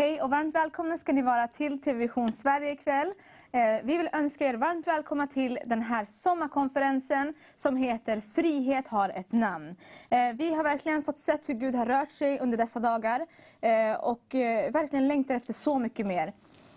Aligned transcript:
Hej 0.00 0.22
och 0.22 0.30
varmt 0.30 0.54
välkomna 0.54 0.98
ska 0.98 1.12
ni 1.12 1.22
vara 1.22 1.48
till 1.48 1.80
TV 1.80 1.98
Vision 1.98 2.32
Sverige 2.32 2.72
ikväll. 2.72 3.12
Eh, 3.52 3.60
vi 3.84 3.96
vill 3.96 4.08
önska 4.12 4.46
er 4.46 4.54
varmt 4.54 4.86
välkomna 4.86 5.26
till 5.26 5.58
den 5.66 5.82
här 5.82 6.04
sommarkonferensen 6.04 7.34
som 7.56 7.76
heter 7.76 8.20
Frihet 8.20 8.88
har 8.88 9.08
ett 9.08 9.32
namn. 9.32 9.76
Eh, 10.10 10.32
vi 10.34 10.54
har 10.54 10.64
verkligen 10.64 11.02
fått 11.02 11.18
sett 11.18 11.48
hur 11.48 11.54
Gud 11.54 11.74
har 11.74 11.86
rört 11.86 12.10
sig 12.10 12.38
under 12.38 12.58
dessa 12.58 12.80
dagar 12.80 13.26
eh, 13.60 13.94
och 13.94 14.24
verkligen 14.72 15.08
längtar 15.08 15.34
efter 15.34 15.52
så 15.52 15.78
mycket 15.78 16.06
mer. 16.06 16.32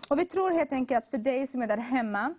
Och 0.08 0.18
vi 0.18 0.24
tror 0.24 0.50
helt 0.50 0.72
enkelt 0.72 1.04
att 1.04 1.10
för 1.10 1.18
dig 1.18 1.46
som 1.46 1.62
är 1.62 1.66
där 1.66 1.76
hemma 1.76 2.34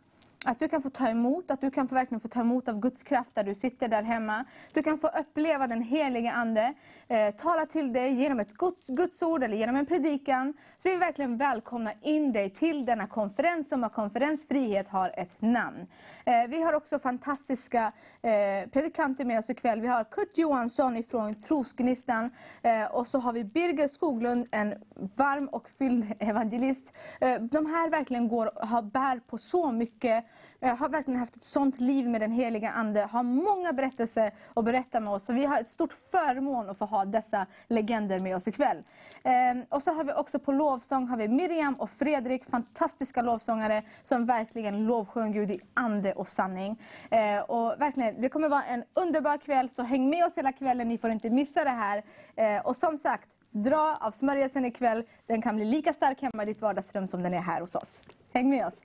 att 0.46 0.60
du 0.60 0.68
kan 0.68 0.82
få 0.82 0.90
ta 0.90 1.10
emot, 1.10 1.52
att 1.52 1.62
du 1.62 1.72
kan 1.72 1.88
få 1.88 1.96
verkligen 1.96 2.20
få 2.20 2.28
ta 2.28 2.40
emot 2.40 2.68
av 2.68 2.80
Guds 2.80 3.04
kraft 3.04 3.36
där 3.36 3.44
du 3.44 3.56
sitter 3.56 3.88
där 3.88 4.04
hemma. 4.04 4.46
Du 4.74 4.84
kan 4.84 4.98
få 4.98 5.08
uppleva 5.08 5.68
den 5.68 5.82
helige 5.82 6.32
Ande 6.32 6.74
eh, 7.08 7.36
tala 7.36 7.66
till 7.66 7.94
dig 7.94 8.14
genom 8.14 8.40
ett 8.40 8.54
Guds, 8.54 8.88
Guds 8.88 9.22
ord 9.22 9.44
eller 9.44 9.58
genom 9.58 9.76
en 9.76 9.86
predikan. 9.86 10.54
Så 10.78 10.82
vi 10.84 10.90
vill 10.90 11.00
verkligen 11.00 11.38
välkomna 11.38 11.92
in 12.02 12.34
dig 12.34 12.50
till 12.50 12.86
denna 12.86 13.08
konferens 13.08 13.70
som 13.70 13.84
har 13.84 13.90
konferens 13.90 14.48
Frihet 14.48 14.88
har 14.88 15.12
ett 15.18 15.42
namn. 15.42 15.86
Eh, 16.26 16.34
vi 16.50 16.62
har 16.62 16.74
också 16.74 17.00
fantastiska 17.00 17.92
eh, 18.22 18.70
predikanter 18.72 19.26
med 19.26 19.40
oss 19.40 19.50
ikväll. 19.50 19.82
Vi 19.82 19.88
har 19.88 20.04
Kurt 20.04 20.38
Johansson 20.38 20.98
ifrån 20.98 21.34
Trosgnistan 21.34 22.30
eh, 22.62 22.86
och 22.86 23.08
så 23.08 23.20
har 23.20 23.34
vi 23.34 23.44
Birger 23.44 23.88
Skoglund, 23.88 24.48
en 24.52 24.74
varm 25.16 25.48
och 25.48 25.70
fylld 25.70 26.14
evangelist. 26.20 26.94
Eh, 27.22 27.42
de 27.42 27.66
här 27.66 27.90
verkligen 27.90 28.28
går, 28.28 28.52
har, 28.56 28.82
bär 28.82 29.20
på 29.20 29.38
så 29.38 29.72
mycket 29.72 30.26
jag 30.60 30.76
har 30.76 30.90
verkligen 30.90 31.20
haft 31.20 31.36
ett 31.36 31.44
sånt 31.44 31.80
liv 31.80 32.10
med 32.10 32.22
den 32.22 32.32
heliga 32.32 32.72
Ande, 32.72 33.02
har 33.02 33.24
många 33.24 33.74
berättelser 33.74 34.32
att 34.54 34.66
berätta 34.66 35.00
med 35.00 35.14
oss. 35.14 35.26
Så 35.26 35.34
vi 35.34 35.46
har 35.46 35.60
ett 35.60 35.70
stort 35.70 35.94
förmån 35.94 36.70
att 36.70 36.78
få 36.78 36.86
ha 36.86 37.06
dessa 37.06 37.46
legender 37.68 38.20
med 38.20 38.36
oss 38.36 38.48
ikväll. 38.48 38.84
Ehm, 39.24 39.64
och 39.70 39.84
så 39.84 39.92
har 39.92 40.04
vi 40.04 40.14
också 40.14 40.40
på 40.40 40.52
lovsång 40.52 41.08
har 41.08 41.18
vi 41.18 41.28
Miriam 41.28 41.74
och 41.74 41.90
Fredrik, 41.90 42.50
fantastiska 42.50 43.22
lovsångare 43.22 43.84
som 44.04 44.26
verkligen 44.26 44.86
lovsjunger 44.86 45.34
Gud 45.34 45.52
i 45.52 45.60
ande 45.74 46.14
och 46.14 46.28
sanning. 46.28 46.82
Ehm, 47.10 47.44
och 47.44 47.82
verkligen, 47.82 48.22
det 48.22 48.30
kommer 48.30 48.50
vara 48.50 48.64
en 48.64 48.84
underbar 48.94 49.38
kväll, 49.38 49.70
så 49.70 49.84
häng 49.84 50.10
med 50.10 50.26
oss 50.26 50.38
hela 50.38 50.52
kvällen, 50.52 50.88
ni 50.88 50.98
får 50.98 51.10
inte 51.10 51.30
missa 51.30 51.64
det 51.64 51.70
här. 51.70 52.04
Ehm, 52.36 52.62
och 52.66 52.76
som 52.76 52.98
sagt, 52.98 53.30
dra 53.52 53.98
av 54.02 54.12
smörjelsen 54.12 54.66
ikväll, 54.66 55.04
den 55.26 55.42
kan 55.42 55.56
bli 55.56 55.66
lika 55.66 55.94
stark 55.94 56.22
hemma 56.22 56.44
i 56.44 56.46
ditt 56.46 56.62
vardagsrum 56.62 57.08
som 57.08 57.24
den 57.24 57.34
är 57.34 57.42
här 57.42 57.62
hos 57.62 57.76
oss. 57.76 58.04
Häng 58.34 58.50
med 58.50 58.66
oss! 58.66 58.82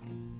Thank 0.00 0.10
you. 0.12 0.37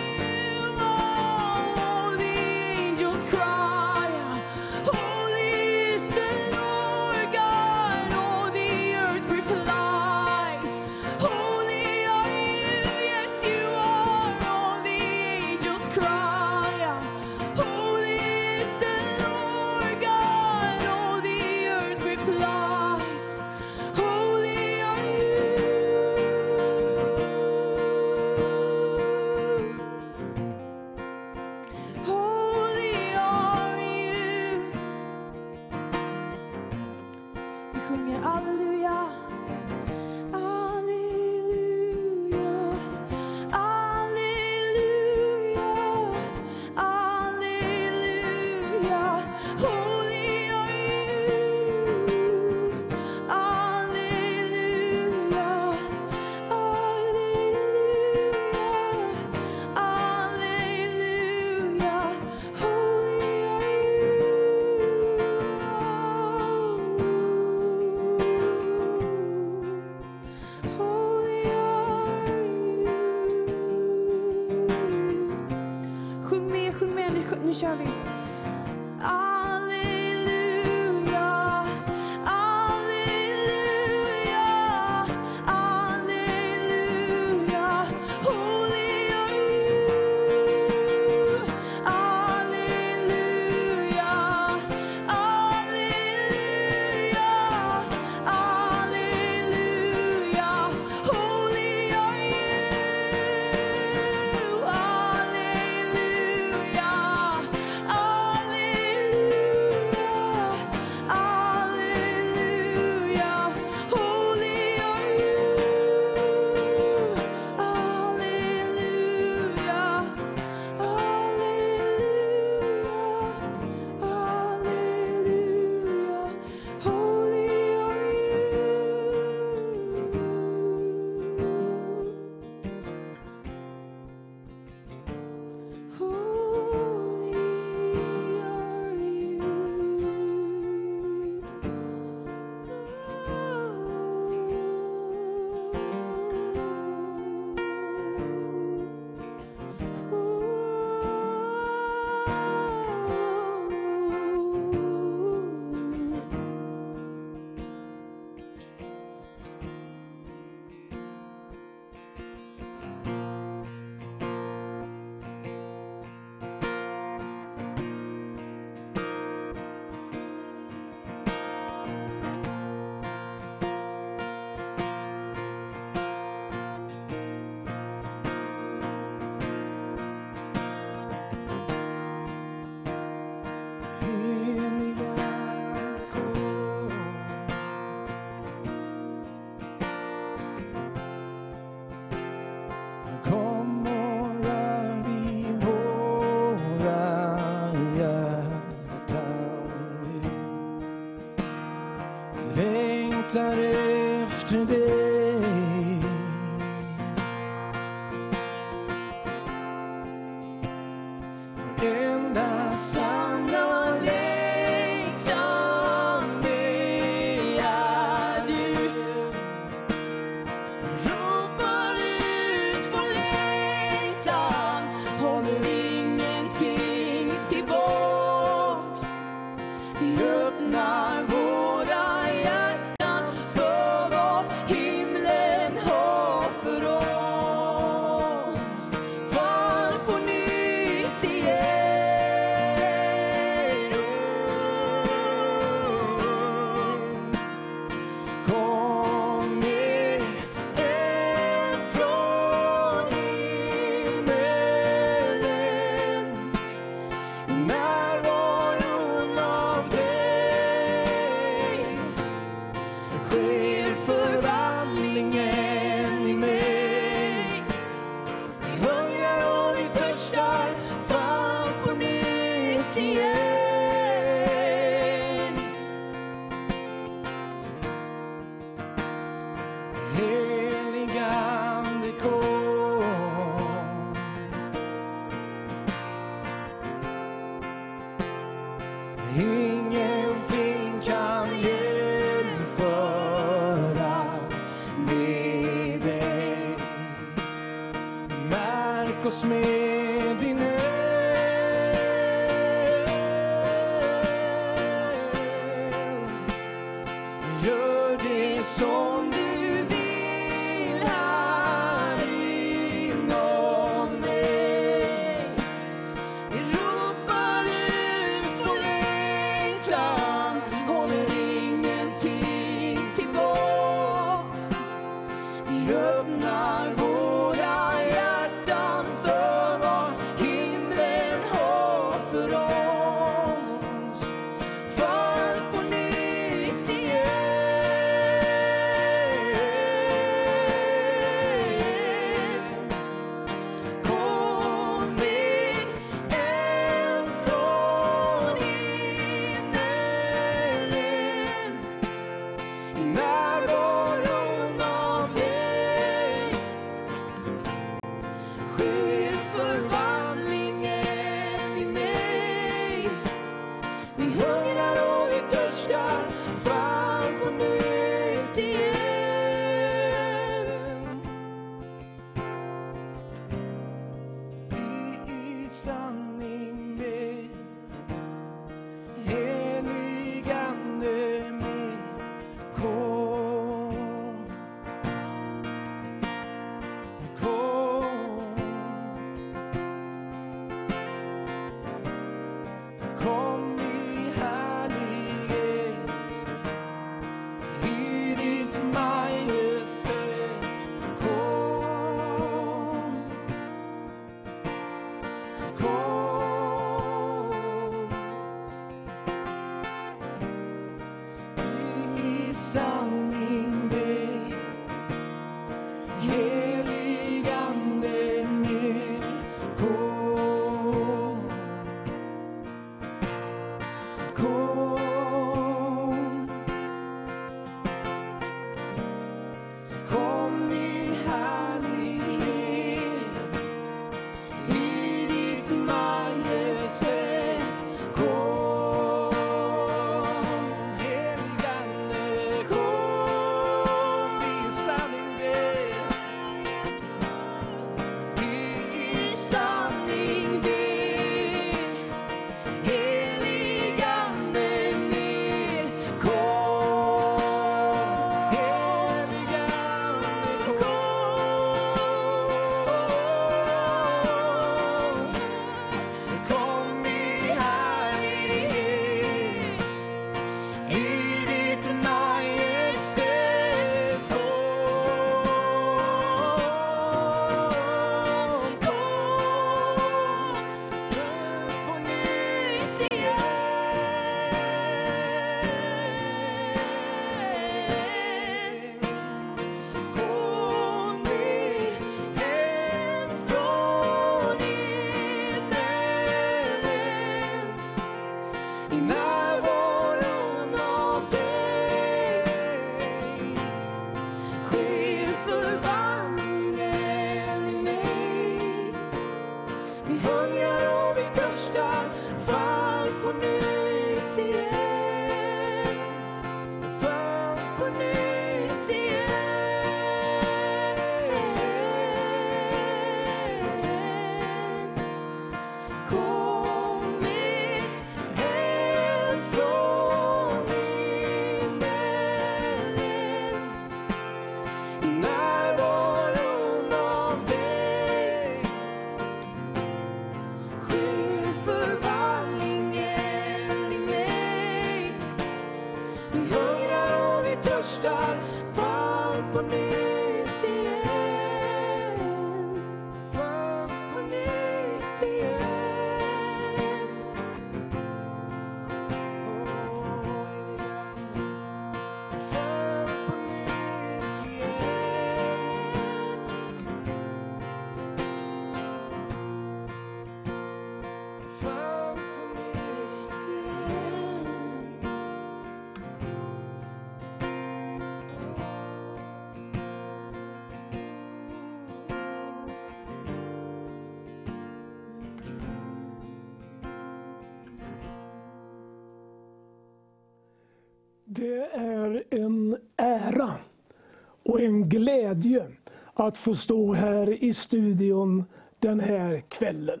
En 594.70 594.88
glädje 594.88 595.66
att 596.14 596.38
få 596.38 596.54
stå 596.54 596.92
här 596.92 597.44
i 597.44 597.54
studion 597.54 598.44
den 598.78 599.00
här 599.00 599.40
kvällen. 599.40 600.00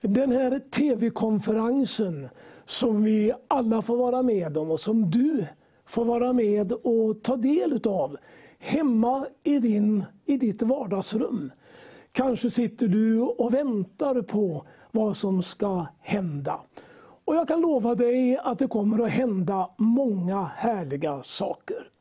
Den 0.00 0.32
här 0.32 0.58
tv-konferensen 0.58 2.28
som 2.66 3.02
vi 3.02 3.32
alla 3.48 3.82
får 3.82 3.96
vara 3.96 4.22
med 4.22 4.56
om 4.58 4.70
och 4.70 4.80
som 4.80 5.10
du 5.10 5.46
får 5.86 6.04
vara 6.04 6.32
med 6.32 6.72
och 6.72 7.22
ta 7.22 7.36
del 7.36 7.72
utav 7.72 8.16
hemma 8.58 9.26
i, 9.42 9.58
din, 9.58 10.04
i 10.24 10.36
ditt 10.36 10.62
vardagsrum. 10.62 11.52
Kanske 12.12 12.50
sitter 12.50 12.88
du 12.88 13.20
och 13.20 13.54
väntar 13.54 14.22
på 14.22 14.66
vad 14.90 15.16
som 15.16 15.42
ska 15.42 15.86
hända. 16.00 16.60
Och 17.24 17.34
jag 17.34 17.48
kan 17.48 17.60
lova 17.60 17.94
dig 17.94 18.38
att 18.38 18.58
det 18.58 18.66
kommer 18.66 19.04
att 19.04 19.10
hända 19.10 19.70
många 19.76 20.44
härliga 20.44 21.22
saker. 21.22 21.93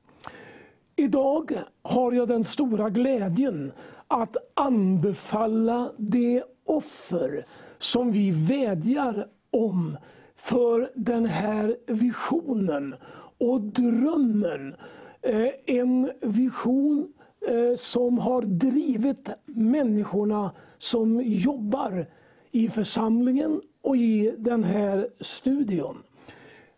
Idag 0.95 1.60
har 1.82 2.12
jag 2.12 2.27
den 2.27 2.43
stora 2.43 2.89
glädjen 2.89 3.71
att 4.08 4.38
anbefalla 4.53 5.91
det 5.97 6.43
offer 6.65 7.45
som 7.77 8.12
vi 8.12 8.32
vädjar 8.32 9.27
om 9.51 9.97
för 10.36 10.91
den 10.95 11.25
här 11.25 11.77
visionen 11.88 12.95
och 13.38 13.62
drömmen. 13.62 14.75
Eh, 15.21 15.49
en 15.65 16.12
vision 16.21 17.13
eh, 17.47 17.77
som 17.77 18.17
har 18.17 18.41
drivit 18.41 19.29
människorna 19.45 20.51
som 20.77 21.21
jobbar 21.21 22.06
i 22.51 22.69
församlingen 22.69 23.62
och 23.82 23.97
i 23.97 24.36
den 24.38 24.63
här 24.63 25.10
studion. 25.19 26.03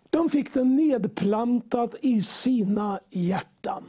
De 0.10 0.30
fick 0.30 0.54
den 0.54 0.76
nedplantat 0.76 1.96
i 2.02 2.22
sina 2.22 3.00
hjärtan. 3.10 3.84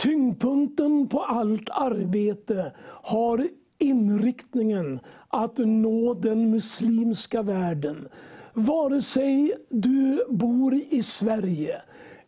Tyngdpunkten 0.00 1.08
på 1.08 1.22
allt 1.22 1.70
arbete 1.70 2.72
har 3.02 3.48
inriktningen 3.78 5.00
att 5.28 5.58
nå 5.58 6.14
den 6.14 6.50
muslimska 6.50 7.42
världen. 7.42 8.08
Vare 8.52 9.02
sig 9.02 9.52
du 9.68 10.24
bor 10.28 10.74
i 10.74 11.02
Sverige 11.02 11.82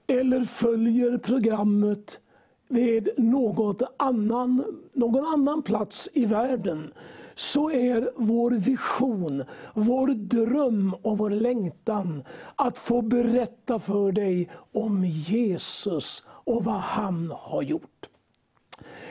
eller 0.06 0.44
följer 0.44 1.18
programmet 1.18 2.20
vid 2.68 3.08
något 3.16 3.82
annan, 3.96 4.64
någon 4.92 5.24
annan 5.26 5.62
plats 5.62 6.08
i 6.12 6.26
världen 6.26 6.92
så 7.34 7.70
är 7.70 8.10
vår 8.16 8.50
vision, 8.50 9.44
vår 9.74 10.06
dröm 10.08 10.94
och 11.02 11.18
vår 11.18 11.30
längtan 11.30 12.24
att 12.56 12.78
få 12.78 13.02
berätta 13.02 13.78
för 13.78 14.12
dig 14.12 14.50
om 14.72 15.04
Jesus 15.04 16.22
och 16.44 16.64
vad 16.64 16.80
han 16.80 17.32
har 17.36 17.62
gjort. 17.62 18.08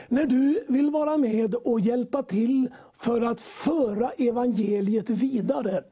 När 0.08 0.26
du 0.26 0.64
vill 0.68 0.90
vara 0.90 1.18
med 1.18 1.54
och 1.54 1.80
hjälpa 1.80 2.22
till 2.22 2.68
för 2.96 3.22
att 3.22 3.40
föra 3.40 4.10
evangeliet 4.10 5.10
vidare 5.10 5.82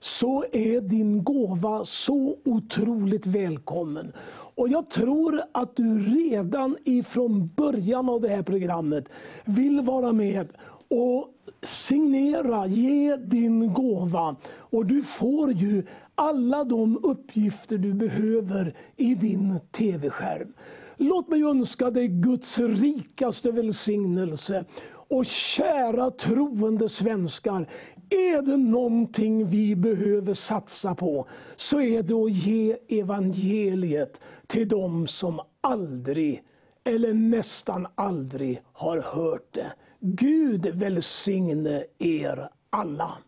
så 0.00 0.44
är 0.52 0.80
din 0.80 1.24
gåva 1.24 1.84
så 1.84 2.36
otroligt 2.44 3.26
välkommen. 3.26 4.12
Och 4.54 4.68
jag 4.68 4.90
tror 4.90 5.42
att 5.52 5.76
du 5.76 5.98
redan 5.98 6.76
ifrån 6.84 7.50
början 7.56 8.08
av 8.08 8.20
det 8.20 8.28
här 8.28 8.42
programmet 8.42 9.08
vill 9.44 9.80
vara 9.80 10.12
med 10.12 10.48
och 10.88 11.34
signera, 11.62 12.66
ge 12.66 13.16
din 13.16 13.72
gåva. 13.74 14.36
Och 14.48 14.86
du 14.86 15.02
får 15.02 15.52
ju 15.52 15.86
alla 16.14 16.64
de 16.64 16.98
uppgifter 17.02 17.78
du 17.78 17.92
behöver 17.92 18.74
i 18.96 19.14
din 19.14 19.60
tv-skärm. 19.72 20.52
Låt 21.00 21.28
mig 21.28 21.42
önska 21.42 21.90
dig 21.90 22.08
Guds 22.08 22.58
rikaste 22.58 23.50
välsignelse. 23.50 24.64
Och 25.10 25.26
kära 25.26 26.10
troende 26.10 26.88
svenskar, 26.88 27.68
är 28.10 28.42
det 28.42 28.56
någonting 28.56 29.48
vi 29.48 29.76
behöver 29.76 30.34
satsa 30.34 30.94
på 30.94 31.28
så 31.56 31.80
är 31.80 32.02
det 32.02 32.14
att 32.14 32.32
ge 32.32 32.76
evangeliet 32.88 34.20
till 34.46 34.68
dem 34.68 35.06
som 35.06 35.40
aldrig 35.60 36.42
eller 36.84 37.14
nästan 37.14 37.86
aldrig 37.94 38.62
har 38.72 38.98
hört 38.98 39.54
det. 39.54 39.72
Gud 40.00 40.66
välsigne 40.66 41.84
er 41.98 42.48
alla. 42.70 43.18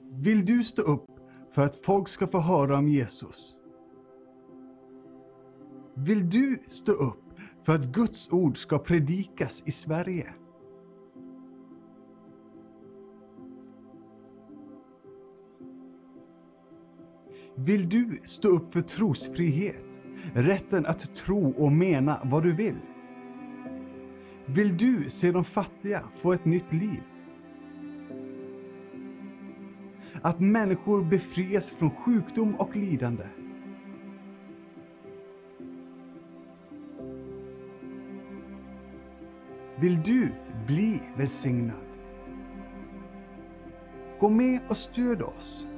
Vill 0.00 0.44
du 0.44 0.64
stå 0.64 0.82
upp 0.82 1.11
för 1.52 1.62
att 1.62 1.76
folk 1.76 2.08
ska 2.08 2.26
få 2.26 2.40
höra 2.40 2.78
om 2.78 2.88
Jesus? 2.88 3.56
Vill 5.94 6.30
du 6.30 6.58
stå 6.66 6.92
upp 6.92 7.24
för 7.62 7.72
att 7.74 7.84
Guds 7.84 8.32
ord 8.32 8.56
ska 8.56 8.78
predikas 8.78 9.62
i 9.66 9.72
Sverige? 9.72 10.34
Vill 17.56 17.88
du 17.88 18.20
stå 18.24 18.48
upp 18.48 18.72
för 18.72 18.80
trosfrihet, 18.80 20.00
rätten 20.34 20.86
att 20.86 21.14
tro 21.14 21.50
och 21.50 21.72
mena 21.72 22.20
vad 22.24 22.42
du 22.42 22.52
vill? 22.52 22.78
Vill 24.46 24.76
du 24.76 25.08
se 25.08 25.32
de 25.32 25.44
fattiga 25.44 26.00
få 26.14 26.32
ett 26.32 26.44
nytt 26.44 26.72
liv? 26.72 27.02
Att 30.24 30.40
människor 30.40 31.04
befrias 31.04 31.70
från 31.70 31.90
sjukdom 31.90 32.54
och 32.54 32.76
lidande? 32.76 33.24
Vill 39.80 40.02
du 40.02 40.32
bli 40.66 41.02
välsignad? 41.16 41.76
Gå 44.20 44.28
med 44.28 44.60
och 44.68 44.76
stöd 44.76 45.22
oss. 45.22 45.68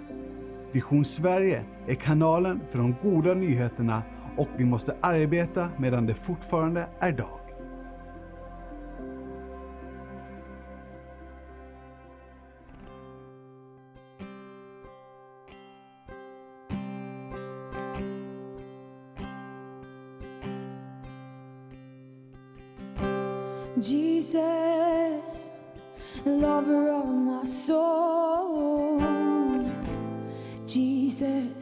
Vision 0.72 1.04
Sverige 1.04 1.64
är 1.86 1.94
kanalen 1.94 2.60
för 2.70 2.78
de 2.78 2.94
goda 3.02 3.34
nyheterna 3.34 4.02
och 4.36 4.48
vi 4.56 4.64
måste 4.64 4.96
arbeta 5.00 5.68
medan 5.78 6.06
det 6.06 6.14
fortfarande 6.14 6.88
är 7.00 7.12
dag. 7.12 7.43
Jesus, 23.84 25.50
lover 26.24 26.90
of 26.90 27.06
my 27.06 27.44
soul. 27.44 28.98
Jesus, 30.66 31.53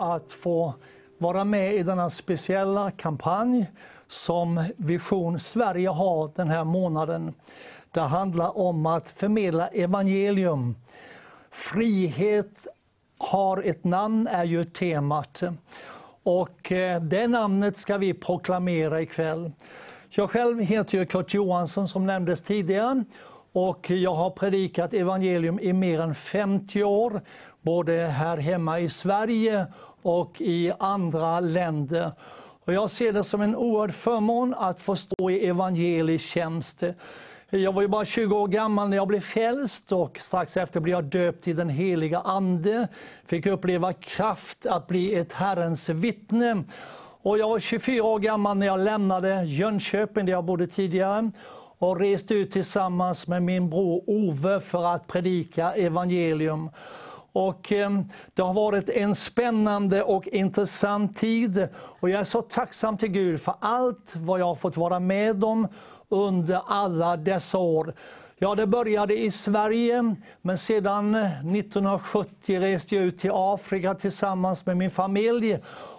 att 0.00 0.32
få 0.32 0.74
vara 1.18 1.44
med 1.44 1.74
i 1.74 1.82
denna 1.82 2.10
speciella 2.10 2.90
kampanj 2.90 3.70
som 4.08 4.64
Vision 4.76 5.40
Sverige 5.40 5.88
har 5.88 6.30
den 6.34 6.48
här 6.48 6.64
månaden. 6.64 7.34
Det 7.90 8.00
handlar 8.00 8.58
om 8.58 8.86
att 8.86 9.08
förmedla 9.08 9.68
evangelium. 9.68 10.76
Frihet 11.50 12.66
har 13.18 13.62
ett 13.62 13.84
namn, 13.84 14.26
är 14.26 14.44
ju 14.44 14.64
temat. 14.64 15.42
Och 16.22 16.72
eh, 16.72 17.02
det 17.02 17.26
namnet 17.28 17.76
ska 17.76 17.98
vi 17.98 18.14
proklamera 18.14 19.00
ikväll. 19.00 19.52
Jag 20.08 20.30
själv 20.30 20.60
heter 20.60 20.98
ju 20.98 21.06
Kurt 21.06 21.34
Johansson 21.34 21.88
som 21.88 22.06
nämndes 22.06 22.42
tidigare 22.42 23.04
och 23.52 23.90
jag 23.90 24.14
har 24.14 24.30
predikat 24.30 24.94
evangelium 24.94 25.60
i 25.60 25.72
mer 25.72 26.00
än 26.00 26.14
50 26.14 26.84
år, 26.84 27.20
både 27.62 27.92
här 27.92 28.36
hemma 28.36 28.80
i 28.80 28.88
Sverige 28.88 29.66
och 30.02 30.40
i 30.40 30.72
andra 30.78 31.40
länder. 31.40 32.12
Och 32.64 32.72
jag 32.72 32.90
ser 32.90 33.12
det 33.12 33.24
som 33.24 33.40
en 33.40 33.56
oerhörd 33.56 33.94
förmån 33.94 34.54
att 34.54 34.80
få 34.80 34.96
stå 34.96 35.30
i 35.30 35.46
evangelisk 35.46 36.24
tjänst. 36.24 36.82
Jag 37.50 37.72
var 37.72 37.82
ju 37.82 37.88
bara 37.88 38.04
20 38.04 38.36
år 38.36 38.48
gammal 38.48 38.88
när 38.88 38.96
jag 38.96 39.08
blev 39.08 39.20
frälst 39.20 39.92
och 39.92 40.18
strax 40.20 40.56
efter 40.56 40.80
blev 40.80 40.96
jag 40.96 41.04
döpt 41.04 41.48
i 41.48 41.52
den 41.52 41.68
heliga 41.68 42.20
Ande. 42.20 42.88
Fick 43.26 43.46
uppleva 43.46 43.92
kraft 43.92 44.66
att 44.66 44.86
bli 44.86 45.14
ett 45.14 45.32
Herrens 45.32 45.88
vittne. 45.88 46.64
Och 47.22 47.38
jag 47.38 47.48
var 47.48 47.58
24 47.58 48.04
år 48.04 48.18
gammal 48.18 48.56
när 48.56 48.66
jag 48.66 48.80
lämnade 48.80 49.44
Jönköping 49.44 50.26
där 50.26 50.32
jag 50.32 50.44
bodde 50.44 50.66
tidigare 50.66 51.30
och 51.78 52.00
reste 52.00 52.34
ut 52.34 52.52
tillsammans 52.52 53.26
med 53.26 53.42
min 53.42 53.70
bror 53.70 54.02
Ove 54.06 54.60
för 54.60 54.94
att 54.94 55.06
predika 55.06 55.72
evangelium. 55.72 56.70
Och 57.32 57.72
eh, 57.72 57.90
det 58.34 58.42
har 58.42 58.54
varit 58.54 58.88
en 58.88 59.14
spännande 59.14 60.02
och 60.02 60.28
intressant 60.28 61.16
tid 61.16 61.68
och 61.74 62.10
jag 62.10 62.20
är 62.20 62.24
så 62.24 62.42
tacksam 62.42 62.98
till 62.98 63.08
Gud 63.08 63.40
för 63.40 63.54
allt 63.60 64.10
vad 64.12 64.40
jag 64.40 64.46
har 64.46 64.54
fått 64.54 64.76
vara 64.76 65.00
med 65.00 65.44
om 65.44 65.68
under 66.08 66.60
alla 66.66 67.16
dessa 67.16 67.58
år. 67.58 67.94
Ja, 68.38 68.54
det 68.54 68.66
började 68.66 69.18
i 69.18 69.30
Sverige, 69.30 70.14
men 70.42 70.58
sedan 70.58 71.14
eh, 71.14 71.30
1970 71.38 72.60
reste 72.60 72.94
jag 72.94 73.04
ut 73.04 73.18
till 73.18 73.30
Afrika 73.34 73.94
tillsammans 73.94 74.66
med 74.66 74.76
min 74.76 74.90
familj. 74.90 75.58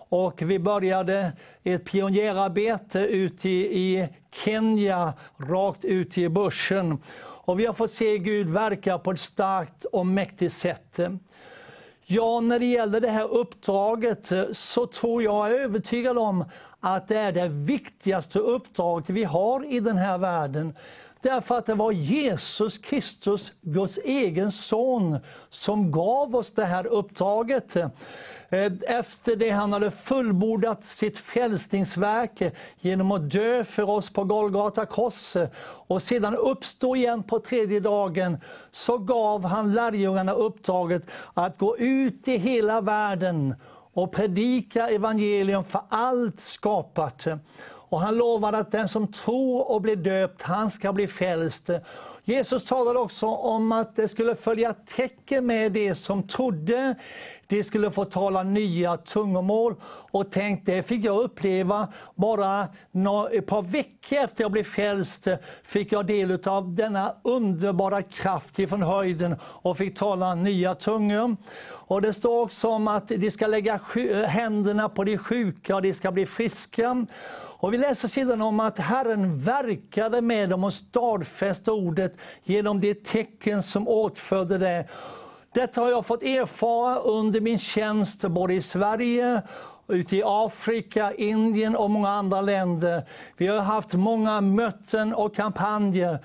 Och 0.10 0.42
vi 0.42 0.60
började 0.60 1.32
ett 1.64 1.86
pionjärarbete 1.86 3.00
ute 3.00 3.50
i, 3.50 3.62
i 3.62 4.10
Kenya, 4.32 5.14
rakt 5.38 5.86
ut 5.86 6.18
i 6.18 6.30
bushen. 6.30 6.98
Och 7.52 7.60
vi 7.60 7.66
har 7.66 7.74
fått 7.74 7.92
se 7.92 8.18
Gud 8.18 8.50
verka 8.50 8.98
på 8.98 9.12
ett 9.12 9.20
starkt 9.20 9.86
och 9.86 10.06
mäktigt 10.06 10.54
sätt. 10.54 11.00
Ja, 12.06 12.40
när 12.40 12.60
det 12.60 12.66
gäller 12.66 13.00
det 13.00 13.10
här 13.10 13.34
uppdraget 13.34 14.32
eh, 14.32 14.44
så 14.52 14.88
tror 14.88 15.24
jag, 15.24 15.50
jag 15.50 15.56
är 15.56 15.64
övertygad 15.64 16.18
om 16.18 16.46
att 16.80 17.08
det 17.08 17.18
är 17.18 17.32
det 17.32 17.48
viktigaste 17.48 18.40
uppdraget 18.40 19.10
vi 19.10 19.24
har 19.24 19.74
i 19.74 19.80
den 19.80 19.98
här 19.98 20.18
världen. 20.18 20.74
Därför 21.22 21.58
att 21.58 21.66
det 21.66 21.74
var 21.74 21.92
Jesus 21.92 22.78
Kristus, 22.78 23.52
Guds 23.62 23.98
egen 23.98 24.52
son, 24.52 25.20
som 25.50 25.92
gav 25.92 26.36
oss 26.36 26.54
det 26.54 26.66
här 26.66 26.86
uppdraget. 26.86 27.76
Eh, 27.76 28.72
efter 28.82 29.36
det 29.36 29.50
han 29.50 29.74
hade 29.74 29.92
fullbordat 29.92 30.86
sitt 30.86 31.18
frälsningsverk 31.18 32.54
genom 32.80 33.12
att 33.12 33.30
dö 33.30 33.64
för 33.64 33.90
oss 33.90 34.14
på 34.14 34.24
Golgata 34.24 34.86
kors 34.86 35.36
och 35.64 36.04
sedan 36.04 36.36
uppstå 36.36 36.96
igen 36.96 37.24
på 37.24 37.40
tredje 37.40 37.80
dagen, 37.80 38.38
så 38.72 38.98
gav 38.98 39.46
han 39.46 39.74
lärjungarna 39.74 40.32
uppdraget 40.32 41.04
att 41.34 41.58
gå 41.58 41.78
ut 41.78 42.28
i 42.28 42.38
hela 42.38 42.82
världen 42.82 43.56
och 43.94 44.12
predika 44.12 44.90
evangelium 44.90 45.64
för 45.64 45.82
allt 45.90 46.42
skapat. 46.42 47.28
Och 47.92 48.02
han 48.02 48.18
lovade 48.18 48.58
att 48.58 48.72
den 48.72 48.88
som 48.88 49.08
tror 49.08 49.72
och 49.72 49.82
blir 49.82 49.96
döpt, 49.96 50.42
han 50.42 50.72
ska 50.72 50.94
bli 50.94 51.08
frälst. 51.08 51.70
Jesus 52.24 52.66
talade 52.66 53.00
också 53.00 53.28
om 53.28 53.72
att 53.72 53.96
det 53.96 54.08
skulle 54.08 54.36
följa 54.36 54.74
tecken 54.74 55.46
med 55.46 55.72
det 55.72 55.96
som 55.96 56.28
trodde. 56.28 56.96
De 57.48 57.64
skulle 57.64 57.92
få 57.92 58.06
tala 58.06 58.44
nya 58.44 58.98
tungomål. 58.98 59.76
Och 60.12 60.32
tänk, 60.32 60.66
det 60.66 60.84
fick 60.84 61.06
jag 61.06 61.20
uppleva 61.20 61.88
bara 62.16 62.64
ett 63.32 63.48
par 63.48 63.62
veckor 63.62 64.20
efter 64.20 64.44
jag 64.44 64.52
blev 64.52 64.64
frälst. 64.64 65.28
Fick 65.64 65.92
jag 65.92 66.06
del 66.06 66.40
av 66.46 66.76
denna 66.76 67.16
underbara 67.22 68.02
kraft 68.02 68.60
ifrån 68.60 68.82
höjden 68.82 69.36
och 69.44 69.78
fick 69.78 69.98
tala 69.98 70.36
nya 70.36 70.76
tungor. 70.76 71.36
Och 71.64 72.02
det 72.02 72.14
står 72.14 72.42
också 72.42 72.68
om 72.68 72.88
att 72.88 73.08
de 73.08 73.32
ska 73.32 73.48
lägga 73.48 73.80
händerna 74.28 74.90
på 74.90 75.04
de 75.04 75.18
sjuka 75.18 75.76
och 75.76 75.82
de 75.82 75.94
ska 75.94 76.12
bli 76.12 76.26
friska. 76.26 77.06
Och 77.62 77.74
vi 77.74 77.78
läser 77.78 78.08
sedan 78.08 78.42
om 78.42 78.60
att 78.60 78.80
Herren 78.80 79.40
verkade 79.40 80.22
med 80.22 80.50
dem 80.50 80.64
och 80.64 80.74
stadfäste 80.74 81.72
ordet 81.72 82.18
genom 82.44 82.80
de 82.80 82.94
tecken 82.94 83.64
som 83.64 83.88
åtföljde 83.88 84.58
det. 84.58 84.86
Detta 85.54 85.82
har 85.82 85.90
jag 85.90 86.06
fått 86.06 86.24
erfara 86.24 86.96
under 86.96 87.42
min 87.42 87.60
tjänst 87.60 88.22
både 88.22 88.54
i 88.54 88.62
Sverige 88.62 89.42
ute 89.88 90.18
i 90.18 90.24
Afrika, 90.26 91.14
Indien 91.14 91.76
och 91.76 91.90
många 91.90 92.10
andra 92.10 92.42
länder. 92.42 93.04
Vi 93.38 93.48
har 93.48 93.60
haft 93.60 93.94
många 93.94 94.42
möten 94.42 95.14
och 95.14 95.36
kampanjer. 95.36 96.20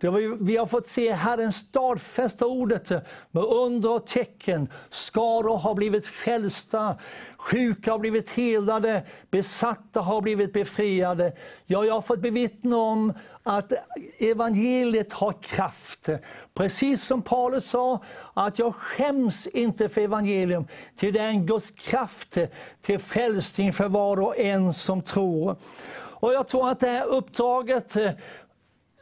Det 0.00 0.10
vi, 0.10 0.36
vi 0.40 0.56
har 0.56 0.66
fått 0.66 0.86
se 0.86 1.12
Herren 1.12 1.52
stadfästa 1.52 2.46
ordet 2.46 2.90
med 3.30 3.44
under 3.44 3.90
och 3.90 4.06
tecken. 4.06 4.68
Skaror 4.90 5.56
har 5.56 5.74
blivit 5.74 6.06
frälsta, 6.06 6.96
sjuka 7.36 7.90
har 7.90 7.98
blivit 7.98 8.30
helade, 8.30 9.02
besatta 9.30 10.00
har 10.00 10.20
blivit 10.20 10.52
befriade. 10.52 11.32
Ja, 11.66 11.84
jag 11.84 11.94
har 11.94 12.00
fått 12.00 12.20
bevittna 12.20 12.76
om 12.76 13.12
att 13.42 13.72
evangeliet 14.18 15.12
har 15.12 15.32
kraft. 15.32 16.08
Precis 16.54 17.04
som 17.04 17.22
Paulus 17.22 17.70
sa, 17.70 18.02
att 18.34 18.58
jag 18.58 18.74
skäms 18.74 19.46
inte 19.46 19.88
för 19.88 20.00
evangelium, 20.00 20.66
till 20.96 21.12
det 21.14 21.20
är 21.20 21.28
en 21.28 21.46
Guds 21.46 21.70
kraft 21.70 22.38
till 22.82 22.98
frälsning 22.98 23.72
för 23.72 23.88
var 23.88 24.20
och 24.20 24.38
en 24.38 24.72
som 24.72 25.02
tror. 25.02 25.56
Och 26.20 26.32
jag 26.32 26.48
tror 26.48 26.68
att 26.68 26.80
det 26.80 26.88
här 26.88 27.06
uppdraget 27.06 27.96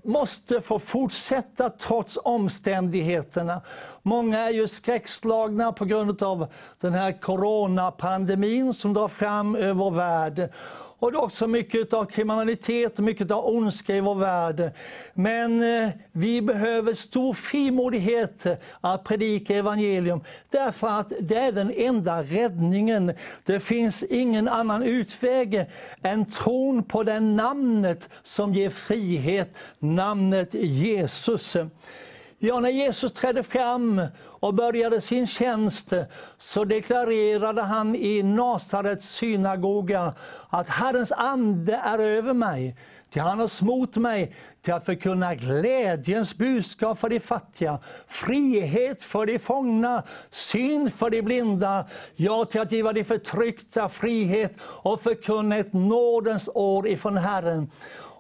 måste 0.07 0.61
få 0.61 0.79
fortsätta 0.79 1.71
trots 1.71 2.19
omständigheterna. 2.25 3.61
Många 4.03 4.39
är 4.39 4.51
ju 4.51 4.69
skräckslagna 4.69 5.73
på 5.73 5.85
grund 5.85 6.23
av 6.23 6.47
den 6.81 6.93
här 6.93 7.21
coronapandemin 7.21 8.75
som 8.75 8.95
drar 8.95 9.09
fram 9.09 9.57
över 9.57 9.75
vår 9.75 9.91
värld. 9.91 10.51
Och 10.99 11.13
det 11.13 11.19
är 11.19 11.23
också 11.23 11.47
mycket 11.47 11.93
av 11.93 12.05
kriminalitet 12.05 12.99
och 12.99 13.05
mycket 13.05 13.31
av 13.31 13.47
ondska 13.47 13.97
i 13.97 14.01
vår 14.01 14.15
värld. 14.15 14.73
Men 15.15 15.63
eh, 15.63 15.91
vi 16.13 16.43
behöver 16.43 16.95
stor 16.95 17.35
frimodighet 17.35 18.47
att 18.81 19.05
predika 19.05 19.57
evangelium. 19.57 20.21
Därför 20.51 20.89
att 20.89 21.13
det 21.21 21.37
är 21.37 21.53
den 21.53 21.73
enda 21.77 22.23
räddningen. 22.23 23.13
Det 23.45 23.61
finns 23.61 24.03
ingen 24.03 24.49
annan 24.49 24.83
utväg 24.83 25.67
än 26.03 26.25
tron 26.31 26.83
på 26.83 27.03
det 27.03 27.21
namnet 27.21 28.09
som 28.23 28.55
ger 28.55 28.71
frihet, 28.71 29.55
namnet 29.79 30.55
Jesus. 30.55 31.57
Ja, 32.39 32.61
när 32.61 32.71
Jesus 32.71 33.13
trädde 33.13 33.43
fram 33.43 34.03
och 34.47 34.55
började 34.55 35.01
sin 35.01 35.27
tjänst 35.27 35.93
så 36.39 36.65
deklarerade 36.65 37.63
han 37.63 37.97
i 37.97 38.23
Nasarets 38.23 39.09
synagoga 39.09 40.15
att 40.49 40.69
Herrens 40.69 41.13
ande 41.13 41.75
är 41.75 41.99
över 41.99 42.35
mig. 42.35 42.77
Till 43.11 43.23
han 43.23 43.41
har 43.41 43.49
smort 43.49 43.97
mig 43.97 44.35
till 44.63 44.75
att 44.75 44.85
förkunna 44.85 45.35
glädjens 45.35 46.39
budskap 46.39 46.99
för 46.99 47.09
de 47.09 47.21
fattiga, 47.21 47.79
frihet 48.07 49.03
för 49.03 49.27
de 49.27 49.39
fångna, 49.39 50.03
syn 50.31 50.91
för 50.91 51.11
de 51.11 51.23
blinda, 51.23 51.87
ja, 52.17 52.45
till 52.45 52.61
att 52.61 52.73
giva 52.73 52.93
de 52.93 53.05
förtryckta 53.05 53.89
frihet 53.89 54.53
och 54.61 55.01
förkunna 55.01 55.57
ett 55.57 55.73
nådens 55.73 56.49
år 56.55 56.89
ifrån 56.89 57.17
Herren. 57.17 57.71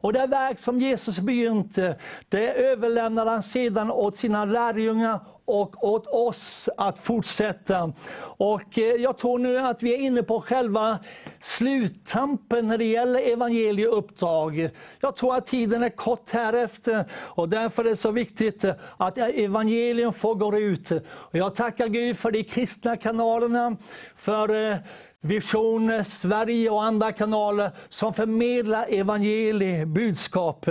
Och 0.00 0.12
det 0.12 0.26
verk 0.26 0.60
som 0.60 0.80
Jesus 0.80 1.18
begynte, 1.18 1.96
det 2.28 2.52
överlämnade 2.52 3.30
han 3.30 3.42
sedan 3.42 3.90
åt 3.90 4.16
sina 4.16 4.44
lärjungar 4.44 5.20
och 5.46 5.85
åt 5.85 6.06
oss 6.06 6.68
att 6.76 6.98
fortsätta. 6.98 7.92
Och 8.18 8.78
eh, 8.78 8.85
jag 8.85 9.18
tror 9.18 9.38
nu 9.38 9.59
att 9.59 9.82
vi 9.82 9.94
är 9.94 9.98
inne 9.98 10.22
på 10.22 10.40
själva 10.40 10.98
sluttampen 11.40 12.68
när 12.68 12.78
det 12.78 12.85
gäller 12.85 13.20
evangelieuppdrag. 13.32 14.70
Jag 15.00 15.16
tror 15.16 15.37
att 15.37 15.46
tiden 15.46 15.82
är 15.82 15.88
kort 15.88 16.30
härefter 16.30 17.04
och 17.12 17.48
därför 17.48 17.85
är 17.85 17.88
det 17.88 17.96
så 17.96 18.11
viktigt 18.11 18.64
att 18.96 19.18
evangelium 19.18 20.12
får 20.12 20.35
gå 20.35 20.59
ut. 20.59 20.90
Och 21.06 21.35
jag 21.38 21.54
tackar 21.54 21.88
Gud 21.88 22.18
för 22.18 22.30
de 22.30 22.44
kristna 22.44 22.96
kanalerna, 22.96 23.76
för 24.16 24.70
eh, 24.70 24.76
Vision 25.20 26.04
Sverige 26.04 26.70
och 26.70 26.85
andra 26.85 27.12
kanaler 27.12 27.70
som 27.88 28.14
förmedlar 28.14 28.87
evangeliebudskap. 28.88 30.66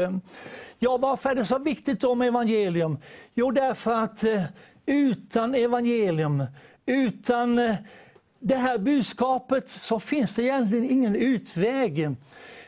Ja, 0.86 0.98
varför 0.98 1.30
är 1.30 1.36
det 1.36 1.46
så 1.46 1.58
viktigt 1.58 2.18
med 2.18 2.28
evangelium? 2.28 2.98
Jo, 3.34 3.52
därför 3.52 3.92
att 3.92 4.24
eh, 4.24 4.44
utan 4.86 5.56
evangelium, 5.56 6.44
utan 6.86 7.60
eh, 7.60 7.76
det 8.40 8.56
här 8.56 8.78
budskapet 8.78 9.70
så 9.70 10.00
finns 10.00 10.36
det 10.36 10.44
egentligen 10.44 10.90
ingen 10.90 11.16
utväg. 11.16 12.00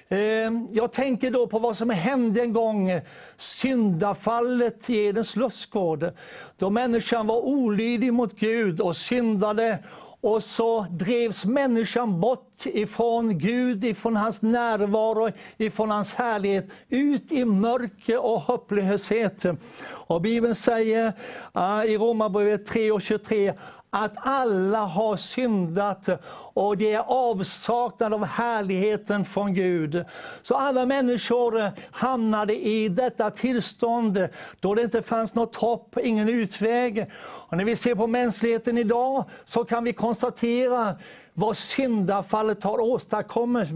Eh, 0.07 0.51
jag 0.71 0.91
tänker 0.91 1.31
då 1.31 1.47
på 1.47 1.59
vad 1.59 1.77
som 1.77 1.89
hände 1.89 2.41
en 2.41 2.53
gång, 2.53 3.01
syndafallet 3.37 4.89
i 4.89 4.97
Edens 5.05 5.35
lustgård, 5.35 6.11
då 6.57 6.69
människan 6.69 7.27
var 7.27 7.45
olydig 7.45 8.13
mot 8.13 8.39
Gud 8.39 8.81
och 8.81 8.97
syndade 8.97 9.79
och 10.21 10.43
så 10.43 10.81
drevs 10.91 11.45
människan 11.45 12.19
bort 12.19 12.65
ifrån 12.65 13.39
Gud, 13.39 13.85
ifrån 13.85 14.15
hans 14.15 14.41
närvaro, 14.41 15.31
ifrån 15.57 15.91
hans 15.91 16.13
härlighet, 16.13 16.69
ut 16.89 17.31
i 17.31 17.45
mörker 17.45 18.25
och 18.25 18.41
hopplöshet. 18.41 19.45
Och 19.89 20.21
Bibeln 20.21 20.55
säger 20.55 21.13
uh, 21.57 21.85
i 21.85 21.97
Romarbrevet 21.97 22.65
3 22.65 22.91
och 22.91 23.01
23 23.01 23.53
att 23.89 24.13
alla 24.15 24.79
har 24.79 25.17
syndat 25.17 26.09
och 26.53 26.77
det 26.77 26.93
är 26.93 27.03
avsaknad 27.07 28.13
av 28.13 28.25
härligheten 28.25 29.25
från 29.25 29.53
Gud. 29.53 30.05
Så 30.41 30.55
alla 30.55 30.85
människor 30.85 31.71
hamnade 31.91 32.55
i 32.55 32.89
detta 32.89 33.31
tillstånd 33.31 34.27
då 34.59 34.75
det 34.75 34.81
inte 34.81 35.01
fanns 35.01 35.35
något 35.35 35.55
hopp, 35.55 35.97
ingen 35.97 36.29
utväg. 36.29 37.05
Och 37.47 37.57
när 37.57 37.65
vi 37.65 37.75
ser 37.75 37.95
på 37.95 38.07
mänskligheten 38.07 38.77
idag 38.77 39.25
så 39.45 39.65
kan 39.65 39.83
vi 39.83 39.93
konstatera 39.93 40.95
vad 41.33 41.57
syndafallet 41.57 42.63
har 42.63 42.79
åstadkommit. 42.79 43.69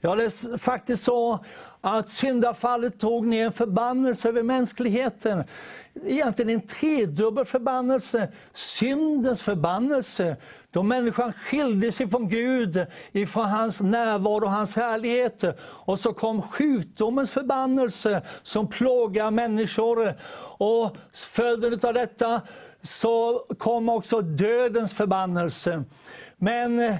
Ja, 0.00 0.14
det 0.14 0.24
är 0.24 0.58
faktiskt 0.58 1.04
så 1.04 1.44
att 1.80 2.08
syndafallet 2.08 3.00
tog 3.00 3.26
ner 3.26 3.44
en 3.44 3.52
förbannelse 3.52 4.28
över 4.28 4.42
mänskligheten 4.42 5.44
egentligen 6.04 6.50
en 6.50 6.66
tredubbel 6.66 7.44
förbannelse. 7.44 8.28
Syndens 8.54 9.42
förbannelse, 9.42 10.36
då 10.70 10.82
människan 10.82 11.32
skilde 11.32 11.92
sig 11.92 12.08
från 12.08 12.28
Gud, 12.28 12.86
ifrån 13.12 13.44
hans 13.46 13.80
närvaro 13.80 14.44
och 14.44 14.50
hans 14.50 14.76
härlighet. 14.76 15.44
Och 15.60 15.98
så 15.98 16.12
kom 16.12 16.42
sjukdomens 16.42 17.30
förbannelse 17.30 18.22
som 18.42 18.68
plågar 18.68 19.30
människor. 19.30 20.14
Och 20.58 20.96
följden 21.12 21.80
av 21.82 21.94
detta 21.94 22.42
så 22.86 23.46
kom 23.58 23.88
också 23.88 24.20
dödens 24.20 24.94
förbannelse. 24.94 25.84
Men 26.36 26.80
eh, 26.80 26.94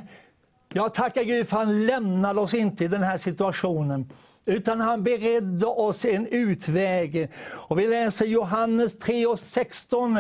jag 0.69 0.95
tackar 0.95 1.23
Gud 1.23 1.49
för 1.49 1.57
att 1.57 1.67
han 1.67 1.87
lämnade 1.87 2.41
oss 2.41 2.55
inte 2.55 2.85
i 2.85 2.89
den 2.89 3.03
här 3.03 3.19
situationen 3.19 4.11
utan 4.47 4.81
han 4.81 5.03
beredde 5.03 5.67
oss 5.67 6.05
en 6.05 6.27
utväg. 6.27 7.29
Och 7.47 7.79
vi 7.79 7.87
läser 7.87 8.27
Johannes 8.27 8.99
3 8.99 9.27
och 9.27 9.41
16. 9.41 10.19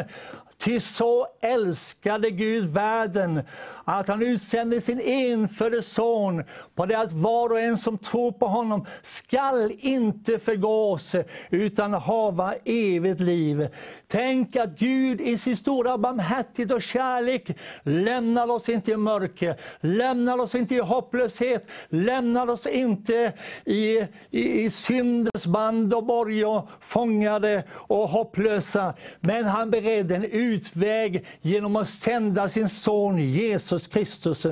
Ty 0.58 0.80
så 0.80 1.26
älskade 1.40 2.30
Gud 2.30 2.68
världen 2.68 3.42
att 3.88 4.08
han 4.08 4.22
utsände 4.22 4.80
sin 4.80 5.00
enfödde 5.00 5.82
son 5.82 6.44
på 6.74 6.86
det 6.86 6.98
att 6.98 7.12
var 7.12 7.50
och 7.50 7.60
en 7.60 7.76
som 7.76 7.98
tror 7.98 8.32
på 8.32 8.46
honom 8.46 8.86
skall 9.04 9.72
inte 9.80 10.38
förgås 10.38 11.14
utan 11.50 11.94
hava 11.94 12.54
evigt 12.64 13.20
liv. 13.20 13.68
Tänk 14.08 14.56
att 14.56 14.78
Gud 14.78 15.20
i 15.20 15.38
sin 15.38 15.56
stora 15.56 15.98
barmhärtighet 15.98 16.72
och 16.72 16.82
kärlek 16.82 17.50
lämnar 17.82 18.50
oss 18.50 18.68
inte 18.68 18.90
i 18.90 18.96
mörker, 18.96 19.56
lämnar 19.80 20.38
oss 20.38 20.54
inte 20.54 20.74
i 20.74 20.80
hopplöshet, 20.80 21.66
lämnar 21.88 22.50
oss 22.50 22.66
inte 22.66 23.32
i, 23.64 24.06
i, 24.30 24.64
i 24.64 24.70
syndens 24.70 25.46
band 25.46 25.94
och 25.94 26.04
borger, 26.04 26.68
fångade 26.80 27.64
och 27.70 28.08
hopplösa. 28.08 28.94
Men 29.20 29.44
han 29.44 29.70
beredde 29.70 30.16
en 30.16 30.24
utväg 30.24 31.26
genom 31.40 31.76
att 31.76 31.88
sända 31.88 32.48
sin 32.48 32.68
son 32.68 33.18
Jesus 33.18 33.75
Kristus. 33.78 34.44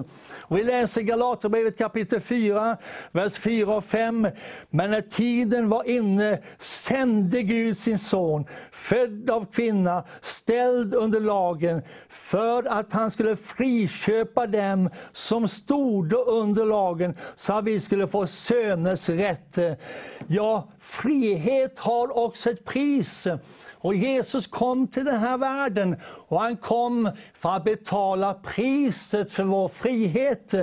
Och 0.47 0.59
vi 0.59 0.65
läser 0.65 1.01
Galaterbrevet 1.01 1.79
kapitel 1.79 2.21
4, 2.21 2.77
vers 3.13 3.39
4 3.39 3.77
och 3.77 3.85
5. 3.85 4.29
Men 4.71 4.91
när 4.91 5.01
tiden 5.01 5.69
var 5.69 5.89
inne 5.89 6.39
sände 6.59 7.43
Gud 7.43 7.79
sin 7.79 7.99
son, 7.99 8.45
född 8.73 9.31
av 9.31 9.47
kvinna, 9.53 10.05
ställd 10.21 10.95
under 10.95 11.21
lagen, 11.21 11.83
för 12.09 12.65
att 12.69 12.93
han 12.93 13.11
skulle 13.11 13.37
friköpa 13.37 14.47
dem 14.47 14.91
som 15.13 15.49
stod 15.49 16.13
under 16.13 16.65
lagen, 16.65 17.17
så 17.35 17.53
att 17.53 17.65
vi 17.65 17.81
skulle 17.81 18.07
få 18.07 18.27
söners 18.27 19.09
rätt. 19.09 19.59
Ja, 20.27 20.69
frihet 20.79 21.79
har 21.79 22.19
också 22.19 22.51
ett 22.51 22.65
pris. 22.65 23.27
Och 23.85 23.94
Jesus 23.94 24.47
kom 24.47 24.87
till 24.87 25.05
den 25.05 25.20
här 25.20 25.38
världen 25.38 25.97
och 26.29 26.40
han 26.40 26.57
kom 26.57 27.11
för 27.35 27.57
att 27.57 27.64
betala 27.64 28.35
priset 28.35 29.31
för 29.31 29.42
vår 29.44 29.68
frihet. 29.68 30.55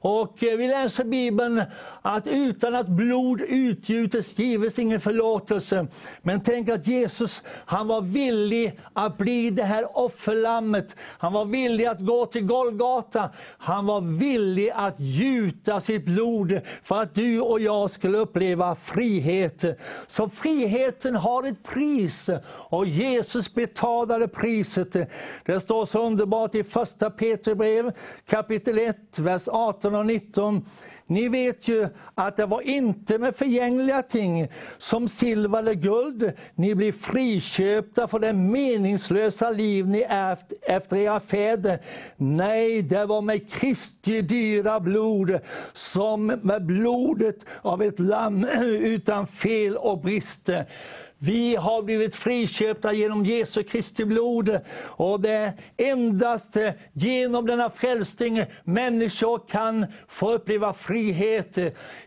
Och 0.00 0.44
eh, 0.44 0.56
vi 0.56 0.68
läser 0.68 1.04
i 1.04 1.06
Bibeln 1.06 1.62
att 2.02 2.26
utan 2.26 2.74
att 2.74 2.88
blod 2.88 3.40
utgjutes 3.40 4.38
gives 4.38 4.78
ingen 4.78 5.00
förlåtelse. 5.00 5.86
Men 6.22 6.40
tänk 6.40 6.68
att 6.68 6.86
Jesus, 6.86 7.42
han 7.46 7.88
var 7.88 8.00
villig 8.00 8.80
att 8.92 9.18
bli 9.18 9.50
det 9.50 9.62
här 9.62 9.98
offerlammet. 9.98 10.96
Han 11.18 11.32
var 11.32 11.44
villig 11.44 11.86
att 11.86 12.00
gå 12.00 12.26
till 12.26 12.46
Golgata. 12.46 13.30
Han 13.58 13.86
var 13.86 14.00
villig 14.00 14.70
att 14.74 15.00
gjuta 15.00 15.80
sitt 15.80 16.04
blod 16.04 16.60
för 16.82 17.02
att 17.02 17.14
du 17.14 17.40
och 17.40 17.60
jag 17.60 17.90
skulle 17.90 18.18
uppleva 18.18 18.74
frihet. 18.74 19.64
Så 20.06 20.28
friheten 20.28 21.14
har 21.14 21.42
ett 21.42 21.62
pris 21.62 22.30
och 22.50 22.86
Jesus 22.86 23.54
betalade 23.54 24.28
priset. 24.28 24.96
Det 25.44 25.60
står 25.60 25.86
så 25.86 26.06
underbart 26.06 26.54
i 26.54 26.64
första 26.64 27.10
Petrus 27.10 27.58
brev 27.58 27.92
kapitel 28.26 28.78
1, 28.78 29.18
vers 29.18 29.48
18 29.48 29.87
och 29.94 30.06
19. 30.06 30.64
Ni 31.08 31.28
vet 31.28 31.68
ju 31.68 31.88
att 32.14 32.36
det 32.36 32.46
var 32.46 32.60
inte 32.60 33.18
med 33.18 33.36
förgängliga 33.36 34.02
ting 34.02 34.48
som 34.78 35.08
silver 35.08 35.58
eller 35.58 35.74
guld 35.74 36.32
ni 36.54 36.74
blir 36.74 36.92
friköpta 36.92 38.08
för 38.08 38.18
det 38.18 38.32
meningslösa 38.32 39.50
liv 39.50 39.86
ni 39.86 40.06
ärvt 40.08 40.52
efter 40.62 40.96
era 40.96 41.20
fäder. 41.20 41.78
Nej, 42.16 42.82
det 42.82 43.06
var 43.06 43.22
med 43.22 43.50
Kristi 43.50 44.22
dyra 44.22 44.80
blod, 44.80 45.38
som 45.72 46.26
med 46.26 46.66
blodet 46.66 47.38
av 47.62 47.82
ett 47.82 48.00
lamm 48.00 48.44
utan 48.64 49.26
fel 49.26 49.76
och 49.76 50.00
brister. 50.00 50.66
Vi 51.20 51.56
har 51.56 51.82
blivit 51.82 52.14
friköpta 52.14 52.92
genom 52.92 53.24
Jesu 53.24 53.62
Kristi 53.62 54.04
blod. 54.04 54.60
Och 54.80 55.20
det 55.20 55.30
är 55.30 55.52
endast 55.76 56.56
genom 56.92 57.46
denna 57.46 57.70
frälsning 57.70 58.44
människor 58.64 59.48
kan 59.48 59.86
få 60.08 60.32
uppleva 60.32 60.72
frihet. 60.72 61.58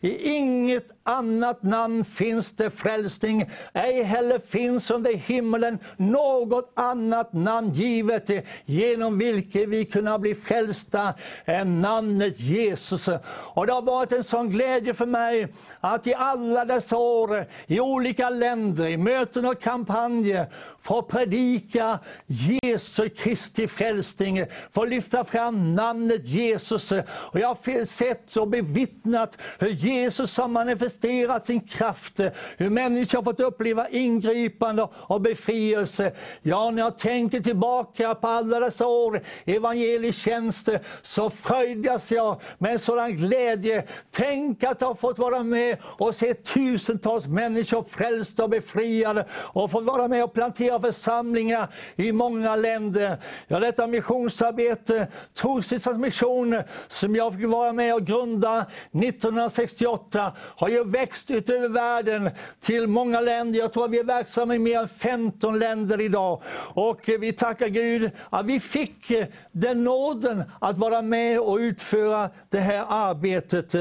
I 0.01 0.29
inget 0.29 0.87
annat 1.03 1.63
namn 1.63 2.05
finns 2.05 2.51
det 2.55 2.69
frälsning, 2.69 3.49
ej 3.73 4.03
heller 4.03 4.39
finns 4.39 4.91
under 4.91 5.13
himmelen 5.13 5.79
något 5.97 6.71
annat 6.75 7.33
namn 7.33 7.73
givet 7.73 8.29
genom 8.65 9.17
vilket 9.17 9.69
vi 9.69 9.85
kunna 9.85 10.19
bli 10.19 10.35
frälsta 10.35 11.13
än 11.45 11.81
namnet 11.81 12.39
Jesus. 12.39 13.07
Och 13.27 13.67
det 13.67 13.73
har 13.73 13.81
varit 13.81 14.11
en 14.11 14.23
sån 14.23 14.49
glädje 14.49 14.93
för 14.93 15.05
mig 15.05 15.47
att 15.79 16.07
i 16.07 16.13
alla 16.13 16.65
dessa 16.65 16.97
år, 16.97 17.45
i 17.67 17.79
olika 17.79 18.29
länder, 18.29 18.87
i 18.87 18.97
möten 18.97 19.45
och 19.45 19.61
kampanjer, 19.61 20.47
få 20.81 21.01
predika 21.01 21.99
Jesu 22.27 23.09
Kristi 23.09 23.67
frälsning, 23.67 24.45
få 24.71 24.85
lyfta 24.85 25.23
fram 25.23 25.75
namnet 25.75 26.25
Jesus. 26.25 26.91
Och 27.05 27.39
jag 27.39 27.47
har 27.47 27.85
sett 27.85 28.37
och 28.37 28.47
bevittnat 28.47 29.37
hur 29.59 29.69
Jesus 29.69 30.37
har 30.37 30.47
manifesterat 30.47 31.45
sin 31.45 31.61
kraft, 31.61 32.19
hur 32.57 32.69
människor 32.69 33.17
har 33.17 33.23
fått 33.23 33.39
uppleva 33.39 33.89
ingripande 33.89 34.87
och 34.93 35.21
befrielse. 35.21 36.11
Ja, 36.41 36.71
när 36.71 36.81
jag 36.81 36.97
tänker 36.97 37.39
tillbaka 37.39 38.15
på 38.15 38.27
alla 38.27 38.59
dessa 38.59 38.87
år 38.87 39.21
evangelietjänst 39.45 40.69
så 41.01 41.29
fröjdas 41.29 42.11
jag 42.11 42.41
med 42.57 42.71
en 42.71 42.79
sådan 42.79 43.17
glädje. 43.17 43.87
Tänk 44.11 44.63
att 44.63 44.81
ha 44.81 44.95
fått 44.95 45.19
vara 45.19 45.43
med 45.43 45.77
och 45.83 46.15
se 46.15 46.33
tusentals 46.33 47.27
människor 47.27 47.83
frälsta 47.83 48.43
och 48.43 48.49
befriade 48.49 49.25
och 49.33 49.71
få 49.71 49.79
vara 49.79 50.07
med 50.07 50.23
och 50.23 50.33
plantera 50.33 50.70
församlingar 50.79 51.67
i 51.95 52.11
många 52.11 52.55
länder. 52.55 53.17
Ja, 53.47 53.59
detta 53.59 53.87
missionsarbete, 53.87 55.07
Trosvissans 55.33 55.97
mission, 55.97 56.63
som 56.87 57.15
jag 57.15 57.33
fick 57.33 57.45
vara 57.45 57.73
med 57.73 57.95
och 57.95 58.05
grunda 58.05 58.65
1968, 58.91 60.33
har 60.37 60.69
ju 60.69 60.83
växt 60.83 61.31
utöver 61.31 61.67
världen 61.67 62.29
till 62.59 62.87
många 62.87 63.21
länder. 63.21 63.59
Jag 63.59 63.73
tror 63.73 63.85
att 63.85 63.91
vi 63.91 63.99
är 63.99 64.03
verksamma 64.03 64.55
i 64.55 64.59
mer 64.59 64.79
än 64.79 64.87
15 64.87 65.59
länder 65.59 66.01
idag. 66.01 66.41
Och 66.73 67.09
vi 67.19 67.33
tackar 67.33 67.67
Gud 67.67 68.11
att 68.29 68.45
vi 68.45 68.59
fick 68.59 69.11
eh, 69.11 69.27
den 69.51 69.83
nåden 69.83 70.43
att 70.59 70.77
vara 70.77 71.01
med 71.01 71.39
och 71.39 71.57
utföra 71.57 72.29
det 72.49 72.59
här 72.59 72.85
arbetet. 72.89 73.75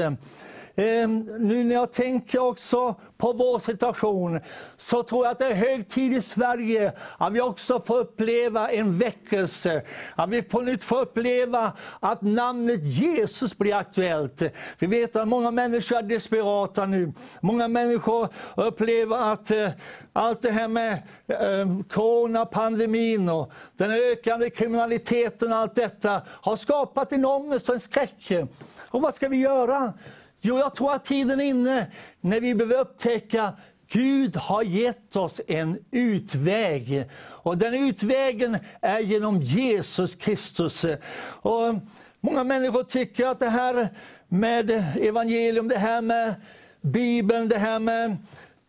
Eh, 0.75 1.07
nu 1.39 1.63
när 1.63 1.75
jag 1.75 1.91
tänker 1.91 2.39
också 2.39 2.95
på 3.17 3.33
vår 3.33 3.59
situation 3.59 4.39
så 4.77 5.03
tror 5.03 5.25
jag 5.25 5.31
att 5.31 5.39
det 5.39 5.45
är 5.45 5.53
hög 5.53 5.89
tid 5.89 6.13
i 6.13 6.21
Sverige 6.21 6.93
att 7.17 7.33
vi 7.33 7.41
också 7.41 7.79
får 7.79 7.97
uppleva 7.97 8.71
en 8.71 8.97
väckelse. 8.97 9.81
Att 10.15 10.29
vi 10.29 10.41
på 10.41 10.61
nytt 10.61 10.83
får 10.83 11.01
uppleva 11.01 11.73
att 11.99 12.21
namnet 12.21 12.83
Jesus 12.83 13.57
blir 13.57 13.75
aktuellt. 13.75 14.41
Vi 14.79 14.87
vet 14.87 15.15
att 15.15 15.27
många 15.27 15.51
människor 15.51 15.97
är 15.97 16.01
desperata 16.01 16.85
nu. 16.85 17.13
Många 17.41 17.67
människor 17.67 18.27
upplever 18.55 19.33
att 19.33 19.51
eh, 19.51 19.69
allt 20.13 20.41
det 20.41 20.51
här 20.51 20.67
med 20.67 20.93
eh, 21.27 21.83
coronapandemin 21.89 23.29
och 23.29 23.51
den 23.77 23.91
ökande 23.91 24.49
kriminaliteten 24.49 25.51
och 25.51 25.57
allt 25.57 25.75
detta 25.75 26.21
har 26.27 26.55
skapat 26.55 27.11
en 27.11 27.25
ångest 27.25 27.69
och 27.69 27.75
en 27.75 27.81
skräck. 27.81 28.31
Och 28.77 29.01
vad 29.01 29.13
ska 29.13 29.27
vi 29.27 29.37
göra? 29.37 29.93
Jo, 30.41 30.57
jag 30.57 30.75
tror 30.75 30.93
att 30.93 31.05
tiden 31.05 31.39
är 31.39 31.45
inne 31.45 31.87
när 32.21 32.39
vi 32.39 32.55
behöver 32.55 32.79
upptäcka 32.79 33.53
Gud 33.87 34.35
har 34.35 34.63
gett 34.63 35.15
oss 35.15 35.41
en 35.47 35.77
utväg. 35.91 37.05
Och 37.21 37.57
den 37.57 37.73
utvägen 37.73 38.57
är 38.81 38.99
genom 38.99 39.41
Jesus 39.41 40.15
Kristus. 40.15 40.85
Och 41.41 41.75
många 42.19 42.43
människor 42.43 42.83
tycker 42.83 43.27
att 43.27 43.39
det 43.39 43.49
här 43.49 43.89
med 44.27 44.71
evangelium, 45.01 45.67
det 45.67 45.77
här 45.77 46.01
med 46.01 46.35
Bibeln, 46.81 47.49
det 47.49 47.57
här 47.57 47.79
med 47.79 48.17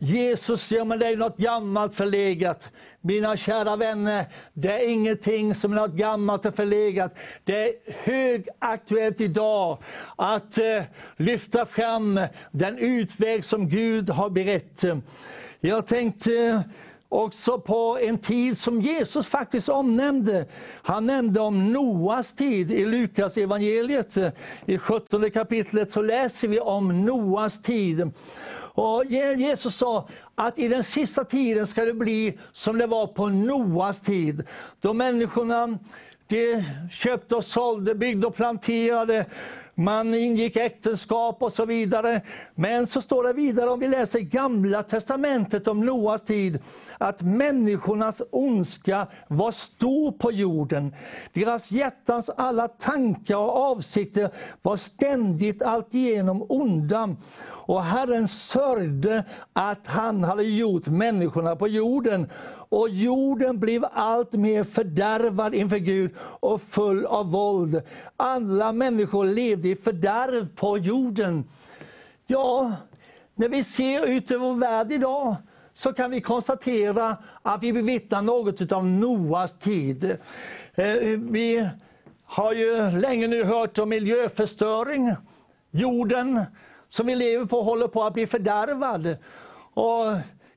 Jesus, 0.03 0.71
ja 0.71 0.85
men 0.85 0.99
det 0.99 1.07
är 1.07 1.17
något 1.17 1.37
gammalt 1.37 1.95
förlegat. 1.95 2.69
Mina 3.01 3.37
kära 3.37 3.75
vänner, 3.75 4.25
det 4.53 4.71
är 4.71 4.89
ingenting 4.89 5.55
som 5.55 5.71
är 5.71 5.75
något 5.75 5.93
gammalt 5.93 6.45
och 6.45 6.55
förlegat. 6.55 7.15
Det 7.43 7.63
är 7.63 7.73
högaktuellt 8.03 9.21
idag 9.21 9.77
att 10.15 10.57
eh, 10.57 10.83
lyfta 11.17 11.65
fram 11.65 12.19
den 12.51 12.77
utväg 12.77 13.45
som 13.45 13.69
Gud 13.69 14.09
har 14.09 14.29
berett. 14.29 14.83
Jag 15.59 15.87
tänkte 15.87 16.33
eh, 16.33 16.61
också 17.09 17.59
på 17.59 17.97
en 18.01 18.17
tid 18.17 18.57
som 18.57 18.81
Jesus 18.81 19.27
faktiskt 19.27 19.69
omnämnde. 19.69 20.45
Han 20.83 21.05
nämnde 21.05 21.39
om 21.39 21.73
Noas 21.73 22.35
tid 22.35 22.71
i 22.71 22.85
Lukas 22.85 23.37
evangeliet. 23.37 24.17
I 24.65 24.77
17 24.77 25.31
kapitlet 25.31 25.91
så 25.91 26.01
läser 26.01 26.47
vi 26.47 26.59
om 26.59 27.05
Noas 27.05 27.61
tid. 27.61 28.11
Och 28.75 29.05
Jesus 29.05 29.75
sa 29.75 30.07
att 30.35 30.59
i 30.59 30.67
den 30.67 30.83
sista 30.83 31.23
tiden 31.23 31.67
ska 31.67 31.85
det 31.85 31.93
bli 31.93 32.39
som 32.51 32.77
det 32.77 32.87
var 32.87 33.07
på 33.07 33.27
Noas 33.27 34.01
tid. 34.01 34.43
Då 34.81 34.93
människorna 34.93 35.77
de 36.27 36.63
köpte 36.91 37.35
och 37.35 37.45
sålde, 37.45 37.95
byggde 37.95 38.27
och 38.27 38.35
planterade 38.35 39.25
man 39.75 40.13
ingick 40.13 40.55
äktenskap 40.55 41.41
och 41.41 41.53
så 41.53 41.65
vidare. 41.65 42.21
Men 42.55 42.87
så 42.87 43.01
står 43.01 43.23
det 43.23 43.33
vidare, 43.33 43.69
om 43.69 43.79
vi 43.79 43.87
läser 43.87 44.19
Gamla 44.19 44.83
Testamentet 44.83 45.67
om 45.67 45.85
Noas 45.85 46.21
tid, 46.21 46.59
att 46.97 47.21
människornas 47.21 48.21
ondska 48.31 49.07
var 49.27 49.51
stor 49.51 50.11
på 50.11 50.31
jorden. 50.31 50.95
Deras 51.33 51.71
hjärtans 51.71 52.29
alla 52.29 52.67
tankar 52.67 53.37
och 53.37 53.57
avsikter 53.57 54.29
var 54.61 54.77
ständigt 54.77 55.63
alltigenom 55.63 56.45
onda. 56.49 57.15
Och 57.65 57.83
Herren 57.83 58.27
sörjde 58.27 59.23
att 59.53 59.87
han 59.87 60.23
hade 60.23 60.43
gjort 60.43 60.87
människorna 60.87 61.55
på 61.55 61.67
jorden. 61.67 62.29
Och 62.69 62.89
jorden 62.89 63.59
blev 63.59 63.85
allt 63.91 64.33
mer 64.33 64.63
fördärvad 64.63 65.55
inför 65.55 65.77
Gud 65.77 66.11
och 66.19 66.61
full 66.61 67.05
av 67.05 67.31
våld. 67.31 67.81
Alla 68.17 68.71
människor 68.71 69.25
levde 69.25 69.67
i 69.67 69.75
fördärv 69.75 70.47
på 70.55 70.77
jorden. 70.77 71.43
Ja, 72.27 72.73
när 73.35 73.49
vi 73.49 73.63
ser 73.63 74.05
ut 74.05 74.31
över 74.31 74.45
vår 74.45 74.55
värld 74.55 74.91
idag 74.91 75.35
så 75.73 75.93
kan 75.93 76.11
vi 76.11 76.21
konstatera 76.21 77.17
att 77.41 77.63
vi 77.63 77.73
bevittnar 77.73 78.21
något 78.21 78.71
av 78.71 78.85
Noas 78.85 79.59
tid. 79.59 80.17
Eh, 80.75 80.95
vi 81.17 81.69
har 82.23 82.53
ju 82.53 82.91
länge 82.91 83.27
nu 83.27 83.43
hört 83.43 83.77
om 83.77 83.89
miljöförstöring. 83.89 85.15
Jorden 85.71 86.41
som 86.93 87.05
vi 87.07 87.15
lever 87.15 87.45
på 87.45 87.61
håller 87.61 87.87
på 87.87 88.03
att 88.03 88.13
bli 88.13 88.27
fördärvad. 88.27 89.17
Och 89.73 90.05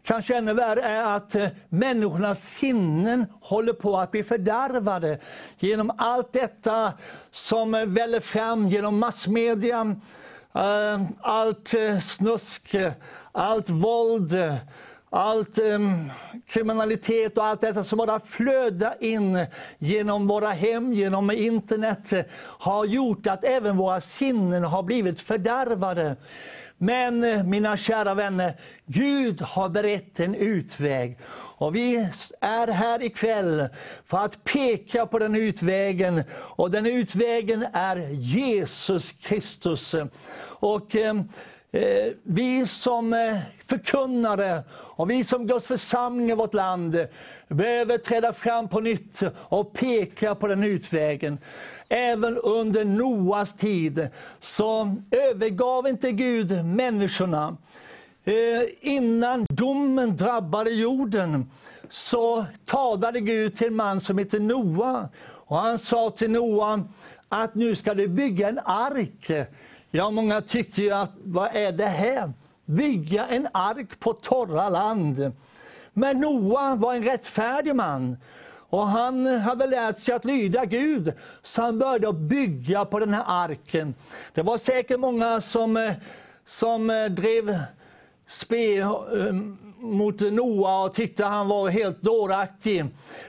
kanske 0.02 0.36
ännu 0.36 0.54
värre 0.54 0.82
är 0.82 1.16
att 1.16 1.34
eh, 1.34 1.48
människornas 1.68 2.44
sinnen 2.44 3.26
håller 3.40 3.72
på 3.72 3.96
att 3.98 4.10
bli 4.10 4.22
fördärvade 4.22 5.18
genom 5.58 5.92
allt 5.98 6.32
detta 6.32 6.92
som 7.30 7.74
eh, 7.74 7.86
väller 7.86 8.20
fram 8.20 8.68
genom 8.68 8.98
massmedia, 8.98 9.96
eh, 10.54 11.02
allt 11.20 11.74
snusk, 12.02 12.74
allt 13.32 13.70
våld, 13.70 14.36
allt 15.10 15.58
um, 15.58 16.10
kriminalitet 16.46 17.38
och 17.38 17.44
allt 17.44 17.60
detta 17.60 17.84
som 17.84 17.96
bara 17.96 18.20
flödar 18.20 18.94
in 19.00 19.46
genom 19.78 20.26
våra 20.26 20.50
hem, 20.50 20.92
genom 20.92 21.30
internet, 21.30 22.28
har 22.38 22.84
gjort 22.84 23.26
att 23.26 23.44
även 23.44 23.76
våra 23.76 24.00
sinnen 24.00 24.64
har 24.64 24.82
blivit 24.82 25.20
fördärvade. 25.20 26.16
Men 26.78 27.24
eh, 27.24 27.42
mina 27.42 27.76
kära 27.76 28.14
vänner, 28.14 28.54
Gud 28.86 29.40
har 29.40 29.68
berett 29.68 30.20
en 30.20 30.34
utväg. 30.34 31.18
Och 31.58 31.74
vi 31.74 32.08
är 32.40 32.68
här 32.68 33.02
ikväll 33.02 33.68
för 34.04 34.18
att 34.18 34.44
peka 34.44 35.06
på 35.06 35.18
den 35.18 35.36
utvägen. 35.36 36.22
Och 36.32 36.70
den 36.70 36.86
utvägen 36.86 37.66
är 37.72 37.96
Jesus 38.10 39.12
Kristus. 39.12 39.94
Och 40.58 40.94
um, 40.94 41.28
Eh, 41.76 42.12
vi 42.22 42.66
som 42.66 43.12
eh, 43.12 43.38
förkunnare 43.66 44.62
och 44.72 45.10
vi 45.10 45.24
som 45.24 45.46
Guds 45.46 45.66
församling 45.66 46.30
i 46.30 46.34
vårt 46.34 46.54
land 46.54 47.06
behöver 47.48 47.98
träda 47.98 48.32
fram 48.32 48.68
på 48.68 48.80
nytt 48.80 49.22
och 49.32 49.72
peka 49.72 50.34
på 50.34 50.46
den 50.46 50.64
utvägen. 50.64 51.38
Även 51.88 52.38
under 52.38 52.84
Noas 52.84 53.56
tid 53.56 54.08
så 54.40 54.96
övergav 55.10 55.88
inte 55.88 56.12
Gud 56.12 56.64
människorna. 56.64 57.56
Eh, 58.24 58.34
innan 58.80 59.46
domen 59.48 60.16
drabbade 60.16 60.70
jorden 60.70 61.50
så 61.90 62.44
talade 62.64 63.20
Gud 63.20 63.56
till 63.56 63.66
en 63.66 63.76
man 63.76 64.00
som 64.00 64.18
heter 64.18 64.40
Noa. 64.40 65.08
Och 65.24 65.56
han 65.56 65.78
sa 65.78 66.10
till 66.10 66.30
Noa 66.30 66.84
att 67.28 67.54
nu 67.54 67.76
ska 67.76 67.94
du 67.94 68.08
bygga 68.08 68.48
en 68.48 68.58
ark. 68.64 69.48
Ja, 69.96 70.10
många 70.10 70.40
tyckte 70.40 70.82
ju 70.82 70.90
att 70.90 71.10
vad 71.24 71.56
är 71.56 71.72
det 71.72 71.86
här? 71.86 72.32
Bygga 72.64 73.26
en 73.26 73.48
ark 73.52 74.00
på 74.00 74.12
torra 74.12 74.68
land. 74.68 75.32
Men 75.92 76.20
Noa 76.20 76.74
var 76.74 76.94
en 76.94 77.04
rättfärdig 77.04 77.74
man. 77.74 78.16
Och 78.48 78.86
han 78.86 79.26
hade 79.26 79.66
lärt 79.66 79.98
sig 79.98 80.14
att 80.14 80.24
lyda 80.24 80.64
Gud, 80.64 81.12
så 81.42 81.62
han 81.62 81.78
började 81.78 82.12
bygga 82.12 82.84
på 82.84 82.98
den 82.98 83.14
här 83.14 83.24
arken. 83.26 83.94
Det 84.34 84.42
var 84.42 84.58
säkert 84.58 85.00
många 85.00 85.40
som, 85.40 85.76
eh, 85.76 85.92
som 86.46 86.90
eh, 86.90 87.04
drev 87.04 87.58
spe 88.26 88.76
eh, 88.78 88.92
mot 89.78 90.20
Noa 90.20 90.84
och 90.84 90.94
tyckte 90.94 91.24
han 91.24 91.48
var 91.48 91.68
helt 91.68 92.02
dåraktig. 92.02 92.84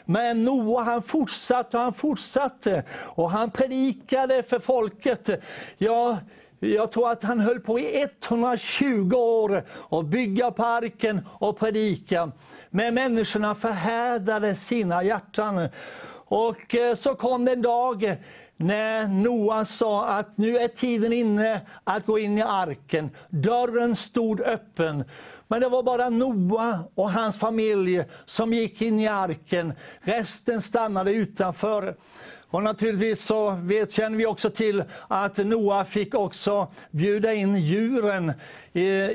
Men 0.06 0.44
Noa 0.44 0.84
han 0.84 1.02
fortsatte 1.02 1.78
och 1.78 1.84
han 1.84 1.94
fortsatte 1.94 2.84
och 2.92 3.32
han 3.32 3.52
predikade 3.52 4.44
för 4.44 4.60
folket. 4.60 5.30
Ja, 5.78 6.18
jag 6.60 6.92
tror 6.92 7.12
att 7.12 7.24
han 7.24 7.40
höll 7.40 7.60
på 7.60 7.80
i 7.80 8.06
120 8.28 9.16
år 9.16 9.64
att 9.90 10.06
bygga 10.06 10.52
parken 10.52 11.28
och 11.40 11.60
predika. 11.60 12.32
Men 12.70 12.94
människorna 12.94 13.56
förhärdade 13.56 14.56
sina 14.56 15.04
hjärtan. 15.04 15.70
Och 16.30 16.76
eh, 16.76 16.96
så 16.96 17.16
kom 17.16 17.46
det 17.46 17.52
en 17.52 17.62
dag 17.62 18.18
när 18.58 19.08
Noa 19.08 19.66
sa 19.66 20.08
att 20.08 20.38
nu 20.38 20.58
är 20.58 20.68
tiden 20.68 21.14
inne 21.14 21.62
att 21.84 22.06
gå 22.06 22.20
in 22.20 22.38
i 22.38 22.42
arken. 22.42 23.10
Dörren 23.30 23.96
stod 23.96 24.42
öppen. 24.42 25.04
Men 25.48 25.62
det 25.62 25.70
var 25.70 25.84
bara 25.84 26.10
Noa 26.10 26.84
och 26.96 27.12
hans 27.12 27.40
familj 27.40 28.04
som 28.26 28.54
gick 28.54 28.82
in 28.82 29.00
i 29.00 29.08
arken. 29.08 29.74
Resten 30.00 30.62
stannade 30.62 31.12
utanför. 31.12 31.96
Och 32.50 32.64
naturligtvis 32.64 33.26
så 33.26 33.52
vet, 33.52 33.92
känner 33.92 34.18
vi 34.18 34.26
också 34.26 34.50
till 34.50 34.84
att 35.08 35.38
Noa 35.38 35.86
fick 35.86 36.16
också 36.16 36.68
bjuda 36.92 37.34
in 37.34 37.56
djuren 37.56 38.34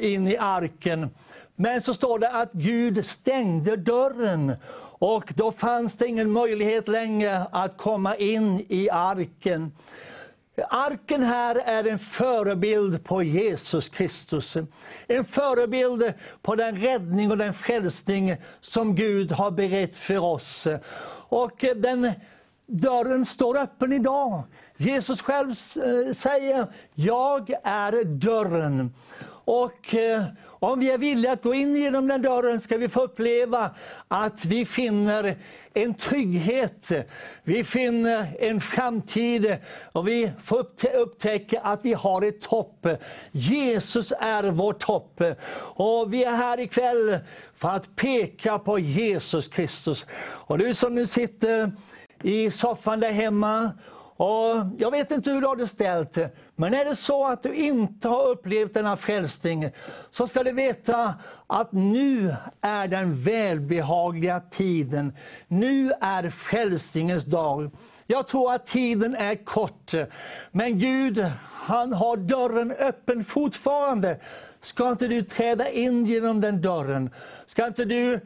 in 0.01 0.29
i 0.29 0.37
arken. 0.37 1.11
Men 1.57 1.81
så 1.81 1.95
står 1.95 2.19
det 2.19 2.31
att 2.31 2.53
Gud 2.53 3.07
stängde 3.07 3.77
dörren 3.77 4.53
och 4.99 5.33
då 5.37 5.53
fanns 5.53 5.93
det 5.93 6.07
ingen 6.07 6.31
möjlighet 6.31 6.89
längre 6.89 7.47
att 7.53 7.77
komma 7.77 8.17
in 8.17 8.67
i 8.69 8.91
arken. 8.91 9.73
Arken 10.69 11.23
här 11.23 11.55
är 11.57 11.87
en 11.87 11.99
förebild 11.99 13.05
på 13.05 13.23
Jesus 13.23 13.89
Kristus. 13.89 14.57
En 15.07 15.25
förebild 15.25 16.13
på 16.43 16.55
den 16.55 16.77
räddning 16.77 17.31
och 17.31 17.39
den 17.39 17.55
frälsning 17.55 18.37
som 18.61 18.95
Gud 18.95 19.33
har 19.33 19.51
berett 19.51 19.97
för 19.97 20.19
oss. 20.19 20.67
Och 21.29 21.65
den 21.77 22.13
dörren 22.73 23.27
står 23.27 23.59
öppen 23.59 23.93
idag. 23.93 24.43
Jesus 24.77 25.21
själv 25.23 25.49
eh, 25.51 26.15
säger, 26.15 26.67
jag 26.95 27.51
är 27.63 28.05
dörren. 28.05 28.95
Och 29.45 29.95
eh, 29.95 30.25
om 30.45 30.81
vi 30.81 30.91
är 30.91 30.99
villiga 30.99 31.33
att 31.33 31.43
gå 31.43 31.55
in 31.55 31.77
genom 31.77 32.09
den 32.09 32.23
dörren 32.23 32.61
ska 32.61 32.77
vi 32.77 32.89
få 32.89 33.03
uppleva 33.03 33.71
att 34.09 34.45
vi 34.45 34.67
finner 34.67 35.37
en 35.75 35.95
trygghet, 35.95 36.91
vi 37.43 37.65
finner 37.65 38.37
en 38.39 38.61
framtid 38.61 39.57
och 39.93 40.09
vi 40.09 40.33
får 40.45 40.67
upptäcka 40.95 41.61
att 41.61 41.85
vi 41.85 41.93
har 41.93 42.23
ett 42.23 42.41
topp. 42.41 42.87
Jesus 43.33 44.13
är 44.21 44.43
vår 44.43 44.73
topp. 44.73 45.23
Och 45.57 46.13
vi 46.13 46.25
är 46.25 46.37
här 46.37 46.61
ikväll 46.61 47.19
för 47.55 47.69
att 47.69 47.97
peka 47.97 48.59
på 48.59 48.79
Jesus 48.79 49.49
Kristus. 49.49 50.07
Och 50.23 50.59
du 50.59 50.75
som 50.75 50.95
nu 50.95 51.07
sitter 51.07 51.73
i 52.23 52.51
soffan 52.51 53.01
där 53.01 53.13
hemma 53.13 53.73
och 54.17 54.67
jag 54.79 54.91
vet 54.91 55.11
inte 55.11 55.31
hur 55.31 55.41
du 55.41 55.47
har 55.47 55.57
det 55.57 55.67
ställt, 55.67 56.19
men 56.57 56.75
är 56.75 56.85
det 56.85 56.97
så 56.97 57.27
att 57.27 57.43
du 57.43 57.55
inte 57.55 58.09
har 58.09 58.29
upplevt 58.29 58.75
denna 58.75 58.97
frälsning, 58.97 59.71
så 60.11 60.27
ska 60.27 60.43
du 60.43 60.53
veta 60.53 61.15
att 61.47 61.73
nu 61.73 62.35
är 62.61 62.89
den 62.89 63.23
välbehagliga 63.23 64.41
tiden. 64.41 65.17
Nu 65.49 65.93
är 66.01 66.31
frälsningens 66.31 67.25
dag. 67.25 67.71
Jag 68.07 68.29
tror 68.29 68.55
att 68.55 68.67
tiden 68.67 69.17
är 69.17 69.45
kort, 69.45 69.93
men 70.51 70.79
Gud 70.79 71.27
han 71.51 71.93
har 71.93 72.17
dörren 72.17 72.71
öppen 72.71 73.25
fortfarande. 73.25 74.21
Ska 74.61 74.91
inte 74.91 75.09
du 75.09 75.23
träda 75.23 75.71
in 75.71 76.07
genom 76.07 76.41
den 76.41 76.63
dörren? 76.63 77.11
Ska 77.47 77.67
inte 77.67 77.85
du 77.85 78.21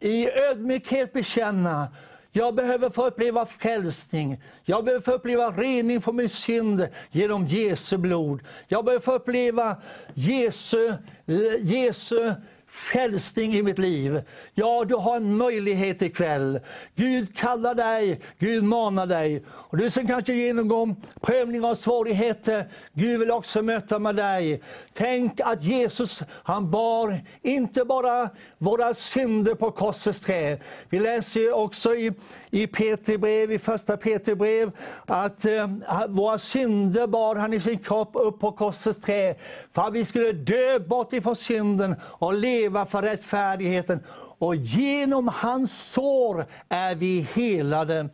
i 0.00 0.30
ödmjukhet 0.30 1.12
bekänna 1.12 1.88
jag 2.36 2.54
behöver 2.54 2.90
få 2.90 3.06
uppleva 3.06 3.46
frälsning. 3.46 4.40
Jag 4.64 4.84
behöver 4.84 5.04
få 5.04 5.12
uppleva 5.12 5.50
rening 5.50 6.00
från 6.00 6.16
min 6.16 6.28
synd 6.28 6.88
genom 7.10 7.46
Jesu 7.46 7.96
blod. 7.96 8.40
Jag 8.68 8.84
behöver 8.84 9.04
få 9.04 9.12
uppleva 9.12 9.76
Jesu, 10.14 10.88
eh, 11.26 11.36
Jesu 11.60 12.34
frälsning 12.66 13.54
i 13.54 13.62
mitt 13.62 13.78
liv. 13.78 14.22
Ja, 14.54 14.84
du 14.84 14.94
har 14.94 15.16
en 15.16 15.36
möjlighet 15.36 16.02
ikväll. 16.02 16.60
Gud 16.94 17.36
kallar 17.36 17.74
dig, 17.74 18.20
Gud 18.38 18.64
manar 18.64 19.06
dig. 19.06 19.44
Och 19.68 19.76
du 19.76 19.90
som 19.90 20.06
kanske 20.06 20.32
genomgår 20.32 20.94
prövning 21.20 21.64
och 21.64 21.78
svårigheter, 21.78 22.68
Gud 22.92 23.20
vill 23.20 23.30
också 23.30 23.62
möta 23.62 23.98
med 23.98 24.16
dig. 24.16 24.62
Tänk 24.92 25.40
att 25.40 25.62
Jesus, 25.62 26.22
han 26.28 26.70
bar 26.70 27.20
inte 27.42 27.84
bara 27.84 28.30
våra 28.58 28.94
synder 28.94 29.54
på 29.54 29.70
korsets 29.70 30.20
trä. 30.20 30.58
Vi 30.88 30.98
läser 30.98 31.52
också 31.52 31.94
i, 31.94 32.12
i 32.50 32.66
Peter 32.66 33.18
brev, 33.18 33.52
i 33.52 33.58
första 33.58 33.96
Peter 33.96 34.34
brev, 34.34 34.70
att 35.06 35.44
eh, 35.44 35.68
våra 36.08 36.38
synder 36.38 37.06
bar 37.06 37.36
han 37.36 37.52
i 37.52 37.60
sin 37.60 37.78
kropp 37.78 38.10
upp 38.14 38.40
på 38.40 38.52
korsets 38.52 39.00
trä, 39.00 39.34
för 39.72 39.82
att 39.82 39.92
vi 39.92 40.04
skulle 40.04 40.32
dö 40.32 40.78
bort 40.78 41.12
ifrån 41.12 41.36
synden 41.36 41.96
och 42.02 42.34
leva 42.34 42.86
för 42.86 43.02
rättfärdigheten. 43.02 44.00
Och 44.38 44.56
genom 44.56 45.28
hans 45.28 45.92
sår 45.92 46.46
är 46.68 46.94
vi 46.94 47.26
helade. 47.34 48.08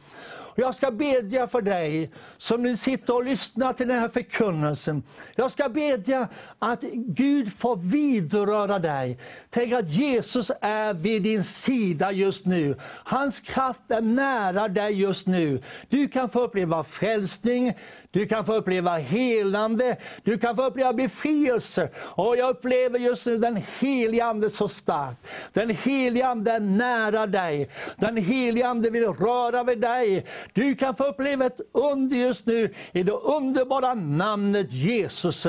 Och 0.53 0.59
jag 0.59 0.75
ska 0.75 0.91
bedja 0.91 1.47
för 1.47 1.63
dig 1.63 2.11
som 2.39 2.63
nu 2.63 2.77
sitter 2.77 3.15
och 3.15 3.25
lyssnar 3.25 3.73
till 3.73 3.89
den 3.89 3.99
här 3.99 4.09
förkunnelsen. 4.09 5.03
Jag 5.35 5.51
ska 5.51 5.69
bedja 5.69 6.29
att 6.59 6.81
Gud 6.93 7.53
får 7.53 7.77
vidröra 7.77 8.79
dig. 8.79 9.19
Tänk 9.51 9.73
att 9.73 9.89
Jesus 9.89 10.51
är 10.61 10.95
vid 10.95 11.23
din 11.23 11.45
sida 11.45 12.13
just 12.13 12.47
nu. 12.47 12.77
Hans 12.83 13.41
kraft 13.41 13.91
är 13.91 14.01
nära 14.01 14.69
dig 14.69 14.93
just 15.01 15.27
nu. 15.27 15.63
Du 15.89 16.09
kan 16.09 16.29
få 16.29 16.41
uppleva 16.41 16.85
frälsning, 16.85 17.75
du 18.13 18.27
kan 18.27 18.45
få 18.45 18.55
uppleva 18.55 18.97
helande, 18.97 19.97
du 20.23 20.39
kan 20.39 20.57
få 20.57 20.67
uppleva 20.67 20.93
befrielse. 20.93 21.89
Och 21.97 22.37
jag 22.37 22.51
upplever 22.51 22.99
just 22.99 23.27
nu 23.27 23.39
den 23.39 23.63
helige 23.81 24.25
Ande 24.25 24.51
så 24.51 24.69
starkt. 24.69 25.27
Den 25.53 25.71
helige 25.71 26.27
Ande 26.27 26.53
är 26.53 26.61
nära 26.61 27.27
dig. 27.27 27.71
Den 27.97 28.17
helige 28.17 28.67
Ande 28.67 28.91
vill 28.91 29.07
röra 29.07 29.65
vid 29.65 29.79
dig. 29.79 30.27
Du 30.53 30.75
kan 30.75 30.97
få 30.97 31.05
uppleva 31.05 31.47
ett 31.47 31.61
under 31.73 32.17
just 32.17 32.47
nu 32.47 32.75
i 32.93 33.03
det 33.03 33.13
underbara 33.13 33.95
namnet 33.95 34.73
Jesus. 34.73 35.47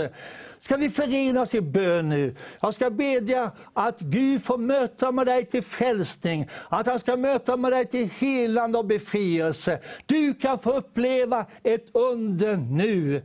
Ska 0.64 0.78
vi 0.78 0.90
förena 0.90 1.42
oss 1.42 1.56
i 1.56 1.62
bön 1.62 2.10
nu? 2.10 2.36
Jag 2.62 2.74
ska 2.74 2.90
bedja 2.90 3.52
att 3.74 4.00
Gud 4.00 4.44
får 4.44 4.58
möta 4.58 5.12
med 5.12 5.26
dig 5.26 5.46
till 5.46 5.64
frälsning, 5.64 6.50
att 6.70 6.88
han 6.88 7.00
ska 7.00 7.18
möta 7.18 7.58
med 7.58 7.72
dig 7.72 7.86
till 7.86 8.10
helande 8.10 8.78
och 8.78 8.86
befrielse. 8.86 9.80
Du 10.06 10.34
kan 10.34 10.60
få 10.60 10.72
uppleva 10.72 11.46
ett 11.64 11.86
under 11.94 12.56
nu. 12.56 13.24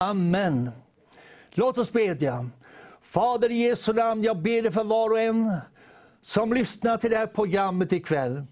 Amen. 0.00 0.70
Låt 1.50 1.78
oss 1.78 1.92
bedja. 1.92 2.50
Fader 3.02 3.50
i 3.50 3.54
Jesu 3.54 3.92
namn, 3.92 4.22
jag 4.22 4.36
ber 4.36 4.62
dig 4.62 4.72
för 4.72 4.84
var 4.84 5.10
och 5.10 5.20
en 5.20 5.56
som 6.22 6.52
lyssnar 6.52 6.98
till 6.98 7.10
det 7.10 7.16
här 7.16 7.26
programmet 7.26 7.92
ikväll. 7.92 8.42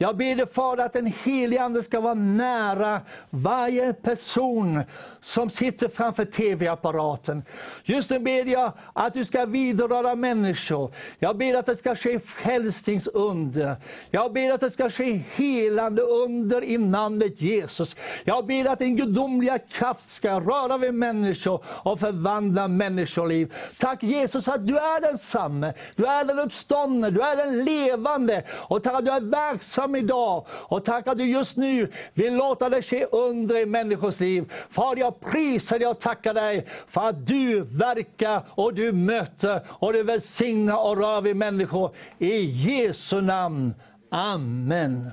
Jag 0.00 0.16
ber 0.16 0.34
dig 0.34 0.46
Fader 0.46 0.84
att 0.84 0.92
den 0.92 1.12
helige 1.24 1.62
Ande 1.62 1.82
ska 1.82 2.00
vara 2.00 2.14
nära 2.14 3.00
varje 3.30 3.92
person 3.92 4.82
som 5.20 5.50
sitter 5.50 5.88
framför 5.88 6.24
TV-apparaten. 6.24 7.42
Just 7.84 8.10
nu 8.10 8.18
ber 8.18 8.44
jag 8.44 8.72
att 8.92 9.14
du 9.14 9.24
ska 9.24 9.46
vidröra 9.46 10.14
människor. 10.14 10.94
Jag 11.18 11.36
ber 11.36 11.54
att 11.54 11.66
det 11.66 11.76
ska 11.76 11.94
ske 11.94 12.18
frälsningsunder. 12.18 13.76
Jag 14.10 14.32
ber 14.32 14.52
att 14.52 14.60
det 14.60 14.70
ska 14.70 14.90
ske 14.90 15.20
helande 15.34 16.02
under 16.02 16.64
i 16.64 16.78
namnet 16.78 17.40
Jesus. 17.40 17.96
Jag 18.24 18.46
ber 18.46 18.64
att 18.68 18.78
din 18.78 18.96
gudomliga 18.96 19.58
kraft 19.58 20.10
ska 20.10 20.40
röra 20.40 20.78
vid 20.78 20.94
människor 20.94 21.64
och 21.66 22.00
förvandla 22.00 22.68
människoliv. 22.68 23.54
Tack 23.78 24.02
Jesus 24.02 24.48
att 24.48 24.66
du 24.66 24.78
är 24.78 25.00
densamme. 25.00 25.74
Du 25.96 26.06
är 26.06 26.24
den 26.24 26.38
uppståndne, 26.38 27.10
du 27.10 27.20
är 27.20 27.36
den 27.36 27.64
levande. 27.64 28.44
Och 28.50 28.82
tack 28.82 28.94
att 28.94 29.04
du 29.04 29.10
är 29.10 29.20
verksam 29.20 29.87
idag. 29.96 30.46
Och 30.50 30.84
tack 30.84 31.06
att 31.06 31.18
du 31.18 31.24
just 31.24 31.56
nu 31.56 31.92
vill 32.14 32.34
låta 32.34 32.68
det 32.68 32.82
ske 32.82 33.04
under 33.04 33.56
i 33.56 33.66
människors 33.66 34.20
liv. 34.20 34.52
Far, 34.70 34.96
jag 34.96 35.20
prisar 35.20 35.78
dig 35.78 35.88
och 35.88 36.00
tackar 36.00 36.34
dig 36.34 36.66
för 36.86 37.08
att 37.08 37.26
du 37.26 37.60
verkar 37.60 38.42
och 38.50 38.74
du 38.74 38.92
möter 38.92 39.60
och 39.68 39.92
du 39.92 40.02
välsignar 40.02 40.88
och 40.88 40.96
rör 40.96 41.20
vid 41.20 41.36
människor. 41.36 41.94
I 42.18 42.40
Jesu 42.40 43.20
namn. 43.20 43.74
Amen. 44.10 45.10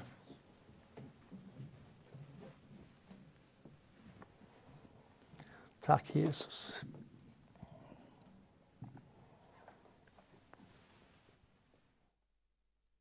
Tack 5.86 6.16
Jesus. 6.16 6.74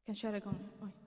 kan 0.06 0.14
köra 0.14 0.36
igång. 0.36 0.68
Oj. 0.80 1.03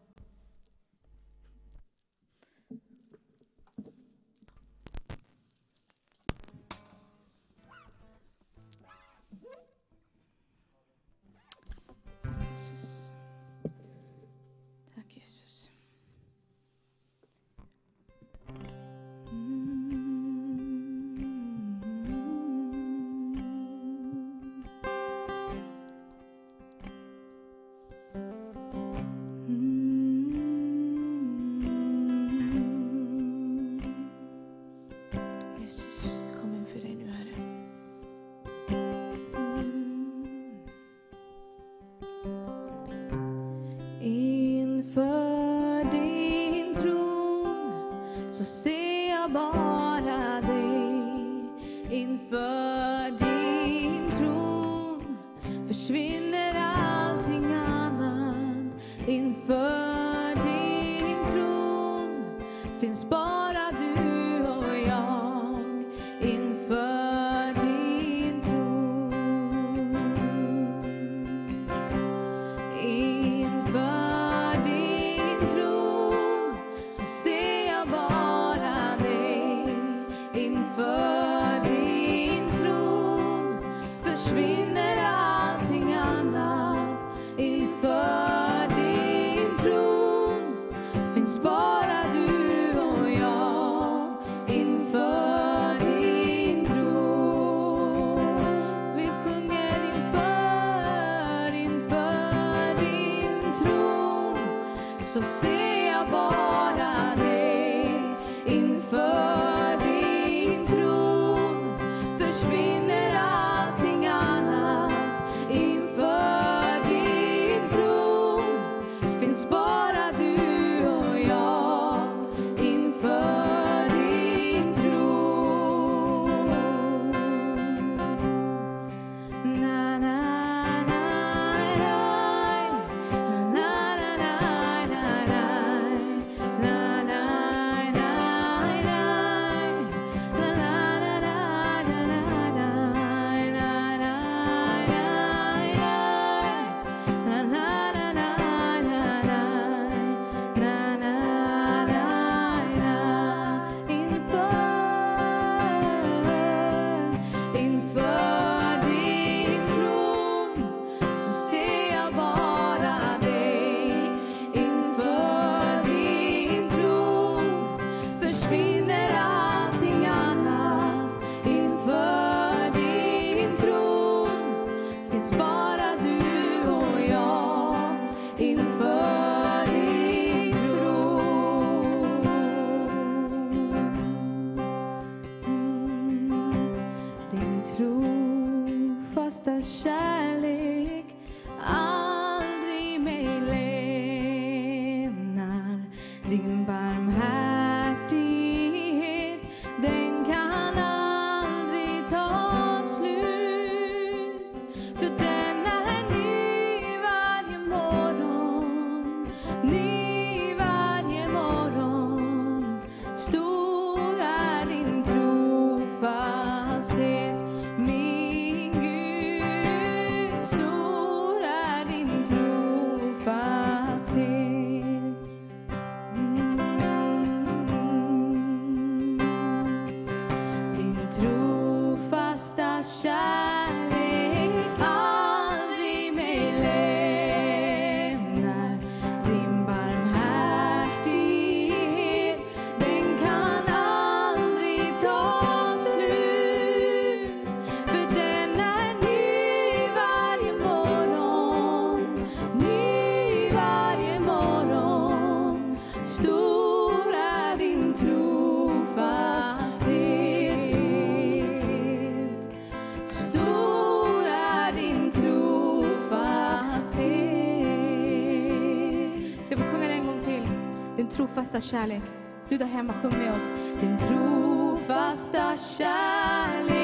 trofasta 271.38 271.62
kärlek. 271.62 272.02
Du 272.50 272.58
där 272.58 272.66
hemma, 272.66 272.94
sjung 273.02 273.14
med 273.18 273.38
oss. 273.38 273.50
Din 273.80 273.98
trofasta 273.98 275.58
kärlek 275.58 276.77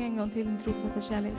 Sjung 0.00 0.08
en 0.08 0.16
gång 0.16 0.30
till 0.30 0.46
din 0.46 0.58
trofasta 0.58 1.00
kärlek. 1.00 1.32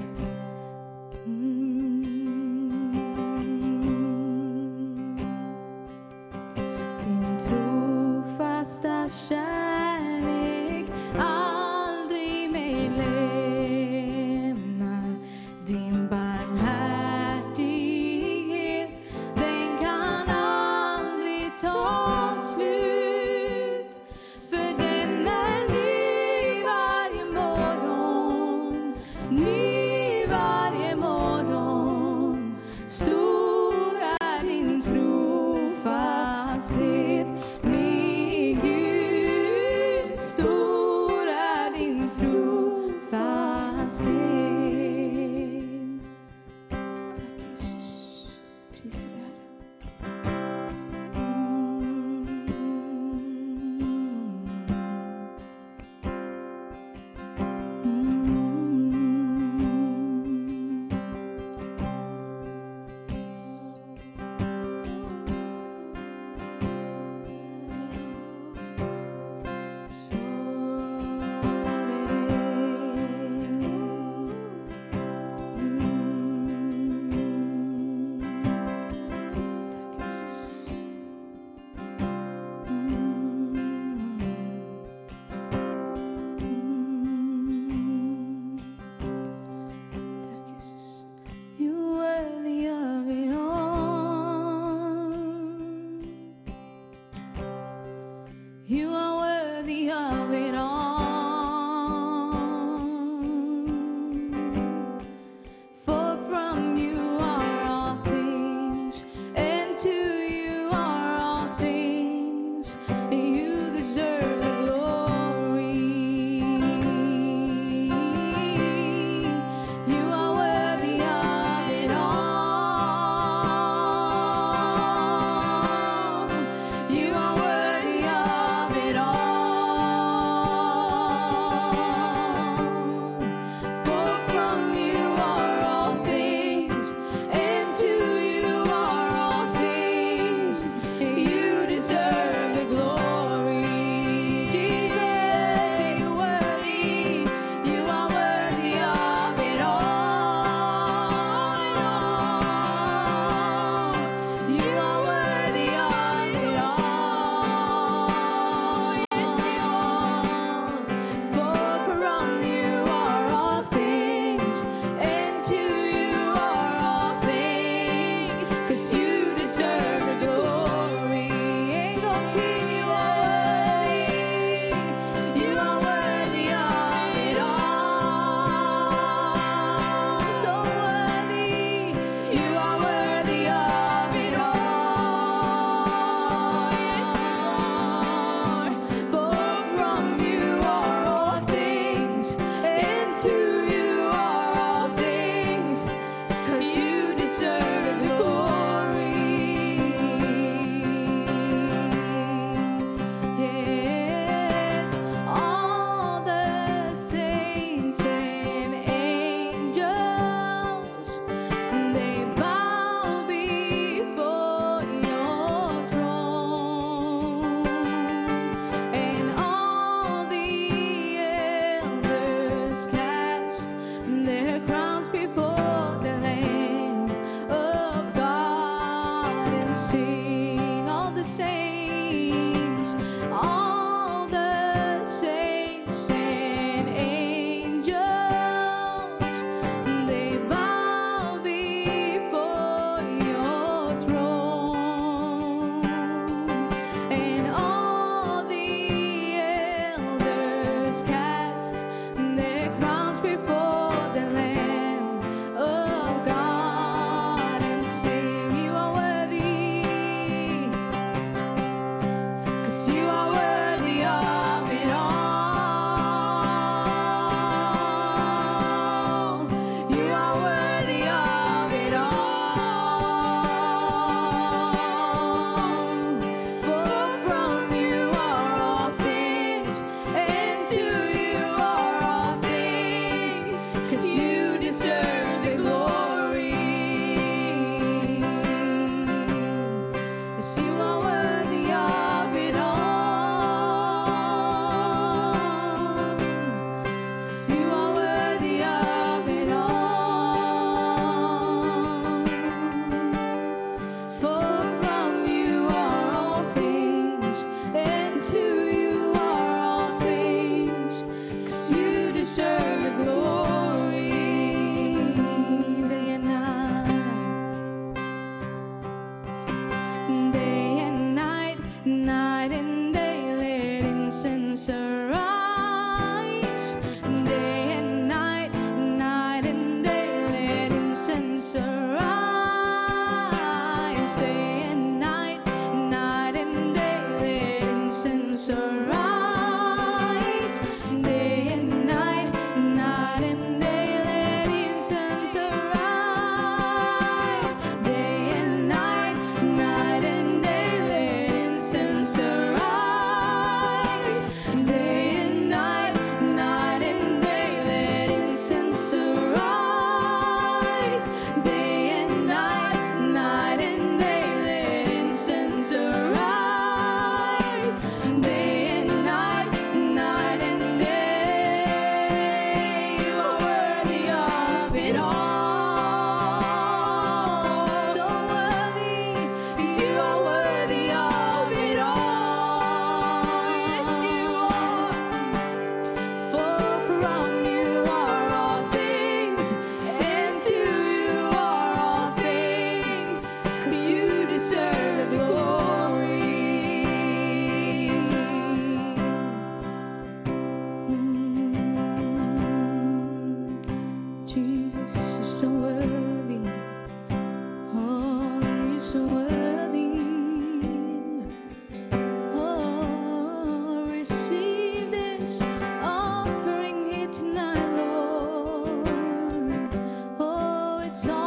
Oh, 420.92 420.94
it's 420.94 421.08
all 421.08 421.21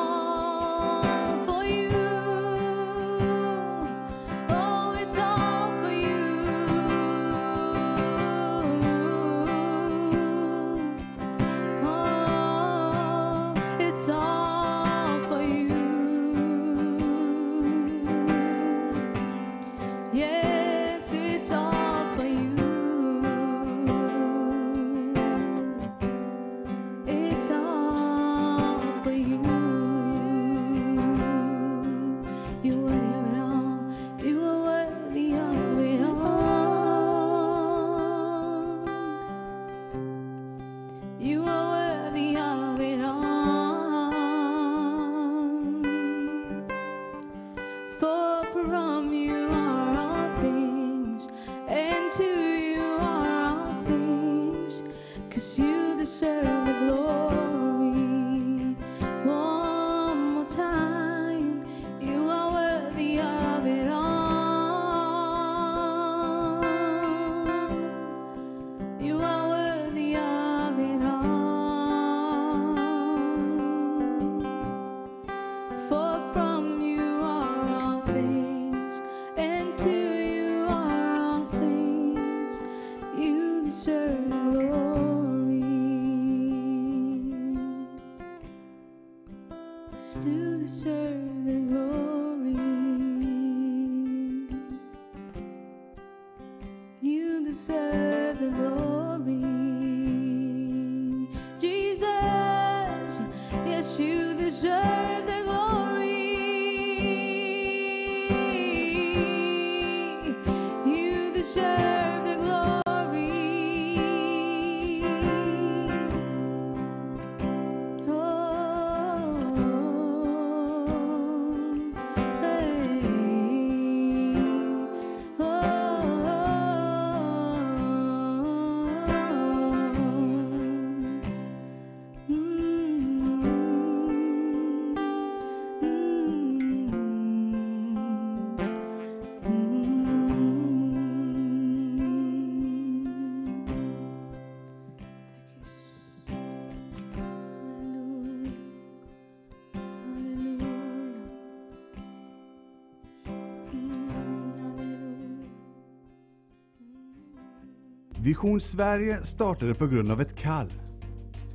Vision 158.25 158.61
Sverige 158.61 159.17
startade 159.23 159.75
på 159.75 159.87
grund 159.87 160.13
av 160.13 160.21
ett 160.21 160.37
kall. 160.37 160.73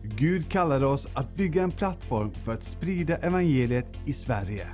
Gud 0.03 0.49
kallade 0.49 0.85
oss 0.85 1.07
att 1.13 1.35
bygga 1.35 1.63
en 1.63 1.71
plattform 1.71 2.31
för 2.31 2.53
att 2.53 2.63
sprida 2.63 3.15
evangeliet 3.15 3.87
i 4.05 4.13
Sverige. 4.13 4.67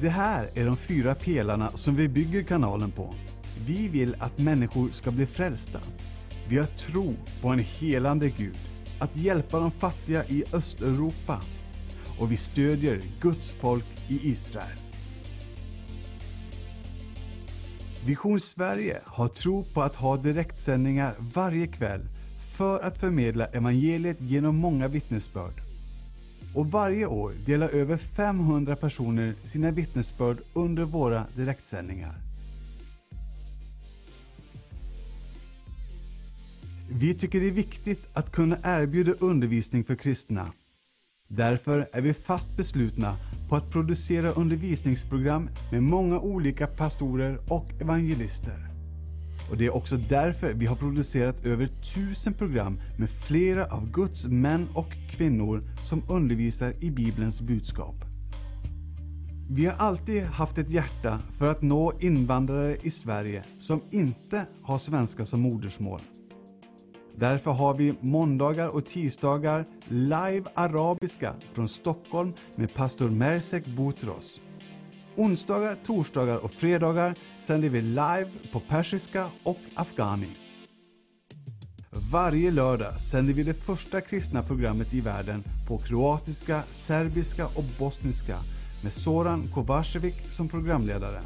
Det 0.00 0.08
här 0.08 0.48
är 0.54 0.66
de 0.66 0.76
fyra 0.76 1.14
pelarna 1.14 1.70
som 1.74 1.94
vi 1.94 2.08
bygger 2.08 2.42
kanalen 2.42 2.90
på. 2.90 3.14
Vi 3.66 3.88
vill 3.88 4.16
att 4.18 4.38
människor 4.38 4.88
ska 4.88 5.10
bli 5.10 5.26
frälsta. 5.26 5.80
Vi 6.48 6.58
har 6.58 6.66
tro 6.66 7.14
på 7.42 7.48
en 7.48 7.58
helande 7.58 8.30
Gud, 8.30 8.58
att 8.98 9.16
hjälpa 9.16 9.58
de 9.58 9.70
fattiga 9.70 10.24
i 10.24 10.44
Östeuropa 10.52 11.40
och 12.18 12.32
vi 12.32 12.36
stödjer 12.36 13.00
Guds 13.20 13.52
folk 13.60 13.86
i 14.08 14.30
Israel. 14.30 14.89
Vision 18.10 18.40
Sverige 18.40 19.00
har 19.04 19.28
tro 19.28 19.64
på 19.64 19.82
att 19.82 19.96
ha 19.96 20.16
direktsändningar 20.16 21.14
varje 21.34 21.66
kväll 21.66 22.00
för 22.56 22.80
att 22.80 22.98
förmedla 22.98 23.46
evangeliet 23.46 24.16
genom 24.20 24.56
många 24.56 24.88
vittnesbörd. 24.88 25.52
Och 26.54 26.66
varje 26.66 27.06
år 27.06 27.32
delar 27.46 27.68
över 27.68 27.96
500 27.96 28.76
personer 28.76 29.34
sina 29.42 29.70
vittnesbörd 29.70 30.38
under 30.54 30.84
våra 30.84 31.24
direktsändningar. 31.36 32.14
Vi 36.88 37.14
tycker 37.14 37.40
det 37.40 37.46
är 37.46 37.50
viktigt 37.50 38.06
att 38.12 38.32
kunna 38.32 38.56
erbjuda 38.62 39.12
undervisning 39.12 39.84
för 39.84 39.96
kristna. 39.96 40.52
Därför 41.28 41.86
är 41.92 42.00
vi 42.00 42.14
fast 42.14 42.56
beslutna 42.56 43.16
på 43.50 43.56
att 43.56 43.70
producera 43.70 44.30
undervisningsprogram 44.30 45.48
med 45.72 45.82
många 45.82 46.20
olika 46.20 46.66
pastorer 46.66 47.40
och 47.48 47.66
evangelister. 47.80 48.66
Och 49.50 49.56
Det 49.56 49.66
är 49.66 49.76
också 49.76 49.96
därför 49.96 50.52
vi 50.54 50.66
har 50.66 50.76
producerat 50.76 51.44
över 51.44 51.66
tusen 51.94 52.34
program 52.34 52.80
med 52.98 53.10
flera 53.10 53.64
av 53.64 53.90
Guds 53.90 54.26
män 54.26 54.68
och 54.74 54.92
kvinnor 55.10 55.62
som 55.82 56.02
undervisar 56.08 56.74
i 56.80 56.90
Bibelns 56.90 57.42
budskap. 57.42 57.94
Vi 59.50 59.66
har 59.66 59.74
alltid 59.74 60.22
haft 60.22 60.58
ett 60.58 60.70
hjärta 60.70 61.18
för 61.38 61.50
att 61.50 61.62
nå 61.62 61.92
invandrare 62.00 62.76
i 62.82 62.90
Sverige 62.90 63.42
som 63.58 63.80
inte 63.90 64.46
har 64.62 64.78
svenska 64.78 65.26
som 65.26 65.40
modersmål. 65.40 66.00
Därför 67.16 67.50
har 67.50 67.74
vi 67.74 67.94
måndagar 68.00 68.74
och 68.74 68.86
tisdagar 68.86 69.64
live 69.88 70.44
arabiska 70.54 71.34
från 71.52 71.68
Stockholm 71.68 72.32
med 72.56 72.74
pastor 72.74 73.10
Mersek 73.10 73.66
Boutros. 73.66 74.40
Onsdagar, 75.16 75.76
torsdagar 75.86 76.38
och 76.38 76.52
fredagar 76.52 77.14
sänder 77.38 77.68
vi 77.68 77.80
live 77.80 78.30
på 78.52 78.60
persiska 78.60 79.26
och 79.42 79.58
afghani. 79.74 80.36
Varje 82.12 82.50
lördag 82.50 83.00
sänder 83.00 83.32
vi 83.32 83.42
det 83.42 83.54
första 83.54 84.00
kristna 84.00 84.42
programmet 84.42 84.94
i 84.94 85.00
världen 85.00 85.44
på 85.68 85.78
kroatiska, 85.78 86.62
serbiska 86.70 87.46
och 87.46 87.64
bosniska 87.78 88.36
med 88.82 88.92
Soran 88.92 89.48
Kovacevic 89.54 90.36
som 90.36 90.48
programledare. 90.48 91.20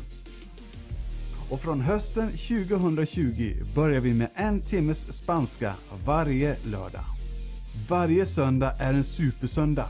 Och 1.50 1.60
från 1.60 1.80
hösten 1.80 2.30
2020 2.30 3.54
börjar 3.74 4.00
vi 4.00 4.14
med 4.14 4.28
en 4.34 4.60
timmes 4.60 5.12
spanska 5.12 5.74
varje 6.06 6.56
lördag. 6.64 7.04
Varje 7.88 8.26
söndag 8.26 8.72
är 8.78 8.94
en 8.94 9.04
supersöndag. 9.04 9.88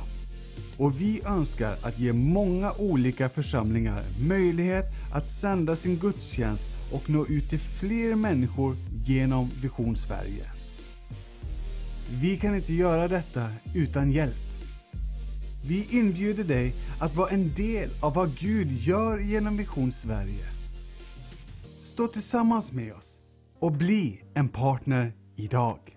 Och 0.76 1.00
vi 1.00 1.20
önskar 1.26 1.76
att 1.82 1.98
ge 1.98 2.12
många 2.12 2.72
olika 2.72 3.28
församlingar 3.28 4.02
möjlighet 4.28 4.84
att 5.12 5.30
sända 5.30 5.76
sin 5.76 5.96
gudstjänst 5.96 6.68
och 6.92 7.10
nå 7.10 7.26
ut 7.26 7.50
till 7.50 7.58
fler 7.58 8.14
människor 8.14 8.76
genom 9.06 9.50
Vision 9.62 9.96
Sverige. 9.96 10.50
Vi 12.20 12.36
kan 12.36 12.54
inte 12.54 12.74
göra 12.74 13.08
detta 13.08 13.48
utan 13.74 14.12
hjälp. 14.12 14.34
Vi 15.66 15.86
inbjuder 15.90 16.44
dig 16.44 16.74
att 16.98 17.16
vara 17.16 17.30
en 17.30 17.54
del 17.54 17.90
av 18.00 18.14
vad 18.14 18.38
Gud 18.38 18.72
gör 18.72 19.18
genom 19.18 19.56
Vision 19.56 19.92
Sverige. 19.92 20.53
Stå 21.94 22.08
tillsammans 22.08 22.72
med 22.72 22.92
oss 22.92 23.18
och 23.58 23.72
bli 23.72 24.22
en 24.34 24.48
partner 24.48 25.12
idag. 25.36 25.96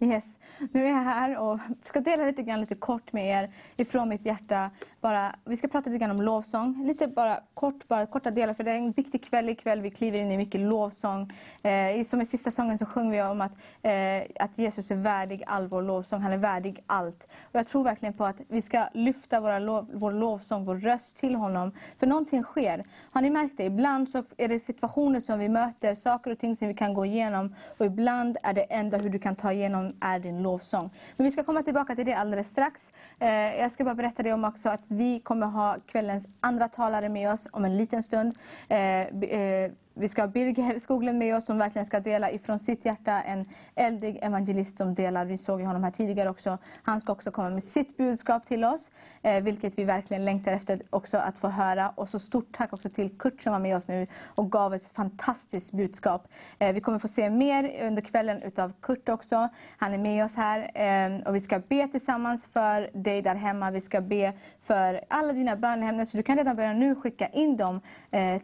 Yes. 0.00 0.38
Nu 0.72 0.84
är 0.84 0.88
jag 0.88 0.94
här 0.94 1.38
och 1.38 1.58
ska 1.84 2.00
dela 2.00 2.24
lite 2.24 2.42
grann 2.42 2.60
lite 2.60 2.74
kort 2.74 3.12
med 3.12 3.24
er 3.26 3.52
ifrån 3.76 4.08
mitt 4.08 4.24
hjärta. 4.26 4.70
Bara, 5.04 5.34
vi 5.44 5.56
ska 5.56 5.68
prata 5.68 5.90
lite 5.90 5.98
grann 5.98 6.10
om 6.10 6.24
lovsång. 6.24 6.86
Lite 6.86 7.08
bara 7.08 7.40
kort, 7.54 7.88
bara 7.88 8.06
korta 8.06 8.30
delar 8.30 8.54
för 8.54 8.64
det 8.64 8.70
är 8.70 8.74
en 8.74 8.92
viktig 8.92 9.24
kväll 9.24 9.48
ikväll. 9.48 9.80
Vi 9.80 9.90
kliver 9.90 10.18
in 10.18 10.32
i 10.32 10.36
mycket 10.36 10.60
lovsång. 10.60 11.32
Eh, 11.62 12.04
som 12.04 12.20
i 12.20 12.26
sista 12.26 12.50
sången 12.50 12.78
så 12.78 12.86
sjunger 12.86 13.10
vi 13.10 13.22
om 13.22 13.40
att, 13.40 13.52
eh, 13.82 14.44
att 14.44 14.58
Jesus 14.58 14.90
är 14.90 14.96
värdig 14.96 15.42
all 15.46 15.66
vår 15.66 15.82
lovsång. 15.82 16.20
Han 16.20 16.32
är 16.32 16.36
värdig 16.36 16.82
allt. 16.86 17.28
Och 17.42 17.54
jag 17.54 17.66
tror 17.66 17.84
verkligen 17.84 18.14
på 18.14 18.24
att 18.24 18.36
vi 18.48 18.62
ska 18.62 18.86
lyfta 18.92 19.40
våra 19.40 19.58
lov, 19.58 19.90
vår 19.94 20.12
lovsång, 20.12 20.64
vår 20.64 20.76
röst 20.76 21.16
till 21.16 21.34
honom. 21.34 21.72
För 21.98 22.06
någonting 22.06 22.42
sker. 22.42 22.84
Har 23.12 23.22
ni 23.22 23.30
märkt 23.30 23.56
det? 23.56 23.64
Ibland 23.64 24.08
så 24.08 24.24
är 24.36 24.48
det 24.48 24.58
situationer 24.58 25.20
som 25.20 25.38
vi 25.38 25.48
möter, 25.48 25.94
saker 25.94 26.30
och 26.30 26.38
ting 26.38 26.56
som 26.56 26.68
vi 26.68 26.74
kan 26.74 26.94
gå 26.94 27.06
igenom. 27.06 27.54
Och 27.78 27.86
ibland 27.86 28.36
är 28.42 28.52
det 28.52 28.62
enda 28.62 28.98
hur 28.98 29.10
du 29.10 29.18
kan 29.18 29.36
ta 29.36 29.52
igenom 29.52 29.92
är 30.00 30.18
din 30.18 30.42
lovsång. 30.42 30.90
Men 31.16 31.24
vi 31.24 31.30
ska 31.30 31.44
komma 31.44 31.62
tillbaka 31.62 31.94
till 31.94 32.06
det 32.06 32.14
alldeles 32.14 32.50
strax. 32.50 32.92
Eh, 33.18 33.28
jag 33.30 33.72
ska 33.72 33.84
bara 33.84 33.94
berätta 33.94 34.22
det 34.22 34.32
om 34.32 34.44
också 34.44 34.68
att 34.68 34.93
vi 34.96 35.20
kommer 35.20 35.46
ha 35.46 35.76
kvällens 35.86 36.28
andra 36.40 36.68
talare 36.68 37.08
med 37.08 37.32
oss 37.32 37.48
om 37.52 37.64
en 37.64 37.76
liten 37.76 38.02
stund. 38.02 38.34
Eh, 38.68 39.00
eh, 39.00 39.70
vi 39.96 40.08
ska 40.08 40.22
ha 40.22 40.28
Birger 40.28 40.78
Skoglund 40.78 41.18
med 41.18 41.36
oss 41.36 41.46
som 41.46 41.58
verkligen 41.58 41.86
ska 41.86 42.00
dela 42.00 42.30
ifrån 42.30 42.58
sitt 42.58 42.84
hjärta. 42.84 43.22
En 43.22 43.44
eldig 43.74 44.18
evangelist 44.22 44.78
som 44.78 44.94
delar. 44.94 45.24
Vi 45.24 45.38
såg 45.38 45.60
ju 45.60 45.66
honom 45.66 45.84
här 45.84 45.90
tidigare 45.90 46.30
också. 46.30 46.58
Han 46.82 47.00
ska 47.00 47.12
också 47.12 47.30
komma 47.30 47.50
med 47.50 47.62
sitt 47.62 47.96
budskap 47.96 48.44
till 48.44 48.64
oss. 48.64 48.90
Eh, 49.22 49.42
vilket 49.42 49.78
vi 49.78 49.84
verkligen 49.84 50.24
längtar 50.24 50.52
efter 50.52 50.82
också 50.90 51.18
att 51.18 51.38
få 51.38 51.48
höra. 51.48 51.90
Och 51.94 52.08
så 52.08 52.18
stort 52.18 52.56
tack 52.56 52.72
också 52.72 52.88
till 52.88 53.18
Kurt 53.18 53.42
som 53.42 53.52
var 53.52 53.60
med 53.60 53.76
oss 53.76 53.88
nu 53.88 54.06
och 54.24 54.52
gav 54.52 54.72
oss 54.72 54.86
ett 54.86 54.96
fantastiskt 54.96 55.72
budskap. 55.72 56.28
Eh, 56.58 56.72
vi 56.72 56.80
kommer 56.80 56.98
få 56.98 57.08
se 57.08 57.30
mer 57.30 57.86
under 57.86 58.02
kvällen 58.02 58.42
utav 58.42 58.72
Kurt 58.80 59.08
också. 59.08 59.48
Han 59.78 59.92
är 59.92 59.98
med 59.98 60.24
oss 60.24 60.36
här. 60.36 60.70
Eh, 60.74 61.26
och 61.26 61.34
vi 61.34 61.40
ska 61.40 61.58
be 61.58 61.88
tillsammans 61.88 62.46
för 62.46 62.90
dig 62.92 63.22
där 63.22 63.34
hemma. 63.34 63.70
Vi 63.70 63.80
ska 63.80 64.00
be 64.00 64.32
för 64.60 65.04
alla 65.08 65.32
dina 65.32 65.56
bönämnen. 65.56 66.06
Så 66.06 66.16
du 66.16 66.22
kan 66.22 66.36
redan 66.36 66.56
börja 66.56 66.72
nu 66.72 66.94
skicka 66.94 67.28
in 67.28 67.56
dem 67.56 67.80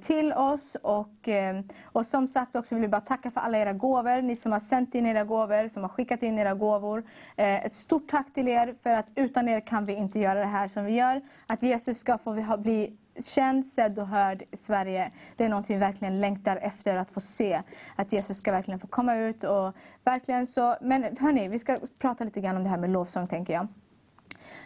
till 0.01 0.33
oss. 0.33 0.77
Och, 0.83 1.29
Ehm, 1.41 1.65
och 1.85 2.07
som 2.07 2.29
sagt 2.29 2.57
också 2.57 2.75
vill 2.75 2.83
vi 2.83 2.89
bara 2.89 3.01
tacka 3.01 3.31
för 3.31 3.41
alla 3.41 3.59
era 3.59 3.73
gåvor. 3.73 4.23
Ni 4.23 4.37
som 4.37 4.53
har 4.53 4.61
sänt 4.61 4.95
in 4.95 5.07
era 5.07 5.25
gåvor, 5.25 5.69
som 5.69 5.83
har 5.83 5.89
skickat 5.89 6.23
in 6.23 6.39
era 6.39 6.55
gåvor. 6.55 7.03
Eh, 7.37 7.65
ett 7.67 7.75
stort 7.75 8.11
tack 8.11 8.35
till 8.35 8.49
er 8.49 8.75
för 8.83 8.91
att 8.91 9.09
utan 9.15 9.49
er 9.49 9.61
kan 9.61 9.85
vi 9.85 9.95
inte 9.95 10.19
göra 10.19 10.39
det 10.39 10.47
här 10.47 10.69
som 10.69 10.85
vi 10.85 10.93
gör. 10.93 11.21
Att 11.47 11.63
Jesus 11.63 11.99
ska 11.99 12.19
få 12.19 12.57
bli 12.59 12.97
känd, 13.21 13.67
sedd 13.67 13.99
och 13.99 14.07
hörd 14.07 14.43
i 14.51 14.57
Sverige. 14.57 15.11
Det 15.37 15.45
är 15.45 15.49
någonting 15.49 15.77
vi 15.77 15.81
verkligen 15.81 16.21
längtar 16.21 16.57
efter 16.57 16.97
att 16.97 17.11
få 17.11 17.21
se. 17.21 17.63
Att 17.97 18.13
Jesus 18.13 18.37
ska 18.37 18.53
verkligen 18.53 18.81
få 18.81 18.87
komma 18.87 19.17
ut. 19.17 19.45
Och 19.45 19.75
verkligen 20.05 20.47
så, 20.47 20.77
men 20.81 21.17
hörni, 21.21 21.49
vi 21.49 21.59
ska 21.59 21.79
prata 21.99 22.25
lite 22.25 22.41
grann 22.41 22.57
om 22.57 22.65
det 22.65 22.71
här 22.71 22.79
med 22.79 22.91
lovsång 22.91 23.27
tänker 23.27 23.53
jag. 23.53 23.69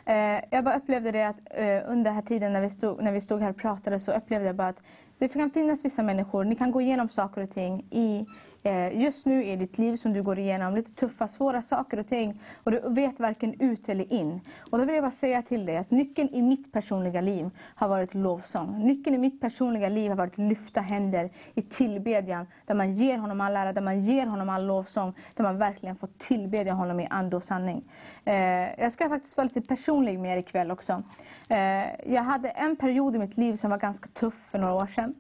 Eh, 0.07 0.45
jag 0.51 0.65
bara 0.65 0.77
upplevde 0.77 1.13
det 1.13 1.23
att 1.23 1.37
eh, 1.51 1.91
under 1.91 2.05
den 2.05 2.15
här 2.15 2.23
tiden 2.23 2.53
när 2.53 2.61
vi, 2.61 2.71
stod, 2.71 3.03
när 3.03 3.13
vi 3.13 3.21
stod 3.21 3.41
här 3.41 3.51
och 3.51 3.57
pratade 3.57 4.01
så 4.01 4.13
upplevde 4.13 4.47
jag 4.47 4.57
bara 4.57 4.69
att 4.69 4.83
det 5.19 5.29
kan 5.29 5.51
finnas 5.51 5.85
vissa 5.85 6.03
människor, 6.03 6.45
ni 6.45 6.57
kan 6.57 6.71
gå 6.71 6.81
igenom 6.81 7.09
saker 7.09 7.43
och 7.43 7.51
ting 7.51 7.87
i, 7.91 8.27
Eh, 8.67 9.03
just 9.03 9.27
nu 9.27 9.45
i 9.45 9.57
ditt 9.57 9.79
liv 9.79 9.97
som 9.97 10.13
du 10.13 10.23
går 10.23 10.39
igenom. 10.39 10.75
Lite 10.75 10.93
tuffa, 10.93 11.29
svåra 11.29 11.63
saker 11.63 11.99
och 11.99 12.07
ting. 12.07 12.41
Och 12.55 12.71
du 12.71 12.81
vet 12.87 13.21
varken 13.21 13.61
ut 13.61 13.89
eller 13.89 14.13
in. 14.13 14.41
Och 14.71 14.79
då 14.79 14.85
vill 14.85 14.95
jag 14.95 15.05
bara 15.05 15.11
säga 15.11 15.43
till 15.43 15.67
dig 15.67 15.77
att 15.77 15.91
nyckeln 15.91 16.29
i 16.33 16.43
mitt 16.43 16.73
personliga 16.73 17.21
liv 17.21 17.51
har 17.75 17.89
varit 17.89 18.15
lovsång. 18.15 18.87
Nyckeln 18.87 19.17
i 19.17 19.19
mitt 19.19 19.41
personliga 19.41 19.89
liv 19.89 20.11
har 20.11 20.17
varit 20.17 20.39
lyfta 20.39 20.81
händer 20.81 21.31
i 21.55 21.63
tillbedjan. 21.63 22.47
Där 22.67 22.75
man 22.75 22.93
ger 22.93 23.19
honom 23.19 23.41
all 23.41 23.57
ära, 23.57 23.73
där 23.73 23.83
man 23.83 24.03
ger 24.03 24.27
honom 24.27 24.49
all 24.49 24.67
lovsång. 24.67 25.15
Där 25.35 25.45
man 25.45 25.59
verkligen 25.59 25.97
får 25.97 26.09
tillbedja 26.19 26.73
honom 26.73 27.01
i 27.01 27.07
ande 27.11 27.37
och 27.37 27.43
sanning. 27.43 27.85
Eh, 28.25 28.35
jag 28.81 28.93
ska 28.93 29.09
faktiskt 29.09 29.37
vara 29.37 29.45
lite 29.45 29.69
personlig 29.69 30.19
med 30.19 30.37
er 30.37 30.41
ikväll 30.41 30.71
också. 30.71 31.03
Eh, 31.49 32.13
jag 32.15 32.23
hade 32.23 32.49
en 32.49 32.77
period 32.77 33.17
i 33.17 33.19
mitt 33.19 33.37
liv 33.37 33.57
som 33.57 33.71
var 33.71 33.79
ganska 33.79 34.09
tuff 34.09 34.49
för 34.51 34.59
några 34.59 34.75
år 34.75 34.87
sedan. 34.87 35.15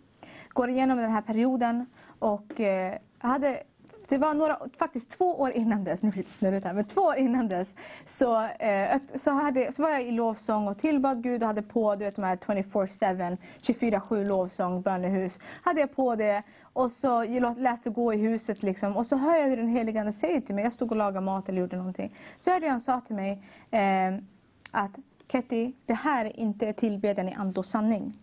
Går 0.48 0.70
igenom 0.70 0.98
den 0.98 1.10
här 1.10 1.22
perioden 1.22 1.86
och 2.18 2.60
jag 3.24 3.28
hade 3.30 3.62
det 4.08 4.18
var 4.18 4.34
några, 4.34 4.58
faktiskt 4.78 5.10
två 5.10 5.40
år 5.40 5.50
innan 5.50 5.84
dess, 5.84 6.02
nu 6.02 6.10
blir 6.10 6.22
det 6.22 6.28
snurrigt 6.28 6.66
här, 6.66 6.72
men 6.72 6.84
två 6.84 7.00
år 7.00 7.16
innan 7.16 7.48
dess 7.48 7.74
så, 8.06 8.42
eh, 8.44 8.98
så, 9.14 9.30
hade, 9.30 9.72
så 9.72 9.82
var 9.82 9.90
jag 9.90 10.02
i 10.02 10.10
lovsång 10.10 10.68
och 10.68 10.78
tillbad 10.78 11.22
Gud 11.22 11.42
och 11.42 11.46
hade 11.46 11.62
på 11.62 11.94
du 11.94 12.04
vet, 12.04 12.16
de 12.16 12.24
här 12.24 12.36
24-7, 12.36 13.36
24-7 13.62 14.26
lovsång, 14.28 14.82
bönehus. 14.82 15.40
Hade 15.62 15.80
jag 15.80 15.96
på 15.96 16.16
det 16.16 16.42
och 16.62 16.90
så 16.90 17.24
lät- 17.24 17.58
lät 17.58 17.82
det 17.84 17.90
gå 17.90 18.14
i 18.14 18.16
huset 18.16 18.62
liksom. 18.62 18.96
Och 18.96 19.06
så 19.06 19.16
hör 19.16 19.36
jag 19.36 19.48
hur 19.48 19.56
den 19.56 19.68
helige 19.68 20.00
Ande 20.00 20.12
säger 20.12 20.40
till 20.40 20.54
mig, 20.54 20.64
jag 20.64 20.72
stod 20.72 20.90
och 20.90 20.96
lagade 20.96 21.20
mat 21.26 21.48
eller 21.48 21.60
gjorde 21.60 21.76
någonting. 21.76 22.14
Så 22.38 22.50
hörde 22.50 22.66
jag 22.66 22.70
han 22.70 22.80
sa 22.80 23.00
till 23.00 23.16
mig, 23.16 23.42
eh, 23.70 24.14
att 24.70 24.98
Ketty, 25.32 25.72
det 25.86 25.94
här 25.94 26.24
är 26.24 26.40
inte 26.40 26.72
tillbedjan 26.72 27.28
i 27.28 27.34
ande 27.34 27.60
och 27.60 27.66
sanning. 27.66 28.14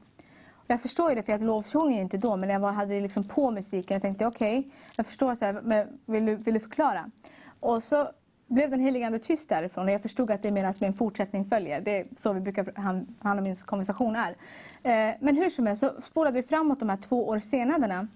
Jag 0.72 0.82
förstår 0.82 1.10
ju 1.10 1.16
det, 1.16 1.24
för 1.24 1.32
jag 1.32 1.42
lovsjunger 1.44 2.02
inte 2.02 2.18
då, 2.18 2.36
men 2.38 2.50
jag 2.50 2.60
var- 2.60 2.72
hade 2.72 3.02
liksom 3.02 3.24
på 3.24 3.52
musiken. 3.52 3.96
Jag 3.96 4.02
tänkte 4.02 4.26
okej, 4.26 4.72
jag 4.98 5.06
förstår, 5.06 5.36
så 5.36 5.46
här, 5.46 5.62
men 5.64 5.88
vill 6.06 6.26
du, 6.26 6.36
vill 6.36 6.54
du 6.54 6.60
förklara? 6.60 7.12
Och 7.60 7.84
så 7.84 8.10
blev 8.48 8.70
den 8.70 8.80
heligande 8.80 9.20
tyst 9.20 9.50
därifrån 9.50 9.86
och 9.86 9.92
jag 9.92 10.02
förstod 10.02 10.32
att 10.32 10.44
det 10.44 10.52
menas 10.52 10.80
med 10.82 10.88
en 10.88 10.94
fortsättning 10.94 11.46
följer. 11.46 11.82
Det 11.82 12.00
är 12.00 12.06
så 12.18 12.34
vi 12.34 12.40
brukar 12.42 12.72
han, 12.76 13.16
han 13.20 13.38
och 13.38 13.44
min 13.44 13.56
konversation 13.56 14.16
är. 14.16 14.30
Eh, 14.84 15.16
men 15.20 15.38
hur 15.38 15.50
som 15.50 15.68
helst 15.68 15.80
så 15.80 16.02
spolade 16.02 16.42
vi 16.42 16.48
framåt 16.48 16.80
de 16.80 16.90
här 16.90 16.98
två 16.98 17.28
år 17.28 17.40
senare, 17.40 18.08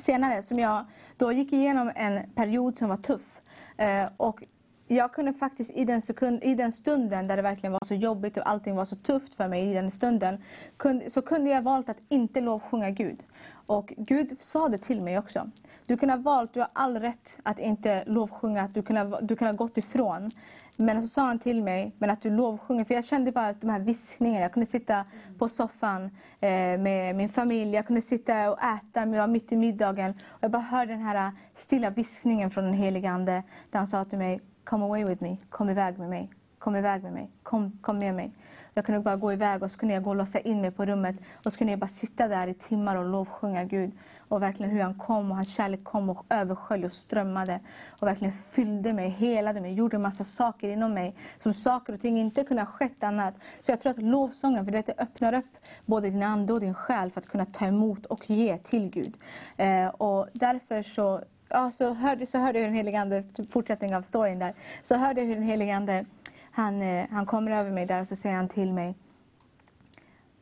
senare 0.00 0.42
som 0.42 0.58
jag 0.58 0.84
då 1.16 1.32
gick 1.32 1.52
igenom 1.52 1.90
en 1.94 2.30
period 2.34 2.78
som 2.78 2.88
var 2.88 2.96
tuff. 2.96 3.40
Eh, 3.76 4.04
och 4.16 4.42
jag 4.86 5.12
kunde 5.12 5.32
faktiskt 5.32 5.70
i 5.70 5.84
den, 5.84 6.02
sekund, 6.02 6.44
i 6.44 6.54
den 6.54 6.72
stunden 6.72 7.26
där 7.26 7.36
det 7.36 7.42
verkligen 7.42 7.72
var 7.72 7.84
så 7.84 7.94
jobbigt 7.94 8.36
och 8.36 8.48
allting 8.48 8.76
var 8.76 8.84
så 8.84 8.96
tufft 8.96 9.34
för 9.34 9.48
mig 9.48 9.70
i 9.70 9.74
den 9.74 9.90
stunden, 9.90 10.42
kunde, 10.76 11.10
så 11.10 11.22
kunde 11.22 11.50
jag 11.50 11.62
valt 11.62 11.88
att 11.88 11.98
inte 12.08 12.40
lovsjunga 12.40 12.90
Gud. 12.90 13.22
Och 13.66 13.92
Gud 13.96 14.36
sa 14.40 14.68
det 14.68 14.78
till 14.78 15.00
mig 15.00 15.18
också. 15.18 15.50
Du 15.86 15.96
kunde 15.96 16.14
ha 16.14 16.20
valt, 16.20 16.54
du 16.54 16.60
har 16.60 16.68
all 16.72 16.96
rätt 17.00 17.38
att 17.42 17.58
inte 17.58 18.04
lovsjunga, 18.06 18.62
att 18.62 18.74
du 18.74 18.82
kunde, 18.82 19.02
ha- 19.02 19.20
du 19.20 19.36
kunde 19.36 19.52
ha 19.52 19.56
gått 19.56 19.76
ifrån. 19.76 20.30
Men 20.78 21.02
så 21.02 21.08
sa 21.08 21.22
han 21.22 21.38
till 21.38 21.62
mig, 21.62 21.92
men 21.98 22.10
att 22.10 22.22
du 22.22 22.30
lovsjunger. 22.30 22.84
För 22.84 22.94
jag 22.94 23.04
kände 23.04 23.32
bara 23.32 23.46
att 23.48 23.60
de 23.60 23.70
här 23.70 23.78
viskningarna. 23.80 24.40
Jag 24.40 24.52
kunde 24.52 24.66
sitta 24.66 25.04
på 25.38 25.48
soffan 25.48 26.04
eh, 26.40 26.48
med 26.78 27.16
min 27.16 27.28
familj. 27.28 27.74
Jag 27.74 27.86
kunde 27.86 28.02
sitta 28.02 28.50
och 28.52 28.58
äta, 28.62 29.00
men 29.00 29.12
jag 29.12 29.20
var 29.22 29.28
mitt 29.32 29.52
i 29.52 29.56
middagen. 29.56 30.10
Och 30.10 30.38
jag 30.40 30.50
bara 30.50 30.62
hörde 30.62 30.92
den 30.92 31.02
här 31.02 31.32
stilla 31.54 31.90
viskningen 31.90 32.50
från 32.50 32.64
den 32.64 32.74
helige 32.74 33.10
Ande. 33.10 33.42
Där 33.70 33.78
han 33.78 33.86
sa 33.86 34.04
till 34.04 34.18
mig, 34.18 34.40
come 34.64 34.84
away 34.84 35.04
with 35.04 35.22
me. 35.22 35.36
Kom 35.50 35.70
iväg 35.70 35.98
med 35.98 36.08
mig. 36.08 36.30
Kom 36.58 36.76
iväg 36.76 37.02
med 37.02 37.12
mig. 37.12 37.30
Kom, 37.42 37.78
kom 37.82 37.98
med 37.98 38.14
mig. 38.14 38.32
Jag 38.74 38.84
kunde 38.84 39.00
bara 39.00 39.16
gå 39.16 39.32
iväg 39.32 39.62
och 39.62 39.70
så 39.70 39.78
kunde 39.78 39.94
jag 39.94 40.02
gå 40.02 40.10
och 40.10 40.16
låsa 40.16 40.40
in 40.40 40.60
mig 40.60 40.70
på 40.70 40.86
rummet. 40.86 41.16
Och 41.44 41.52
så 41.52 41.58
kunde 41.58 41.72
jag 41.72 41.80
bara 41.80 41.88
sitta 41.88 42.28
där 42.28 42.46
i 42.46 42.54
timmar 42.54 42.96
och 42.96 43.04
lovsjunga 43.04 43.64
Gud. 43.64 43.92
Och 44.28 44.42
verkligen 44.42 44.72
hur 44.72 44.82
han 44.82 44.94
kom 44.94 45.30
och 45.30 45.36
hans 45.36 45.54
kärlek 45.54 45.84
kom 45.84 46.10
och 46.10 46.24
överskölj 46.28 46.84
och 46.84 46.92
strömmade. 46.92 47.60
Och 48.00 48.06
verkligen 48.06 48.32
fyllde 48.32 48.92
mig, 48.92 49.08
helade 49.08 49.60
mig, 49.60 49.72
gjorde 49.72 49.96
en 49.96 50.02
massa 50.02 50.24
saker 50.24 50.68
inom 50.68 50.94
mig. 50.94 51.16
Som 51.38 51.54
saker 51.54 51.92
och 51.92 52.00
ting 52.00 52.18
inte 52.18 52.44
kunde 52.44 52.62
ha 52.62 52.66
skett 52.66 53.04
annat. 53.04 53.34
Så 53.60 53.70
jag 53.70 53.80
tror 53.80 53.90
att 53.90 54.02
lovsången, 54.02 54.64
för 54.64 54.72
det 54.72 54.94
öppnar 54.98 55.34
upp 55.38 55.56
både 55.86 56.10
din 56.10 56.22
ande 56.22 56.52
och 56.52 56.60
din 56.60 56.74
själ 56.74 57.10
för 57.10 57.20
att 57.20 57.28
kunna 57.28 57.46
ta 57.46 57.66
emot 57.66 58.06
och 58.06 58.30
ge 58.30 58.58
till 58.58 58.90
Gud. 58.90 59.16
Eh, 59.56 59.86
och 59.86 60.28
därför 60.32 60.82
så 60.82 61.22
Ja, 61.54 61.70
så 61.70 61.94
hörde, 61.94 62.26
så 62.26 62.38
hörde 62.38 62.58
jag 62.58 62.64
hur 62.64 62.68
den 62.68 62.76
helige 62.76 63.00
Ande, 63.00 63.22
fortsättning 63.50 63.96
av 63.96 64.02
storyn 64.02 64.38
där, 64.38 64.54
så 64.82 64.94
hörde 64.94 65.20
jag 65.20 65.28
hur 65.28 65.34
den 65.34 65.44
helige 65.44 65.76
Ande, 65.76 66.04
han, 66.50 66.82
eh, 66.82 67.06
han 67.10 67.26
kommer 67.26 67.50
över 67.50 67.70
mig 67.70 67.86
där 67.86 68.00
och 68.00 68.08
så 68.08 68.16
säger 68.16 68.36
han 68.36 68.48
till 68.48 68.72
mig 68.72 68.94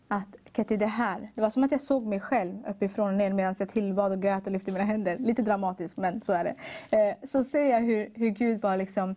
att 0.09 0.36
Ketty, 0.52 0.76
det 0.76 0.86
här, 0.86 1.28
det 1.34 1.40
var 1.40 1.51
som 1.51 1.64
att 1.64 1.72
jag 1.72 1.80
såg 1.80 2.06
mig 2.06 2.20
själv 2.20 2.66
uppifrån 2.66 3.09
och 3.09 3.14
ner 3.14 3.32
medan 3.32 3.55
jag 3.59 3.68
tillbad 3.68 4.12
och 4.12 4.22
grät 4.22 4.47
och 4.47 4.52
lyfte 4.52 4.72
mina 4.72 4.84
händer. 4.84 5.18
Lite 5.18 5.43
dramatiskt, 5.43 5.97
men 5.97 6.20
så 6.20 6.32
är 6.32 6.44
det. 6.44 6.55
Eh, 6.97 7.28
så 7.28 7.44
ser 7.44 7.70
jag 7.70 7.80
hur, 7.80 8.10
hur 8.14 8.30
Gud 8.30 8.60
bara 8.60 8.76
liksom, 8.76 9.14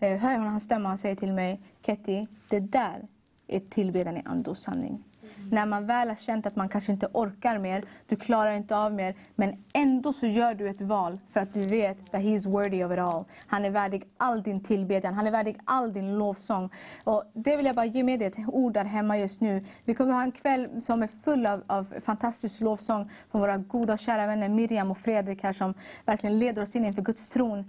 eh, 0.00 0.16
hör 0.18 0.32
jag 0.32 0.38
hans 0.38 0.64
stämma 0.64 0.92
och 0.92 1.00
säger 1.00 1.16
till 1.16 1.32
mig, 1.32 1.60
Ketty, 1.82 2.26
det 2.50 2.60
där 2.60 3.06
är 3.46 3.60
tillbedjan 3.60 4.16
i 4.16 4.22
ande 4.24 4.50
och 4.50 4.58
sanning. 4.58 5.04
När 5.50 5.66
man 5.66 5.86
väl 5.86 6.08
har 6.08 6.16
känt 6.16 6.46
att 6.46 6.56
man 6.56 6.68
kanske 6.68 6.92
inte 6.92 7.08
orkar 7.12 7.58
mer, 7.58 7.84
du 8.06 8.16
klarar 8.16 8.52
inte 8.52 8.76
av 8.76 8.92
mer, 8.92 9.14
men 9.34 9.64
ändå 9.74 10.12
så 10.12 10.26
gör 10.26 10.54
du 10.54 10.68
ett 10.68 10.80
val 10.80 11.18
för 11.32 11.40
att 11.40 11.54
du 11.54 11.62
vet 11.62 12.12
that 12.12 12.22
he 12.22 12.28
is 12.28 12.46
worthy 12.46 12.84
of 12.84 12.92
it 12.92 12.98
all. 12.98 13.24
Han 13.46 13.64
är 13.64 13.70
värdig 13.70 14.04
all 14.16 14.42
din 14.42 14.62
tillbedjan, 14.62 15.14
han 15.14 15.26
är 15.26 15.30
värdig 15.30 15.56
all 15.64 15.92
din 15.92 16.18
lovsång. 16.18 16.70
Och 17.04 17.24
det 17.32 17.56
vill 17.56 17.66
jag 17.66 17.74
bara 17.76 17.86
ge 17.86 18.02
med 18.02 18.18
dig 18.18 18.28
ett 18.28 18.48
ord 18.48 18.72
där 18.72 18.84
hemma 18.84 19.18
just 19.18 19.40
nu. 19.40 19.64
Vi 19.84 19.94
kommer 19.94 20.12
ha 20.12 20.22
en 20.22 20.32
kväll 20.32 20.80
som 20.80 21.02
är 21.02 21.06
full 21.06 21.46
av, 21.46 21.62
av 21.66 21.94
fantastisk 22.04 22.60
lovsång 22.60 23.10
från 23.30 23.40
våra 23.40 23.56
goda 23.56 23.92
och 23.92 23.98
kära 23.98 24.26
vänner 24.26 24.48
Miriam 24.48 24.90
och 24.90 24.98
Fredrik 24.98 25.42
här 25.42 25.52
som 25.52 25.74
verkligen 26.04 26.38
leder 26.38 26.62
oss 26.62 26.76
in 26.76 26.84
inför 26.84 27.02
Guds 27.02 27.28
tron 27.28 27.64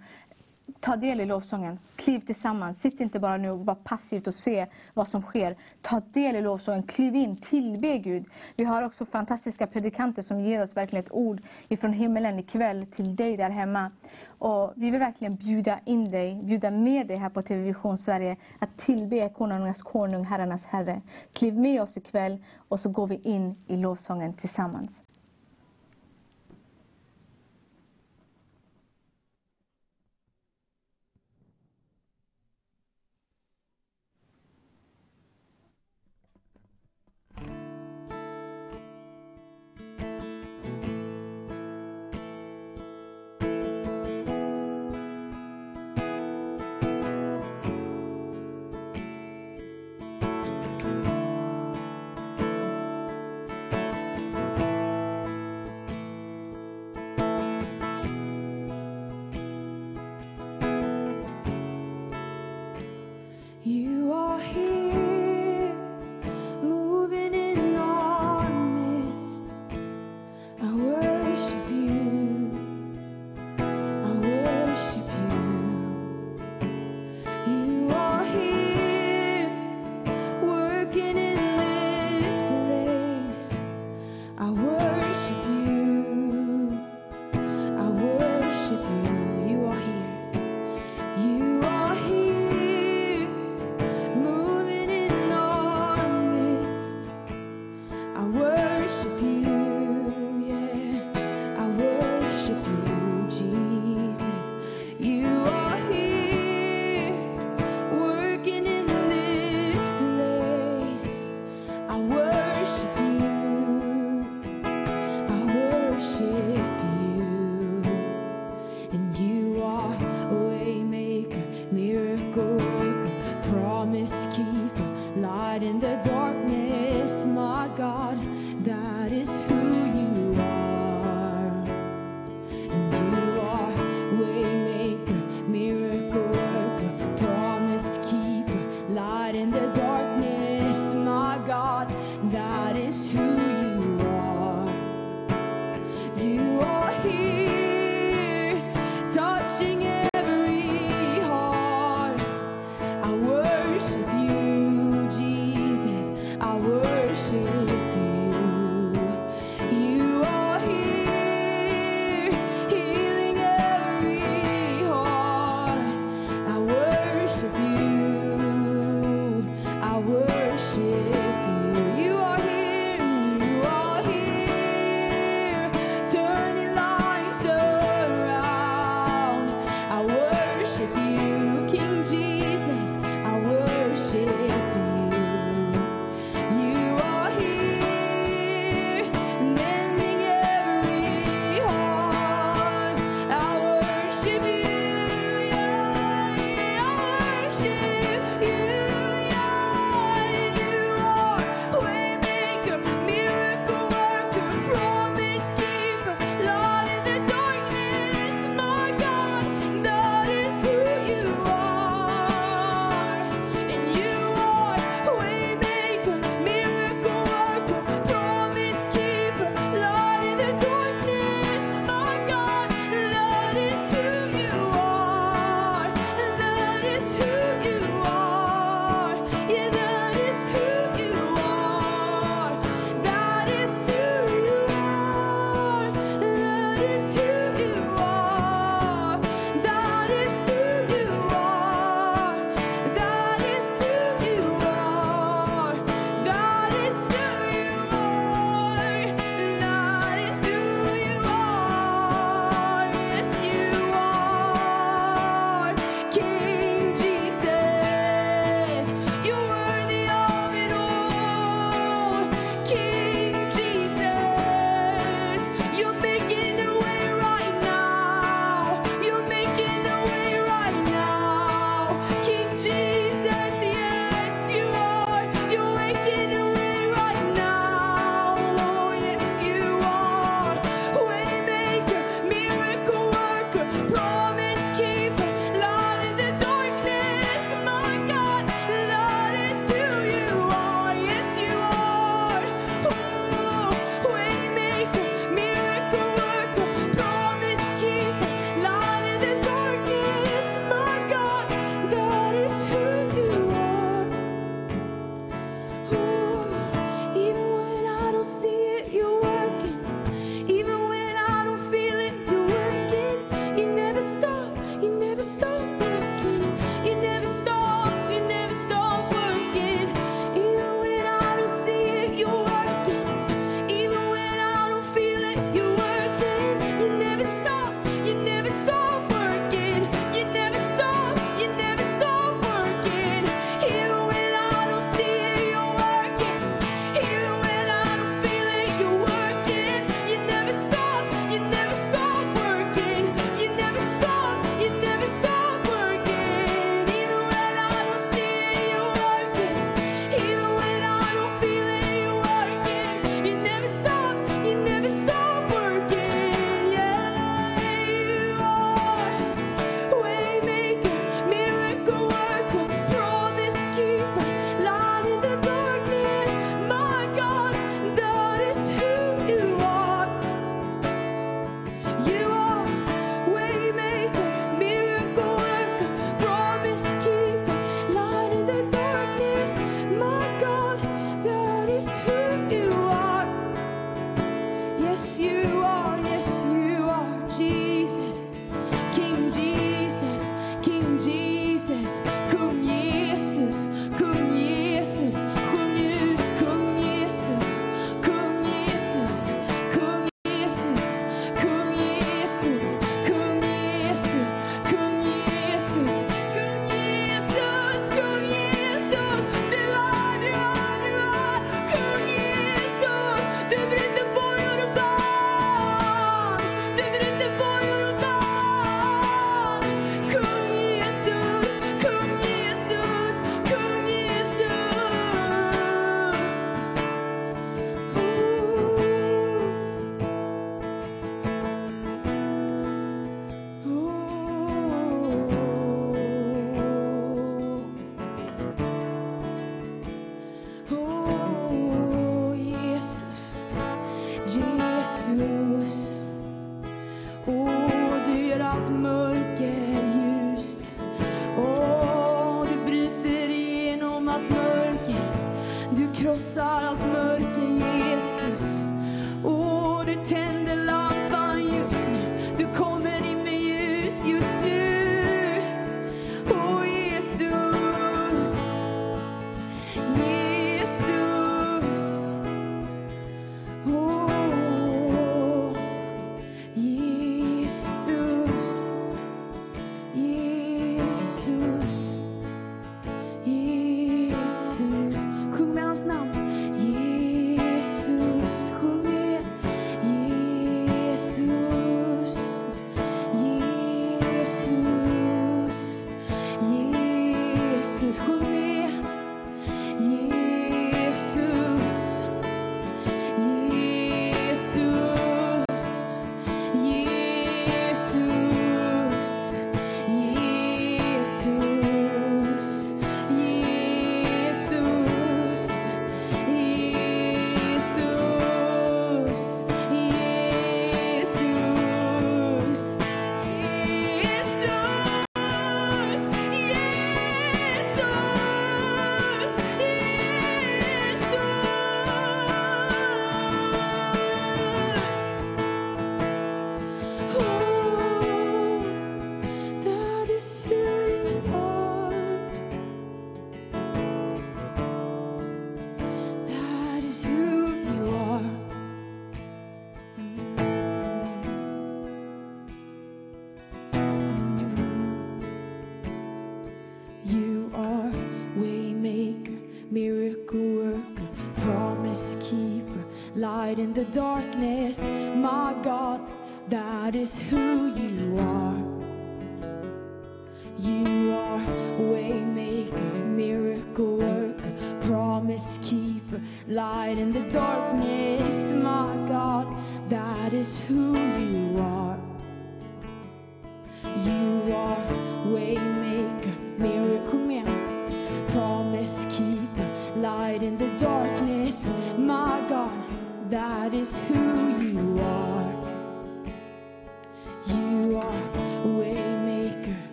ta 0.80 0.96
del 0.96 1.22
i 1.22 1.26
lovsången. 1.26 1.80
Kliv 1.96 2.20
tillsammans. 2.20 2.82
Sitt 2.82 3.00
inte 3.00 3.20
bara 3.20 3.38
nu 3.38 3.50
och 3.50 3.58
bara 3.58 3.76
passivt 3.76 4.28
och 4.28 4.34
se 4.34 4.66
vad 4.94 5.08
som 5.08 5.22
sker. 5.22 5.56
Ta 5.82 6.02
del 6.14 6.36
i 6.36 6.42
lovsången. 6.42 6.84
Kliv 6.84 7.16
in. 7.16 7.36
Tillbe 7.36 7.98
Gud. 7.98 8.26
Vi 8.56 8.64
har 8.64 8.84
också 8.84 9.06
fantastiska 9.06 9.68
predikanter 9.68 10.22
som 10.22 10.40
ger 10.40 10.62
oss 10.62 10.78
verkligen 10.78 11.06
ett 11.06 11.12
ord 11.12 11.42
ifrån 11.70 11.94
himmelen 11.94 12.40
ikväll 12.40 12.86
till 12.86 13.16
dig 13.16 13.38
där 13.38 13.50
hemma. 13.50 13.92
Och 14.28 14.74
vi 14.76 14.90
vill 14.90 15.00
verkligen 15.00 15.36
bjuda 15.36 15.80
in 15.86 16.12
dig, 16.12 16.42
bjuda 16.44 16.72
med 16.72 17.08
dig 17.08 17.18
här 17.18 17.30
på 17.30 17.42
TV 17.42 17.64
Vision 17.64 17.98
Sverige 17.98 18.38
att 18.60 18.78
tillbe 18.78 19.30
konungarnas 19.30 19.82
konung, 19.82 20.24
herrarnas 20.26 20.66
herre. 20.66 21.02
Kliv 21.34 21.58
med 21.58 21.82
oss 21.82 21.98
ikväll 21.98 22.44
och 22.68 22.80
så 22.80 22.90
går 22.90 23.08
vi 23.08 23.16
in 23.16 23.56
i 23.68 23.78
lovsången 23.78 24.34
tillsammans. 24.34 25.04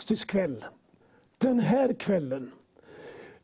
Fantastisk 0.00 0.30
kväll. 0.30 0.64
Den 1.38 1.58
här 1.58 1.92
kvällen. 1.92 2.50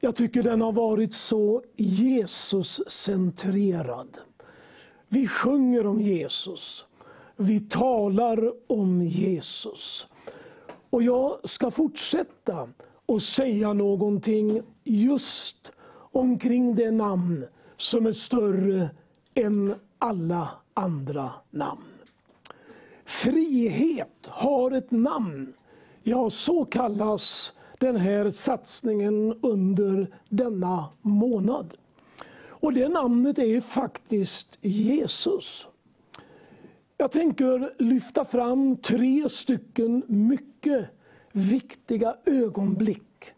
Jag 0.00 0.16
tycker 0.16 0.42
den 0.42 0.60
har 0.60 0.72
varit 0.72 1.14
så 1.14 1.62
Jesus-centrerad. 1.76 4.18
Vi 5.08 5.28
sjunger 5.28 5.86
om 5.86 6.00
Jesus. 6.00 6.84
Vi 7.36 7.60
talar 7.60 8.52
om 8.66 9.02
Jesus. 9.02 10.06
Och 10.90 11.02
jag 11.02 11.36
ska 11.44 11.70
fortsätta 11.70 12.68
och 13.06 13.22
säga 13.22 13.72
någonting 13.72 14.62
just 14.84 15.72
omkring 16.12 16.74
det 16.74 16.90
namn 16.90 17.46
som 17.76 18.06
är 18.06 18.12
större 18.12 18.90
än 19.34 19.74
alla 19.98 20.50
andra 20.74 21.32
namn. 21.50 21.84
Frihet 23.04 24.26
har 24.26 24.70
ett 24.70 24.90
namn. 24.90 25.54
Ja, 26.08 26.30
så 26.30 26.64
kallas 26.64 27.52
den 27.78 27.96
här 27.96 28.30
satsningen 28.30 29.38
under 29.42 30.06
denna 30.28 30.88
månad. 31.02 31.74
Och 32.48 32.72
det 32.72 32.88
namnet 32.88 33.38
är 33.38 33.60
faktiskt 33.60 34.58
Jesus. 34.60 35.66
Jag 36.96 37.12
tänker 37.12 37.82
lyfta 37.82 38.24
fram 38.24 38.76
tre 38.76 39.28
stycken 39.28 40.02
mycket 40.06 40.86
viktiga 41.32 42.16
ögonblick 42.24 43.32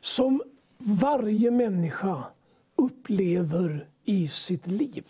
som 0.00 0.42
varje 0.78 1.50
människa 1.50 2.24
upplever 2.76 3.86
i 4.04 4.28
sitt 4.28 4.66
liv. 4.66 5.04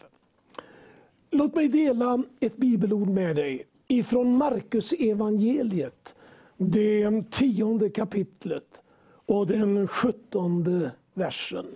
Låt 1.30 1.54
mig 1.54 1.68
dela 1.68 2.22
ett 2.40 2.56
bibelord 2.56 3.08
med 3.08 3.36
dig 3.36 3.66
ifrån 3.88 4.36
Markus 4.36 4.92
evangeliet, 4.92 6.15
det 6.56 7.30
tionde 7.30 7.90
kapitlet 7.90 8.82
och 9.26 9.46
den 9.46 9.88
sjuttonde 9.88 10.90
versen. 11.14 11.66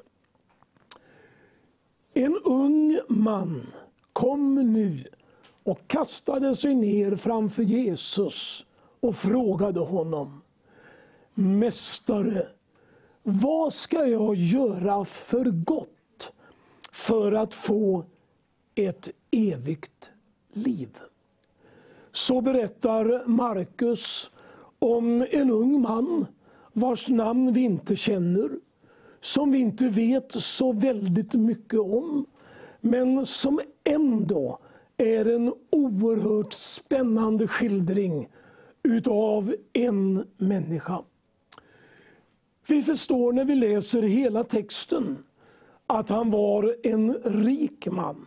En 2.15 2.41
ung 2.45 3.01
man 3.09 3.67
kom 4.13 4.73
nu 4.73 5.05
och 5.63 5.81
kastade 5.87 6.57
sig 6.57 6.75
ner 6.75 7.17
framför 7.17 7.63
Jesus 7.63 8.67
och 9.01 9.17
frågade 9.17 9.81
honom 9.81 10.43
Mästare, 11.35 12.49
vad 13.23 13.75
ska 13.75 14.07
jag 14.07 14.35
göra 14.35 15.05
för 15.05 15.45
gott 15.45 16.33
för 16.93 17.33
att 17.33 17.55
få 17.55 18.05
ett 18.75 19.09
evigt 19.31 20.11
liv? 20.53 20.99
Så 22.13 22.41
berättar 22.41 23.27
Markus 23.27 24.31
om 24.81 25.27
en 25.31 25.51
ung 25.51 25.81
man 25.81 26.27
vars 26.73 27.09
namn 27.09 27.53
vi 27.53 27.61
inte 27.61 27.97
känner, 27.97 28.51
som 29.21 29.51
vi 29.51 29.59
inte 29.59 29.89
vet 29.89 30.33
så 30.33 30.73
väldigt 30.73 31.35
mycket 31.35 31.81
om, 31.81 32.27
men 32.81 33.27
som 33.27 33.61
ändå 33.85 34.59
är 34.97 35.27
en 35.27 35.55
oerhört 35.71 36.53
spännande 36.53 37.49
skildring 37.49 38.29
utav 38.83 39.55
en 39.73 40.25
människa. 40.37 41.03
Vi 42.67 42.83
förstår 42.83 43.33
när 43.33 43.45
vi 43.45 43.55
läser 43.55 44.03
hela 44.03 44.45
texten 44.45 45.19
att 45.87 46.09
han 46.09 46.31
var 46.31 46.77
en 46.83 47.15
rik 47.15 47.87
man. 47.87 48.27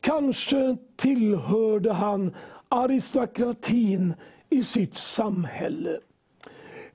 Kanske 0.00 0.76
tillhörde 0.96 1.92
han 1.92 2.34
aristokratin 2.68 4.14
i 4.50 4.64
sitt 4.64 4.96
samhälle. 4.96 6.00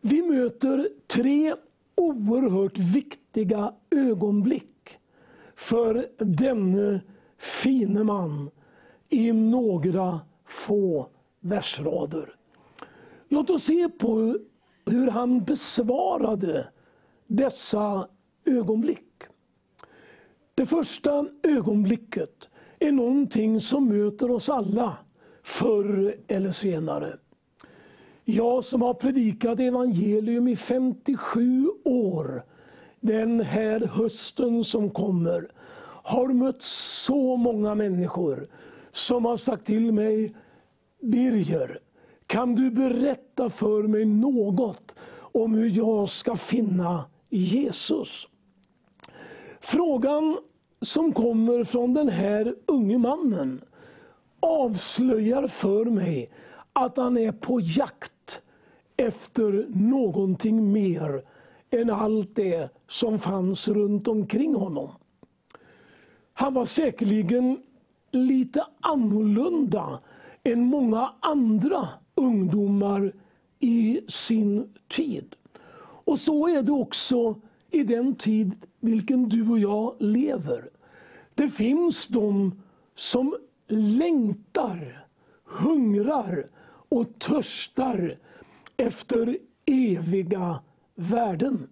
Vi 0.02 0.22
möter 0.22 0.90
tre 1.08 1.56
oerhört 1.96 2.78
viktiga 2.78 3.74
ögonblick 3.92 4.98
för 5.56 6.08
denne 6.18 7.02
fine 7.38 8.06
man 8.06 8.50
i 9.10 9.32
några 9.32 10.20
få 10.46 11.10
versrader. 11.40 12.36
Låt 13.28 13.50
oss 13.50 13.64
se 13.64 13.90
på 13.90 14.38
hur 14.86 15.08
han 15.08 15.44
besvarade 15.44 16.68
dessa 17.28 18.08
ögonblick. 18.46 19.24
Det 20.56 20.66
första 20.66 21.28
ögonblicket 21.44 22.50
är 22.80 22.92
någonting 22.92 23.62
som 23.62 23.88
möter 23.88 24.32
oss 24.32 24.50
alla 24.50 24.98
förr 25.44 26.16
eller 26.28 26.52
senare. 26.52 27.18
Jag 28.28 28.64
som 28.64 28.82
har 28.82 28.94
predikat 28.94 29.60
evangelium 29.60 30.48
i 30.48 30.56
57 30.56 31.70
år, 31.84 32.44
den 33.00 33.42
här 33.42 33.80
hösten 33.80 34.64
som 34.64 34.90
kommer, 34.90 35.52
har 36.04 36.28
mött 36.28 36.64
så 36.64 37.36
många 37.36 37.76
människor 37.76 38.48
som 38.92 39.26
har 39.26 39.38
sagt 39.38 39.66
till 39.66 39.92
mig, 39.92 40.36
Birger, 41.02 41.80
kan 42.28 42.56
du 42.56 42.72
berätta 42.72 43.50
för 43.50 43.84
mig 43.84 44.06
något 44.06 44.96
om 45.18 45.54
hur 45.54 45.70
jag 45.70 46.10
ska 46.10 46.36
finna 46.36 47.06
Jesus? 47.30 48.28
Frågan 49.60 50.38
som 50.82 51.14
kommer 51.14 51.64
från 51.64 51.94
den 51.94 52.10
här 52.10 52.56
unge 52.66 52.98
mannen 52.98 53.62
avslöjar 54.40 55.48
för 55.48 55.86
mig 55.86 56.30
att 56.76 56.98
han 56.98 57.18
är 57.18 57.32
på 57.32 57.60
jakt 57.60 58.42
efter 58.98 59.68
någonting 59.70 60.72
mer 60.72 61.24
än 61.70 61.90
allt 61.90 62.36
det 62.36 62.70
som 62.88 63.20
fanns 63.20 63.68
runt 63.68 64.08
omkring 64.08 64.56
honom. 64.56 64.90
Han 66.34 66.54
var 66.54 66.66
säkerligen 66.66 67.58
lite 68.12 68.66
annorlunda 68.80 70.00
än 70.44 70.66
många 70.66 71.14
andra 71.20 71.90
ungdomar 72.16 73.14
i 73.60 74.02
sin 74.08 74.74
tid. 74.88 75.36
Och 76.06 76.20
så 76.20 76.48
är 76.48 76.62
det 76.62 76.72
också 76.72 77.36
i 77.72 77.84
den 77.84 78.16
tid 78.16 78.56
vilken 78.80 79.30
du 79.30 79.50
och 79.50 79.60
jag 79.60 79.96
lever. 80.00 80.70
Det 81.36 81.50
finns 81.50 82.08
de 82.08 82.62
som 82.96 83.36
längtar, 83.68 85.06
hungrar 85.44 86.48
och 86.90 87.20
törstar 87.20 88.18
efter 88.78 89.38
eviga 89.66 90.60
värden. 90.96 91.68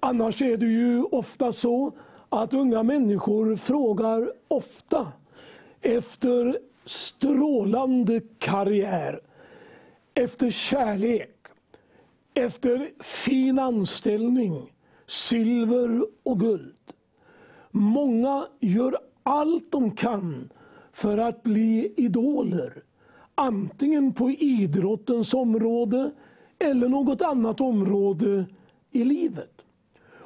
Annars 0.00 0.42
är 0.42 0.56
det 0.56 0.66
ju 0.66 1.02
ofta 1.02 1.52
så 1.52 1.92
att 2.28 2.54
unga 2.54 2.82
människor 2.82 3.56
frågar 3.56 4.32
ofta 4.48 5.12
efter 5.80 6.58
strålande 6.84 8.20
karriär, 8.38 9.20
efter 10.14 10.50
kärlek, 10.50 11.30
efter 12.34 12.90
fin 13.00 13.58
anställning, 13.58 14.72
silver 15.06 16.06
och 16.22 16.40
guld. 16.40 16.74
Många 17.70 18.46
gör 18.60 18.98
allt 19.22 19.72
de 19.72 19.96
kan 19.96 20.50
för 20.92 21.18
att 21.18 21.42
bli 21.42 21.94
idoler. 21.96 22.82
Antingen 23.34 24.12
på 24.12 24.30
idrottens 24.30 25.34
område 25.34 26.10
eller 26.58 26.88
något 26.88 27.22
annat 27.22 27.60
område 27.60 28.44
i 28.90 29.04
livet. 29.04 29.50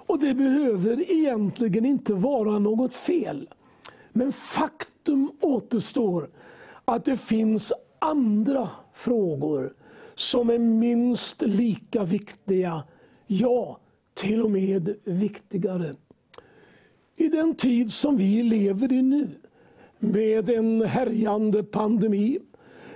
Och 0.09 0.19
det 0.19 0.35
behöver 0.35 1.13
egentligen 1.13 1.85
inte 1.85 2.15
vara 2.15 2.59
något 2.59 2.95
fel. 2.95 3.49
Men 4.13 4.33
faktum 4.33 5.33
återstår 5.41 6.31
att 6.85 7.05
det 7.05 7.17
finns 7.17 7.73
andra 7.99 8.71
frågor 8.93 9.75
som 10.15 10.51
är 10.51 10.59
minst 10.59 11.43
lika 11.43 12.05
viktiga, 12.05 12.83
ja, 13.27 13.79
till 14.15 14.43
och 14.43 14.51
med 14.51 14.95
viktigare. 15.05 15.95
I 17.17 17.29
den 17.29 17.55
tid 17.55 17.93
som 17.93 18.17
vi 18.17 18.43
lever 18.43 18.93
i 18.93 19.03
nu, 19.03 19.29
med 19.99 20.51
en 20.51 20.83
härjande 20.83 21.63
pandemi, 21.63 22.39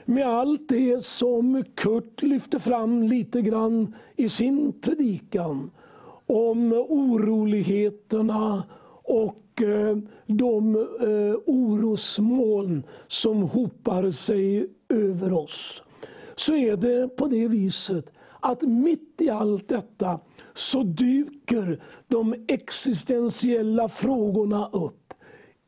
med 0.05 0.27
allt 0.27 0.69
det 0.69 1.05
som 1.05 1.65
Kurt 1.74 2.23
lyfte 2.23 2.59
fram 2.59 3.03
lite 3.03 3.43
grann 3.43 3.95
i 4.16 4.29
sin 4.29 4.73
predikan 4.81 5.70
om 6.27 6.73
oroligheterna 6.73 8.65
och 9.03 9.62
eh, 9.62 9.97
de 10.27 10.77
eh, 10.77 11.35
orosmoln 11.47 12.83
som 13.09 13.43
hopar 13.43 14.11
sig 14.11 14.66
över 14.89 15.33
oss. 15.33 15.83
Så 16.37 16.55
är 16.55 16.77
det 16.77 17.09
på 17.09 17.27
det 17.27 17.49
viset 17.49 18.12
att 18.41 18.62
mitt 18.62 19.20
i 19.20 19.31
allt 19.31 19.69
detta 19.69 20.20
så 20.55 20.83
dyker 20.83 21.83
de 22.09 22.35
existentiella 22.49 23.89
frågorna 23.89 24.69
upp. 24.73 25.15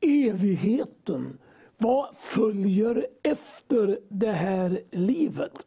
Evigheten. 0.00 1.38
Vad 1.84 2.06
följer 2.18 3.06
efter 3.22 3.98
det 4.08 4.32
här 4.32 4.80
livet? 4.90 5.66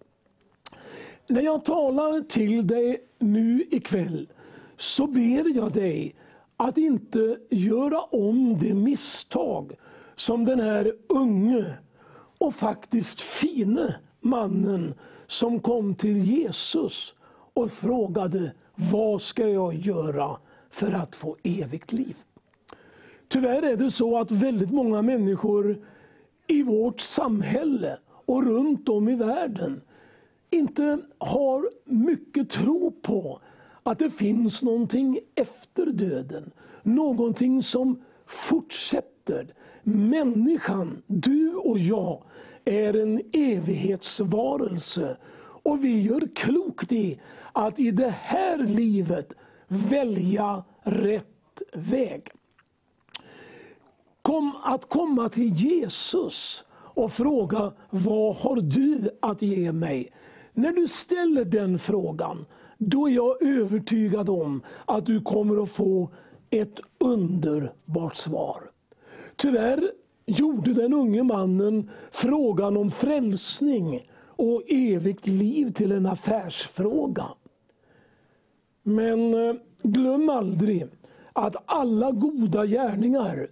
När 1.27 1.41
jag 1.41 1.65
talar 1.65 2.21
till 2.21 2.67
dig 2.67 2.97
nu 3.19 3.63
ikväll 3.69 4.29
så 4.77 5.07
ber 5.07 5.55
jag 5.55 5.73
dig 5.73 6.15
att 6.57 6.77
inte 6.77 7.37
göra 7.49 8.01
om 8.01 8.57
det 8.59 8.73
misstag 8.73 9.71
som 10.15 10.45
den 10.45 10.59
här 10.59 10.93
unge 11.07 11.73
och 12.37 12.55
faktiskt 12.55 13.21
fine 13.21 13.93
mannen 14.19 14.93
som 15.27 15.59
kom 15.59 15.95
till 15.95 16.17
Jesus 16.17 17.13
och 17.53 17.71
frågade 17.71 18.51
vad 18.75 19.21
ska 19.21 19.47
jag 19.49 19.73
göra 19.73 20.37
för 20.69 20.91
att 20.91 21.15
få 21.15 21.37
evigt 21.43 21.91
liv? 21.91 22.15
Tyvärr 23.27 23.61
är 23.61 23.77
det 23.77 23.91
så 23.91 24.19
att 24.19 24.31
väldigt 24.31 24.71
många 24.71 25.01
människor 25.01 25.77
i 26.47 26.63
vårt 26.63 27.01
samhälle 27.01 27.97
och 28.07 28.45
runt 28.45 28.89
om 28.89 29.09
i 29.09 29.15
världen 29.15 29.81
inte 30.49 30.99
har 31.17 31.69
mycket 31.85 32.49
tro 32.49 32.91
på 33.01 33.39
att 33.83 33.99
det 33.99 34.09
finns 34.09 34.63
någonting 34.63 35.19
efter 35.35 35.85
döden. 35.85 36.51
Någonting 36.83 37.63
som 37.63 38.03
fortsätter. 38.25 39.53
Människan, 39.83 41.01
du 41.07 41.53
och 41.53 41.79
jag, 41.79 42.23
är 42.65 42.95
en 42.95 43.21
evighetsvarelse. 43.33 45.17
Och 45.39 45.83
vi 45.83 46.01
gör 46.01 46.27
klokt 46.35 46.91
i 46.91 47.19
att 47.53 47.79
i 47.79 47.91
det 47.91 48.15
här 48.21 48.57
livet 48.57 49.33
välja 49.67 50.63
rätt 50.83 51.61
väg. 51.73 52.31
Kom, 54.27 54.51
att 54.63 54.89
komma 54.89 55.29
till 55.29 55.53
Jesus 55.53 56.63
och 56.73 57.11
fråga 57.11 57.73
vad 57.89 58.35
har 58.35 58.55
du 58.55 59.09
att 59.19 59.41
ge 59.41 59.71
mig? 59.71 60.11
När 60.53 60.71
du 60.71 60.87
ställer 60.87 61.45
den 61.45 61.79
frågan, 61.79 62.45
då 62.77 63.07
är 63.07 63.11
jag 63.11 63.43
övertygad 63.43 64.29
om 64.29 64.61
att 64.85 65.05
du 65.05 65.21
kommer 65.21 65.63
att 65.63 65.71
få 65.71 66.09
ett 66.49 66.79
underbart 66.97 68.15
svar. 68.15 68.71
Tyvärr 69.35 69.91
gjorde 70.25 70.73
den 70.73 70.93
unge 70.93 71.23
mannen 71.23 71.89
frågan 72.11 72.77
om 72.77 72.91
frälsning 72.91 74.09
och 74.25 74.63
evigt 74.67 75.27
liv 75.27 75.71
till 75.73 75.91
en 75.91 76.05
affärsfråga. 76.05 77.25
Men 78.83 79.33
eh, 79.33 79.55
glöm 79.81 80.29
aldrig 80.29 80.87
att 81.33 81.55
alla 81.65 82.11
goda 82.11 82.65
gärningar 82.65 83.47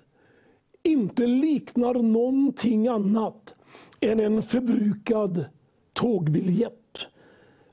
inte 0.86 1.28
liknar 1.28 1.94
någonting 1.94 2.88
annat 2.88 3.56
än 4.00 4.20
en 4.20 4.44
förbrukad 4.44 5.46
tågbiljett. 5.94 6.98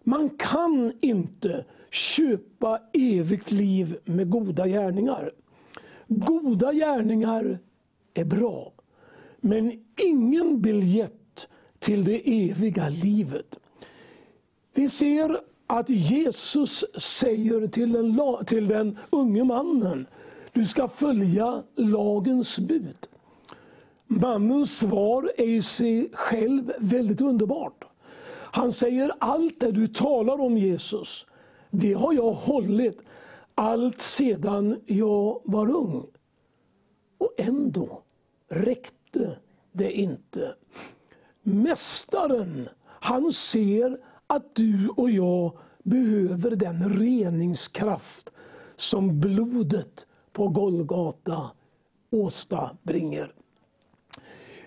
Man 0.02 0.30
kan 0.30 0.92
inte 1.00 1.64
köpa 1.90 2.80
evigt 2.92 3.50
liv 3.50 3.96
med 4.04 4.30
goda 4.30 4.66
gärningar. 4.66 5.32
Goda 6.08 6.72
gärningar 6.72 7.58
är 8.14 8.24
bra, 8.24 8.72
men 9.40 9.84
ingen 9.96 10.62
biljett 10.62 11.48
till 11.78 12.04
det 12.04 12.50
eviga 12.50 12.88
livet. 12.88 13.58
Vi 14.74 14.88
ser 14.88 15.40
att 15.66 15.90
Jesus 15.90 16.84
säger 16.98 17.66
till 17.66 17.92
den, 17.92 18.20
till 18.46 18.68
den 18.68 18.98
unge 19.10 19.44
mannen, 19.44 20.06
du 20.52 20.66
ska 20.66 20.88
följa 20.88 21.62
lagens 21.74 22.58
bud. 22.58 23.06
Mannens 24.06 24.78
svar 24.78 25.30
är 25.36 25.46
i 25.46 25.62
sig 25.62 26.10
själv 26.12 26.72
väldigt 26.78 27.20
underbart. 27.20 27.84
Han 28.54 28.72
säger 28.72 29.12
allt 29.18 29.60
det 29.60 29.72
du 29.72 29.88
talar 29.88 30.40
om 30.40 30.58
Jesus, 30.58 31.26
det 31.70 31.92
har 31.92 32.12
jag 32.12 32.32
hållit 32.32 32.98
allt 33.54 34.00
sedan 34.00 34.80
jag 34.86 35.40
var 35.44 35.70
ung. 35.70 36.06
Och 37.18 37.34
ändå 37.36 38.02
räckte 38.48 39.36
det 39.72 39.92
inte. 39.92 40.54
Mästaren, 41.42 42.68
han 42.84 43.32
ser 43.32 43.98
att 44.26 44.54
du 44.54 44.88
och 44.88 45.10
jag 45.10 45.58
behöver 45.82 46.50
den 46.50 46.98
reningskraft 46.98 48.30
som 48.76 49.20
blodet 49.20 50.06
på 50.32 50.48
Golgata 50.48 51.50
åstadbringer. 52.10 53.32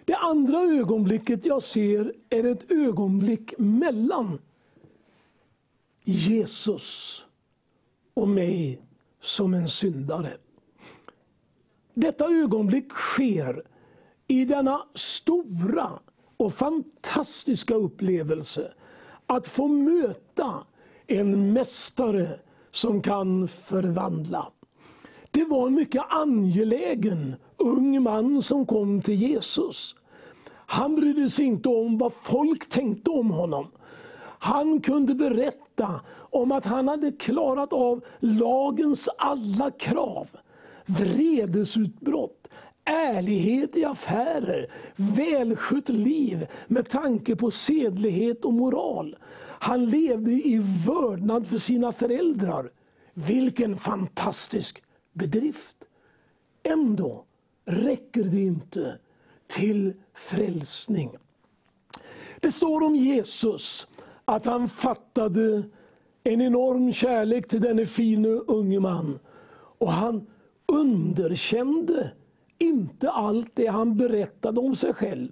Det 0.06 0.16
andra 0.16 0.60
ögonblicket 0.60 1.46
jag 1.46 1.64
ser 1.64 2.14
är 2.30 2.44
ett 2.44 2.72
ögonblick 2.72 3.54
mellan 3.58 4.40
Jesus 6.04 7.24
och 8.14 8.28
mig 8.28 8.82
som 9.22 9.54
en 9.54 9.70
syndare. 9.70 10.38
Detta 11.94 12.26
ögonblick 12.26 12.92
sker 12.92 13.64
i 14.28 14.46
denna 14.46 14.82
stora 14.94 16.00
och 16.38 16.54
fantastiska 16.54 17.76
upplevelse 17.76 18.74
att 19.26 19.48
få 19.48 19.68
möta 19.68 20.64
en 21.08 21.54
mästare 21.54 22.40
som 22.72 23.02
kan 23.02 23.48
förvandla. 23.48 24.52
Det 25.36 25.46
var 25.46 25.68
en 25.68 25.74
mycket 25.74 26.04
angelägen 26.10 27.36
ung 27.58 28.04
man 28.04 28.42
som 28.42 28.66
kom 28.66 29.02
till 29.02 29.22
Jesus. 29.22 29.96
Han 30.48 30.96
brydde 30.96 31.30
sig 31.30 31.46
inte 31.46 31.70
om 31.70 31.98
vad 31.98 32.14
folk 32.14 32.70
tänkte 32.70 33.10
om 33.10 33.32
honom. 33.32 33.68
Han 34.40 34.82
kunde 34.82 35.16
berätta 35.16 36.02
om 36.12 36.52
att 36.52 36.66
han 36.66 36.88
hade 36.88 37.12
klarat 37.12 37.74
av 37.74 38.04
lagens 38.20 39.10
alla 39.18 39.72
krav. 39.72 40.28
Vredesutbrott, 40.86 42.48
ärlighet 42.86 43.76
i 43.76 43.86
affärer, 43.86 44.68
välskött 44.96 45.90
liv 45.90 46.48
med 46.68 46.90
tanke 46.90 47.36
på 47.36 47.52
sedlighet 47.52 48.46
och 48.46 48.54
moral. 48.54 49.16
Han 49.42 49.86
levde 49.86 50.32
i 50.32 50.62
vördnad 50.88 51.48
för 51.48 51.58
sina 51.58 51.92
föräldrar. 51.92 52.70
Vilken 53.14 53.78
fantastisk 53.78 54.85
bedrift! 55.16 55.78
Ändå 56.64 57.26
räcker 57.66 58.24
det 58.24 58.42
inte 58.42 58.98
till 59.48 59.94
frälsning. 60.14 61.18
Det 62.40 62.52
står 62.52 62.84
om 62.84 62.96
Jesus 62.96 63.88
att 64.26 64.46
han 64.46 64.70
fattade 64.70 65.64
en 66.24 66.42
enorm 66.42 66.94
kärlek 66.94 67.48
till 67.48 67.62
denne 67.62 67.86
fine 67.86 68.26
unge 68.26 68.80
man. 68.80 69.20
Och 69.78 69.92
han 69.92 70.28
underkände 70.66 72.12
inte 72.58 73.10
allt 73.10 73.52
det 73.54 73.68
han 73.68 73.98
berättade 73.98 74.60
om 74.60 74.76
sig 74.76 74.94
själv. 74.94 75.32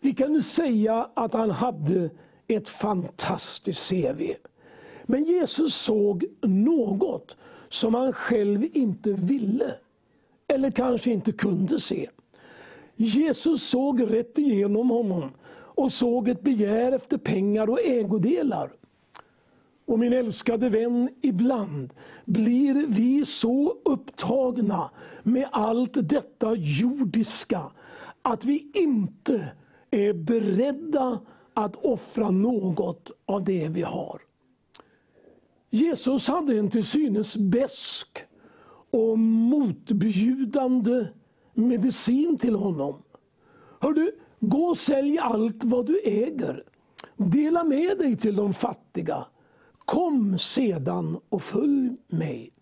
Vi 0.00 0.14
kan 0.14 0.32
nu 0.32 0.42
säga 0.42 1.10
att 1.14 1.34
han 1.34 1.50
hade 1.50 2.10
ett 2.48 2.68
fantastiskt 2.68 3.90
CV. 3.90 4.22
Men 5.04 5.24
Jesus 5.24 5.74
såg 5.74 6.24
något 6.42 7.36
som 7.70 7.94
han 7.94 8.12
själv 8.12 8.66
inte 8.72 9.12
ville 9.12 9.74
eller 10.48 10.70
kanske 10.70 11.10
inte 11.10 11.32
kunde 11.32 11.80
se. 11.80 12.08
Jesus 12.96 13.68
såg 13.68 14.14
rätt 14.14 14.38
igenom 14.38 14.90
honom 14.90 15.30
och 15.52 15.92
såg 15.92 16.28
ett 16.28 16.42
begär 16.42 16.92
efter 16.92 17.18
pengar 17.18 17.70
och 17.70 17.80
ägodelar. 17.80 18.72
Och 19.86 19.98
min 19.98 20.12
älskade 20.12 20.68
vän, 20.68 21.08
ibland 21.22 21.92
blir 22.24 22.86
vi 22.86 23.24
så 23.24 23.76
upptagna 23.84 24.90
med 25.22 25.48
allt 25.52 26.08
detta 26.08 26.54
jordiska 26.54 27.62
att 28.22 28.44
vi 28.44 28.70
inte 28.74 29.48
är 29.90 30.12
beredda 30.12 31.20
att 31.54 31.76
offra 31.76 32.30
något 32.30 33.10
av 33.26 33.44
det 33.44 33.68
vi 33.68 33.82
har. 33.82 34.20
Jesus 35.70 36.28
hade 36.28 36.58
en 36.58 36.70
till 36.70 36.86
synes 36.86 37.36
besk 37.36 38.24
och 38.90 39.18
motbjudande 39.18 41.06
medicin 41.54 42.38
till 42.38 42.54
honom. 42.54 43.02
Hör 43.80 43.92
du, 43.92 44.18
gå 44.40 44.64
och 44.64 44.78
sälj 44.78 45.18
allt 45.18 45.64
vad 45.64 45.86
du 45.86 46.00
äger. 46.04 46.64
Dela 47.16 47.64
med 47.64 47.98
dig 47.98 48.16
till 48.16 48.36
de 48.36 48.54
fattiga. 48.54 49.26
Kom 49.78 50.38
sedan 50.38 51.18
och 51.28 51.42
följ 51.42 51.96
mig. 52.08 52.52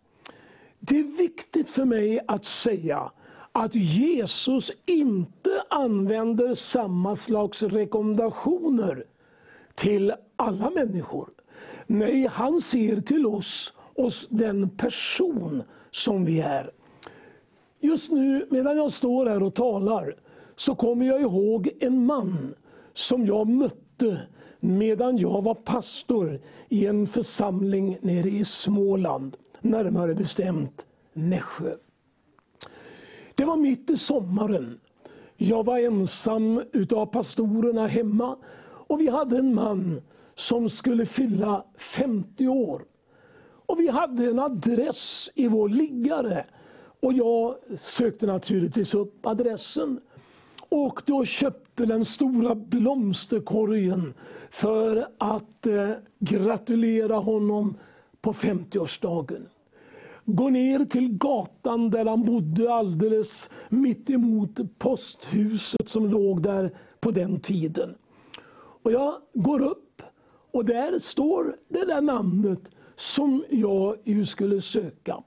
Det 0.81 0.99
är 0.99 1.19
viktigt 1.19 1.71
för 1.71 1.85
mig 1.85 2.21
att 2.29 2.45
säga 2.45 3.11
att 3.53 3.75
Jesus 3.75 4.73
inte 4.87 5.63
använder 5.71 6.55
samma 6.55 7.17
slags 7.17 7.63
rekommendationer 7.63 9.05
till 9.75 10.15
alla 10.37 10.71
människor. 10.71 11.29
Nej, 11.91 12.27
han 12.27 12.61
ser 12.61 13.01
till 13.01 13.27
oss, 13.27 13.73
oss 13.95 14.27
den 14.31 14.71
person 14.71 15.63
som 15.91 16.25
vi 16.25 16.41
är. 16.41 16.71
Just 17.81 18.13
nu 18.13 18.47
medan 18.51 18.77
jag 18.77 18.91
står 18.91 19.27
här 19.27 19.43
och 19.43 19.55
talar 19.55 20.17
så 20.57 20.75
kommer 20.75 21.07
jag 21.07 21.21
ihåg 21.21 21.71
en 21.81 22.07
man 22.07 22.55
som 22.95 23.27
jag 23.27 23.49
mötte 23.49 24.21
medan 24.61 25.19
jag 25.19 25.43
var 25.43 25.55
pastor 25.55 26.41
i 26.69 26.87
en 26.87 27.07
församling 27.07 27.99
nere 28.01 28.29
i 28.29 28.45
Småland, 28.45 29.37
närmare 29.61 30.15
bestämt 30.15 30.87
Nässjö. 31.13 31.75
Det 33.35 33.45
var 33.45 33.57
mitt 33.57 33.91
i 33.91 33.97
sommaren. 33.97 34.81
Jag 35.37 35.65
var 35.65 35.79
ensam 35.79 36.63
utav 36.73 37.07
pastorerna 37.07 37.87
hemma 37.87 38.37
och 38.63 39.01
vi 39.01 39.09
hade 39.09 39.39
en 39.39 39.55
man 39.55 40.01
som 40.39 40.71
skulle 40.71 41.07
fylla 41.07 41.65
50 41.77 42.49
år. 42.49 42.85
Och 43.67 43.81
vi 43.81 43.89
hade 43.89 44.27
en 44.27 44.39
adress 44.39 45.31
i 45.35 45.49
vår 45.49 45.69
liggare. 45.69 46.45
Och 47.01 47.13
jag 47.13 47.55
sökte 47.79 48.27
naturligtvis 48.27 48.95
upp 48.95 49.27
adressen. 49.27 50.01
Åkte 50.69 51.13
och 51.13 51.27
köpte 51.27 51.87
den 51.87 52.05
stora 52.05 52.55
blomsterkorgen 52.55 54.15
för 54.51 55.09
att 55.19 55.67
eh, 55.67 55.91
gratulera 56.19 57.17
honom 57.17 57.77
på 58.21 58.33
50-årsdagen. 58.33 59.43
Gå 60.25 60.49
ner 60.49 60.85
till 60.85 61.19
gatan 61.19 61.91
där 61.91 62.05
han 62.05 62.25
bodde 62.25 62.75
alldeles 62.75 63.51
mitt 63.69 64.11
emot 64.11 64.79
posthuset 64.79 65.89
som 65.89 66.07
låg 66.07 66.43
där 66.43 66.75
på 67.01 67.11
den 67.11 67.41
tiden. 67.41 67.95
Och 68.83 68.93
jag 68.93 69.15
går 69.35 69.63
upp 69.63 69.88
och 70.51 70.65
där 70.65 70.99
står 70.99 71.57
det 71.69 71.85
där 71.85 72.01
namnet 72.01 72.71
som 72.97 73.45
jag 73.51 73.97
ju 74.05 74.27
skulle 74.27 74.61
söka. 74.61 75.23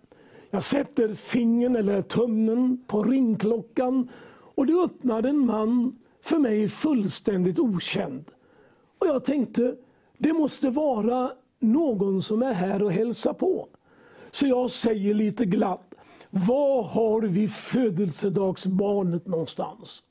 Jag 0.49 0.64
sätter 0.64 1.14
fingern 1.14 1.76
eller 1.76 2.02
tummen 2.02 2.84
på 2.88 3.03
ringklockan 3.03 4.10
och 4.56 4.65
det 4.65 4.73
öppnar 4.73 5.23
en 5.23 5.45
man 5.45 5.99
för 6.22 6.39
mig 6.39 6.69
fullständigt 6.69 7.60
okänd. 7.60 8.26
Och 8.99 9.07
jag 9.07 9.26
tänkte, 9.26 9.76
det 10.18 10.34
måste 10.34 10.69
vara 10.69 11.31
någon 11.60 12.22
som 12.22 12.41
är 12.41 12.53
här 12.53 12.84
och 12.84 12.91
hälsar 12.91 13.34
på. 13.34 13.68
Så 14.31 14.48
jag 14.48 14.69
säger 14.69 15.14
lite 15.14 15.45
glatt, 15.45 15.93
var 16.30 16.84
har 16.84 17.22
vi 17.22 17.48
födelsedagsbarnet 17.48 19.27
någonstans? 19.27 20.03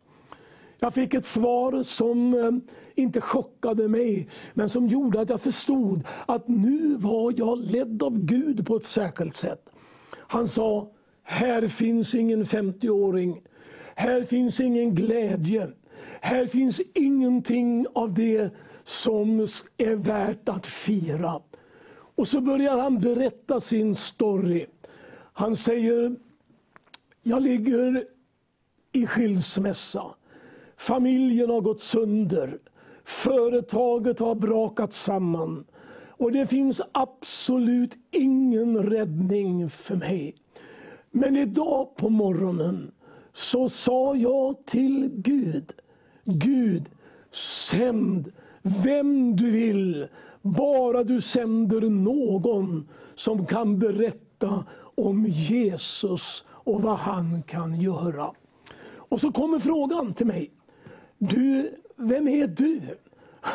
Jag 0.81 0.95
fick 0.95 1.15
ett 1.15 1.27
svar 1.27 1.83
som 1.83 2.35
eh, 2.35 2.51
inte 2.95 3.21
chockade 3.21 3.89
mig, 3.89 4.29
men 4.55 4.71
som 4.71 4.87
gjorde 4.87 5.21
att 5.21 5.31
jag 5.31 5.41
förstod 5.41 6.05
att 6.27 6.49
nu 6.49 6.97
var 6.97 7.35
jag 7.37 7.59
ledd 7.59 8.03
av 8.03 8.19
Gud 8.19 8.67
på 8.67 8.77
ett 8.77 8.87
särskilt 8.87 9.35
sätt. 9.35 9.71
Han 10.17 10.49
sa, 10.49 10.91
här 11.23 11.69
finns 11.69 12.15
ingen 12.15 12.45
50-åring. 12.45 13.43
Här 13.95 14.23
finns 14.23 14.61
ingen 14.61 14.95
glädje. 14.95 15.71
Här 16.21 16.47
finns 16.47 16.81
ingenting 16.95 17.87
av 17.95 18.15
det 18.15 18.51
som 18.85 19.41
är 19.77 19.95
värt 19.95 20.49
att 20.49 20.67
fira. 20.67 21.41
Och 22.15 22.29
så 22.29 22.41
börjar 22.41 22.79
han 22.79 22.99
berätta 22.99 23.61
sin 23.61 23.95
story. 23.95 24.67
Han 25.33 25.57
säger, 25.57 26.17
jag 27.23 27.43
ligger 27.43 28.05
i 28.93 29.07
skilsmässa. 29.07 30.15
Familjen 30.81 31.51
har 31.51 31.61
gått 31.61 31.81
sönder. 31.81 32.59
Företaget 33.05 34.21
har 34.21 34.35
brakat 34.35 34.93
samman. 34.93 35.65
Och 36.09 36.33
det 36.33 36.47
finns 36.47 36.81
absolut 36.93 37.99
ingen 38.11 38.83
räddning 38.83 39.71
för 39.71 39.97
mig. 39.97 40.35
Men 41.11 41.37
idag 41.37 41.97
på 41.97 42.09
morgonen 42.09 42.93
så 43.33 43.69
sa 43.69 44.17
jag 44.17 44.67
till 44.67 45.11
Gud, 45.15 45.73
Gud 46.25 46.91
sänd 47.71 48.33
vem 48.63 49.37
du 49.37 49.51
vill, 49.51 50.07
bara 50.43 51.05
du 51.05 51.21
sänder 51.21 51.81
någon 51.81 52.89
som 53.15 53.47
kan 53.47 53.79
berätta 53.79 54.65
om 54.95 55.27
Jesus 55.27 56.45
och 56.49 56.83
vad 56.83 56.97
han 56.97 57.43
kan 57.43 57.81
göra. 57.81 58.31
Och 58.97 59.21
så 59.21 59.33
kommer 59.33 59.59
frågan 59.59 60.15
till 60.15 60.27
mig. 60.27 60.51
Du, 61.23 61.75
vem 61.97 62.29
är 62.29 62.47
du? 62.47 62.81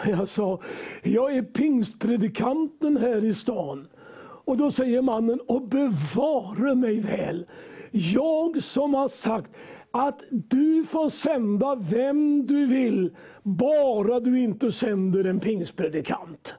Jag 0.05 0.29
sa, 0.29 0.59
jag 1.03 1.35
är 1.35 1.41
pingstpredikanten 1.41 2.97
här 2.97 3.23
i 3.23 3.35
stan. 3.35 3.87
Och 4.19 4.57
då 4.57 4.71
säger 4.71 5.01
mannen, 5.01 5.39
och 5.39 5.61
bevare 5.61 6.75
mig 6.75 6.99
väl. 6.99 7.45
Jag 7.91 8.63
som 8.63 8.93
har 8.93 9.07
sagt 9.07 9.51
att 9.91 10.21
du 10.29 10.85
får 10.85 11.09
sända 11.09 11.75
vem 11.75 12.45
du 12.45 12.65
vill, 12.65 13.15
bara 13.43 14.19
du 14.19 14.39
inte 14.39 14.71
sänder 14.71 15.23
en 15.23 15.39
pingstpredikant. 15.39 16.55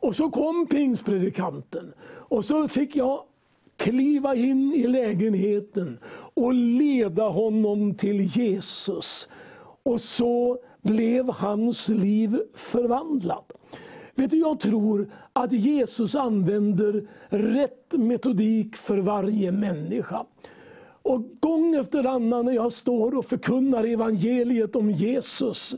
Och 0.00 0.16
så 0.16 0.30
kom 0.30 0.66
pingstpredikanten. 0.66 1.92
Och 2.02 2.44
så 2.44 2.68
fick 2.68 2.96
jag 2.96 3.22
kliva 3.76 4.34
in 4.34 4.74
i 4.74 4.86
lägenheten 4.86 5.98
och 6.34 6.54
leda 6.54 7.28
honom 7.28 7.94
till 7.94 8.20
Jesus. 8.20 9.28
Och 9.82 10.00
så 10.00 10.58
blev 10.82 11.30
hans 11.30 11.88
liv 11.88 12.40
förvandlat. 12.54 13.52
Vet 14.14 14.30
du, 14.30 14.38
jag 14.38 14.60
tror 14.60 15.10
att 15.32 15.52
Jesus 15.52 16.14
använder 16.14 17.08
rätt 17.28 17.92
metodik 17.92 18.76
för 18.76 18.98
varje 18.98 19.52
människa. 19.52 20.24
Och 21.02 21.22
gång 21.40 21.74
efter 21.74 22.04
annan 22.06 22.44
när 22.44 22.52
jag 22.52 22.72
står 22.72 23.14
och 23.14 23.24
förkunnar 23.24 23.84
evangeliet 23.84 24.76
om 24.76 24.90
Jesus 24.90 25.76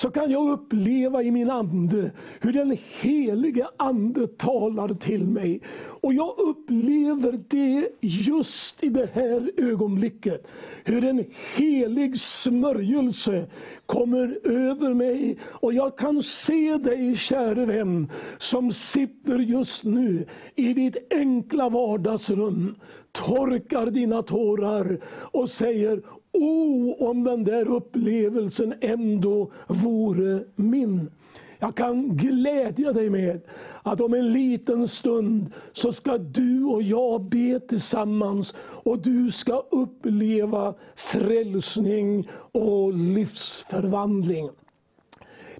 så 0.00 0.10
kan 0.10 0.30
jag 0.30 0.50
uppleva 0.50 1.22
i 1.22 1.30
min 1.30 1.50
ande 1.50 2.10
hur 2.40 2.52
den 2.52 2.76
helige 3.00 3.66
Ande 3.76 4.26
talar 4.26 4.94
till 4.94 5.26
mig. 5.26 5.60
Och 6.00 6.14
jag 6.14 6.34
upplever 6.38 7.40
det 7.48 7.88
just 8.00 8.82
i 8.82 8.88
det 8.88 9.10
här 9.14 9.50
ögonblicket. 9.56 10.46
Hur 10.84 11.04
en 11.04 11.24
helig 11.56 12.20
smörjelse 12.20 13.46
kommer 13.86 14.38
över 14.44 14.94
mig. 14.94 15.38
Och 15.44 15.74
jag 15.74 15.98
kan 15.98 16.22
se 16.22 16.76
dig, 16.76 17.16
käre 17.16 17.66
vän, 17.66 18.10
som 18.38 18.72
sitter 18.72 19.38
just 19.38 19.84
nu 19.84 20.26
i 20.54 20.74
ditt 20.74 21.12
enkla 21.12 21.68
vardagsrum 21.68 22.74
torkar 23.12 23.86
dina 23.86 24.22
tårar 24.22 24.98
och 25.06 25.50
säger 25.50 26.02
Oh, 26.32 27.08
om 27.08 27.24
den 27.24 27.44
där 27.44 27.68
upplevelsen 27.68 28.74
ändå 28.80 29.52
vore 29.68 30.44
min. 30.56 31.10
Jag 31.58 31.74
kan 31.74 32.16
glädja 32.16 32.92
dig 32.92 33.10
med 33.10 33.40
att 33.82 34.00
om 34.00 34.14
en 34.14 34.32
liten 34.32 34.88
stund 34.88 35.52
så 35.72 35.92
ska 35.92 36.18
du 36.18 36.64
och 36.64 36.82
jag 36.82 37.22
be 37.22 37.60
tillsammans 37.60 38.54
och 38.58 38.98
du 38.98 39.30
ska 39.30 39.64
uppleva 39.70 40.74
frälsning 40.94 42.28
och 42.52 42.92
livsförvandling. 42.92 44.50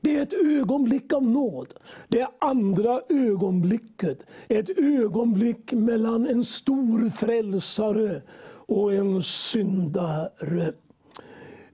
Det 0.01 0.17
är 0.17 0.23
ett 0.23 0.33
ögonblick 0.33 1.13
av 1.13 1.23
nåd. 1.23 1.75
Det 2.09 2.29
andra 2.39 3.01
ögonblicket, 3.09 4.27
ett 4.49 4.79
ögonblick 4.79 5.73
mellan 5.73 6.27
en 6.27 6.45
stor 6.45 7.11
frälsare 7.11 8.23
och 8.71 8.95
en 8.95 9.23
syndare. 9.23 10.73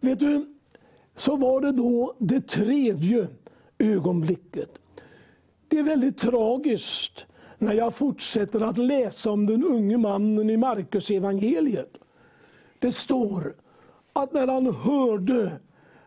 Vet 0.01 0.19
du, 0.19 0.47
så 1.15 1.37
var 1.37 1.61
det 1.61 1.73
då 1.73 2.15
det 2.19 2.41
tredje 2.41 3.29
ögonblicket. 3.79 4.79
Det 5.69 5.79
är 5.79 5.83
väldigt 5.83 6.19
tragiskt 6.19 7.27
när 7.59 7.73
jag 7.73 7.95
fortsätter 7.95 8.61
att 8.61 8.79
läsa 8.79 9.31
om 9.31 9.47
den 9.47 9.65
unge 9.65 9.99
mannen 9.99 10.51
i 10.51 10.57
Markus 10.57 11.11
evangeliet. 11.11 11.93
Det 12.79 12.93
står 12.93 13.55
att 14.13 14.33
när 14.33 14.47
han 14.47 14.75
hörde 14.75 15.53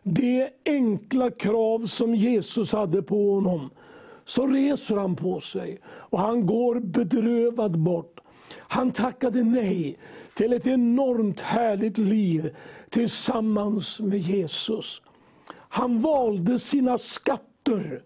det 0.03 0.49
enkla 0.65 1.31
krav 1.31 1.85
som 1.85 2.15
Jesus 2.15 2.71
hade 2.71 3.01
på 3.01 3.33
honom 3.33 3.69
så 4.25 4.47
reser 4.47 4.95
han 4.95 5.15
på 5.15 5.39
sig 5.39 5.79
och 5.85 6.19
han 6.19 6.45
går 6.45 6.79
bedrövad 6.79 7.79
bort. 7.79 8.19
Han 8.57 8.91
tackade 8.91 9.43
nej 9.43 9.97
till 10.39 10.53
ett 10.53 10.67
enormt 10.67 11.41
härligt 11.41 11.97
liv 11.97 12.55
tillsammans 12.89 13.99
med 13.99 14.19
Jesus. 14.19 15.01
Han 15.51 16.01
valde 16.01 16.59
sina 16.59 16.97
skatter 16.97 18.03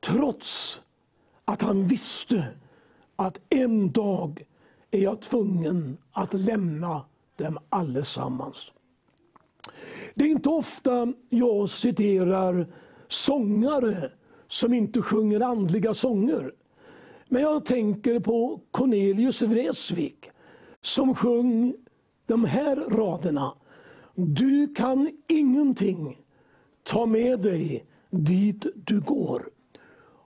trots 0.00 0.80
att 1.44 1.62
han 1.62 1.88
visste 1.88 2.46
att 3.16 3.40
en 3.48 3.92
dag 3.92 4.46
är 4.90 5.00
jag 5.00 5.20
tvungen 5.20 5.98
att 6.12 6.34
lämna 6.34 7.04
dem 7.36 7.58
allesammans. 7.68 8.72
Det 10.14 10.24
är 10.24 10.28
inte 10.28 10.48
ofta 10.48 11.12
jag 11.28 11.70
citerar 11.70 12.66
sångare 13.08 14.10
som 14.48 14.74
inte 14.74 15.02
sjunger 15.02 15.40
andliga 15.40 15.94
sånger. 15.94 16.52
Men 17.28 17.42
jag 17.42 17.64
tänker 17.64 18.20
på 18.20 18.60
Cornelius 18.70 19.42
Vreeswijk 19.42 20.30
som 20.88 21.14
sjöng 21.14 21.74
de 22.26 22.44
här 22.44 22.76
raderna. 22.76 23.54
Du 24.14 24.74
kan 24.74 25.10
ingenting 25.26 26.18
ta 26.82 27.06
med 27.06 27.40
dig 27.40 27.86
dit 28.10 28.66
du 28.74 29.00
går. 29.00 29.50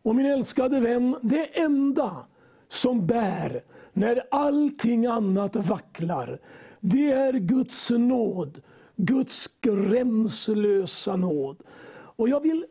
Och 0.03 0.15
min 0.15 0.27
älskade 0.27 0.81
vän, 0.81 1.17
det 1.23 1.61
enda 1.61 2.27
som 2.69 3.07
bär 3.07 3.65
när 3.93 4.23
allting 4.31 5.07
annat 5.07 5.57
vacklar, 5.57 6.39
det 6.81 7.11
är 7.13 7.33
Guds 7.33 7.91
nåd, 7.91 8.63
Guds 8.97 9.61
gränslösa 9.61 11.17
nåd. 11.17 11.57
Och 11.95 12.29
jag 12.29 12.41
vill 12.41 12.65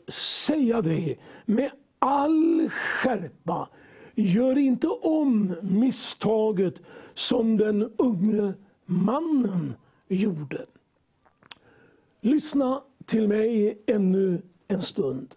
säga 0.48 0.82
det 0.82 1.18
med 1.46 1.72
all 2.00 2.70
skärpa. 2.70 3.70
Gör 4.22 4.58
inte 4.58 4.88
om 4.88 5.56
misstaget 5.62 6.82
som 7.14 7.58
den 7.58 7.92
unge 7.98 8.54
mannen 8.86 9.74
gjorde. 10.08 10.66
Lyssna 12.22 12.82
till 13.06 13.28
mig 13.28 13.82
ännu 13.88 14.42
en 14.68 14.82
stund. 14.82 15.36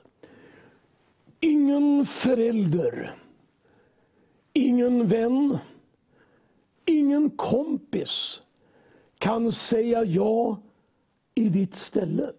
Ingen 1.41 2.07
förälder, 2.07 3.15
ingen 4.53 5.07
vän, 5.07 5.59
ingen 6.85 7.31
kompis 7.31 8.43
kan 9.19 9.53
säga 9.53 10.05
ja 10.05 10.59
i 11.35 11.49
ditt 11.49 11.77
ställe. 11.77 12.33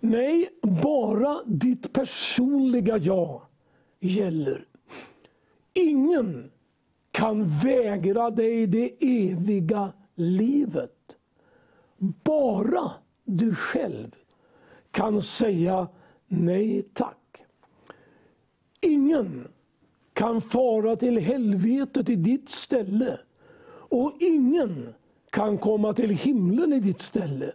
Nej, 0.00 0.48
bara 0.82 1.42
ditt 1.46 1.92
personliga 1.92 2.96
ja 2.96 3.42
gäller. 4.00 4.66
Ingen 5.72 6.50
kan 7.10 7.44
vägra 7.44 8.30
dig 8.30 8.66
det 8.66 8.92
eviga 9.00 9.92
livet. 10.14 11.16
Bara 11.98 12.90
du 13.24 13.54
själv 13.54 14.14
kan 14.90 15.22
säga 15.22 15.88
nej 16.26 16.82
tack. 16.92 17.16
Ingen 18.80 19.48
kan 20.12 20.40
fara 20.40 20.96
till 20.96 21.18
helvetet 21.18 22.08
i 22.08 22.16
ditt 22.16 22.48
ställe 22.48 23.20
och 23.72 24.16
ingen 24.20 24.94
kan 25.30 25.58
komma 25.58 25.92
till 25.92 26.10
himlen 26.10 26.72
i 26.72 26.80
ditt 26.80 27.00
ställe. 27.00 27.52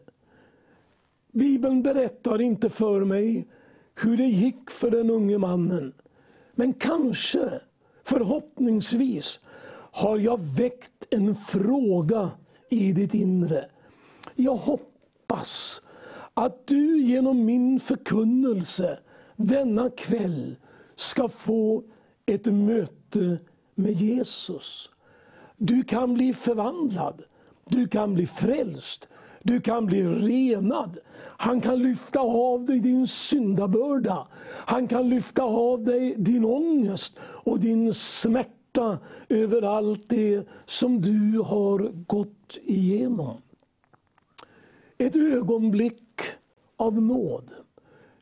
Bibeln 1.32 1.84
berättar 1.84 2.42
inte 2.42 2.70
för 2.70 3.06
mig 3.06 3.48
hur 3.96 4.18
det 4.18 4.28
gick 4.28 4.72
för 4.72 4.92
den 4.92 5.10
unge 5.10 5.38
mannen. 5.38 5.94
Men 6.54 6.74
kanske, 6.74 7.62
förhoppningsvis, 8.06 9.40
har 9.92 10.18
jag 10.18 10.40
väckt 10.40 11.14
en 11.14 11.36
fråga 11.36 12.32
i 12.70 12.94
ditt 12.94 13.14
inre. 13.14 13.66
Jag 14.36 14.56
hoppas 14.56 15.82
att 16.34 16.68
du 16.68 17.02
genom 17.02 17.46
min 17.46 17.80
förkunnelse 17.80 19.00
denna 19.36 19.90
kväll 19.90 20.56
ska 20.96 21.30
få 21.30 21.84
ett 22.26 22.46
möte 22.46 23.38
med 23.76 23.94
Jesus. 23.94 24.90
Du 25.58 25.84
kan 25.84 26.14
bli 26.14 26.34
förvandlad. 26.34 27.24
Du 27.66 27.88
kan 27.88 28.14
bli 28.14 28.28
frälst. 28.28 29.08
Du 29.46 29.62
kan 29.62 29.86
bli 29.86 30.04
renad. 30.04 30.98
Han 31.18 31.62
kan 31.62 31.80
lyfta 31.80 32.20
av 32.20 32.66
dig 32.66 32.80
din 32.80 33.08
syndabörda. 33.08 34.28
Han 34.48 34.88
kan 34.88 35.10
lyfta 35.10 35.44
av 35.44 35.84
dig 35.84 36.16
din 36.18 36.46
ångest 36.46 37.18
och 37.22 37.60
din 37.60 37.94
smärta 37.94 39.00
över 39.30 39.62
allt 39.62 40.10
det 40.10 40.48
som 40.66 41.02
du 41.02 41.40
har 41.40 41.92
gått 42.08 42.58
igenom. 42.64 43.38
Ett 44.98 45.16
ögonblick 45.16 46.22
av 46.78 47.02
nåd. 47.02 47.52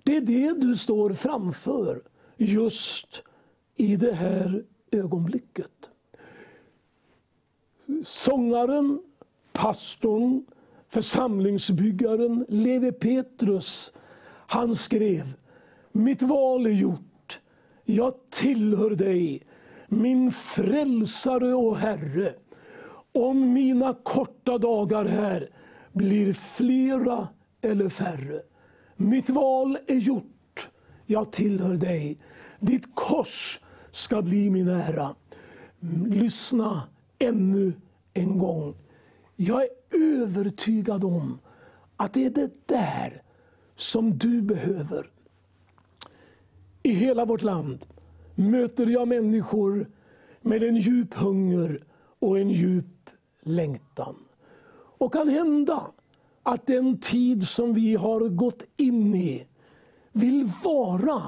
Det 0.03 0.17
är 0.17 0.21
det 0.21 0.53
du 0.61 0.77
står 0.77 1.13
framför 1.13 2.01
just 2.37 3.23
i 3.75 3.95
det 3.95 4.13
här 4.13 4.63
ögonblicket. 4.91 5.89
Sångaren, 8.05 8.99
pastorn, 9.51 10.45
församlingsbyggaren 10.93 12.45
Levi 12.49 12.91
Petrus, 12.91 13.93
han 14.47 14.75
skrev 14.75 15.33
Mitt 15.91 16.21
val 16.21 16.65
är 16.65 16.71
gjort. 16.71 17.39
Jag 17.85 18.13
tillhör 18.29 18.89
dig, 18.89 19.43
min 19.87 20.31
frälsare 20.31 21.53
och 21.53 21.77
Herre. 21.77 22.33
Om 23.11 23.53
mina 23.53 23.93
korta 23.93 24.57
dagar 24.57 25.05
här 25.05 25.49
blir 25.91 26.33
flera 26.33 27.27
eller 27.61 27.89
färre. 27.89 28.41
Mitt 28.95 29.29
val 29.29 29.77
är 29.87 29.95
gjort. 29.95 30.69
Jag 31.05 31.31
tillhör 31.31 31.75
dig. 31.75 32.17
Ditt 32.59 32.95
kors 32.95 33.59
ska 33.91 34.21
bli 34.21 34.49
min 34.49 34.67
ära. 34.67 35.15
Lyssna 36.09 36.83
ännu 37.19 37.73
en 38.13 38.37
gång. 38.37 38.75
Jag 39.35 39.61
är 39.63 39.69
övertygad 39.93 41.03
om 41.03 41.39
att 41.97 42.13
det 42.13 42.25
är 42.25 42.29
det 42.29 42.67
där 42.67 43.21
som 43.75 44.17
du 44.17 44.41
behöver. 44.41 45.09
I 46.83 46.91
hela 46.91 47.25
vårt 47.25 47.43
land 47.43 47.85
möter 48.35 48.85
jag 48.85 49.07
människor 49.07 49.87
med 50.41 50.63
en 50.63 50.75
djup 50.75 51.13
hunger 51.13 51.83
och 52.19 52.39
en 52.39 52.49
djup 52.49 53.09
längtan. 53.41 54.15
Och 54.97 55.13
kan 55.13 55.29
hända 55.29 55.91
att 56.43 56.67
den 56.67 56.97
tid 56.97 57.47
som 57.47 57.73
vi 57.73 57.95
har 57.95 58.19
gått 58.19 58.63
in 58.77 59.15
i 59.15 59.47
vill 60.11 60.49
vara 60.63 61.21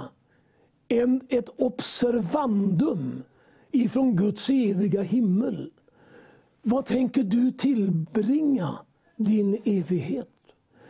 en, 0.87 1.21
ett 1.29 1.49
observandum 1.57 3.23
ifrån 3.71 4.15
Guds 4.15 4.49
eviga 4.49 5.01
himmel. 5.01 5.71
Vad 6.67 6.85
tänker 6.85 7.23
du 7.23 7.51
tillbringa 7.51 8.79
din 9.15 9.57
evighet? 9.65 10.29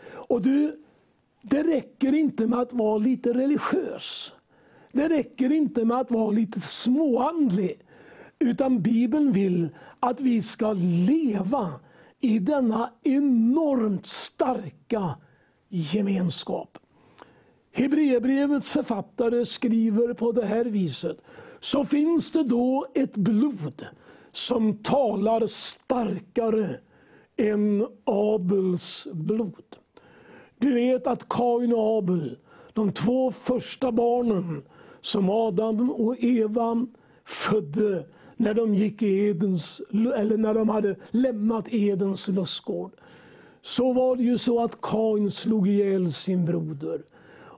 Och 0.08 0.42
du, 0.42 0.84
det 1.42 1.64
räcker 1.64 2.14
inte 2.14 2.48
med 2.48 2.60
att 2.60 2.74
vara 2.74 2.98
lite 2.98 3.34
religiös. 3.34 4.32
Det 4.92 5.10
räcker 5.10 5.52
inte 5.52 5.86
med 5.86 5.98
att 5.98 6.12
vara 6.12 6.32
lite 6.32 6.62
småandlig. 6.62 7.80
Utan 8.40 8.82
Bibeln 8.82 9.32
vill 9.32 9.70
att 10.00 10.22
vi 10.22 10.42
ska 10.42 10.74
leva 11.08 11.74
i 12.20 12.40
denna 12.40 12.90
enormt 13.04 14.08
starka 14.08 15.16
gemenskap. 15.70 16.78
Hebreerbrevets 17.72 18.70
författare 18.70 19.46
skriver 19.46 20.14
på 20.14 20.32
det 20.32 20.46
här 20.46 20.66
viset. 20.66 21.22
Så 21.60 21.86
finns 21.86 22.32
det 22.32 22.44
då 22.44 22.86
ett 22.94 23.16
blod 23.16 23.86
som 24.36 24.78
talar 24.78 25.48
starkare 25.48 26.80
än 27.38 27.88
Abels 28.04 29.08
blod. 29.14 29.64
Du 30.58 30.74
vet 30.74 31.08
att 31.08 31.30
Kain 31.30 31.74
och 31.74 31.98
Abel, 31.98 32.38
de 32.74 32.92
två 32.92 33.32
första 33.32 33.92
barnen 33.92 34.64
som 35.02 35.30
Adam 35.30 35.92
och 35.92 36.16
Eva 36.20 36.86
födde 37.26 38.06
när 38.38 38.54
de, 38.54 38.76
gick 38.76 39.02
i 39.04 39.28
Edens, 39.28 39.82
eller 40.16 40.38
när 40.38 40.54
de 40.54 40.70
hade 40.70 40.96
lämnat 41.12 41.74
Edens 41.74 42.28
lustgård. 42.28 42.92
Så 43.62 43.94
var 43.94 44.16
det 44.16 44.24
ju 44.24 44.38
så 44.38 44.64
att 44.64 44.82
Kain 44.82 45.32
slog 45.32 45.68
ihjäl 45.68 46.14
sin 46.14 46.46
broder. 46.46 47.02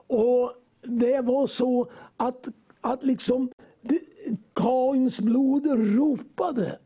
Och 0.06 0.52
det 0.82 1.20
var 1.20 1.46
så 1.46 1.90
att, 2.16 2.48
att 2.80 3.04
liksom 3.04 3.50
Kains 4.54 5.20
blod 5.20 5.66
ropade. 5.66 6.78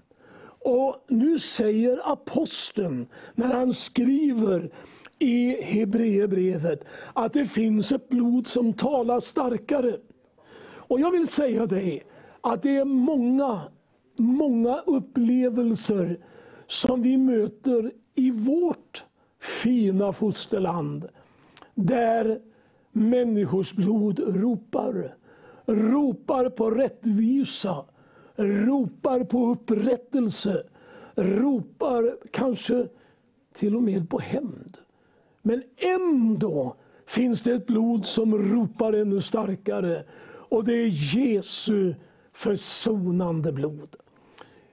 Och 0.64 1.04
nu 1.08 1.38
säger 1.38 2.12
aposteln, 2.12 3.06
när 3.34 3.46
han 3.46 3.74
skriver 3.74 4.70
i 5.18 5.62
Hebreerbrevet, 5.62 6.84
att 7.12 7.32
det 7.32 7.46
finns 7.46 7.92
ett 7.92 8.08
blod 8.08 8.48
som 8.48 8.72
talar 8.72 9.20
starkare. 9.20 9.96
Och 10.74 11.00
jag 11.00 11.10
vill 11.10 11.28
säga 11.28 11.66
dig 11.66 12.02
att 12.40 12.62
det 12.62 12.76
är 12.76 12.84
många, 12.84 13.60
många 14.16 14.82
upplevelser 14.86 16.18
som 16.66 17.02
vi 17.02 17.16
möter 17.16 17.92
i 18.14 18.30
vårt 18.30 19.04
fina 19.40 20.12
fosterland. 20.12 21.08
Där 21.74 22.40
människors 22.92 23.72
blod 23.72 24.20
ropar. 24.26 25.14
Ropar 25.66 26.48
på 26.50 26.70
rättvisa, 26.70 27.84
ropar 28.36 29.24
på 29.24 29.46
upprättelse, 29.46 30.62
ropar 31.14 32.16
kanske 32.30 32.88
till 33.54 33.76
och 33.76 33.82
med 33.82 34.10
på 34.10 34.18
hämnd. 34.18 34.78
Men 35.42 35.62
ändå 35.76 36.76
finns 37.06 37.42
det 37.42 37.52
ett 37.52 37.66
blod 37.66 38.06
som 38.06 38.38
ropar 38.38 38.92
ännu 38.92 39.20
starkare. 39.20 40.04
Och 40.24 40.64
det 40.64 40.74
är 40.74 41.16
Jesu 41.16 41.94
försonande 42.32 43.52
blod. 43.52 43.96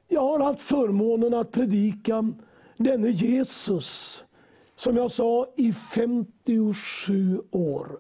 Jag 0.08 0.22
har 0.22 0.40
haft 0.40 0.62
förmånen 0.62 1.34
att 1.34 1.52
predika 1.52 2.34
denne 2.78 3.10
Jesus, 3.10 4.24
som 4.76 4.98
jag 4.98 5.12
sa, 5.12 5.48
i 5.58 5.74
57 5.74 7.42
år. 7.52 8.00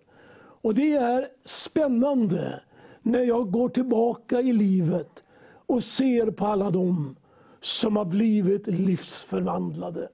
Och 0.61 0.73
det 0.73 0.93
är 0.93 1.27
spännande 1.45 2.61
när 3.01 3.23
jag 3.23 3.51
går 3.51 3.69
tillbaka 3.69 4.41
i 4.41 4.53
livet 4.53 5.23
och 5.65 5.83
ser 5.83 6.31
på 6.31 6.45
alla 6.45 6.69
dem 6.69 7.15
som 7.61 7.95
har 7.95 8.05
blivit 8.05 8.67
livsförvandlade. 8.67 10.09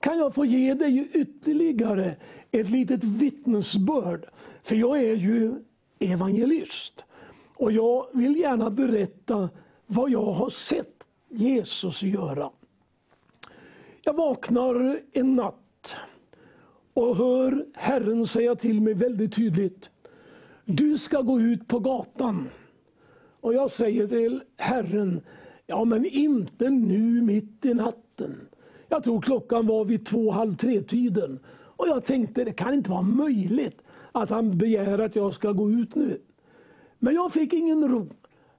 Kan 0.00 0.18
jag 0.18 0.34
få 0.34 0.44
ge 0.44 0.74
dig 0.74 1.08
ytterligare 1.12 2.16
ett 2.50 2.70
litet 2.70 3.04
vittnesbörd? 3.04 4.26
För 4.62 4.76
jag 4.76 4.98
är 4.98 5.14
ju 5.14 5.54
evangelist. 5.98 7.04
Och 7.54 7.72
jag 7.72 8.06
vill 8.12 8.36
gärna 8.36 8.70
berätta 8.70 9.48
vad 9.86 10.10
jag 10.10 10.32
har 10.32 10.50
sett 10.50 11.04
Jesus 11.28 12.02
göra. 12.02 12.50
Jag 14.02 14.14
vaknar 14.14 15.00
en 15.12 15.36
natt 15.36 15.96
och 16.94 17.16
hör 17.16 17.66
Herren 17.74 18.26
säga 18.26 18.54
till 18.54 18.80
mig 18.80 18.94
väldigt 18.94 19.34
tydligt. 19.34 19.90
Du 20.64 20.98
ska 20.98 21.20
gå 21.20 21.40
ut 21.40 21.68
på 21.68 21.78
gatan. 21.78 22.48
Och 23.40 23.54
jag 23.54 23.70
säger 23.70 24.06
till 24.06 24.42
Herren, 24.56 25.20
ja 25.66 25.84
men 25.84 26.04
inte 26.04 26.70
nu 26.70 27.22
mitt 27.22 27.64
i 27.64 27.74
natten. 27.74 28.40
Jag 28.88 29.04
tror 29.04 29.20
klockan 29.20 29.66
var 29.66 29.84
vid 29.84 30.06
två, 30.06 30.30
halv 30.30 30.56
tre 30.56 30.82
tiden. 30.82 31.38
Och 31.48 31.88
jag 31.88 32.04
tänkte, 32.04 32.44
det 32.44 32.52
kan 32.52 32.74
inte 32.74 32.90
vara 32.90 33.02
möjligt 33.02 33.82
att 34.12 34.30
han 34.30 34.58
begär 34.58 34.98
att 34.98 35.16
jag 35.16 35.34
ska 35.34 35.52
gå 35.52 35.70
ut 35.70 35.94
nu. 35.94 36.20
Men 36.98 37.14
jag 37.14 37.32
fick 37.32 37.52
ingen 37.52 37.88
ro. 37.88 38.06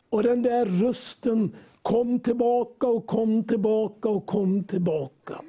Och 0.10 0.24
den 0.24 0.42
där 0.42 0.66
rösten 0.66 1.56
kom 1.82 2.20
tillbaka 2.20 2.88
och 2.88 3.08
kom 3.08 3.44
tillbaka 3.44 4.10
och 4.10 4.26
kom 4.26 4.64
tillbaka. 4.64 5.42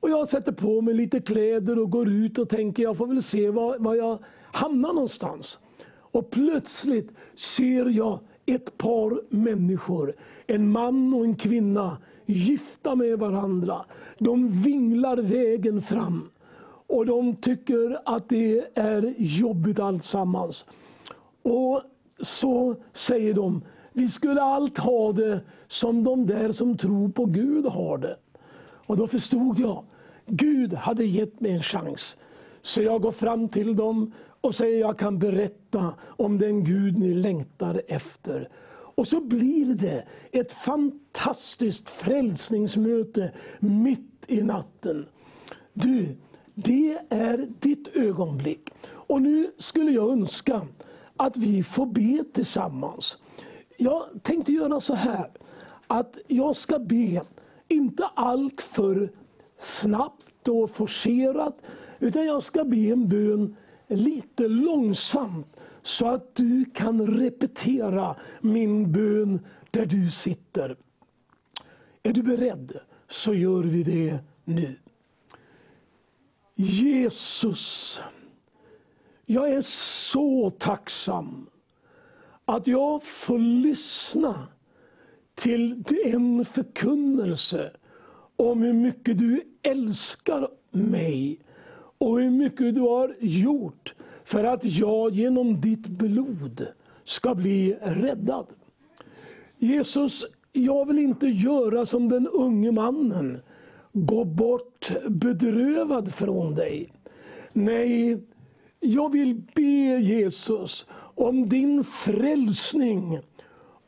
Och 0.00 0.10
jag 0.10 0.28
sätter 0.28 0.52
på 0.52 0.80
mig 0.80 0.94
lite 0.94 1.20
kläder 1.20 1.78
och 1.78 1.90
går 1.90 2.08
ut 2.08 2.38
och 2.38 2.48
tänker 2.48 2.82
jag 2.82 2.96
får 2.96 3.06
väl 3.06 3.22
se 3.22 3.50
vad, 3.50 3.82
vad 3.82 3.96
jag 3.96 4.18
hamnar 4.54 4.92
någonstans. 4.92 5.58
Och 5.96 6.30
plötsligt 6.30 7.10
ser 7.36 7.86
jag 7.86 8.18
ett 8.46 8.78
par 8.78 9.20
människor, 9.28 10.14
en 10.46 10.72
man 10.72 11.14
och 11.14 11.24
en 11.24 11.36
kvinna, 11.36 11.98
gifta 12.26 12.94
med 12.94 13.18
varandra. 13.18 13.84
De 14.18 14.62
vinglar 14.62 15.16
vägen 15.16 15.82
fram. 15.82 16.30
Och 16.86 17.06
de 17.06 17.36
tycker 17.36 17.98
att 18.04 18.28
det 18.28 18.64
är 18.74 19.14
jobbigt 19.18 19.78
alltsammans. 19.78 20.64
Och 21.42 21.82
så 22.20 22.76
säger 22.92 23.34
de, 23.34 23.62
vi 23.92 24.08
skulle 24.08 24.42
allt 24.42 24.78
ha 24.78 25.12
det 25.12 25.40
som 25.68 26.04
de 26.04 26.26
där 26.26 26.52
som 26.52 26.76
tror 26.76 27.08
på 27.08 27.24
Gud 27.24 27.66
har 27.66 27.98
det. 27.98 28.16
Och 28.86 28.96
då 28.96 29.06
förstod 29.06 29.58
jag, 29.58 29.84
Gud 30.26 30.74
hade 30.74 31.04
gett 31.04 31.40
mig 31.40 31.52
en 31.52 31.62
chans. 31.62 32.16
Så 32.62 32.82
jag 32.82 33.02
går 33.02 33.12
fram 33.12 33.48
till 33.48 33.76
dem 33.76 34.12
och 34.44 34.54
säger, 34.54 34.80
jag 34.80 34.98
kan 34.98 35.18
berätta 35.18 35.94
om 36.02 36.38
den 36.38 36.64
Gud 36.64 36.98
ni 36.98 37.14
längtar 37.14 37.82
efter. 37.88 38.48
Och 38.68 39.08
så 39.08 39.20
blir 39.20 39.74
det 39.74 40.04
ett 40.32 40.52
fantastiskt 40.52 41.88
frälsningsmöte 41.88 43.32
mitt 43.58 44.24
i 44.26 44.42
natten. 44.42 45.06
Du, 45.72 46.16
det 46.54 46.98
är 47.08 47.48
ditt 47.60 47.96
ögonblick. 47.96 48.70
Och 48.86 49.22
nu 49.22 49.50
skulle 49.58 49.90
jag 49.90 50.12
önska 50.12 50.66
att 51.16 51.36
vi 51.36 51.62
får 51.62 51.86
be 51.86 52.24
tillsammans. 52.32 53.18
Jag 53.76 54.02
tänkte 54.22 54.52
göra 54.52 54.80
så 54.80 54.94
här, 54.94 55.30
att 55.86 56.18
jag 56.26 56.56
ska 56.56 56.78
be, 56.78 57.22
inte 57.68 58.04
allt 58.14 58.60
för 58.60 59.12
snabbt 59.58 60.48
och 60.48 60.70
forcerat, 60.70 61.56
utan 61.98 62.26
jag 62.26 62.42
ska 62.42 62.64
be 62.64 62.76
en 62.76 63.08
bön 63.08 63.56
lite 63.96 64.48
långsamt 64.48 65.56
så 65.82 66.08
att 66.08 66.34
du 66.34 66.64
kan 66.74 67.06
repetera 67.06 68.16
min 68.40 68.92
bön 68.92 69.40
där 69.70 69.86
du 69.86 70.10
sitter. 70.10 70.76
Är 72.02 72.12
du 72.12 72.22
beredd 72.22 72.78
så 73.08 73.34
gör 73.34 73.62
vi 73.62 73.82
det 73.82 74.18
nu. 74.44 74.76
Jesus, 76.54 78.00
jag 79.26 79.50
är 79.50 79.60
så 79.60 80.50
tacksam 80.50 81.46
att 82.44 82.66
jag 82.66 83.04
får 83.04 83.38
lyssna 83.38 84.48
till 85.34 85.84
en 86.04 86.44
förkunnelse 86.44 87.72
om 88.36 88.62
hur 88.62 88.72
mycket 88.72 89.18
du 89.18 89.42
älskar 89.62 90.48
mig 90.70 91.40
och 91.98 92.20
hur 92.20 92.30
mycket 92.30 92.74
du 92.74 92.80
har 92.80 93.16
gjort 93.20 93.94
för 94.24 94.44
att 94.44 94.64
jag 94.64 95.10
genom 95.10 95.60
ditt 95.60 95.86
blod 95.86 96.66
ska 97.04 97.34
bli 97.34 97.76
räddad. 97.82 98.46
Jesus, 99.58 100.24
jag 100.52 100.86
vill 100.86 100.98
inte 100.98 101.26
göra 101.26 101.86
som 101.86 102.08
den 102.08 102.28
unge 102.28 102.72
mannen, 102.72 103.40
gå 103.92 104.24
bort 104.24 104.92
bedrövad 105.08 106.14
från 106.14 106.54
dig. 106.54 106.92
Nej, 107.52 108.18
jag 108.80 109.12
vill 109.12 109.42
be 109.54 109.98
Jesus 110.00 110.86
om 111.14 111.48
din 111.48 111.84
frälsning 111.84 113.20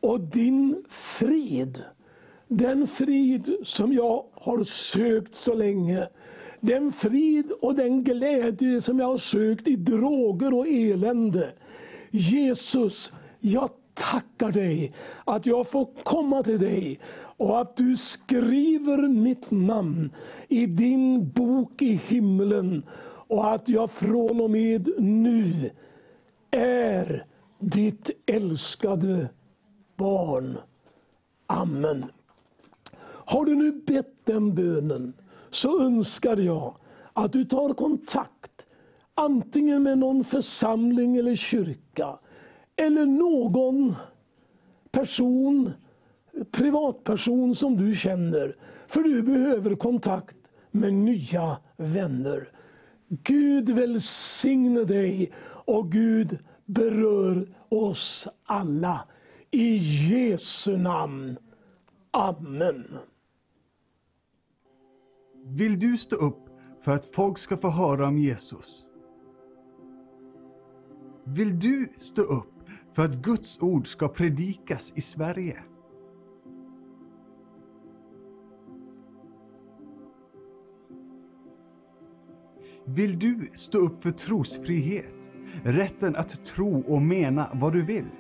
och 0.01 0.20
din 0.20 0.85
frid. 0.89 1.83
Den 2.49 2.87
frid 2.87 3.57
som 3.65 3.93
jag 3.93 4.24
har 4.33 4.65
sökt 4.65 5.35
så 5.35 5.55
länge. 5.55 6.09
Den 6.66 6.93
frid 6.93 7.52
och 7.60 7.74
den 7.74 8.05
glädje 8.05 8.82
som 8.82 8.98
jag 8.98 9.06
har 9.06 9.18
sökt 9.18 9.68
i 9.68 9.76
droger 9.76 10.55
och 10.55 10.68
elände. 10.68 11.52
Jesus, 12.10 13.12
jag 13.40 13.70
tackar 13.94 14.52
dig 14.52 14.94
att 15.24 15.47
jag 15.47 15.70
får 15.70 15.88
komma 16.05 16.43
till 16.43 16.59
dig 16.59 17.01
och 17.36 17.60
att 17.60 17.76
du 17.76 17.97
skriver 17.97 19.09
mitt 19.09 19.51
namn 19.51 20.10
i 20.48 20.66
din 20.66 21.30
bok 21.30 21.82
i 21.82 22.01
himlen 22.06 22.82
och 23.28 23.55
att 23.55 23.68
jag 23.68 23.90
från 23.90 24.40
och 24.40 24.51
med 24.51 24.88
nu 24.98 25.70
är 26.51 27.24
ditt 27.59 28.10
älskade 28.26 29.28
barn. 29.97 30.59
Amen. 31.47 32.05
Har 33.02 33.44
du 33.44 33.55
nu 33.55 33.72
bett 33.72 34.14
den 34.24 34.55
bönen 34.55 35.12
så 35.57 35.83
önskar 35.83 36.37
jag 36.37 36.77
att 37.12 37.33
du 37.33 37.45
tar 37.45 37.74
kontakt 37.74 38.66
antingen 39.15 39.83
med 39.83 39.99
någon 39.99 40.24
församling 40.24 41.16
eller 41.16 41.35
kyrka 41.35 42.19
eller 42.77 43.07
någon 43.07 43.95
person, 44.91 45.73
privatperson 46.51 47.55
som 47.55 47.77
du 47.77 47.95
känner. 47.95 48.57
För 48.87 49.03
du 49.03 49.23
behöver 49.23 49.74
kontakt 49.74 50.37
med 50.70 50.95
nya 50.95 51.57
vänner. 51.77 52.49
Gud 53.09 53.70
välsigne 53.70 54.85
dig 54.85 55.33
och 55.49 55.93
Gud 55.93 56.39
berör 56.65 57.49
oss 57.69 58.28
alla. 58.45 59.05
I 59.51 59.77
Jesu 59.77 60.77
namn. 60.77 61.37
Amen. 62.11 62.99
Vill 65.48 65.78
du 65.78 65.97
stå 65.97 66.16
upp 66.16 66.48
för 66.81 66.93
att 66.93 67.06
folk 67.06 67.39
ska 67.39 67.56
få 67.56 67.68
höra 67.68 68.06
om 68.06 68.18
Jesus? 68.18 68.86
Vill 71.24 71.59
du 71.59 71.89
stå 71.97 72.23
upp 72.23 72.52
för 72.93 73.05
att 73.05 73.14
Guds 73.14 73.62
ord 73.62 73.86
ska 73.86 74.09
predikas 74.09 74.93
i 74.97 75.01
Sverige? 75.01 75.62
Vill 82.85 83.18
du 83.18 83.51
stå 83.55 83.78
upp 83.78 84.02
för 84.02 84.10
trosfrihet? 84.10 85.31
Rätten 85.64 86.16
att 86.16 86.44
tro 86.44 86.81
och 86.81 87.02
mena 87.02 87.51
vad 87.55 87.73
du 87.73 87.82
vill? 87.82 88.10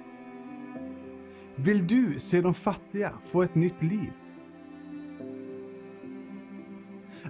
Vill 1.56 1.86
du 1.86 2.18
se 2.18 2.40
de 2.40 2.54
fattiga 2.54 3.12
få 3.24 3.42
ett 3.42 3.54
nytt 3.54 3.82
liv? 3.82 4.12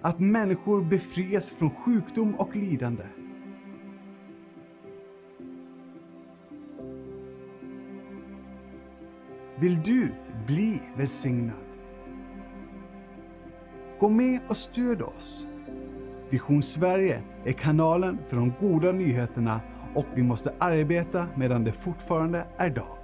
Att 0.06 0.18
människor 0.20 0.84
befrias 0.84 1.50
från 1.50 1.70
sjukdom 1.70 2.34
och 2.34 2.56
lidande? 2.56 3.04
Vill 9.58 9.82
du 9.82 10.12
bli 10.46 10.82
välsignad? 10.96 11.56
Gå 14.00 14.08
med 14.08 14.40
och 14.48 14.56
stöd 14.56 15.02
oss. 15.02 15.48
Vision 16.30 16.62
Sverige 16.62 17.22
är 17.44 17.52
kanalen 17.52 18.18
för 18.28 18.36
de 18.36 18.52
goda 18.60 18.92
nyheterna 18.92 19.60
och 19.94 20.06
vi 20.14 20.22
måste 20.22 20.54
arbeta 20.58 21.26
medan 21.36 21.64
det 21.64 21.72
fortfarande 21.72 22.46
är 22.56 22.70
dag. 22.70 22.95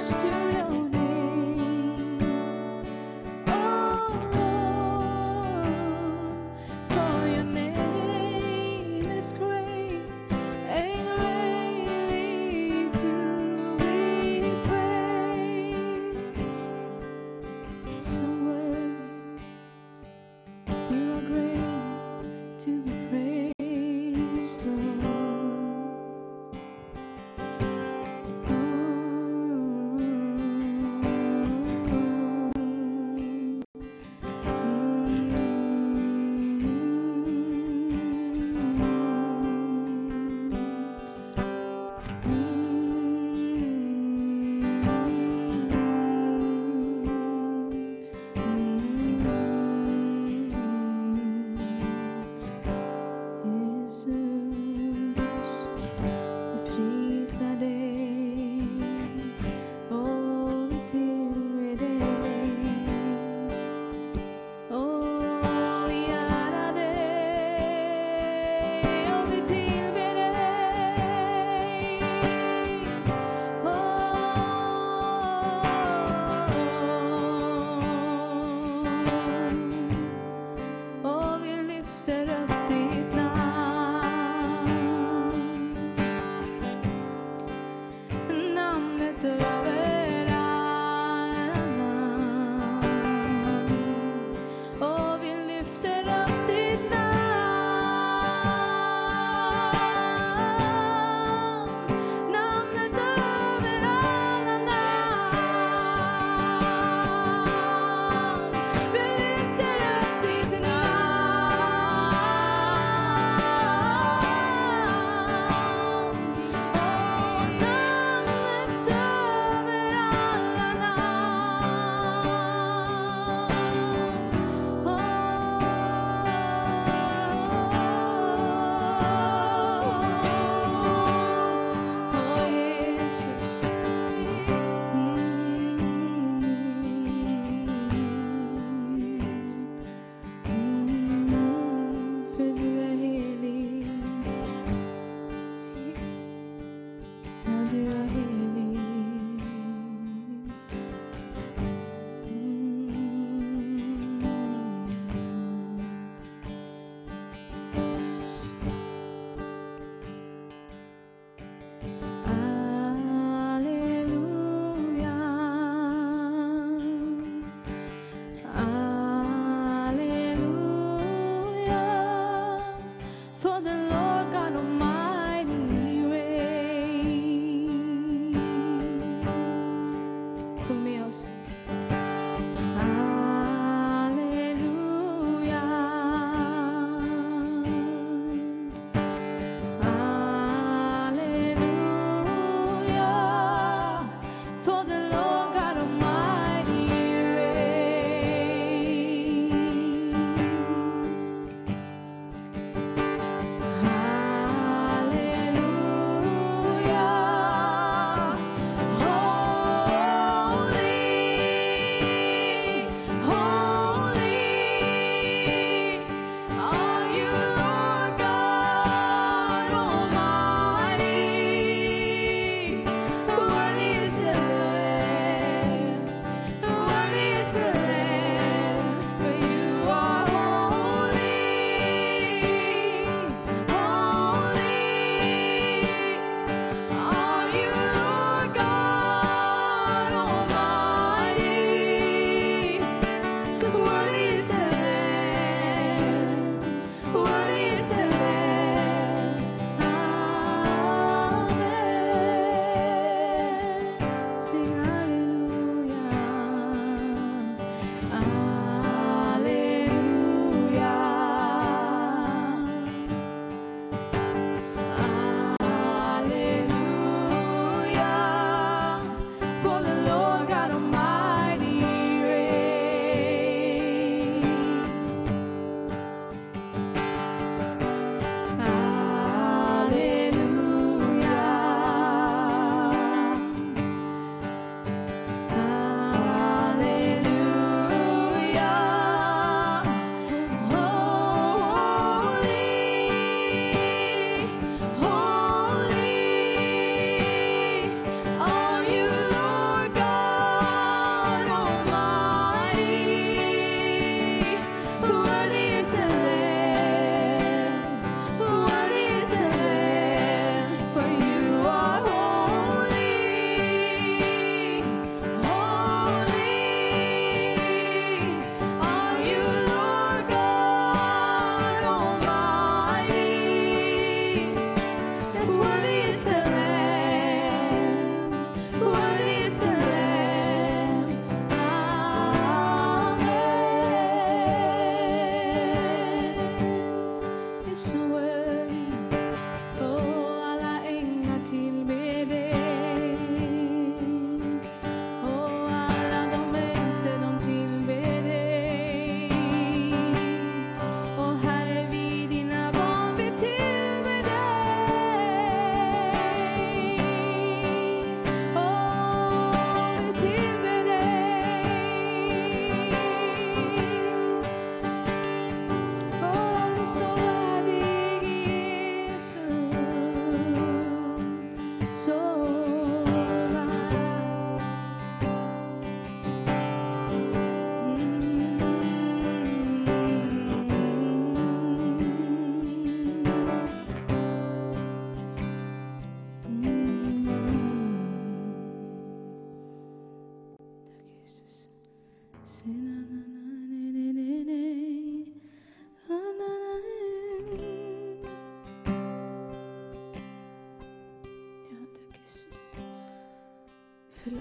Praises 0.00 0.22
to 0.22 0.49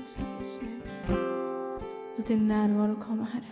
oss 0.10 0.20
just 0.40 0.62
nu. 0.62 0.82
Låt 2.18 2.28
din 2.28 2.48
närvaro 2.48 2.96
komma, 2.96 3.28
Herre. 3.34 3.49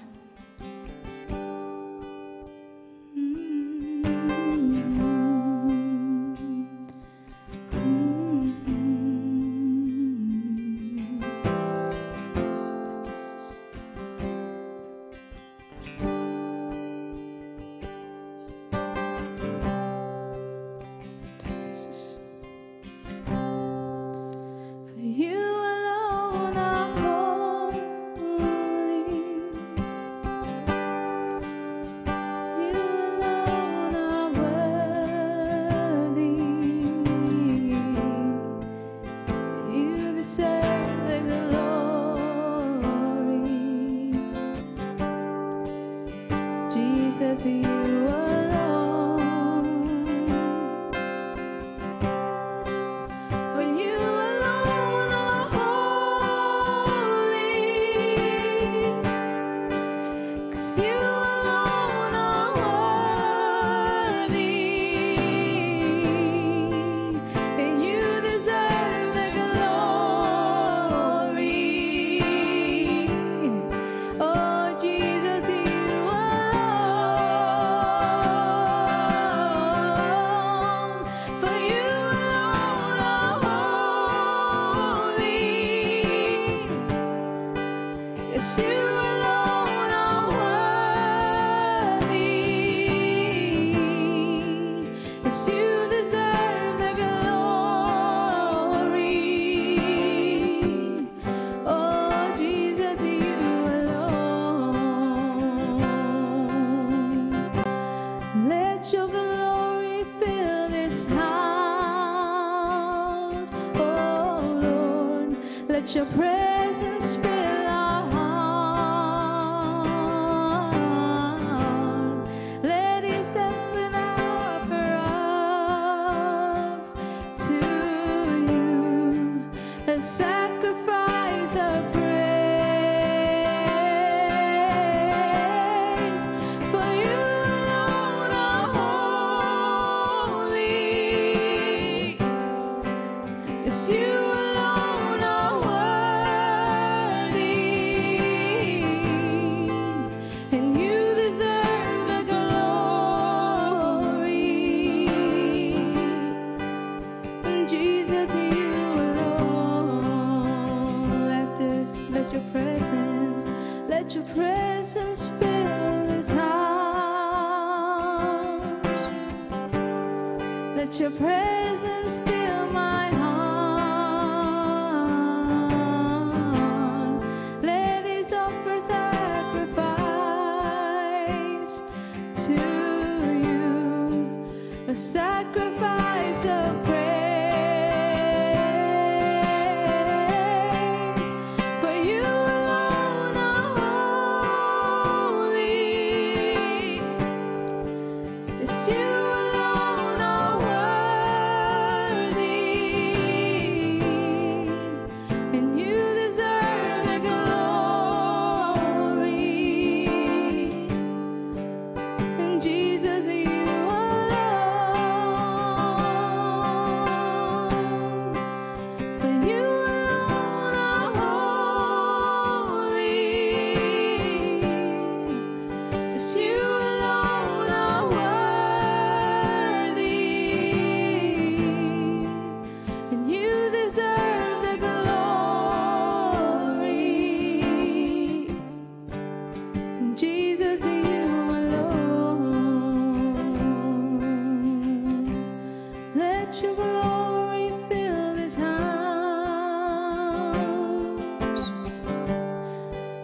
praise. 171.18 171.57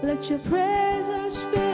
Let 0.04 0.30
your 0.30 0.40
presence 0.40 1.42
fill. 1.44 1.73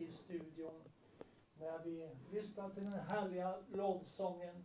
I 0.00 0.12
studion 0.12 0.82
när 1.58 1.78
vi 1.84 2.10
lyssnar 2.30 2.70
till 2.70 2.84
den 2.84 2.92
härliga 2.92 3.54
lovsången. 3.72 4.64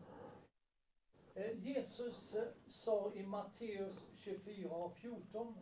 Eh, 1.34 1.66
Jesus 1.66 2.36
eh, 2.36 2.48
sa 2.68 3.12
i 3.14 3.24
Matteus 3.24 4.06
24 4.16 4.76
och 4.76 4.96
14 4.96 5.56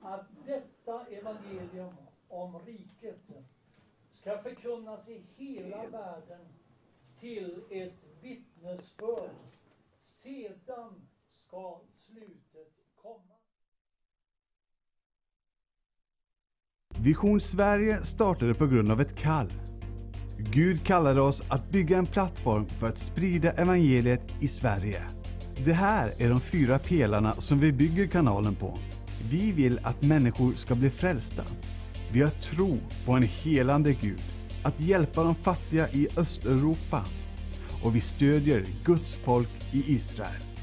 att 0.00 0.26
detta 0.46 1.06
evangelium 1.06 1.94
om 2.28 2.58
riket 2.58 3.20
ska 4.12 4.42
förkunnas 4.42 5.08
i 5.08 5.24
hela 5.36 5.86
världen 5.86 6.48
till 7.20 7.64
ett 7.70 8.04
vittnesbörd. 8.20 9.30
Sedan 10.02 11.08
ska 11.30 11.80
slutet 11.96 12.72
komma. 12.96 13.34
Vision 17.00 17.40
Sverige 17.40 17.98
startade 18.02 18.54
på 18.54 18.66
grund 18.66 18.90
av 18.90 19.00
ett 19.00 19.16
kall. 19.16 19.52
Gud 20.38 20.84
kallade 20.84 21.20
oss 21.20 21.42
att 21.48 21.70
bygga 21.70 21.98
en 21.98 22.06
plattform 22.06 22.66
för 22.66 22.88
att 22.88 22.98
sprida 22.98 23.50
evangeliet 23.50 24.22
i 24.40 24.48
Sverige. 24.48 25.02
Det 25.64 25.72
här 25.72 26.12
är 26.18 26.28
de 26.28 26.40
fyra 26.40 26.78
pelarna 26.78 27.32
som 27.32 27.58
vi 27.58 27.72
bygger 27.72 28.06
kanalen 28.06 28.54
på. 28.54 28.78
Vi 29.30 29.52
vill 29.52 29.80
att 29.82 30.02
människor 30.02 30.52
ska 30.52 30.74
bli 30.74 30.90
frälsta. 30.90 31.42
Vi 32.12 32.22
har 32.22 32.30
tro 32.30 32.78
på 33.06 33.12
en 33.12 33.22
helande 33.22 33.92
Gud, 33.92 34.22
att 34.62 34.80
hjälpa 34.80 35.22
de 35.22 35.34
fattiga 35.34 35.88
i 35.90 36.08
Östeuropa 36.16 37.04
och 37.82 37.96
vi 37.96 38.00
stödjer 38.00 38.64
Guds 38.84 39.16
folk 39.24 39.50
i 39.72 39.94
Israel. 39.94 40.53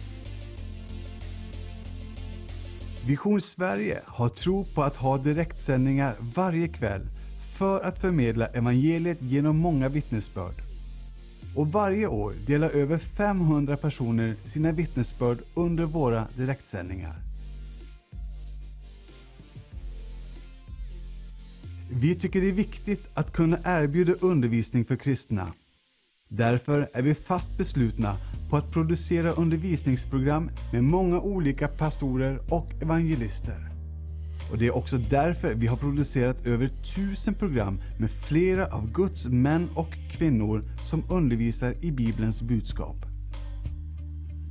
Vision 3.05 3.41
Sverige 3.41 4.01
har 4.05 4.29
tro 4.29 4.65
på 4.65 4.83
att 4.83 4.95
ha 4.95 5.17
direktsändningar 5.17 6.15
varje 6.35 6.67
kväll 6.67 7.01
för 7.57 7.81
att 7.81 7.99
förmedla 7.99 8.47
evangeliet 8.47 9.21
genom 9.21 9.57
många 9.57 9.89
vittnesbörd. 9.89 10.55
Och 11.55 11.67
varje 11.67 12.07
år 12.07 12.33
delar 12.47 12.69
över 12.69 12.97
500 12.97 13.77
personer 13.77 14.35
sina 14.43 14.71
vittnesbörd 14.71 15.37
under 15.53 15.85
våra 15.85 16.27
direktsändningar. 16.37 17.15
Vi 21.89 22.15
tycker 22.15 22.41
det 22.41 22.47
är 22.47 22.51
viktigt 22.51 23.07
att 23.13 23.33
kunna 23.33 23.57
erbjuda 23.63 24.13
undervisning 24.19 24.85
för 24.85 24.95
kristna. 24.95 25.53
Därför 26.33 26.87
är 26.93 27.01
vi 27.01 27.15
fast 27.15 27.57
beslutna 27.57 28.15
på 28.49 28.57
att 28.57 28.71
producera 28.71 29.31
undervisningsprogram 29.31 30.49
med 30.71 30.83
många 30.83 31.19
olika 31.19 31.67
pastorer 31.67 32.39
och 32.49 32.67
evangelister. 32.81 33.69
Och 34.51 34.57
det 34.57 34.67
är 34.67 34.77
också 34.77 34.97
därför 34.97 35.53
vi 35.53 35.67
har 35.67 35.77
producerat 35.77 36.45
över 36.45 36.67
tusen 36.95 37.33
program 37.33 37.81
med 37.99 38.11
flera 38.11 38.65
av 38.65 38.91
Guds 38.91 39.27
män 39.27 39.69
och 39.75 39.93
kvinnor 40.11 40.63
som 40.83 41.03
undervisar 41.09 41.75
i 41.81 41.91
Bibelns 41.91 42.41
budskap. 42.41 43.05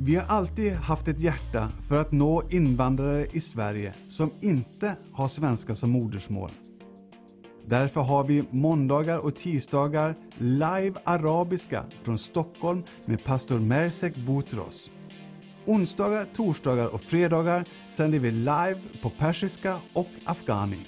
Vi 0.01 0.16
har 0.16 0.24
alltid 0.24 0.73
haft 0.73 1.09
ett 1.09 1.20
hjärta 1.20 1.69
för 1.89 2.01
att 2.01 2.12
nå 2.12 2.43
invandrare 2.51 3.27
i 3.32 3.40
Sverige 3.40 3.93
som 4.09 4.31
inte 4.40 4.97
har 5.12 5.28
svenska 5.28 5.74
som 5.74 5.90
modersmål. 5.90 6.51
Därför 7.71 8.01
har 8.01 8.25
vi 8.25 8.45
måndagar 8.51 9.25
och 9.25 9.37
tisdagar 9.37 10.15
live 10.39 10.95
arabiska 11.05 11.85
från 12.03 12.19
Stockholm 12.19 12.83
med 13.07 13.25
pastor 13.25 13.59
Mersek 13.59 14.17
Boutros. 14.17 14.91
Onsdagar, 15.67 16.25
torsdagar 16.35 16.95
och 16.95 17.01
fredagar 17.01 17.65
sänder 17.89 18.19
vi 18.19 18.31
live 18.31 18.81
på 19.03 19.11
persiska 19.11 19.77
och 19.93 20.09
afghani. 20.25 20.79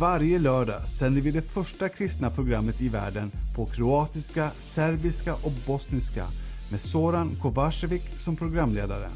Varje 0.00 0.38
lördag 0.38 0.88
sänder 0.88 1.20
vi 1.20 1.30
det 1.30 1.42
första 1.42 1.88
kristna 1.88 2.30
programmet 2.30 2.80
i 2.80 2.88
världen 2.88 3.30
på 3.56 3.66
kroatiska, 3.66 4.50
serbiska 4.58 5.34
och 5.34 5.52
bosniska 5.66 6.24
med 6.70 6.80
Soran 6.80 7.36
Kovacevic 7.42 8.24
som 8.24 8.36
programledare. 8.36 9.10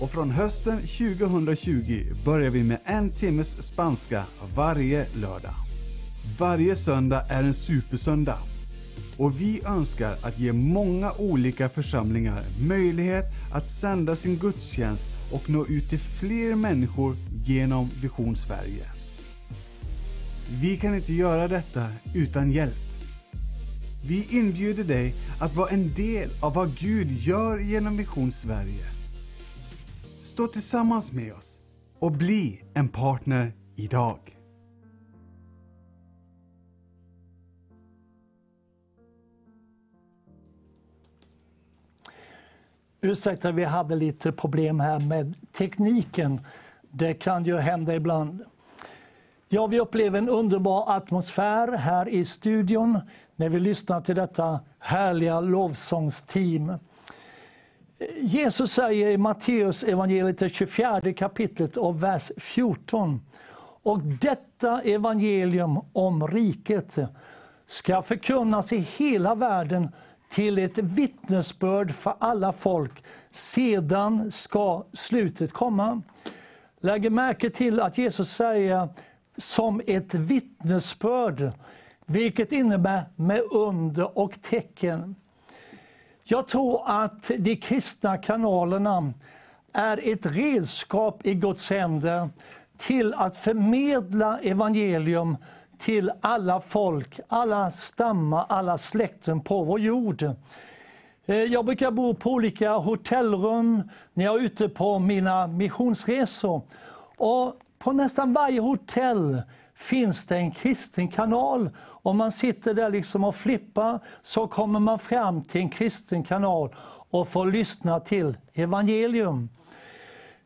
Och 0.00 0.10
från 0.10 0.30
hösten 0.30 0.78
2020 0.78 2.04
börjar 2.24 2.50
vi 2.50 2.64
med 2.64 2.78
en 2.84 3.10
timmes 3.10 3.62
spanska 3.62 4.24
varje 4.54 5.06
lördag. 5.14 5.54
Varje 6.38 6.76
söndag 6.76 7.24
är 7.28 7.42
en 7.42 7.54
supersöndag. 7.54 8.38
Och 9.16 9.40
vi 9.40 9.60
önskar 9.66 10.16
att 10.22 10.38
ge 10.38 10.52
många 10.52 11.12
olika 11.12 11.68
församlingar 11.68 12.42
möjlighet 12.68 13.24
att 13.52 13.70
sända 13.70 14.16
sin 14.16 14.36
gudstjänst 14.36 15.08
och 15.32 15.50
nå 15.50 15.66
ut 15.66 15.90
till 15.90 15.98
fler 15.98 16.54
människor 16.54 17.16
genom 17.44 17.88
Vision 18.02 18.36
Sverige. 18.36 18.86
Vi 20.60 20.76
kan 20.76 20.94
inte 20.94 21.12
göra 21.12 21.48
detta 21.48 21.88
utan 22.14 22.52
hjälp. 22.52 22.74
Vi 24.06 24.26
inbjuder 24.30 24.84
dig 24.84 25.14
att 25.38 25.56
vara 25.56 25.70
en 25.70 25.94
del 25.94 26.30
av 26.40 26.54
vad 26.54 26.78
Gud 26.78 27.12
gör 27.12 27.58
genom 27.58 27.96
Vision 27.96 28.32
Sverige. 28.32 28.93
Stå 30.34 30.46
tillsammans 30.46 31.12
med 31.12 31.32
oss 31.32 31.60
och 31.98 32.12
bli 32.12 32.64
en 32.74 32.88
partner 32.88 33.52
idag. 33.76 34.18
Ursäkta, 43.00 43.52
vi 43.52 43.64
hade 43.64 43.96
lite 43.96 44.32
problem 44.32 44.80
här 44.80 44.98
med 44.98 45.34
tekniken. 45.52 46.40
Det 46.90 47.14
kan 47.14 47.44
ju 47.44 47.56
hända 47.56 47.94
ibland. 47.94 48.44
Ja, 49.48 49.66
vi 49.66 49.80
upplever 49.80 50.18
en 50.18 50.28
underbar 50.28 50.96
atmosfär 50.96 51.72
här 51.72 52.08
i 52.08 52.24
studion 52.24 53.00
när 53.36 53.48
vi 53.48 53.60
lyssnar 53.60 54.00
till 54.00 54.16
detta 54.16 54.60
härliga 54.78 55.40
lovsångsteam. 55.40 56.72
Jesus 58.16 58.72
säger 58.72 59.08
i 59.08 59.16
Matteus 59.16 59.82
evangeliet 59.82 60.52
24 60.52 61.12
kapitlet 61.12 61.76
och 61.76 62.02
vers 62.02 62.30
14. 62.36 63.20
Och 63.82 64.00
detta 64.02 64.82
evangelium 64.82 65.80
om 65.92 66.28
riket 66.28 66.98
ska 67.66 68.02
förkunnas 68.02 68.72
i 68.72 68.78
hela 68.78 69.34
världen 69.34 69.88
till 70.30 70.58
ett 70.58 70.78
vittnesbörd 70.78 71.94
för 71.94 72.14
alla 72.18 72.52
folk. 72.52 73.04
Sedan 73.30 74.30
ska 74.30 74.84
slutet 74.92 75.52
komma. 75.52 76.02
Lägg 76.80 77.12
märke 77.12 77.50
till 77.50 77.80
att 77.80 77.98
Jesus 77.98 78.30
säger 78.30 78.88
som 79.36 79.80
ett 79.86 80.14
vittnesbörd, 80.14 81.52
vilket 82.06 82.52
innebär 82.52 83.04
med 83.16 83.42
under 83.50 84.18
och 84.18 84.42
tecken. 84.42 85.14
Jag 86.26 86.48
tror 86.48 86.82
att 86.86 87.30
de 87.38 87.56
kristna 87.56 88.18
kanalerna 88.18 89.12
är 89.72 90.12
ett 90.12 90.26
redskap 90.26 91.26
i 91.26 91.34
Guds 91.34 91.70
händer 91.70 92.28
till 92.76 93.14
att 93.14 93.36
förmedla 93.36 94.40
evangelium 94.40 95.36
till 95.78 96.12
alla 96.20 96.60
folk, 96.60 97.20
alla 97.28 97.70
stammar, 97.70 98.46
alla 98.48 98.78
släkten 98.78 99.40
på 99.40 99.64
vår 99.64 99.80
jord. 99.80 100.22
Eh, 101.26 101.36
jag 101.36 101.64
brukar 101.64 101.90
bo 101.90 102.14
på 102.14 102.30
olika 102.30 102.72
hotellrum 102.72 103.82
när 104.12 104.24
jag 104.24 104.34
är 104.34 104.40
ute 104.40 104.68
på 104.68 104.98
mina 104.98 105.46
missionsresor. 105.46 106.62
Och 107.16 107.60
på 107.78 107.92
nästan 107.92 108.32
varje 108.32 108.60
hotell 108.60 109.42
finns 109.74 110.26
det 110.26 110.36
en 110.36 110.50
kristen 110.50 111.08
kanal. 111.08 111.70
Om 112.04 112.16
man 112.16 112.32
sitter 112.32 112.74
där 112.74 112.90
liksom 112.90 113.24
och 113.24 113.34
flippar 113.34 114.00
så 114.22 114.46
kommer 114.46 114.80
man 114.80 114.98
fram 114.98 115.44
till 115.44 115.60
en 115.60 115.68
kristen 115.68 116.24
kanal 116.24 116.74
och 117.10 117.28
får 117.28 117.46
lyssna 117.46 118.00
till 118.00 118.36
evangelium. 118.52 119.48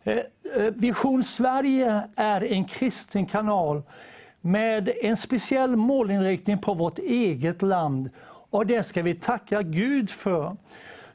Eh, 0.03 0.19
eh, 0.57 0.73
Vision 0.75 1.25
Sverige 1.25 2.03
är 2.17 2.53
en 2.53 2.65
kristen 2.65 3.27
kanal 3.27 3.83
med 4.41 4.91
en 5.03 5.17
speciell 5.17 5.77
målinriktning 5.77 6.59
på 6.59 6.75
vårt 6.75 6.99
eget 6.99 7.63
land. 7.63 8.11
Och 8.51 8.67
det 8.67 8.83
ska 8.83 9.03
vi 9.03 9.15
tacka 9.15 9.63
Gud 9.63 10.11
för. 10.11 10.57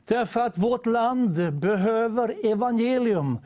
Därför 0.05 0.39
att 0.39 0.57
vårt 0.57 0.85
land 0.85 1.53
behöver 1.53 2.45
evangelium. 2.51 3.39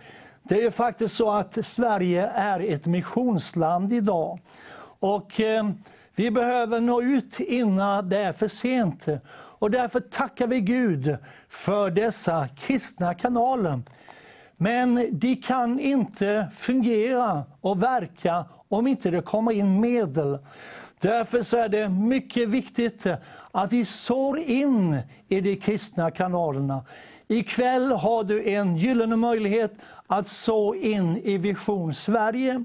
Det 0.43 0.63
är 0.63 0.71
faktiskt 0.71 1.15
så 1.15 1.31
att 1.31 1.57
Sverige 1.65 2.27
är 2.27 2.59
ett 2.59 2.85
missionsland 2.85 3.93
idag. 3.93 4.39
Och 4.99 5.41
eh, 5.41 5.69
vi 6.17 6.31
behöver 6.31 6.79
nå 6.79 7.01
ut 7.01 7.39
innan 7.39 8.09
det 8.09 8.17
är 8.17 8.31
för 8.31 8.47
sent. 8.47 9.05
Och 9.59 9.71
därför 9.71 9.99
tackar 9.99 10.47
vi 10.47 10.61
Gud 10.61 11.17
för 11.49 11.89
dessa 11.89 12.47
kristna 12.47 13.13
kanaler. 13.13 13.81
Men 14.55 15.19
de 15.19 15.35
kan 15.35 15.79
inte 15.79 16.47
fungera 16.57 17.43
och 17.61 17.83
verka 17.83 18.45
om 18.67 18.87
inte 18.87 19.09
det 19.09 19.21
kommer 19.21 19.51
in 19.51 19.79
medel. 19.79 20.37
Därför 20.99 21.41
så 21.41 21.57
är 21.57 21.69
det 21.69 21.89
mycket 21.89 22.49
viktigt 22.49 23.05
att 23.51 23.73
vi 23.73 23.85
sår 23.85 24.39
in 24.39 24.99
i 25.27 25.41
de 25.41 25.55
kristna 25.55 26.11
kanalerna. 26.11 26.85
Ikväll 27.27 27.91
har 27.91 28.23
du 28.23 28.49
en 28.49 28.77
gyllene 28.77 29.15
möjlighet 29.15 29.73
att 30.07 30.27
så 30.27 30.75
in 30.75 31.17
i 31.17 31.37
Vision 31.37 31.93
Sverige. 31.93 32.63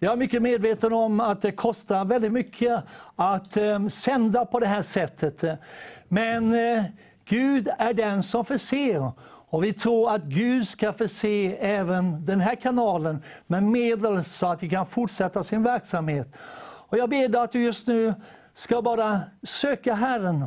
Jag 0.00 0.12
är 0.12 0.16
mycket 0.16 0.42
medveten 0.42 0.92
om 0.92 1.20
att 1.20 1.42
det 1.42 1.52
kostar 1.52 2.04
väldigt 2.04 2.32
mycket 2.32 2.82
att 3.16 3.56
eh, 3.56 3.86
sända 3.86 4.44
på 4.44 4.60
det 4.60 4.66
här 4.66 4.82
sättet. 4.82 5.60
Men 6.08 6.54
eh, 6.54 6.84
Gud 7.24 7.68
är 7.78 7.92
den 7.92 8.22
som 8.22 8.44
förser. 8.44 9.12
Och 9.50 9.64
vi 9.64 9.72
tror 9.72 10.14
att 10.14 10.22
Gud 10.22 10.68
ska 10.68 10.92
förse 10.92 11.56
även 11.60 12.26
den 12.26 12.40
här 12.40 12.54
kanalen 12.54 13.22
med 13.46 13.62
medel 13.62 14.24
så 14.24 14.46
att 14.46 14.60
de 14.60 14.68
kan 14.68 14.86
fortsätta 14.86 15.44
sin 15.44 15.62
verksamhet. 15.62 16.28
Och 16.60 16.98
jag 16.98 17.08
ber 17.08 17.28
dig 17.28 17.40
att 17.40 17.52
du 17.52 17.64
just 17.64 17.86
nu 17.86 18.14
ska 18.54 18.82
bara 18.82 19.20
söka 19.42 19.94
Herren 19.94 20.46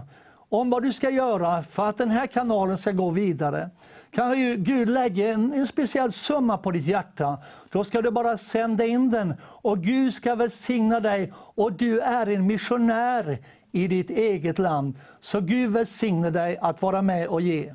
om 0.50 0.70
vad 0.70 0.84
du 0.84 0.94
ska 0.94 1.10
göra 1.10 1.64
för 1.64 1.90
att 1.90 1.98
den 1.98 2.10
här 2.10 2.28
kanalen 2.28 2.78
ska 2.78 2.92
gå 2.92 3.10
vidare. 3.10 3.70
Kanske 4.12 4.56
Gud 4.56 4.90
lägger 4.90 5.34
en, 5.34 5.54
en 5.54 5.68
speciell 5.68 6.12
summa 6.12 6.58
på 6.58 6.72
ditt 6.72 6.88
hjärta. 6.88 7.38
Då 7.72 7.84
ska 7.84 8.02
du 8.02 8.12
bara 8.12 8.38
sända 8.38 8.86
in 8.86 9.10
den 9.10 9.34
och 9.44 9.84
Gud 9.84 10.14
ska 10.14 10.36
välsigna 10.36 11.00
dig 11.00 11.34
och 11.36 11.74
du 11.74 12.00
är 12.00 12.30
en 12.30 12.48
missionär 12.48 13.40
i 13.72 13.88
ditt 13.88 14.10
eget 14.10 14.60
land. 14.60 14.96
Så 15.20 15.42
Gud 15.42 15.72
välsigne 15.72 16.30
dig 16.30 16.58
att 16.58 16.82
vara 16.82 17.02
med 17.02 17.28
och 17.28 17.42
ge. 17.42 17.74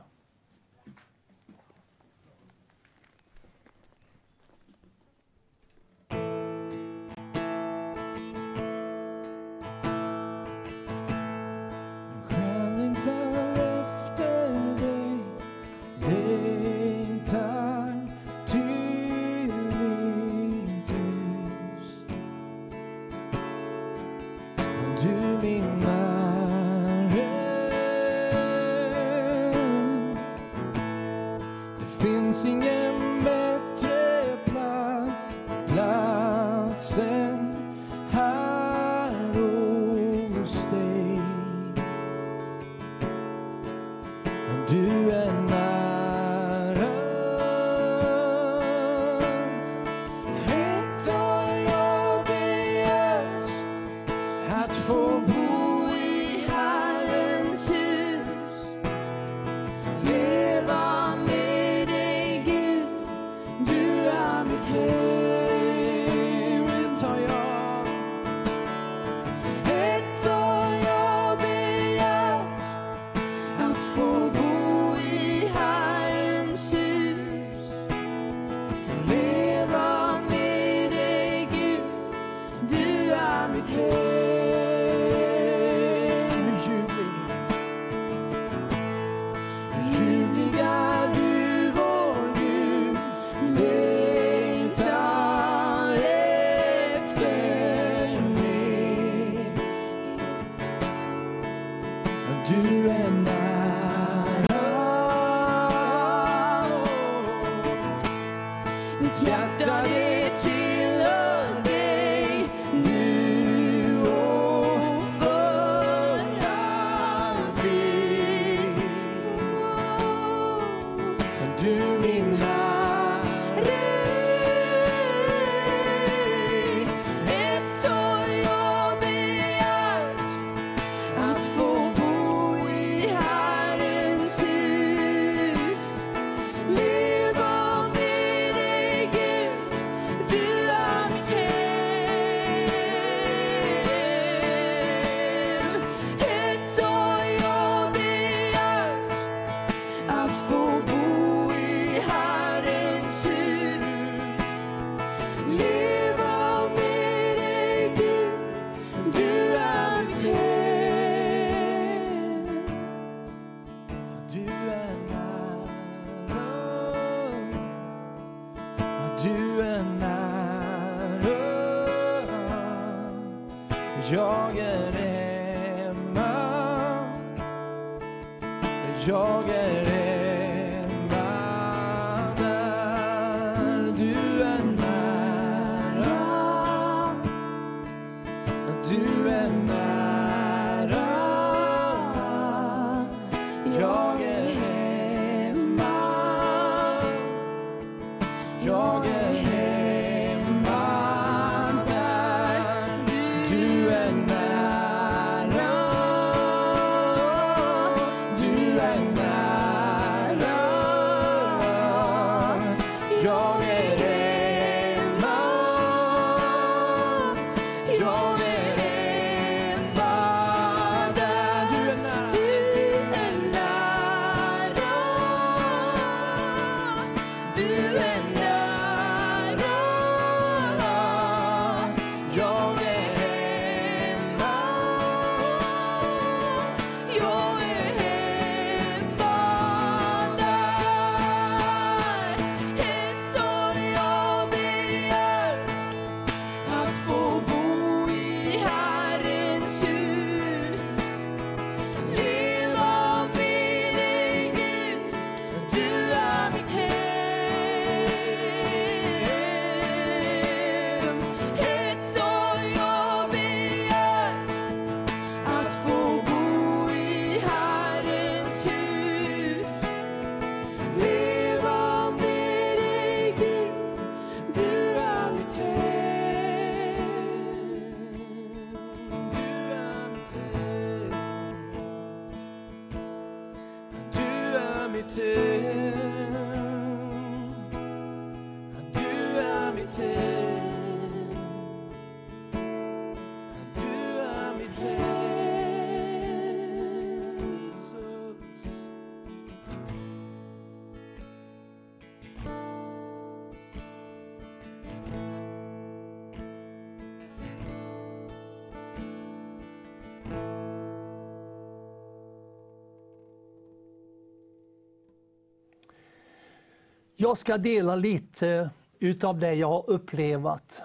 Jag 317.27 317.39
ska 317.39 317.59
dela 317.59 317.97
lite 317.97 318.49
eh, 318.49 318.69
utav 318.99 319.39
det 319.39 319.55
jag 319.55 319.69
har 319.69 319.91
upplevt. 319.91 320.83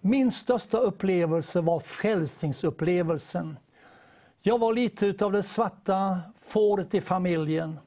Min 0.00 0.30
största 0.30 0.78
upplevelse 0.78 1.60
var 1.60 1.80
frälsningsupplevelsen. 1.80 3.56
Jag 4.42 4.58
var 4.58 4.72
lite 4.72 5.06
utav 5.06 5.32
det 5.32 5.42
svarta 5.42 6.20
fåret 6.48 6.94
i 6.94 7.00
familjen. 7.00 7.78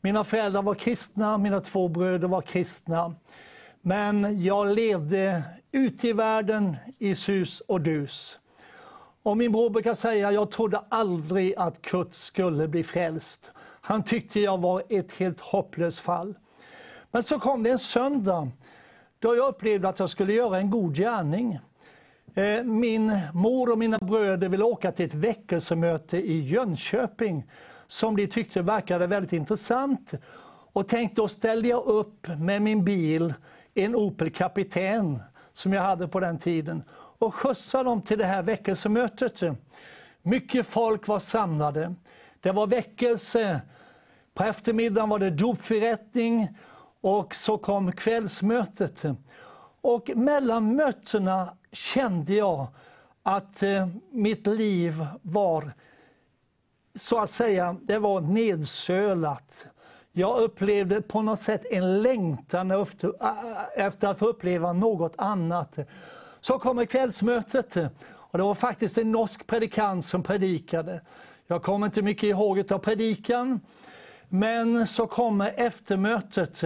Mina 0.00 0.24
föräldrar 0.24 0.62
var 0.62 0.74
kristna, 0.74 1.38
mina 1.38 1.60
två 1.60 1.88
bröder 1.88 2.28
var 2.28 2.42
kristna. 2.42 3.14
Men 3.80 4.44
jag 4.44 4.74
levde 4.74 5.42
ute 5.72 6.08
i 6.08 6.12
världen 6.12 6.76
i 6.98 7.14
sus 7.14 7.60
och 7.60 7.80
dus. 7.80 8.38
Och 9.22 9.36
min 9.36 9.52
bror 9.52 9.70
brukar 9.70 9.94
säga, 9.94 10.32
jag 10.32 10.50
trodde 10.50 10.82
aldrig 10.88 11.54
att 11.56 11.82
Kurt 11.82 12.14
skulle 12.14 12.68
bli 12.68 12.84
frälst. 12.84 13.50
Han 13.80 14.02
tyckte 14.02 14.40
jag 14.40 14.60
var 14.60 14.82
ett 14.88 15.12
helt 15.12 15.40
hopplöst 15.40 15.98
fall. 15.98 16.34
Men 17.14 17.22
så 17.22 17.38
kom 17.38 17.62
det 17.62 17.70
en 17.70 17.78
söndag 17.78 18.48
då 19.18 19.36
jag 19.36 19.48
upplevde 19.48 19.88
att 19.88 19.98
jag 19.98 20.10
skulle 20.10 20.32
göra 20.32 20.58
en 20.58 20.70
god 20.70 20.96
gärning. 20.96 21.58
Eh, 22.34 22.62
min 22.62 23.20
mor 23.32 23.72
och 23.72 23.78
mina 23.78 23.98
bröder 23.98 24.48
ville 24.48 24.64
åka 24.64 24.92
till 24.92 25.06
ett 25.06 25.14
väckelsemöte 25.14 26.18
i 26.18 26.40
Jönköping 26.40 27.44
som 27.86 28.16
de 28.16 28.26
tyckte 28.26 28.62
verkade 28.62 29.06
väldigt 29.06 29.32
intressant. 29.32 30.12
Och 30.72 30.88
tänkte 30.88 31.20
då 31.20 31.28
ställde 31.28 31.68
jag 31.68 31.84
upp 31.84 32.26
med 32.38 32.62
min 32.62 32.84
bil, 32.84 33.34
en 33.74 33.94
Opel 33.94 34.30
Kapitän 34.30 35.22
som 35.52 35.72
jag 35.72 35.82
hade 35.82 36.08
på 36.08 36.20
den 36.20 36.38
tiden 36.38 36.82
och 36.94 37.34
skjutsade 37.34 37.84
dem 37.84 38.02
till 38.02 38.18
det 38.18 38.26
här 38.26 38.42
väckelsemötet. 38.42 39.42
Mycket 40.22 40.66
folk 40.66 41.08
var 41.08 41.18
samlade. 41.18 41.94
Det 42.40 42.52
var 42.52 42.66
väckelse. 42.66 43.60
På 44.34 44.44
eftermiddagen 44.44 45.08
var 45.08 45.18
det 45.18 45.30
dopförrättning 45.30 46.48
och 47.02 47.34
så 47.34 47.58
kom 47.58 47.92
kvällsmötet. 47.92 49.04
Och 49.80 50.10
mellan 50.16 50.76
mötena 50.76 51.56
kände 51.72 52.34
jag 52.34 52.66
att 53.22 53.62
eh, 53.62 53.88
mitt 54.10 54.46
liv 54.46 55.06
var 55.22 55.72
så 56.94 57.18
att 57.18 57.30
säga, 57.30 57.76
det 57.82 57.98
var 57.98 58.20
nedsölat. 58.20 59.66
Jag 60.12 60.38
upplevde 60.38 61.02
på 61.02 61.22
något 61.22 61.40
sätt 61.40 61.66
en 61.70 62.02
längtan 62.02 62.70
efter, 62.70 63.12
efter 63.76 64.08
att 64.08 64.18
få 64.18 64.26
uppleva 64.26 64.72
något 64.72 65.14
annat. 65.18 65.78
Så 66.40 66.58
kommer 66.58 66.84
kvällsmötet 66.84 67.76
och 68.04 68.38
det 68.38 68.44
var 68.44 68.54
faktiskt 68.54 68.98
en 68.98 69.12
norsk 69.12 69.46
predikant 69.46 70.06
som 70.06 70.22
predikade. 70.22 71.00
Jag 71.46 71.62
kommer 71.62 71.86
inte 71.86 72.02
mycket 72.02 72.22
ihåg 72.22 72.72
av 72.72 72.78
predikan. 72.78 73.60
Men 74.34 74.86
så 74.86 75.06
kommer 75.06 75.52
eftermötet 75.56 76.62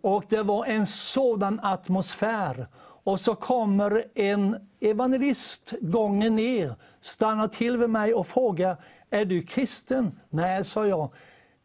och 0.00 0.24
det 0.28 0.42
var 0.42 0.66
en 0.66 0.86
sådan 0.86 1.60
atmosfär. 1.62 2.66
Och 2.78 3.20
så 3.20 3.34
kommer 3.34 4.04
en 4.14 4.68
evangelist 4.80 5.74
gången 5.80 6.36
ner, 6.36 6.74
stannar 7.00 7.48
till 7.48 7.76
vid 7.76 7.90
mig 7.90 8.14
och 8.14 8.26
frågar, 8.26 8.76
är 9.10 9.24
du 9.24 9.42
kristen? 9.42 10.20
Nej, 10.30 10.64
sa 10.64 10.86
jag. 10.86 11.12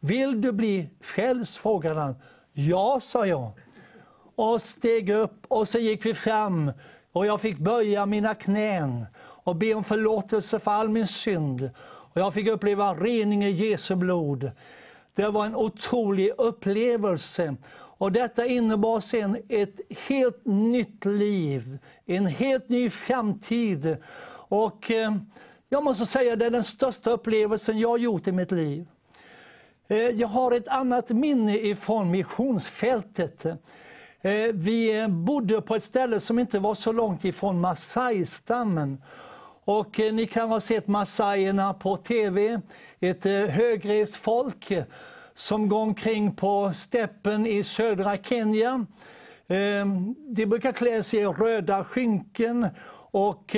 Vill 0.00 0.40
du 0.40 0.52
bli 0.52 0.88
frälst? 1.00 1.56
frågade 1.56 2.00
han. 2.00 2.14
Ja, 2.52 3.00
sa 3.02 3.26
jag. 3.26 3.50
Och 4.34 4.62
steg 4.62 5.10
upp 5.10 5.46
och 5.48 5.68
så 5.68 5.78
gick 5.78 6.06
vi 6.06 6.14
fram 6.14 6.72
och 7.12 7.26
jag 7.26 7.40
fick 7.40 7.58
böja 7.58 8.06
mina 8.06 8.34
knän 8.34 9.06
och 9.18 9.56
be 9.56 9.74
om 9.74 9.84
förlåtelse 9.84 10.58
för 10.58 10.70
all 10.70 10.88
min 10.88 11.06
synd. 11.06 11.70
Och 11.80 12.20
jag 12.20 12.34
fick 12.34 12.48
uppleva 12.48 12.94
rening 12.94 13.44
i 13.44 13.50
Jesu 13.50 13.94
blod. 13.94 14.50
Det 15.20 15.30
var 15.30 15.46
en 15.46 15.56
otrolig 15.56 16.32
upplevelse. 16.38 17.56
Och 17.72 18.12
detta 18.12 18.46
innebar 18.46 19.00
sen 19.00 19.36
ett 19.48 19.80
helt 20.08 20.46
nytt 20.46 21.04
liv, 21.04 21.78
en 22.06 22.26
helt 22.26 22.68
ny 22.68 22.90
framtid. 22.90 23.96
Och 24.32 24.90
eh, 24.90 25.16
jag 25.68 25.84
måste 25.84 26.06
säga 26.06 26.36
det 26.36 26.46
är 26.46 26.50
den 26.50 26.64
största 26.64 27.10
upplevelsen 27.10 27.78
jag 27.78 27.88
har 27.88 27.98
gjort 27.98 28.26
i 28.26 28.32
mitt 28.32 28.52
liv. 28.52 28.86
Eh, 29.88 29.98
jag 29.98 30.28
har 30.28 30.52
ett 30.52 30.68
annat 30.68 31.08
minne 31.08 31.58
ifrån 31.58 32.10
missionsfältet. 32.10 33.44
Eh, 34.20 34.52
vi 34.52 35.00
eh, 35.00 35.08
bodde 35.08 35.60
på 35.60 35.76
ett 35.76 35.84
ställe 35.84 36.20
som 36.20 36.38
inte 36.38 36.58
var 36.58 36.74
så 36.74 36.92
långt 36.92 37.24
ifrån 37.24 37.60
Masai-stammen. 37.60 39.02
Och 39.70 40.00
eh, 40.00 40.12
ni 40.12 40.26
kan 40.26 40.48
ha 40.48 40.60
sett 40.60 40.88
massajerna 40.88 41.74
på 41.74 41.96
tv, 41.96 42.60
ett 43.00 43.26
eh, 43.26 43.32
högrevsfolk 43.32 43.54
högrest 43.54 44.16
folk 44.16 44.72
som 45.34 45.68
går 45.68 45.78
omkring 45.78 46.34
på 46.34 46.72
steppen 46.74 47.46
i 47.46 47.64
södra 47.64 48.16
Kenya. 48.16 48.86
Eh, 49.46 49.86
de 50.28 50.46
brukar 50.46 50.72
klä 50.72 51.02
sig 51.02 51.20
i 51.20 51.26
röda 51.26 51.84
skynken 51.84 52.68
och 53.10 53.56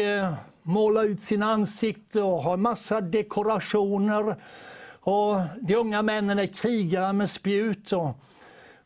måla 0.62 1.02
ut 1.02 1.22
sina 1.22 1.52
ansikten 1.52 2.22
och 2.22 2.42
ha 2.42 2.56
massa 2.56 3.00
dekorationer. 3.00 4.36
Och 5.00 5.40
de 5.60 5.74
unga 5.76 6.02
männen 6.02 6.38
är 6.38 6.46
krigare 6.46 7.12
med 7.12 7.30
spjut. 7.30 7.92
Och 7.92 8.10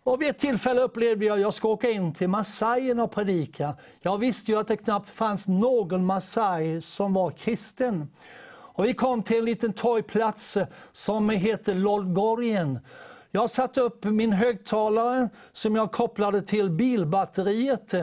och 0.06 0.22
vid 0.22 0.28
ett 0.28 0.38
tillfälle 0.38 0.80
upplevde 0.80 1.24
jag 1.24 1.34
att 1.34 1.40
jag 1.40 1.54
ska 1.54 1.68
åka 1.68 1.90
in 1.90 2.14
till 2.14 2.28
massajerna 2.28 3.04
och 3.04 3.10
predika. 3.10 3.74
Jag 4.00 4.18
visste 4.18 4.52
ju 4.52 4.58
att 4.58 4.68
det 4.68 4.76
knappt 4.76 5.10
fanns 5.10 5.46
någon 5.46 6.06
massaj 6.06 6.82
som 6.82 7.12
var 7.12 7.30
kristen. 7.30 8.08
Och 8.48 8.84
vi 8.84 8.94
kom 8.94 9.22
till 9.22 9.38
en 9.38 9.44
liten 9.44 9.72
torgplats 9.72 10.56
som 10.92 11.30
heter 11.30 11.74
Lolgorien. 11.74 12.78
Jag 13.30 13.50
satte 13.50 13.80
upp 13.80 14.04
min 14.04 14.32
högtalare 14.32 15.28
som 15.52 15.76
jag 15.76 15.92
kopplade 15.92 16.42
till 16.42 16.70
bilbatteriet. 16.70 17.94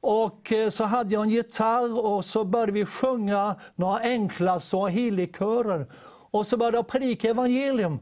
Och 0.00 0.52
eh, 0.52 0.70
så 0.70 0.84
hade 0.84 1.14
jag 1.14 1.22
en 1.22 1.30
gitarr 1.30 2.06
och 2.06 2.24
så 2.24 2.44
började 2.44 2.72
vi 2.72 2.86
sjunga 2.86 3.54
några 3.74 3.98
enkla 3.98 4.60
swahili-körer. 4.60 5.86
Och 6.30 6.46
så 6.46 6.56
började 6.56 6.76
jag 6.76 6.88
predika 6.88 7.30
evangelium. 7.30 7.98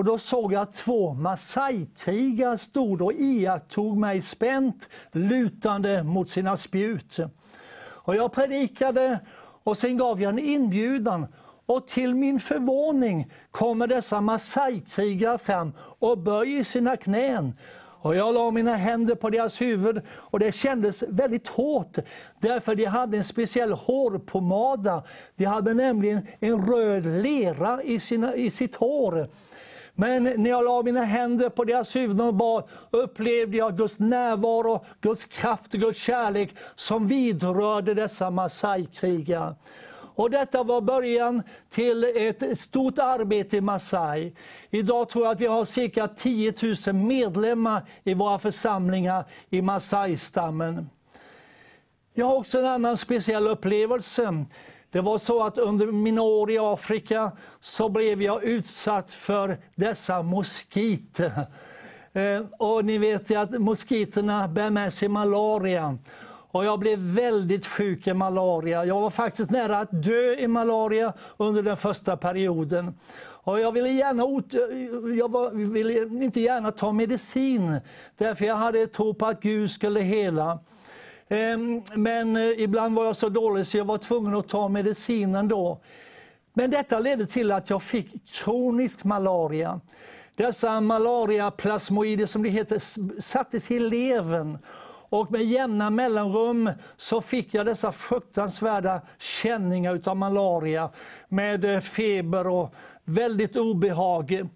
Och 0.00 0.06
då 0.06 0.18
såg 0.18 0.52
jag 0.52 0.62
att 0.62 0.74
två 0.74 1.14
Masai-krigare 1.14 2.58
stod 2.58 3.02
och 3.02 3.12
iakttog 3.12 3.96
mig 3.96 4.22
spänt, 4.22 4.88
lutande 5.12 6.02
mot 6.02 6.30
sina 6.30 6.56
spjut. 6.56 7.18
Och 7.82 8.16
jag 8.16 8.32
predikade 8.32 9.18
och 9.62 9.76
sen 9.76 9.96
gav 9.96 10.22
jag 10.22 10.30
en 10.32 10.38
inbjudan. 10.38 11.26
Och 11.66 11.86
till 11.86 12.14
min 12.14 12.40
förvåning 12.40 13.32
kommer 13.50 13.86
dessa 13.86 14.20
Masai-krigare 14.20 15.38
fram 15.38 15.72
och 15.78 16.18
böjer 16.18 16.64
sina 16.64 16.96
knän. 16.96 17.54
Och 18.02 18.16
jag 18.16 18.34
la 18.34 18.50
mina 18.50 18.74
händer 18.74 19.14
på 19.14 19.30
deras 19.30 19.60
huvud 19.60 20.02
och 20.08 20.38
det 20.38 20.52
kändes 20.52 21.02
väldigt 21.02 21.48
hårt. 21.48 21.98
Därför 22.38 22.74
de 22.74 22.84
hade 22.84 23.16
en 23.16 23.24
speciell 23.24 23.72
hårpomada. 23.72 25.02
De 25.36 25.44
hade 25.44 25.74
nämligen 25.74 26.26
en 26.40 26.66
röd 26.66 27.06
lera 27.06 27.82
i, 27.82 28.00
sina, 28.00 28.34
i 28.34 28.50
sitt 28.50 28.74
hår. 28.74 29.28
Men 30.00 30.22
när 30.22 30.50
jag 30.50 30.64
la 30.64 30.82
mina 30.82 31.02
händer 31.02 31.48
på 31.48 31.64
deras 31.64 31.96
huvuden 31.96 32.26
och 32.26 32.34
bad 32.34 32.64
upplevde 32.90 33.56
jag 33.56 33.76
Guds 33.76 33.98
närvaro, 33.98 34.84
Guds 35.00 35.24
kraft 35.24 35.74
och 35.74 35.80
Guds 35.80 35.98
kärlek 35.98 36.54
som 36.74 37.08
vidrörde 37.08 37.94
dessa 37.94 38.30
Masai-krigare. 38.30 39.54
Och 40.14 40.30
detta 40.30 40.62
var 40.62 40.80
början 40.80 41.42
till 41.70 42.04
ett 42.04 42.58
stort 42.58 42.98
arbete 42.98 43.56
i 43.56 43.60
Masai. 43.60 44.32
Idag 44.70 45.08
tror 45.08 45.24
jag 45.24 45.32
att 45.32 45.40
vi 45.40 45.46
har 45.46 45.64
cirka 45.64 46.08
10 46.08 46.54
000 46.86 46.94
medlemmar 46.94 47.82
i 48.04 48.14
våra 48.14 48.38
församlingar 48.38 49.24
i 49.50 49.62
Masai-stammen. 49.62 50.90
Jag 52.14 52.26
har 52.26 52.36
också 52.36 52.58
en 52.58 52.66
annan 52.66 52.96
speciell 52.96 53.48
upplevelse. 53.48 54.44
Det 54.90 55.00
var 55.00 55.18
så 55.18 55.42
att 55.42 55.58
under 55.58 55.86
mina 55.86 56.22
år 56.22 56.50
i 56.50 56.58
Afrika 56.58 57.32
så 57.60 57.88
blev 57.88 58.22
jag 58.22 58.44
utsatt 58.44 59.10
för 59.10 59.58
dessa 59.74 60.22
moskiter. 60.22 61.46
Eh, 62.12 62.42
och 62.58 62.84
ni 62.84 62.98
vet 62.98 63.30
ju 63.30 63.34
att 63.34 63.50
moskiterna 63.50 64.48
bär 64.48 64.70
med 64.70 64.92
sig 64.92 65.08
malaria. 65.08 65.98
Och 66.52 66.64
jag 66.64 66.78
blev 66.78 66.98
väldigt 66.98 67.66
sjuk 67.66 68.06
i 68.06 68.14
malaria. 68.14 68.84
Jag 68.84 69.00
var 69.00 69.10
faktiskt 69.10 69.50
nära 69.50 69.78
att 69.78 70.02
dö 70.02 70.34
i 70.34 70.46
malaria 70.46 71.12
under 71.36 71.62
den 71.62 71.76
första 71.76 72.16
perioden. 72.16 72.94
Och 73.42 73.60
jag 73.60 73.72
ville, 73.72 73.88
gärna, 73.88 74.22
jag 75.16 75.30
var, 75.30 75.50
ville 75.50 76.24
inte 76.24 76.40
gärna 76.40 76.72
ta 76.72 76.92
medicin, 76.92 77.80
därför 78.16 78.44
jag 78.44 78.56
hade 78.56 78.86
tro 78.86 79.14
på 79.14 79.26
att 79.26 79.40
Gud 79.40 79.70
skulle 79.70 80.00
hela. 80.00 80.58
Ehm, 81.32 81.82
men 81.94 82.36
eh, 82.36 82.42
ibland 82.42 82.94
var 82.94 83.04
jag 83.04 83.16
så 83.16 83.28
dålig 83.28 83.66
så 83.66 83.76
jag 83.76 83.84
var 83.84 83.98
tvungen 83.98 84.34
att 84.34 84.48
ta 84.48 84.68
medicinen 84.68 85.48
då. 85.48 85.80
Men 86.52 86.70
detta 86.70 86.98
ledde 86.98 87.26
till 87.26 87.52
att 87.52 87.70
jag 87.70 87.82
fick 87.82 88.26
kronisk 88.26 89.04
malaria. 89.04 89.80
Dessa 90.34 90.80
malariaplasmoider 90.80 92.26
som 92.26 92.42
det 92.42 92.48
heter 92.48 92.78
sattes 93.20 93.70
i 93.70 93.78
levern. 93.78 94.58
Och 95.08 95.32
med 95.32 95.44
jämna 95.44 95.90
mellanrum 95.90 96.70
så 96.96 97.20
fick 97.20 97.54
jag 97.54 97.66
dessa 97.66 97.92
fruktansvärda 97.92 99.00
känningar 99.18 99.94
utav 99.94 100.16
malaria 100.16 100.90
med 101.28 101.64
eh, 101.64 101.80
feber 101.80 102.46
och 102.46 102.74
väldigt 103.04 103.56
obehag. 103.56 104.48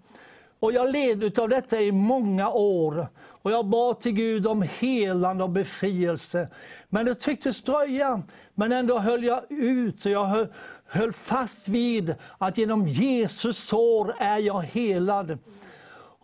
Och 0.58 0.72
jag 0.72 0.90
led 0.90 1.38
av 1.38 1.48
detta 1.48 1.80
i 1.80 1.92
många 1.92 2.50
år. 2.50 3.08
Och 3.44 3.50
jag 3.50 3.66
bad 3.66 4.00
till 4.00 4.12
Gud 4.12 4.46
om 4.46 4.62
helande 4.62 5.44
och 5.44 5.50
befrielse. 5.50 6.48
Men 6.88 7.06
det 7.06 7.14
tycktes 7.14 7.62
dröja. 7.62 8.22
Men 8.54 8.72
ändå 8.72 8.98
höll 8.98 9.24
jag 9.24 9.42
ut 9.48 10.04
och 10.04 10.10
jag 10.10 10.24
höll, 10.24 10.48
höll 10.86 11.12
fast 11.12 11.68
vid 11.68 12.14
att 12.38 12.58
genom 12.58 12.88
Jesus 12.88 13.58
sår 13.58 14.14
är 14.18 14.38
jag 14.38 14.62
helad. 14.62 15.38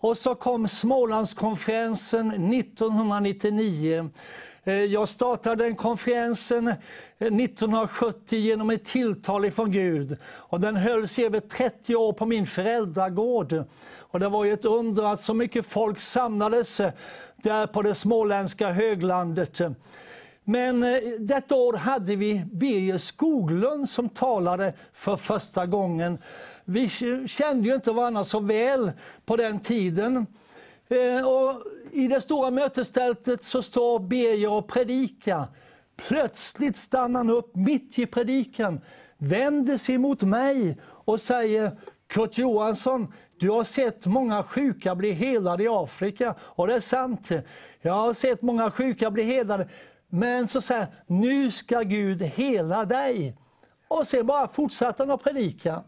Och 0.01 0.19
så 0.19 0.35
kom 0.35 0.69
Smålandskonferensen 0.69 2.53
1999. 2.53 4.11
Eh, 4.65 4.75
jag 4.75 5.09
startade 5.09 5.65
den 5.65 5.77
konferensen 5.77 6.69
eh, 6.69 6.75
1970 7.19 8.39
genom 8.39 8.71
ett 8.71 8.85
tilltal 8.85 9.51
från 9.51 9.73
Gud. 9.73 10.17
Och 10.25 10.61
den 10.61 10.77
hölls 10.77 11.19
i 11.19 11.25
över 11.25 11.41
30 11.41 11.97
år 11.97 12.13
på 12.13 12.27
min 12.27 12.47
föräldragård. 12.47 13.65
Och 14.11 14.21
det 14.21 14.29
var 14.29 14.45
ju 14.45 14.53
ett 14.53 14.65
under 14.65 15.03
att 15.03 15.23
så 15.23 15.35
mycket 15.35 15.67
folk 15.67 16.01
samlades 16.01 16.81
eh, 16.81 16.93
där 17.37 17.67
på 17.67 17.83
det 17.83 17.95
småländska 17.95 18.71
höglandet. 18.71 19.61
Men 20.45 20.83
eh, 20.83 20.99
detta 21.19 21.55
år 21.55 21.73
hade 21.73 22.17
vi 22.17 22.45
Birger 22.53 22.99
Skoglund 22.99 23.89
som 23.89 24.09
talade 24.09 24.75
för 24.93 25.17
första 25.17 25.67
gången. 25.67 26.19
Vi 26.65 26.89
kände 27.29 27.69
ju 27.69 27.75
inte 27.75 27.93
varandra 27.93 28.25
så 28.25 28.41
väl 28.41 28.93
på 29.25 29.37
den 29.37 29.61
tiden. 29.61 30.27
Eh, 30.89 31.29
och 31.29 31.63
I 31.93 32.09
det 32.09 32.21
stora 32.21 32.51
mötestältet 32.51 33.45
så 33.45 33.63
står 33.63 33.99
Birger 33.99 34.51
och 34.51 34.69
predikar. 34.69 35.45
Plötsligt 35.97 36.77
stannar 36.77 37.21
han 37.21 37.31
upp 37.31 37.57
mitt 37.57 37.99
i 37.99 38.07
predikan, 38.07 38.81
vänder 39.19 39.79
sig 39.79 39.99
mot 39.99 40.23
mig 40.23 40.79
och 40.85 41.21
säger 41.21 41.77
Kurt 42.07 42.39
Johansson, 42.39 43.13
du 43.41 43.51
har 43.51 43.65
sett 43.65 44.07
många 44.07 44.43
sjuka 44.43 44.95
bli 44.95 45.13
helade 45.13 45.65
i 45.65 45.69
Afrika. 45.69 46.35
Och 46.41 46.67
det 46.67 46.75
är 46.75 46.81
sant. 46.81 47.29
Jag 47.81 47.93
har 47.93 48.13
sett 48.13 48.43
många 48.43 48.71
sjuka 48.71 49.11
bli 49.11 49.23
helade. 49.23 49.69
Men 50.09 50.49
så 50.49 50.61
säger 50.61 50.87
nu 51.07 51.51
ska 51.51 51.81
Gud 51.81 52.23
hela 52.23 52.85
dig. 52.85 53.37
Och 53.89 54.07
sen 54.07 54.27
bara 54.27 54.49
fortsatte 54.49 55.03
han 55.03 55.11
att 55.11 55.23
predika. 55.23 55.83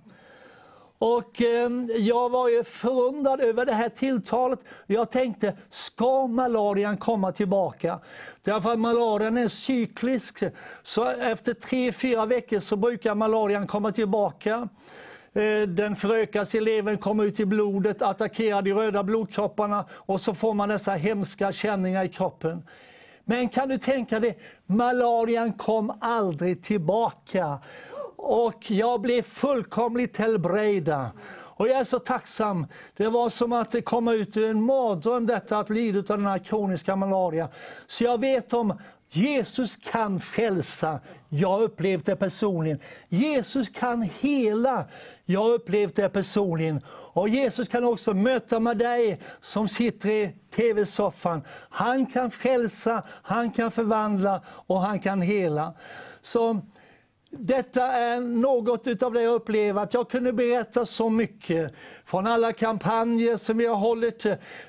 Och 0.99 1.43
eh, 1.43 1.71
jag 1.97 2.31
var 2.31 2.49
ju 2.49 2.65
förundrad 2.65 3.41
över 3.41 3.67
det 3.67 3.73
här 3.73 3.89
tilltalet. 3.89 4.61
Jag 4.87 5.11
tänkte, 5.11 5.57
ska 5.71 6.27
malarian 6.27 6.97
komma 6.97 7.33
tillbaka? 7.33 7.99
Därför 8.43 8.73
att 8.73 8.79
malarian 8.79 9.37
är 9.37 9.49
cyklisk. 9.49 10.43
Så 10.83 11.09
efter 11.09 11.55
tre, 11.55 11.93
fyra 11.93 12.27
veckor 12.27 12.61
så 12.61 12.77
brukar 12.77 13.15
malarian 13.15 13.67
komma 13.67 13.93
tillbaka. 13.93 14.69
Eh, 15.35 15.69
den 15.69 15.97
förökas 15.97 16.55
eleven 16.55 16.75
levern, 16.75 16.99
kommer 16.99 17.25
ut 17.25 17.41
i 17.41 17.47
blodet, 17.47 18.02
attackerar 18.02 18.62
de 18.62 18.73
röda 18.73 19.02
blodkropparna 19.02 19.85
och 19.93 20.20
så 20.20 20.35
får 20.35 20.55
man 20.55 20.69
dessa 20.69 20.93
hemska 20.93 21.52
känningar 21.52 22.05
i 22.05 22.09
kroppen. 22.09 22.62
Men 23.25 23.49
kan 23.49 23.69
du 23.69 23.78
tänka 23.78 24.20
dig, 24.20 24.39
malarian 24.67 25.52
kom 25.52 25.99
aldrig 26.01 26.62
tillbaka. 26.62 27.59
Och 28.17 28.70
jag 28.70 29.01
blev 29.01 29.23
fullkomligt 29.23 30.17
helbrägda. 30.17 31.11
Och 31.62 31.69
jag 31.69 31.77
är 31.81 31.85
så 31.85 31.99
tacksam. 31.99 32.67
Det 32.97 33.09
var 33.09 33.31
som 33.31 33.52
att 33.52 33.85
komma 33.85 34.12
ut 34.12 34.36
ur 34.36 34.51
en 34.51 34.62
mardröm 34.62 35.27
detta 35.27 35.59
att 35.59 35.70
lida 35.70 35.99
av 35.99 36.05
den 36.05 36.27
här 36.27 36.39
kroniska 36.39 36.97
malaria. 36.97 37.49
Så 37.86 38.05
jag 38.05 38.20
vet 38.20 38.52
om 38.52 38.78
Jesus 39.15 39.77
kan 39.77 40.21
frälsa. 40.21 41.01
Jag 41.29 41.49
har 41.49 41.63
upplevt 41.63 42.07
det 42.07 42.17
personligen. 42.17 42.79
Jesus 43.09 43.69
kan 43.69 44.03
hela. 44.21 44.85
Jag 45.25 45.43
har 45.43 45.51
upplevt 45.51 45.97
det 45.97 46.09
personligen. 46.09 46.81
Och 46.89 47.29
Jesus 47.29 47.69
kan 47.69 47.85
också 47.85 48.15
möta 48.15 48.61
med 48.61 48.79
dig 48.79 49.21
som 49.41 49.69
sitter 49.69 50.11
i 50.11 50.33
tv-soffan. 50.57 51.43
Han 51.71 52.07
kan 52.07 52.31
frälsa, 52.31 53.03
han 53.09 53.51
kan 53.51 53.71
förvandla 53.71 54.43
och 54.47 54.81
han 54.81 55.01
kan 55.01 55.23
hela. 55.23 55.75
Så 56.23 56.61
detta 57.35 57.86
är 57.86 58.20
något 58.20 59.02
av 59.02 59.12
det 59.12 59.23
jag 59.23 59.35
upplever, 59.35 59.83
att 59.83 59.94
jag 59.94 60.11
kunde 60.11 60.33
berätta 60.33 60.86
så 60.86 61.11
mycket 61.11 61.73
från 62.05 62.27
alla 62.27 62.52
kampanjer 62.52 63.36
som 63.36 63.59
vi 63.59 63.67
har 63.67 63.77
hållit, 63.77 64.27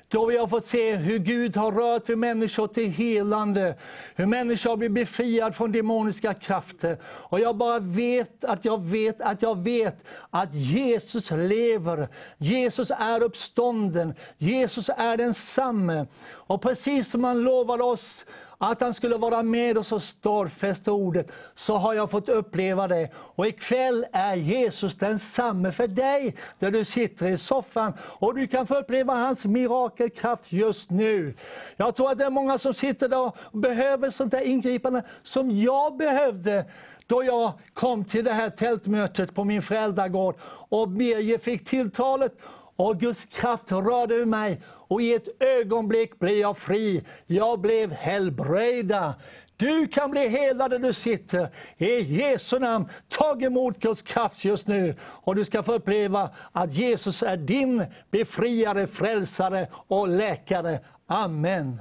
då 0.08 0.26
vi 0.26 0.36
har 0.36 0.46
fått 0.46 0.66
se 0.66 0.94
hur 0.94 1.18
Gud 1.18 1.56
har 1.56 1.72
rört 1.72 2.08
vid 2.08 2.18
människor 2.18 2.66
till 2.66 2.90
helande, 2.90 3.74
hur 4.14 4.26
människor 4.26 4.70
har 4.70 4.76
blivit 4.76 4.94
befriade 4.94 5.52
från 5.52 5.72
demoniska 5.72 6.34
krafter. 6.34 6.98
Och 7.04 7.40
jag 7.40 7.56
bara 7.56 7.78
vet 7.78 8.44
att 8.44 8.64
jag 8.64 8.82
vet 8.82 9.20
att 9.20 9.42
jag 9.42 9.58
vet 9.58 9.96
att 10.30 10.54
Jesus 10.54 11.30
lever. 11.30 12.08
Jesus 12.38 12.90
är 12.90 13.22
uppstånden. 13.22 14.14
Jesus 14.38 14.90
är 14.96 15.16
densamme. 15.16 16.06
Och 16.26 16.62
precis 16.62 17.10
som 17.10 17.24
han 17.24 17.42
lovade 17.42 17.84
oss 17.84 18.24
att 18.70 18.80
han 18.80 18.94
skulle 18.94 19.16
vara 19.16 19.42
med 19.42 19.78
oss 19.78 19.92
och 19.92 20.02
stadfästa 20.02 20.92
ordet, 20.92 21.32
så 21.54 21.76
har 21.76 21.94
jag 21.94 22.10
fått 22.10 22.28
uppleva 22.28 22.88
det. 22.88 23.08
Och 23.14 23.46
ikväll 23.46 24.06
är 24.12 24.34
Jesus 24.34 24.94
densamme 24.94 25.72
för 25.72 25.86
dig, 25.86 26.36
där 26.58 26.70
du 26.70 26.84
sitter 26.84 27.26
i 27.26 27.38
soffan. 27.38 27.92
Och 28.00 28.34
du 28.34 28.46
kan 28.46 28.66
få 28.66 28.74
uppleva 28.74 29.14
hans 29.14 29.44
mirakelkraft 29.44 30.52
just 30.52 30.90
nu. 30.90 31.34
Jag 31.76 31.96
tror 31.96 32.10
att 32.10 32.18
det 32.18 32.24
är 32.24 32.30
många 32.30 32.58
som 32.58 32.74
sitter 32.74 33.08
där 33.08 33.32
och 33.36 33.58
behöver 33.58 34.10
sånt 34.10 34.30
där 34.30 34.40
ingripande 34.40 35.02
som 35.22 35.50
jag 35.50 35.96
behövde 35.96 36.64
då 37.06 37.24
jag 37.24 37.52
kom 37.74 38.04
till 38.04 38.24
det 38.24 38.32
här 38.32 38.50
tältmötet 38.50 39.34
på 39.34 39.44
min 39.44 39.62
föräldragård 39.62 40.36
och 40.68 40.88
Birger 40.88 41.38
fick 41.38 41.64
tilltalet 41.64 42.32
och 42.76 43.00
Guds 43.00 43.24
kraft 43.24 43.72
rörde 43.72 44.14
ur 44.14 44.24
mig 44.24 44.60
och 44.94 45.02
i 45.02 45.14
ett 45.14 45.42
ögonblick 45.42 46.18
blev 46.18 46.36
jag 46.36 46.58
fri. 46.58 47.04
Jag 47.26 47.60
blev 47.60 47.92
helbrägda. 47.92 49.14
Du 49.56 49.88
kan 49.88 50.10
bli 50.10 50.28
helad 50.28 50.70
där 50.70 50.78
du 50.78 50.92
sitter. 50.92 51.50
I 51.76 52.00
Jesu 52.00 52.58
namn, 52.58 52.88
tag 53.08 53.42
emot 53.42 53.78
Guds 53.78 54.02
kraft 54.02 54.44
just 54.44 54.68
nu. 54.68 54.94
Och 55.00 55.34
du 55.34 55.44
ska 55.44 55.62
få 55.62 55.74
uppleva 55.74 56.30
att 56.52 56.72
Jesus 56.72 57.22
är 57.22 57.36
din 57.36 57.84
befriare, 58.10 58.86
frälsare 58.86 59.68
och 59.72 60.08
läkare. 60.08 60.80
Amen. 61.06 61.80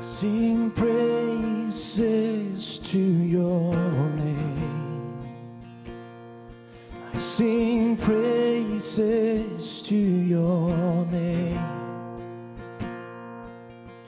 Sing 0.00 0.70
praises 0.70 2.78
to 2.78 2.98
your 2.98 3.74
name. 4.16 4.53
Sing 7.18 7.96
praises 7.96 9.82
to 9.82 9.94
your 9.94 11.06
name. 11.06 11.58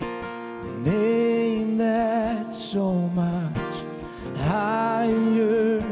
A 0.00 0.78
name 0.80 1.78
that's 1.78 2.58
so 2.62 2.92
much 2.92 3.76
higher 4.38 5.85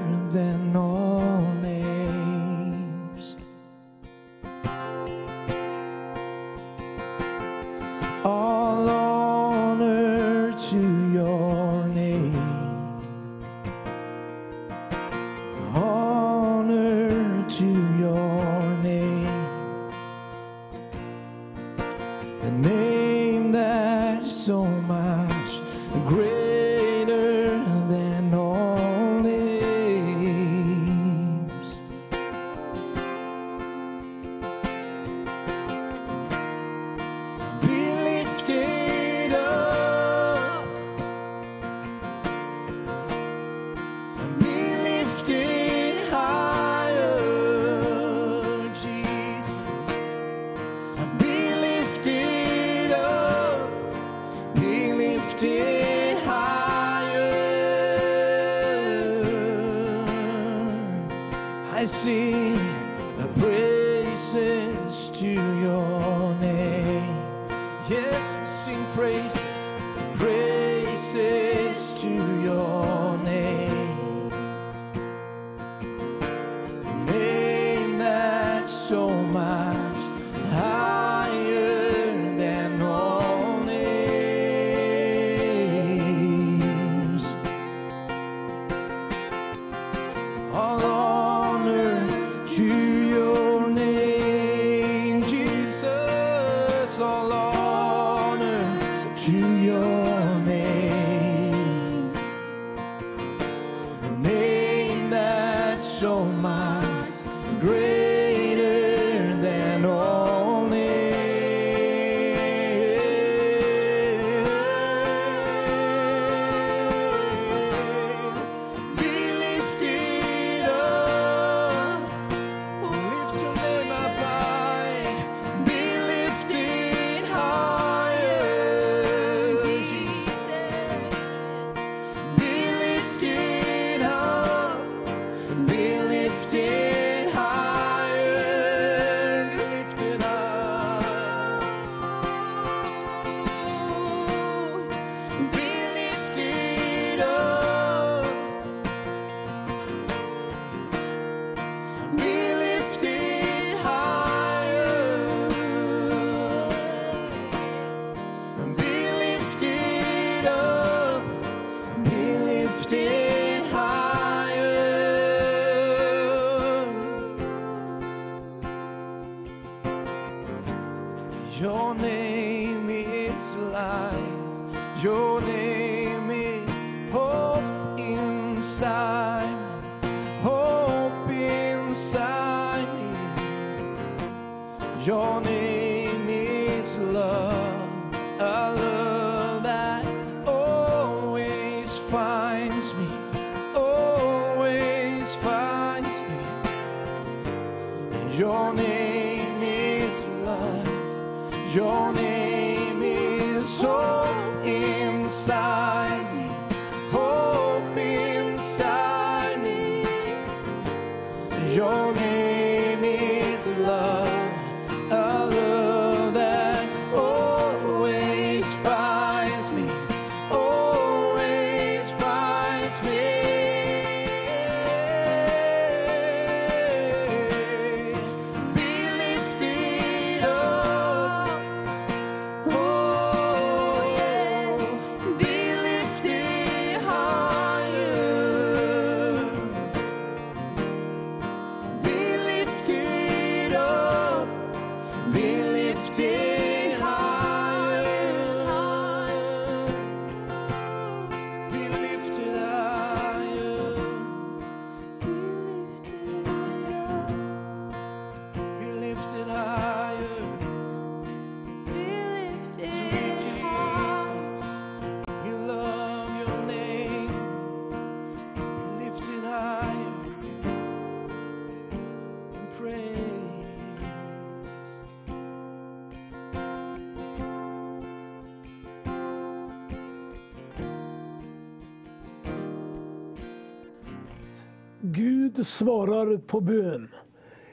svarar 285.64 286.36
på 286.36 286.60
bön 286.60 287.08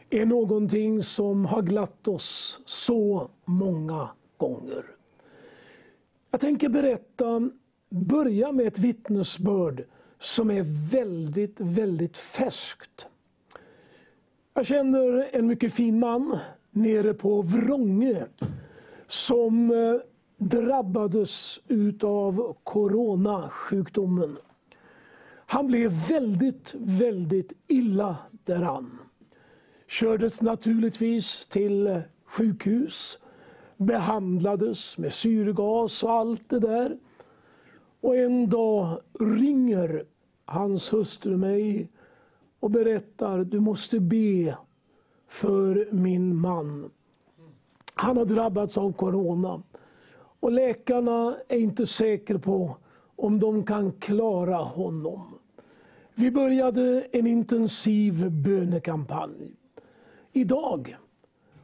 är 0.09 0.25
någonting 0.25 1.03
som 1.03 1.45
har 1.45 1.61
glatt 1.61 2.07
oss 2.07 2.59
så 2.65 3.29
många 3.45 4.09
gånger. 4.37 4.83
Jag 6.31 6.41
tänker 6.41 6.69
berätta, 6.69 7.49
börja 7.89 8.51
med 8.51 8.67
ett 8.67 8.79
vittnesbörd 8.79 9.83
som 10.19 10.51
är 10.51 10.91
väldigt, 10.91 11.55
väldigt 11.59 12.17
färskt. 12.17 13.07
Jag 14.53 14.65
känner 14.65 15.29
en 15.31 15.47
mycket 15.47 15.73
fin 15.73 15.99
man 15.99 16.37
nere 16.71 17.13
på 17.13 17.41
Vrånge. 17.41 18.25
som 19.07 19.71
eh, 19.71 20.01
drabbades 20.37 21.59
utav 21.67 22.55
coronasjukdomen. 22.63 24.37
Han 25.51 25.67
blev 25.67 25.91
väldigt, 26.09 26.73
väldigt 26.73 27.53
illa 27.67 28.17
däran. 28.31 28.99
Kördes 29.87 30.41
naturligtvis 30.41 31.45
till 31.45 32.01
sjukhus, 32.25 33.19
behandlades 33.77 34.97
med 34.97 35.13
syrgas 35.13 36.03
och 36.03 36.11
allt 36.11 36.49
det 36.49 36.59
där. 36.59 36.97
Och 38.01 38.15
en 38.15 38.49
dag 38.49 38.99
ringer 39.19 40.05
hans 40.45 40.93
hustru 40.93 41.37
mig 41.37 41.89
och 42.59 42.71
berättar, 42.71 43.43
du 43.43 43.59
måste 43.59 43.99
be 43.99 44.57
för 45.27 45.87
min 45.91 46.35
man. 46.35 46.91
Han 47.93 48.17
har 48.17 48.25
drabbats 48.25 48.77
av 48.77 48.93
corona. 48.93 49.63
Och 50.39 50.51
läkarna 50.51 51.35
är 51.47 51.59
inte 51.59 51.87
säkra 51.87 52.39
på 52.39 52.77
om 53.15 53.39
de 53.39 53.65
kan 53.65 53.91
klara 53.91 54.57
honom. 54.57 55.37
Vi 56.21 56.31
började 56.31 57.05
en 57.11 57.27
intensiv 57.27 58.31
bönekampanj. 58.31 59.51
Idag, 60.31 60.97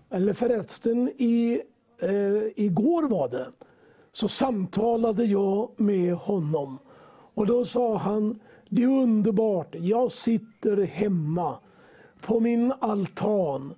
eller 0.10 0.34
förresten 0.34 1.10
i, 1.18 1.62
eh, 2.02 2.64
igår 2.66 3.10
var 3.10 3.30
det, 3.30 3.48
så 4.14 4.28
samtalade 4.28 5.26
jag 5.26 5.70
med 5.78 6.14
honom. 6.14 6.78
Och 7.34 7.48
då 7.48 7.66
sa 7.66 7.98
han, 7.98 8.40
det 8.70 8.84
är 8.84 8.88
underbart, 8.88 9.76
jag 9.80 10.12
sitter 10.12 10.84
hemma 10.84 11.58
på 12.22 12.40
min 12.40 12.74
altan, 12.80 13.74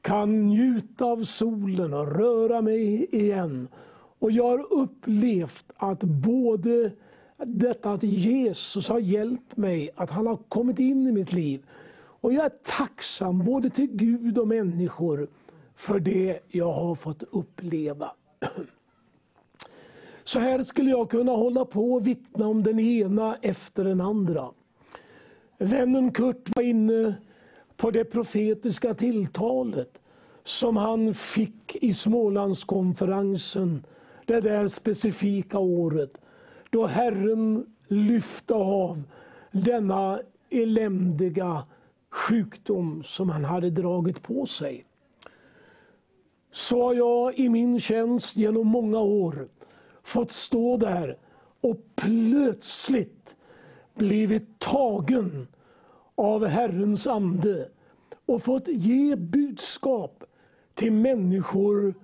kan 0.00 0.46
njuta 0.46 1.04
av 1.04 1.24
solen 1.24 1.94
och 1.94 2.16
röra 2.16 2.62
mig 2.62 3.06
igen. 3.16 3.68
Och 4.18 4.30
jag 4.30 4.48
har 4.48 4.72
upplevt 4.72 5.72
att 5.76 6.00
både 6.02 6.90
detta 7.44 7.90
att 7.90 8.02
Jesus 8.02 8.88
har 8.88 8.98
hjälpt 8.98 9.56
mig, 9.56 9.90
att 9.94 10.10
han 10.10 10.26
har 10.26 10.36
kommit 10.36 10.78
in 10.78 11.06
i 11.06 11.12
mitt 11.12 11.32
liv. 11.32 11.62
Och 11.98 12.32
jag 12.32 12.44
är 12.44 12.52
tacksam 12.64 13.44
både 13.44 13.70
till 13.70 13.86
Gud 13.86 14.38
och 14.38 14.48
människor 14.48 15.28
för 15.76 16.00
det 16.00 16.40
jag 16.48 16.72
har 16.72 16.94
fått 16.94 17.22
uppleva. 17.22 18.10
Så 20.24 20.40
här 20.40 20.62
skulle 20.62 20.90
jag 20.90 21.10
kunna 21.10 21.32
hålla 21.32 21.64
på 21.64 21.92
och 21.92 22.06
vittna 22.06 22.46
om 22.46 22.62
den 22.62 22.78
ena 22.78 23.36
efter 23.42 23.84
den 23.84 24.00
andra. 24.00 24.50
Vännen 25.58 26.12
Kurt 26.12 26.56
var 26.56 26.62
inne 26.62 27.14
på 27.76 27.90
det 27.90 28.04
profetiska 28.04 28.94
tilltalet 28.94 30.00
som 30.44 30.76
han 30.76 31.14
fick 31.14 31.76
i 31.76 31.94
Smålandskonferensen 31.94 33.84
det 34.26 34.40
där 34.40 34.68
specifika 34.68 35.58
året 35.58 36.20
då 36.70 36.86
Herren 36.86 37.66
lyfte 37.88 38.54
av 38.54 39.02
denna 39.52 40.20
eländiga 40.50 41.64
sjukdom 42.10 43.02
som 43.04 43.30
han 43.30 43.44
hade 43.44 43.70
dragit 43.70 44.22
på 44.22 44.46
sig. 44.46 44.84
Så 46.52 46.82
har 46.82 46.94
jag 46.94 47.38
i 47.38 47.48
min 47.48 47.80
tjänst 47.80 48.36
genom 48.36 48.66
många 48.66 49.00
år 49.00 49.48
fått 50.02 50.30
stå 50.30 50.76
där 50.76 51.16
och 51.60 51.76
plötsligt 51.94 53.36
blivit 53.94 54.58
tagen 54.58 55.48
av 56.14 56.46
Herrens 56.46 57.06
ande 57.06 57.68
och 58.26 58.42
fått 58.42 58.68
ge 58.68 59.16
budskap 59.16 60.24
till 60.74 60.92
människor 60.92 61.94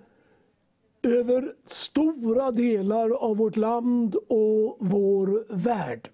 över 1.03 1.55
stora 1.67 2.51
delar 2.51 3.11
av 3.11 3.37
vårt 3.37 3.57
land 3.57 4.15
och 4.15 4.77
vår 4.81 5.55
värld. 5.55 6.11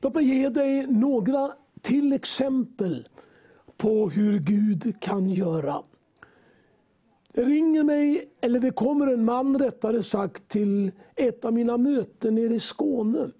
Låt 0.00 0.14
mig 0.14 0.24
ge 0.24 0.48
dig 0.48 0.86
några 0.86 1.52
till 1.80 2.12
exempel 2.12 3.08
på 3.76 4.10
hur 4.10 4.38
Gud 4.38 5.00
kan 5.00 5.30
göra. 5.30 5.82
Det 7.32 7.44
ringer 7.44 7.82
mig, 7.82 8.30
eller 8.40 8.60
det 8.60 8.70
kommer 8.70 9.06
en 9.06 9.24
man 9.24 9.58
rättare 9.58 10.02
sagt 10.02 10.48
till 10.48 10.92
ett 11.14 11.44
av 11.44 11.52
mina 11.52 11.76
möten 11.76 12.34
nere 12.34 12.54
i 12.54 12.60
Skåne. 12.60 13.30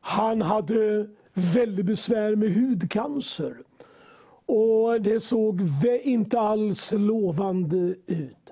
Han 0.00 0.42
hade 0.42 1.08
väldigt 1.32 1.86
besvär 1.86 2.36
med 2.36 2.54
hudcancer. 2.54 3.56
Och 4.46 5.00
det 5.00 5.20
såg 5.20 5.60
inte 6.02 6.40
alls 6.40 6.92
lovande 6.92 7.94
ut. 8.06 8.43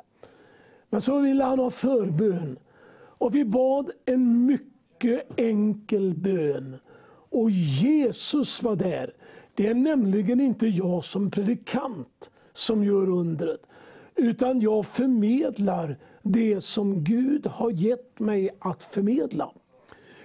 Men 0.93 1.03
så 1.03 1.19
ville 1.19 1.45
han 1.45 1.59
ha 1.59 1.71
förbön. 1.71 2.59
Och 2.95 3.35
vi 3.35 3.45
bad 3.45 3.91
en 4.05 4.47
mycket 4.47 5.41
enkel 5.41 6.15
bön. 6.15 6.77
Och 7.31 7.51
Jesus 7.51 8.63
var 8.63 8.77
där. 8.77 9.15
Det 9.55 9.67
är 9.67 9.75
nämligen 9.75 10.41
inte 10.41 10.67
jag 10.67 11.05
som 11.05 11.31
predikant 11.31 12.31
som 12.55 12.85
gör 12.85 13.09
undret. 13.09 13.67
Utan 14.15 14.61
jag 14.61 14.87
förmedlar 14.87 15.97
det 16.23 16.61
som 16.61 17.05
Gud 17.05 17.47
har 17.47 17.71
gett 17.71 18.19
mig 18.21 18.51
att 18.59 18.85
förmedla. 18.85 19.51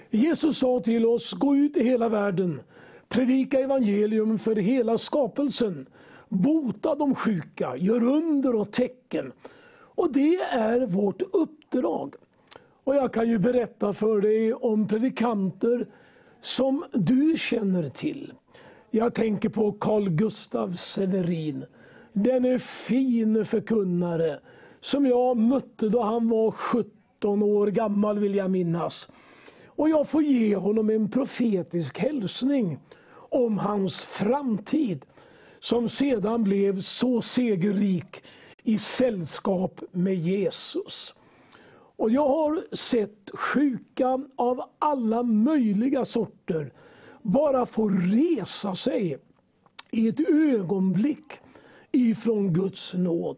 Jesus 0.09 0.57
sa 0.57 0.79
till 0.79 1.05
oss, 1.05 1.33
gå 1.33 1.55
ut 1.55 1.77
i 1.77 1.83
hela 1.83 2.09
världen, 2.09 2.59
predika 3.09 3.59
evangelium 3.59 4.39
för 4.39 4.55
hela 4.55 4.97
skapelsen, 4.97 5.85
bota 6.29 6.95
de 6.95 7.15
sjuka, 7.15 7.77
gör 7.77 8.03
under 8.03 8.55
och 8.55 8.71
tecken. 8.71 9.31
Och 9.97 10.11
det 10.11 10.35
är 10.41 10.85
vårt 10.85 11.21
uppdrag. 11.21 12.15
Och 12.83 12.95
jag 12.95 13.13
kan 13.13 13.29
ju 13.29 13.37
berätta 13.39 13.93
för 13.93 14.21
dig 14.21 14.53
om 14.53 14.87
predikanter 14.87 15.87
som 16.41 16.83
du 16.93 17.37
känner 17.37 17.89
till. 17.89 18.33
Jag 18.91 19.13
tänker 19.13 19.49
på 19.49 19.71
Carl 19.71 20.09
Gustav 20.09 20.73
Severin. 20.73 21.65
Denne 22.13 22.59
fin 22.59 23.45
förkunnare 23.45 24.39
som 24.81 25.05
jag 25.05 25.37
mötte 25.37 25.89
då 25.89 26.01
han 26.01 26.29
var 26.29 26.51
17 26.51 27.43
år 27.43 27.67
gammal 27.67 28.19
vill 28.19 28.35
jag 28.35 28.51
minnas. 28.51 29.07
Och 29.65 29.89
jag 29.89 30.09
får 30.09 30.23
ge 30.23 30.55
honom 30.55 30.89
en 30.89 31.11
profetisk 31.11 31.99
hälsning 31.99 32.79
om 33.29 33.57
hans 33.57 34.03
framtid 34.03 35.05
som 35.59 35.89
sedan 35.89 36.43
blev 36.43 36.81
så 36.81 37.21
segerrik 37.21 38.23
i 38.67 38.77
sällskap 38.77 39.81
med 39.91 40.15
Jesus. 40.15 41.13
Och 41.95 42.09
jag 42.09 42.27
har 42.27 42.75
sett 42.75 43.29
sjuka 43.33 44.19
av 44.35 44.61
alla 44.79 45.23
möjliga 45.23 46.05
sorter 46.05 46.73
bara 47.21 47.65
få 47.65 47.89
resa 47.89 48.75
sig 48.75 49.17
i 49.91 50.07
ett 50.07 50.19
ögonblick 50.29 51.33
ifrån 51.91 52.53
Guds 52.53 52.93
nåd. 52.93 53.37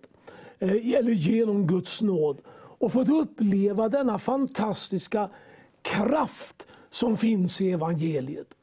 Eh, 0.59 0.93
eller 0.93 1.11
genom 1.11 1.67
Guds 1.67 2.01
nåd. 2.01 2.41
Och 2.51 2.93
fått 2.93 3.09
uppleva 3.09 3.89
denna 3.89 4.19
fantastiska 4.19 5.29
kraft 5.81 6.67
som 6.89 7.17
finns 7.17 7.61
i 7.61 7.71
evangeliet. 7.71 8.53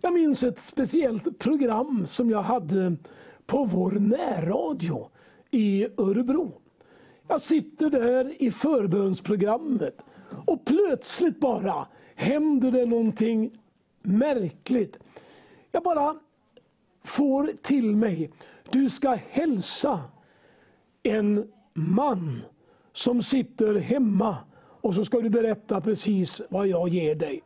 Jag 0.00 0.12
minns 0.12 0.42
ett 0.42 0.58
speciellt 0.58 1.38
program 1.38 2.06
som 2.06 2.30
jag 2.30 2.42
hade 2.42 2.96
på 3.46 3.64
vår 3.64 3.90
närradio 3.90 5.10
i 5.50 5.86
Örebro. 5.96 6.52
Jag 7.28 7.40
sitter 7.40 7.90
där 7.90 8.42
i 8.42 8.50
förbönsprogrammet 8.50 10.02
och 10.46 10.64
plötsligt 10.64 11.40
bara 11.40 11.86
händer 12.14 12.70
det 12.70 12.86
någonting 12.86 13.50
märkligt. 14.02 14.98
Jag 15.72 15.82
bara 15.82 16.16
får 17.04 17.50
till 17.62 17.96
mig, 17.96 18.30
du 18.70 18.90
ska 18.90 19.18
hälsa 19.28 20.00
en 21.02 21.52
man 21.74 22.40
som 22.92 23.22
sitter 23.22 23.74
hemma 23.74 24.36
och 24.80 24.94
så 24.94 25.04
ska 25.04 25.20
du 25.20 25.30
berätta 25.30 25.80
precis 25.80 26.42
vad 26.48 26.66
jag 26.66 26.88
ger 26.88 27.14
dig. 27.14 27.42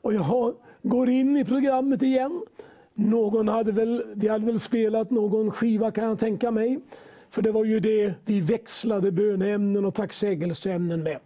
Och 0.00 0.14
jag 0.14 0.54
går 0.82 1.10
in 1.10 1.36
i 1.36 1.44
programmet 1.44 2.02
igen. 2.02 2.40
Någon 2.98 3.48
hade 3.48 3.72
väl, 3.72 4.04
vi 4.14 4.28
hade 4.28 4.46
väl 4.46 4.60
spelat 4.60 5.10
någon 5.10 5.50
skiva 5.50 5.90
kan 5.90 6.04
jag 6.04 6.18
tänka 6.18 6.50
mig. 6.50 6.80
För 7.30 7.42
det 7.42 7.52
var 7.52 7.64
ju 7.64 7.80
det 7.80 8.14
vi 8.24 8.40
växlade 8.40 9.12
böneämnen 9.12 9.84
och 9.84 9.94
tacksägelseämnen 9.94 11.02
med. 11.02 11.18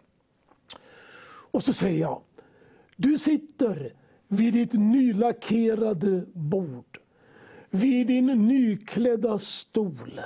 Och 1.52 1.64
så 1.64 1.72
säger 1.72 2.00
jag, 2.00 2.20
du 2.96 3.18
sitter 3.18 3.92
vid 4.28 4.52
ditt 4.52 4.72
nylackerade 4.72 6.22
bord, 6.32 6.98
vid 7.70 8.06
din 8.06 8.26
nyklädda 8.26 9.38
stol 9.38 10.20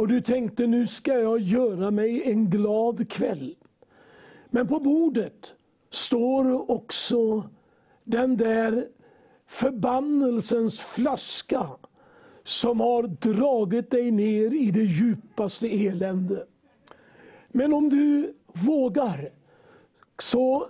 och 0.00 0.08
du 0.08 0.20
tänkte 0.20 0.66
nu 0.66 0.86
ska 0.86 1.18
jag 1.18 1.40
göra 1.40 1.90
mig 1.90 2.30
en 2.30 2.50
glad 2.50 3.08
kväll. 3.08 3.56
Men 4.50 4.68
på 4.68 4.80
bordet 4.80 5.52
står 5.90 6.70
också 6.70 7.48
den 8.04 8.36
där 8.36 8.86
förbannelsens 9.50 10.80
flaska 10.80 11.70
som 12.44 12.80
har 12.80 13.02
dragit 13.02 13.90
dig 13.90 14.10
ner 14.10 14.54
i 14.54 14.70
det 14.70 14.82
djupaste 14.82 15.66
elände. 15.86 16.46
Men 17.48 17.72
om 17.72 17.88
du 17.88 18.34
vågar, 18.52 19.30
så 20.18 20.66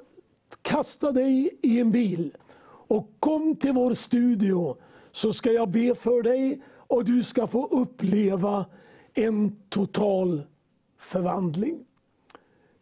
kasta 0.63 1.13
dig 1.13 1.51
i 1.63 1.81
en 1.81 1.91
bil 1.91 2.37
och 2.65 3.11
kom 3.19 3.57
till 3.57 3.73
vår 3.73 3.95
studio 3.95 4.77
så 5.13 5.33
ska 5.33 5.53
jag 5.53 5.69
be 5.69 5.95
för 5.95 6.23
dig 6.23 6.63
och 6.77 7.05
du 7.05 7.23
ska 7.23 7.47
få 7.47 7.67
uppleva 7.67 8.67
en 9.15 9.57
total 9.69 10.43
förvandling. 10.99 11.85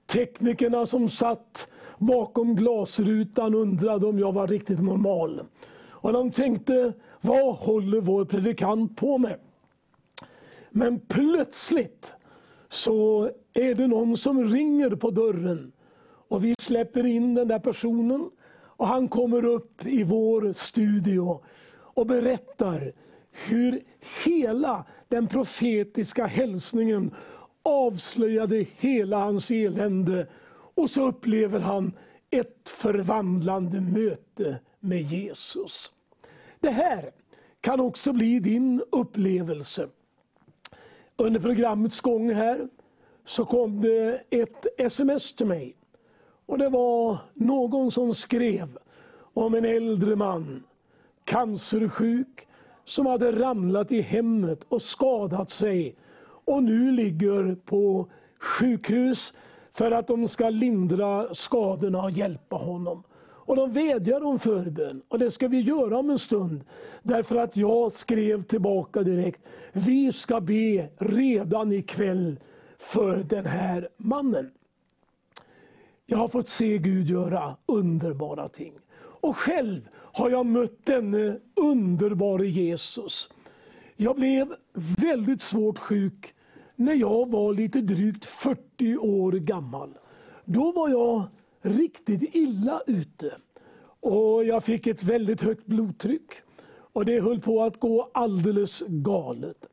Teknikerna 0.07 0.87
som 0.87 1.09
satt 1.09 1.69
bakom 1.99 2.57
glasrutan 2.57 3.55
undrade 3.55 4.07
om 4.07 4.19
jag 4.19 4.33
var 4.33 4.47
riktigt 4.47 4.83
normal. 4.83 5.43
Och 6.09 6.15
de 6.15 6.31
tänkte, 6.31 6.93
vad 7.21 7.55
håller 7.55 8.01
vår 8.01 8.25
predikant 8.25 8.97
på 8.97 9.19
med? 9.19 9.39
Men 10.71 11.01
plötsligt 11.01 12.15
så 12.69 13.31
är 13.53 13.75
det 13.75 13.87
någon 13.87 14.17
som 14.17 14.45
ringer 14.45 14.91
på 14.91 15.11
dörren. 15.11 15.73
Och 16.29 16.45
vi 16.45 16.55
släpper 16.59 17.07
in 17.07 17.35
den 17.35 17.49
där 17.49 17.59
personen. 17.59 18.31
Och 18.61 18.87
han 18.87 19.09
kommer 19.09 19.45
upp 19.45 19.87
i 19.87 20.03
vår 20.03 20.53
studio 20.53 21.41
och 21.71 22.07
berättar 22.07 22.93
hur 23.31 23.83
hela 24.25 24.85
den 25.09 25.27
profetiska 25.27 26.27
hälsningen 26.27 27.15
avslöjade 27.63 28.67
hela 28.79 29.19
hans 29.19 29.51
elände. 29.51 30.27
Och 30.75 30.91
så 30.91 31.09
upplever 31.09 31.61
han 31.61 31.93
ett 32.31 32.69
förvandlande 32.69 33.81
möte 33.81 34.59
med 34.81 35.03
Jesus. 35.03 35.93
Det 36.61 36.71
här 36.71 37.11
kan 37.61 37.81
också 37.81 38.13
bli 38.13 38.41
din 38.41 38.83
upplevelse. 38.91 39.89
Under 41.17 41.41
programmets 41.41 42.01
gång 42.01 42.35
här 42.35 42.69
så 43.25 43.45
kom 43.45 43.81
det 43.81 44.23
ett 44.31 44.67
sms 44.79 45.33
till 45.33 45.47
mig. 45.47 45.77
Och 46.47 46.59
det 46.59 46.69
var 46.69 47.19
någon 47.35 47.91
som 47.91 48.15
skrev 48.15 48.79
om 49.35 49.55
en 49.55 49.65
äldre 49.65 50.17
man, 50.17 50.63
cancersjuk, 51.25 52.49
som 52.85 53.07
hade 53.07 53.33
ramlat 53.33 53.93
i 53.93 54.01
hemmet 54.01 54.65
och 54.69 54.83
skadat 54.83 55.51
sig 55.51 55.97
och 56.21 56.63
nu 56.63 56.91
ligger 56.91 57.55
på 57.55 58.09
sjukhus 58.39 59.35
för 59.73 59.91
att 59.91 60.07
de 60.07 60.29
ska 60.29 60.51
lindra 60.51 61.35
skadorna 61.35 62.03
och 62.03 62.11
hjälpa 62.11 62.57
honom. 62.57 63.03
Och 63.49 63.57
de 63.57 63.73
vädjar 63.73 64.25
om 64.25 64.39
förbön 64.39 65.03
och 65.09 65.19
det 65.19 65.31
ska 65.31 65.49
vi 65.49 65.61
göra 65.61 65.99
om 65.99 66.11
en 66.11 66.19
stund. 66.19 66.65
Därför 67.03 67.37
att 67.37 67.57
jag 67.57 67.93
skrev 67.93 68.43
tillbaka 68.43 69.03
direkt, 69.03 69.41
vi 69.73 70.13
ska 70.13 70.41
be 70.41 70.89
redan 70.99 71.73
ikväll 71.73 72.41
för 72.79 73.17
den 73.17 73.47
här 73.47 73.89
mannen. 73.97 74.51
Jag 76.07 76.19
har 76.19 76.29
fått 76.29 76.49
se 76.49 76.79
Gud 76.79 77.11
göra 77.11 77.57
underbara 77.67 78.49
ting. 78.49 78.73
Och 79.01 79.37
själv 79.37 79.89
har 79.95 80.31
jag 80.31 80.47
mött 80.47 80.87
denne 80.87 81.39
underbara 81.55 82.45
Jesus. 82.45 83.31
Jag 83.97 84.17
blev 84.17 84.55
väldigt 84.99 85.43
svårt 85.43 85.79
sjuk 85.79 86.35
när 86.77 86.95
jag 86.95 87.31
var 87.31 87.53
lite 87.53 87.81
drygt 87.81 88.25
40 88.25 88.97
år 88.97 89.33
gammal. 89.33 89.99
Då 90.45 90.73
var 90.73 90.89
jag 90.89 91.25
riktigt 91.69 92.35
illa 92.35 92.83
ute. 92.87 93.33
Och 94.01 94.45
Jag 94.45 94.65
fick 94.65 94.87
ett 94.87 95.03
väldigt 95.03 95.43
högt 95.43 95.67
blodtryck. 95.67 96.33
Och 96.93 97.05
Det 97.05 97.21
höll 97.21 97.41
på 97.41 97.63
att 97.63 97.81
gå 97.81 98.11
alldeles 98.15 98.83
galet. 98.87 99.69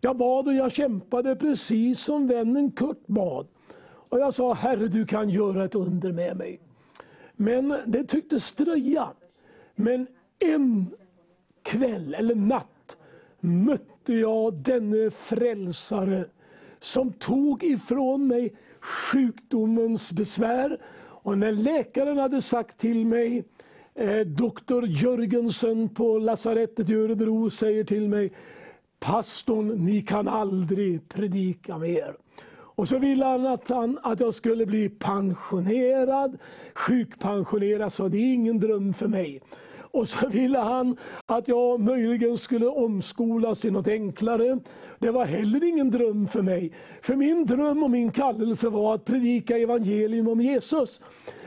Jag 0.00 0.16
bad 0.16 0.48
och 0.48 0.54
jag 0.54 0.72
kämpade 0.72 1.36
precis 1.36 2.00
som 2.00 2.26
vännen 2.26 2.70
Kurt 2.70 3.06
bad. 3.06 3.46
Och 3.82 4.20
Jag 4.20 4.34
sa, 4.34 4.54
Herre 4.54 4.88
du 4.88 5.06
kan 5.06 5.30
göra 5.30 5.64
ett 5.64 5.74
under 5.74 6.12
med 6.12 6.36
mig. 6.36 6.60
Men 7.32 7.74
det 7.86 8.04
tycktes 8.04 8.52
dröja. 8.52 9.08
Men 9.74 10.06
en 10.38 10.86
kväll 11.62 12.14
eller 12.14 12.34
natt 12.34 12.96
mötte 13.40 14.14
jag 14.14 14.54
denne 14.54 15.10
frälsare 15.10 16.24
som 16.80 17.12
tog 17.12 17.64
ifrån 17.64 18.26
mig 18.26 18.54
sjukdomens 18.80 20.12
besvär. 20.12 20.78
Och 21.22 21.38
när 21.38 21.52
läkaren 21.52 22.18
hade 22.18 22.42
sagt 22.42 22.78
till 22.78 23.06
mig, 23.06 23.44
eh, 23.94 24.20
doktor 24.20 24.86
Jörgensen 24.86 25.88
på 25.88 26.18
lasarettet 26.18 26.90
i 26.90 26.94
Örebro 26.94 27.50
säger 27.50 27.84
till 27.84 28.08
mig, 28.08 28.32
pastorn, 29.00 29.68
ni 29.68 30.02
kan 30.02 30.28
aldrig 30.28 31.08
predika 31.08 31.78
mer. 31.78 32.16
Och 32.52 32.88
så 32.88 32.98
ville 32.98 33.24
han 33.24 33.46
att, 33.46 33.68
han 33.68 33.98
att 34.02 34.20
jag 34.20 34.34
skulle 34.34 34.66
bli 34.66 34.88
pensionerad, 34.88 36.38
sjukpensionerad, 36.74 37.92
så 37.92 38.08
det 38.08 38.18
är 38.18 38.34
ingen 38.34 38.60
dröm 38.60 38.94
för 38.94 39.08
mig. 39.08 39.40
Och 39.92 40.08
så 40.08 40.28
ville 40.28 40.58
han 40.58 40.96
att 41.26 41.48
jag 41.48 41.80
möjligen 41.80 42.38
skulle 42.38 42.66
omskolas 42.66 43.60
till 43.60 43.72
något 43.72 43.88
enklare. 43.88 44.58
Det 44.98 45.10
var 45.10 45.24
heller 45.24 45.64
ingen 45.64 45.90
dröm 45.90 46.28
för 46.28 46.42
mig. 46.42 46.72
För 47.02 47.16
min 47.16 47.46
dröm 47.46 47.82
och 47.82 47.90
min 47.90 48.12
kallelse 48.12 48.68
var 48.68 48.94
att 48.94 49.04
predika 49.04 49.58
evangelium 49.58 50.28
om 50.28 50.40
Jesus. 50.40 51.00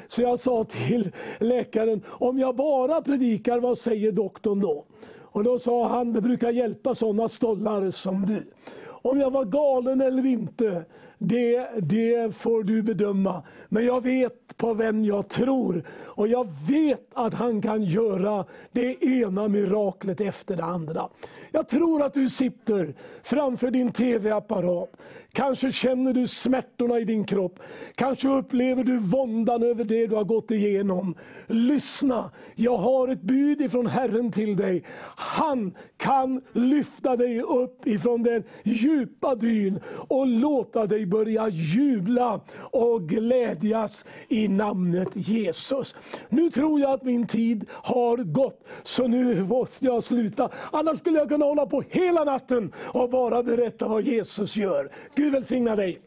Så 0.08 0.22
jag 0.22 0.40
sa 0.40 0.64
till 0.64 1.12
läkaren, 1.40 2.02
om 2.08 2.40
jag 2.40 2.56
bara 2.56 3.02
predikar, 3.02 3.60
vad 3.60 3.78
säger 3.78 4.12
doktorn 4.12 4.60
då? 4.60 4.86
Och 5.20 5.44
då 5.44 5.60
sa 5.60 5.88
han, 5.88 6.14
det 6.14 6.22
brukar 6.22 6.52
hjälpa 6.52 6.96
sådana 6.96 7.28
stollar 7.28 7.92
som 7.92 8.26
du. 8.26 8.46
Om 8.86 9.20
jag 9.20 9.32
var 9.32 9.46
galen 9.46 10.02
eller 10.02 10.26
inte, 10.26 10.86
det, 11.24 11.70
det 11.80 12.36
får 12.38 12.64
du 12.64 12.82
bedöma. 12.82 13.44
Men 13.70 13.86
jag 13.86 14.04
vet 14.04 14.58
på 14.58 14.74
vem 14.74 15.06
jag 15.06 15.30
tror. 15.30 15.84
Och 16.06 16.28
jag 16.28 16.48
vet 16.68 17.08
att 17.14 17.34
han 17.34 17.62
kan 17.62 17.84
göra 17.84 18.46
det 18.72 19.04
ena 19.04 19.48
miraklet 19.48 20.22
efter 20.22 20.56
det 20.56 20.64
andra. 20.64 21.10
Jag 21.52 21.68
tror 21.68 22.04
att 22.04 22.14
du 22.14 22.30
sitter 22.30 22.94
framför 23.24 23.72
din 23.72 23.92
TV-apparat. 23.92 24.90
Kanske 25.36 25.72
känner 25.72 26.14
du 26.14 26.28
smärtorna 26.28 27.00
i 27.00 27.04
din 27.04 27.26
kropp. 27.26 27.60
Kanske 27.96 28.28
upplever 28.28 28.84
du 28.84 28.98
våndan 28.98 29.64
över 29.64 29.84
det 29.84 30.08
du 30.08 30.16
har 30.16 30.24
gått 30.24 30.52
igenom. 30.52 31.16
Lyssna, 31.48 32.32
jag 32.56 32.78
har 32.78 33.08
ett 33.08 33.22
bud 33.22 33.62
ifrån 33.62 33.88
Herren 33.88 34.32
till 34.32 34.56
dig. 34.56 34.84
Han 35.16 35.74
kan 35.98 36.42
lyfta 36.52 37.16
dig 37.16 37.42
upp 37.42 37.88
ifrån 37.88 38.24
den 38.24 38.44
djupa 38.64 39.36
dyn 39.36 39.80
och 40.08 40.28
låta 40.28 40.86
dig 40.86 41.06
börja 41.06 41.50
jubla 41.50 42.42
och 42.58 43.10
glädjas 43.10 44.06
i 44.28 44.48
namnet 44.48 45.10
Jesus. 45.14 45.96
Nu 46.30 46.50
tror 46.50 46.80
jag 46.80 46.92
att 46.92 47.04
min 47.04 47.28
tid 47.28 47.66
har 47.72 48.18
gått, 48.18 48.68
så 48.84 49.08
nu 49.08 49.44
måste 49.44 49.86
jag 49.86 50.04
sluta. 50.04 50.50
Annars 50.72 50.98
skulle 50.98 51.20
jag 51.20 51.30
kunna 51.30 51.46
hålla 51.46 51.66
på 51.66 51.84
hela 51.90 52.24
natten 52.24 52.74
och 52.78 53.10
bara 53.10 53.44
berätta 53.44 53.88
vad 53.88 54.04
Jesus 54.04 54.56
gör. 54.56 54.90
Gud 55.24 55.32
välsigna 55.32 55.76
dig. 55.76 56.02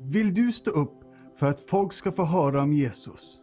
Vill 0.00 0.34
du 0.34 0.52
stå 0.52 0.70
upp 0.70 1.04
för 1.36 1.46
att 1.46 1.60
folk 1.60 1.92
ska 1.92 2.12
få 2.12 2.24
höra 2.24 2.62
om 2.62 2.72
Jesus? 2.72 3.40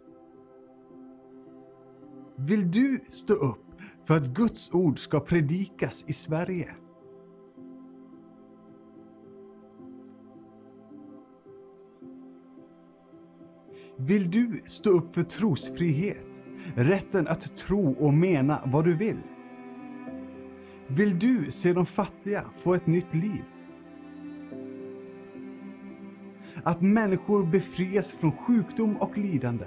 Vill 2.38 2.72
du 2.72 3.00
stå 3.10 3.34
upp 3.34 3.66
för 4.06 4.14
att 4.14 4.26
Guds 4.26 4.74
ord 4.74 5.00
ska 5.00 5.20
predikas 5.20 6.06
i 6.08 6.14
Sverige? 6.14 6.76
Vill 13.98 14.32
du 14.32 14.62
stå 14.66 14.90
upp 14.90 15.16
för 15.16 15.24
trosfrihet? 15.24 16.44
Rätten 16.76 17.28
att 17.28 17.58
tro 17.58 17.92
och 17.92 18.14
mena 18.14 18.62
vad 18.66 18.86
du 18.86 18.98
vill? 18.98 19.20
Vill 20.88 21.20
du 21.20 21.52
se 21.52 21.74
de 21.74 21.86
fattiga 21.86 22.46
få 22.56 22.74
ett 22.74 22.88
nytt 22.88 23.14
liv? 23.14 23.44
Att 26.64 26.82
människor 26.82 27.46
befrias 27.46 28.12
från 28.12 28.32
sjukdom 28.32 28.98
och 28.98 29.18
lidande? 29.18 29.66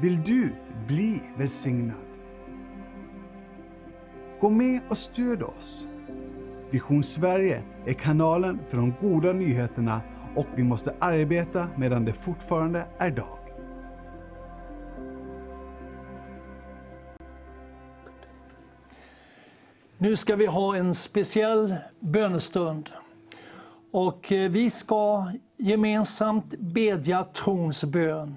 Vill 0.00 0.22
du 0.22 0.52
bli 0.86 1.22
välsignad? 1.38 1.96
Gå 4.40 4.50
med 4.50 4.80
och 4.90 4.98
stöd 4.98 5.42
oss. 5.42 5.88
Vision 6.70 7.02
Sverige 7.02 7.62
är 7.86 7.92
kanalen 7.92 8.58
för 8.70 8.76
de 8.76 8.94
goda 9.00 9.32
nyheterna 9.32 10.00
och 10.34 10.46
vi 10.56 10.62
måste 10.62 10.94
arbeta 11.00 11.68
medan 11.76 12.04
det 12.04 12.12
fortfarande 12.12 12.86
är 12.98 13.10
dag. 13.10 13.37
Nu 20.00 20.16
ska 20.16 20.36
vi 20.36 20.46
ha 20.46 20.76
en 20.76 20.94
speciell 20.94 21.74
bönestund. 22.00 22.90
Och 23.90 24.32
eh, 24.32 24.50
vi 24.50 24.70
ska 24.70 25.32
gemensamt 25.56 26.54
bedja 26.58 27.24
trons 27.24 27.84
bön. 27.84 28.36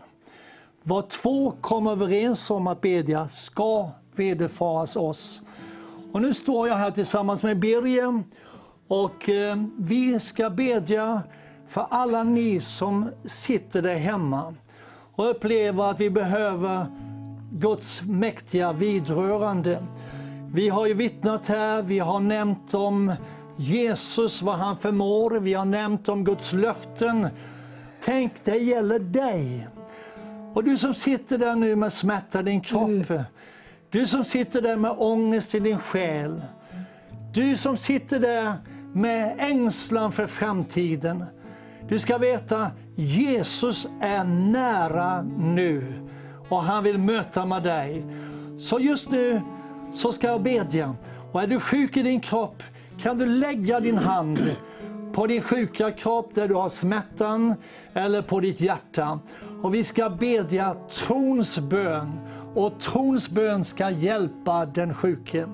Vad 0.83 1.09
två 1.09 1.51
kommer 1.51 1.91
överens 1.91 2.51
om 2.51 2.67
att 2.67 2.81
bedja 2.81 3.29
ska 3.29 3.89
vederfaras 4.15 4.95
oss. 4.95 5.41
Och 6.11 6.21
nu 6.21 6.33
står 6.33 6.67
jag 6.67 6.75
här 6.75 6.91
tillsammans 6.91 7.43
med 7.43 7.59
Birger 7.59 8.23
och 8.87 9.29
eh, 9.29 9.63
vi 9.77 10.19
ska 10.19 10.49
bedja 10.49 11.21
för 11.67 11.85
alla 11.89 12.23
ni 12.23 12.59
som 12.59 13.09
sitter 13.25 13.81
där 13.81 13.95
hemma 13.95 14.55
och 15.15 15.29
upplever 15.29 15.83
att 15.83 15.99
vi 15.99 16.09
behöver 16.09 16.85
Guds 17.51 18.01
mäktiga 18.01 18.73
vidrörande. 18.73 19.83
Vi 20.53 20.69
har 20.69 20.85
ju 20.85 20.93
vittnat 20.93 21.47
här, 21.47 21.81
vi 21.81 21.99
har 21.99 22.19
nämnt 22.19 22.73
om 22.73 23.13
Jesus, 23.57 24.41
vad 24.41 24.55
han 24.55 24.77
förmår, 24.77 25.31
vi 25.31 25.53
har 25.53 25.65
nämnt 25.65 26.09
om 26.09 26.23
Guds 26.23 26.53
löften. 26.53 27.27
Tänk, 28.03 28.33
det 28.43 28.57
gäller 28.57 28.99
dig. 28.99 29.67
Och 30.53 30.63
du 30.63 30.77
som 30.77 30.93
sitter 30.93 31.37
där 31.37 31.55
nu 31.55 31.75
med 31.75 31.93
smärta 31.93 32.39
i 32.39 32.43
din 32.43 32.61
kropp, 32.61 33.11
du 33.89 34.07
som 34.07 34.25
sitter 34.25 34.61
där 34.61 34.75
med 34.75 34.95
ångest 34.97 35.55
i 35.55 35.59
din 35.59 35.79
själ, 35.79 36.41
du 37.33 37.57
som 37.57 37.77
sitter 37.77 38.19
där 38.19 38.53
med 38.93 39.35
ängslan 39.39 40.11
för 40.11 40.27
framtiden. 40.27 41.25
Du 41.87 41.99
ska 41.99 42.17
veta, 42.17 42.71
Jesus 42.95 43.87
är 44.01 44.23
nära 44.23 45.21
nu 45.37 45.93
och 46.49 46.63
han 46.63 46.83
vill 46.83 46.97
möta 46.97 47.45
med 47.45 47.63
dig. 47.63 48.05
Så 48.59 48.79
just 48.79 49.11
nu 49.11 49.41
så 49.93 50.13
ska 50.13 50.27
jag 50.27 50.41
bedja. 50.41 50.95
Och 51.31 51.41
är 51.41 51.47
du 51.47 51.59
sjuk 51.59 51.97
i 51.97 52.03
din 52.03 52.19
kropp 52.19 52.63
kan 53.01 53.17
du 53.17 53.25
lägga 53.25 53.79
din 53.79 53.97
hand 53.97 54.55
på 55.13 55.27
din 55.27 55.41
sjuka 55.41 55.91
kropp 55.91 56.35
där 56.35 56.47
du 56.47 56.53
har 56.53 56.69
smärtan 56.69 57.55
eller 57.93 58.21
på 58.21 58.39
ditt 58.39 58.61
hjärta. 58.61 59.19
Och 59.61 59.73
vi 59.73 59.83
ska 59.83 60.09
bedja 60.09 60.75
trons 60.91 61.59
bön 61.59 62.19
och 62.55 62.79
trons 62.79 63.29
bön 63.29 63.65
ska 63.65 63.89
hjälpa 63.89 64.65
den 64.65 64.93
sjuke. 64.93 65.47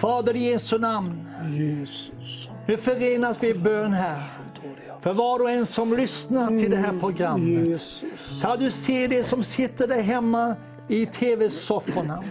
Fader 0.00 0.36
i 0.36 0.50
Jesu 0.50 0.78
namn, 0.78 1.28
Jesus. 1.50 2.48
nu 2.66 2.76
förenas 2.76 3.42
vi 3.42 3.48
i 3.48 3.54
bön 3.54 3.92
här. 3.92 4.22
För 5.00 5.12
var 5.12 5.42
och 5.42 5.50
en 5.50 5.66
som 5.66 5.96
lyssnar 5.96 6.48
till 6.48 6.70
det 6.70 6.76
här 6.76 7.00
programmet. 7.00 7.66
Jesus. 7.66 8.02
Kan 8.42 8.58
du 8.58 8.70
se 8.70 9.06
det 9.06 9.24
som 9.24 9.44
sitter 9.44 9.88
där 9.88 10.02
hemma 10.02 10.56
i 10.88 11.06
tv-sofforna? 11.06 12.24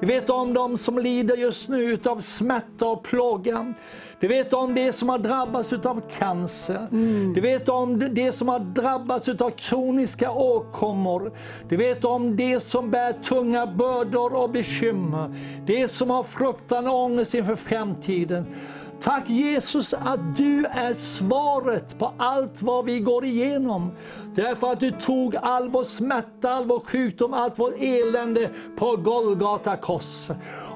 Du 0.00 0.06
vet 0.06 0.30
om 0.30 0.54
de 0.54 0.76
som 0.78 0.98
lider 0.98 1.36
just 1.36 1.68
nu 1.68 1.82
utav 1.84 2.20
smärta 2.20 2.86
och 2.86 3.02
plåga. 3.02 3.74
Du 4.20 4.28
vet 4.28 4.52
om 4.52 4.74
det 4.74 4.92
som 4.92 5.08
har 5.08 5.18
drabbats 5.18 5.72
utav 5.72 6.00
cancer. 6.18 6.86
Du 7.34 7.40
vet 7.40 7.68
om 7.68 7.98
det- 7.98 8.08
det 8.08 8.32
som 8.32 8.48
har 8.48 8.58
drabbats 8.58 9.28
utav 9.28 9.50
kroniska 9.50 10.30
åkommor. 10.32 11.32
Du 11.68 11.76
vet 11.76 12.04
om 12.04 12.36
det 12.36 12.60
som 12.60 12.90
bär 12.90 13.12
tunga 13.12 13.66
bördor 13.66 14.34
och 14.36 14.50
bekymmer. 14.50 15.34
Det 15.66 15.88
som 15.88 16.10
har 16.10 16.22
fruktan 16.22 16.86
och 16.86 16.94
ångest 16.94 17.34
inför 17.34 17.54
framtiden. 17.56 18.46
Tack 19.02 19.28
Jesus 19.28 19.94
att 19.94 20.36
du 20.36 20.66
är 20.66 20.94
svaret 20.94 21.98
på 21.98 22.12
allt 22.16 22.62
vad 22.62 22.84
vi 22.84 23.00
går 23.00 23.24
igenom. 23.24 23.92
Därför 24.34 24.72
att 24.72 24.80
du 24.80 24.90
tog 24.90 25.36
all 25.36 25.68
vår 25.68 25.84
smärta, 25.84 26.50
all 26.50 26.66
vår 26.66 26.80
sjukdom, 26.80 27.34
allt 27.34 27.58
vårt 27.58 27.74
elände 27.78 28.50
på 28.76 28.96
Golgata 28.96 29.76
kors. 29.76 30.28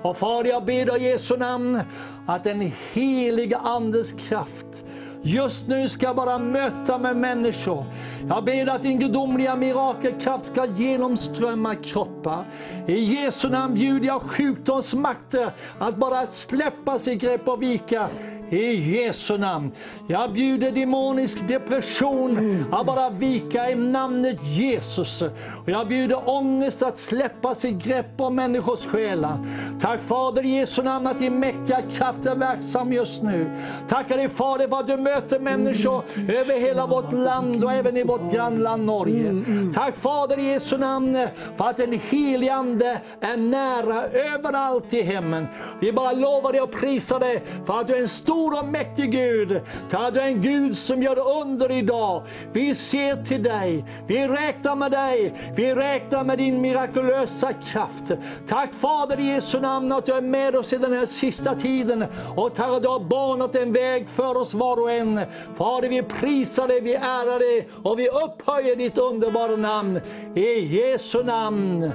Och 0.03 0.17
Far, 0.17 0.45
jag 0.45 0.65
ber 0.65 0.97
i 0.97 1.05
Jesu 1.05 1.37
namn 1.37 1.81
att 2.27 2.45
den 2.45 2.73
heliga 2.93 3.59
Andes 3.59 4.13
kraft 4.13 4.85
just 5.25 5.69
nu 5.69 5.89
ska 5.89 6.07
jag 6.07 6.17
bara 6.17 6.39
möta 6.39 6.99
med 6.99 7.17
människor. 7.17 7.85
Jag 8.29 8.45
ber 8.45 8.69
att 8.69 8.83
din 8.83 8.99
gudomliga 8.99 9.57
mirakelkraft 9.57 10.47
ska 10.47 10.67
genomströmma 10.67 11.75
kroppar. 11.75 12.45
I 12.87 13.15
Jesu 13.15 13.49
namn 13.49 13.75
bjuder 13.75 14.07
jag 14.07 14.23
sjukdomsmakter 14.23 15.53
att 15.79 15.97
bara 15.97 16.27
släppa 16.27 16.99
sitt 16.99 17.21
grepp 17.21 17.49
och 17.49 17.63
vika. 17.63 18.09
I 18.55 18.97
Jesu 18.97 19.39
namn. 19.39 19.73
Jag 20.07 20.33
bjuder 20.33 20.71
demonisk 20.71 21.49
depression 21.49 22.65
att 22.73 22.87
bara 22.87 23.11
vika 23.11 23.71
i 23.71 23.75
namnet 23.75 24.39
Jesus. 24.43 25.23
Och 25.23 25.69
jag 25.69 25.89
bjuder 25.89 26.29
ångest 26.29 26.83
att 26.83 26.99
släppa 26.99 27.55
sig 27.55 27.73
grepp 27.73 28.21
om 28.21 28.35
människors 28.35 28.87
själar. 28.87 29.39
Tack 29.81 30.01
Fader 30.01 30.45
i 30.45 30.49
Jesu 30.49 30.83
namn 30.83 31.07
att 31.07 31.19
din 31.19 31.41
mäktiga 31.41 31.83
kraft 31.83 32.27
är 32.27 32.35
verksam 32.35 32.93
just 32.93 33.23
nu. 33.23 33.51
Tackar 33.89 34.17
dig 34.17 34.29
Fader 34.29 34.69
för 34.69 34.81
att 34.81 34.87
du 34.87 34.97
möter 34.97 35.39
människor 35.39 36.03
över 36.29 36.61
hela 36.61 36.87
vårt 36.87 37.13
land 37.13 37.65
och 37.65 37.73
även 37.73 37.97
i 37.97 38.03
vårt 38.03 38.33
grannland 38.33 38.85
Norge. 38.85 39.45
Tack 39.75 39.97
Fader 39.97 40.39
i 40.39 40.53
Jesu 40.53 40.79
namn 40.79 41.29
för 41.57 41.65
att 41.65 41.77
den 41.77 42.01
helige 42.11 42.55
Ande 42.55 43.01
är 43.21 43.37
nära 43.37 44.05
överallt 44.05 44.93
i 44.93 45.03
hemmen. 45.03 45.47
Vi 45.81 45.93
bara 45.93 46.13
lovar 46.13 46.53
dig 46.53 46.61
och 46.61 46.73
prisar 46.73 47.21
dig 47.21 47.43
för 47.67 47.81
att 47.81 47.87
du 47.87 47.95
är 47.95 48.01
en 48.01 48.09
stor 48.09 48.44
Stor 48.45 48.59
och 48.59 48.69
mäktig 48.69 49.13
Gud. 49.13 49.61
Tack 49.91 50.01
den 50.01 50.15
du 50.15 50.21
är 50.21 50.27
en 50.27 50.43
Gud 50.43 50.77
som 50.77 51.03
gör 51.03 51.41
under 51.43 51.73
idag. 51.73 52.23
Vi 52.53 52.75
ser 52.75 53.25
till 53.25 53.43
dig. 53.43 53.85
Vi 54.07 54.29
räknar 54.29 54.77
med 54.77 54.93
dig. 54.93 55.35
Vi 55.57 55.75
räknar 55.75 56.25
med 56.25 56.39
din 56.39 56.61
mirakulösa 56.61 57.53
kraft. 57.53 58.13
Tack 58.49 58.75
Fader 58.75 59.21
i 59.21 59.25
Jesu 59.25 59.61
namn 59.61 59.93
att 59.93 60.07
du 60.07 60.13
är 60.13 60.21
med 60.21 60.57
oss 60.57 60.73
i 60.73 60.79
den 60.79 60.93
här 60.93 61.07
sista 61.07 61.55
tiden. 61.55 62.05
Och 62.37 62.55
tack 62.55 62.69
att 62.69 62.83
du 62.83 62.89
har 62.89 63.01
banat 63.01 63.57
en 63.57 63.73
väg 63.73 64.09
för 64.09 64.37
oss 64.37 64.55
var 64.55 64.81
och 64.81 64.93
en. 64.93 65.21
Fader 65.57 65.89
vi 65.89 66.03
prisar 66.03 66.69
dig, 66.69 66.81
vi 66.81 66.95
ärar 66.95 67.39
dig 67.39 67.69
och 67.83 67.99
vi 67.99 68.09
upphöjer 68.09 68.77
ditt 68.77 68.99
underbara 68.99 69.57
namn. 69.57 70.01
I 70.35 70.61
Jesu 70.61 71.25
namn. 71.25 71.91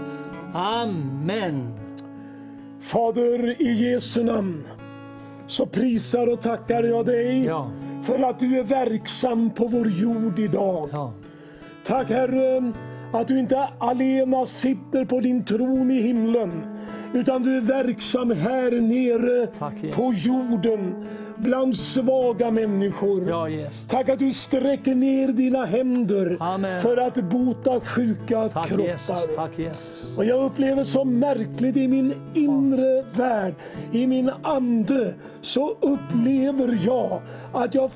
Amen. 0.53 1.73
Fader, 2.81 3.61
i 3.61 3.91
Jesu 3.91 4.23
namn 4.23 4.78
så 5.49 5.65
prisar 5.65 6.27
och 6.27 6.41
tackar 6.41 6.83
jag 6.83 7.05
dig 7.05 7.43
Ja. 7.45 7.71
för 8.03 8.19
att 8.29 8.39
du 8.39 8.59
är 8.59 8.63
verksam 8.63 9.49
på 9.49 9.67
vår 9.67 9.87
jord 9.87 10.39
idag. 10.39 10.89
Ja. 10.91 11.13
Tack 11.85 12.09
Herre 12.09 12.71
att 13.13 13.27
du 13.27 13.39
inte 13.39 13.67
alena 13.79 14.45
sitter 14.45 15.05
på 15.05 15.19
din 15.19 15.43
tron 15.45 15.91
i 15.91 16.01
himlen 16.01 16.51
utan 17.13 17.43
du 17.43 17.57
är 17.57 17.61
verksam 17.61 18.31
här 18.31 18.81
nere 18.81 19.47
Tack, 19.59 19.73
på 19.95 20.13
jorden 20.13 21.05
bland 21.39 21.77
svaga 21.77 22.51
människor. 22.51 23.29
Ja, 23.29 23.49
Jesus. 23.49 23.87
Tack 23.87 24.09
att 24.09 24.19
du 24.19 24.33
sträcker 24.33 24.95
ner 24.95 25.27
dina 25.27 25.65
händer 25.65 26.37
Amen. 26.39 26.81
för 26.81 26.97
att 26.97 27.15
bota 27.15 27.79
sjuka 27.79 28.49
Tack 28.49 28.67
kroppar. 28.67 28.83
Jesus. 28.83 29.35
Tack 29.35 29.59
Jesus. 29.59 30.17
Och 30.17 30.25
jag 30.25 30.45
upplever 30.45 30.83
så 30.83 31.05
märkligt 31.05 31.77
i 31.77 31.87
min 31.87 32.13
inre 32.33 33.05
värld, 33.15 33.53
i 33.91 34.07
min 34.07 34.31
ande, 34.43 35.13
så 35.41 35.69
upplever 35.69 36.79
jag 36.85 37.21
att 37.53 37.75
jag 37.75 37.91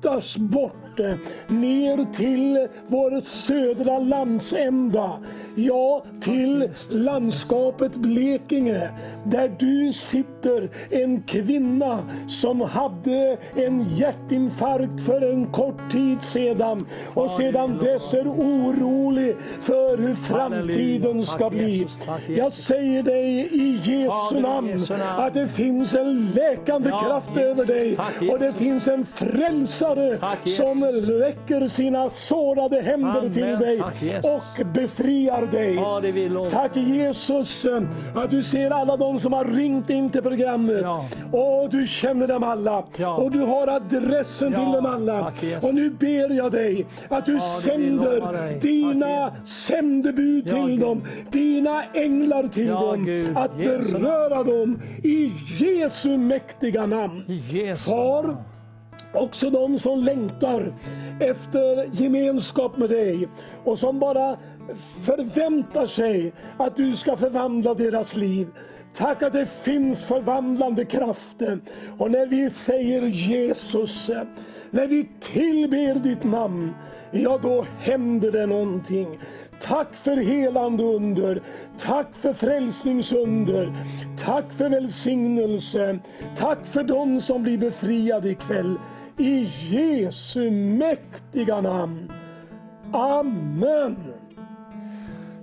flyttas 0.00 0.36
bort 0.36 1.00
eh, 1.00 1.14
ner 1.48 2.12
till 2.14 2.68
vår 2.86 3.20
södra 3.20 3.98
landsända. 3.98 5.18
Ja, 5.54 6.04
till 6.20 6.70
landskapet 6.88 7.94
Blekinge. 7.94 8.90
Där 9.24 9.56
du 9.58 9.92
sitter, 9.92 10.70
en 10.90 11.22
kvinna 11.22 12.04
som 12.28 12.60
hade 12.60 13.38
en 13.54 13.88
hjärtinfarkt 13.88 15.06
för 15.06 15.32
en 15.32 15.46
kort 15.46 15.90
tid 15.90 16.22
sedan 16.22 16.86
och 17.14 17.30
sedan 17.30 17.78
dess 17.78 18.14
är 18.14 18.28
orolig 18.28 19.36
för 19.60 19.96
hur 19.96 20.14
framtiden 20.14 21.26
ska 21.26 21.50
bli. 21.50 21.88
Jag 22.28 22.52
säger 22.52 23.02
dig 23.02 23.48
i 23.52 23.80
Jesu 23.82 24.40
namn 24.40 24.86
att 25.18 25.34
det 25.34 25.48
finns 25.48 25.94
en 25.94 26.26
läkande 26.26 26.90
kraft 26.90 27.36
över 27.36 27.64
dig 27.64 27.98
och 28.30 28.38
det 28.38 28.52
finns 28.52 28.88
en 28.88 29.06
frälsare 29.06 29.89
Tack, 30.20 30.38
Jesus. 30.44 30.56
som 30.56 30.84
räcker 30.84 31.68
sina 31.68 32.08
sårade 32.08 32.80
händer 32.82 33.18
Amen. 33.18 33.32
till 33.32 33.42
dig 33.42 33.78
Tack, 33.78 34.02
Jesus. 34.02 34.24
och 34.24 34.66
befriar 34.66 35.46
dig. 35.46 35.74
Ja. 35.74 36.02
Tack 36.50 36.76
Jesus 36.76 37.64
eh, 37.64 37.82
att 38.14 38.30
du 38.30 38.42
ser 38.42 38.70
alla 38.70 38.96
de 38.96 39.18
som 39.18 39.32
har 39.32 39.44
ringt 39.44 39.90
in 39.90 40.10
till 40.10 40.22
programmet. 40.22 40.80
Ja. 40.82 41.04
Och 41.32 41.70
du 41.70 41.86
känner 41.86 42.26
dem 42.26 42.44
alla. 42.44 42.84
Ja. 42.96 43.16
Och 43.16 43.30
du 43.30 43.40
har 43.40 43.66
adressen 43.68 44.52
till 44.52 44.72
dem 44.72 44.86
alla. 44.86 45.20
tack, 45.24 45.42
Jesus. 45.42 45.64
och 45.64 45.74
nu 45.74 45.90
ber 45.90 46.34
jag 46.36 46.52
dig 46.52 46.86
att 47.08 47.26
du 47.26 47.40
sänder 47.40 48.60
dina 48.60 49.30
Tack, 49.30 49.48
sändebud 49.48 50.44
till 50.44 50.80
dem. 50.80 51.02
Dina 51.30 51.84
änglar 51.94 52.48
till 52.48 52.66
dem. 52.68 53.04
Gud. 53.04 53.36
Att 53.36 53.58
Jesu 53.58 53.92
namn. 53.92 54.02
beröra 54.02 54.44
dem 54.44 54.80
i 55.02 55.32
Jesu 55.58 56.16
mäktiga 56.16 56.86
namn. 56.86 57.24
I 57.28 57.42
Jesu 57.58 57.90
Far 57.90 58.36
också 59.14 59.50
de 59.50 59.78
som 59.78 59.98
längtar 59.98 60.74
efter 61.20 61.88
gemenskap 61.92 62.76
med 62.76 62.90
dig 62.90 63.28
och 63.64 63.78
som 63.78 63.98
bara 63.98 64.38
förväntar 65.04 65.86
sig 65.86 66.32
att 66.58 66.76
du 66.76 66.96
ska 66.96 67.16
förvandla 67.16 67.74
deras 67.74 68.16
liv. 68.16 68.48
Tack 68.94 69.22
att 69.22 69.32
det 69.32 69.46
finns 69.46 70.04
förvandlande 70.04 70.84
krafter. 70.84 71.58
Och 71.98 72.10
när 72.10 72.26
vi 72.26 72.50
säger 72.50 73.02
Jesus, 73.02 74.10
när 74.70 74.86
vi 74.86 75.08
tillber 75.20 75.94
ditt 75.94 76.24
namn, 76.24 76.74
ja 77.10 77.38
då 77.42 77.66
händer 77.80 78.32
det 78.32 78.46
någonting. 78.46 79.18
Tack 79.60 79.94
för 79.94 80.16
helande 80.16 80.84
under. 80.84 81.42
Tack 81.78 82.06
för 82.12 82.32
frälsningsunder. 82.32 83.72
Tack 84.18 84.52
för 84.52 84.68
välsignelse. 84.68 85.98
Tack 86.36 86.66
för 86.66 86.82
dem 86.82 87.20
som 87.20 87.42
blir 87.42 87.58
befriade 87.58 88.30
ikväll. 88.30 88.78
I 89.20 89.44
Jesu 89.70 90.50
mäktiga 90.50 91.60
namn. 91.60 92.12
Amen. 92.92 93.96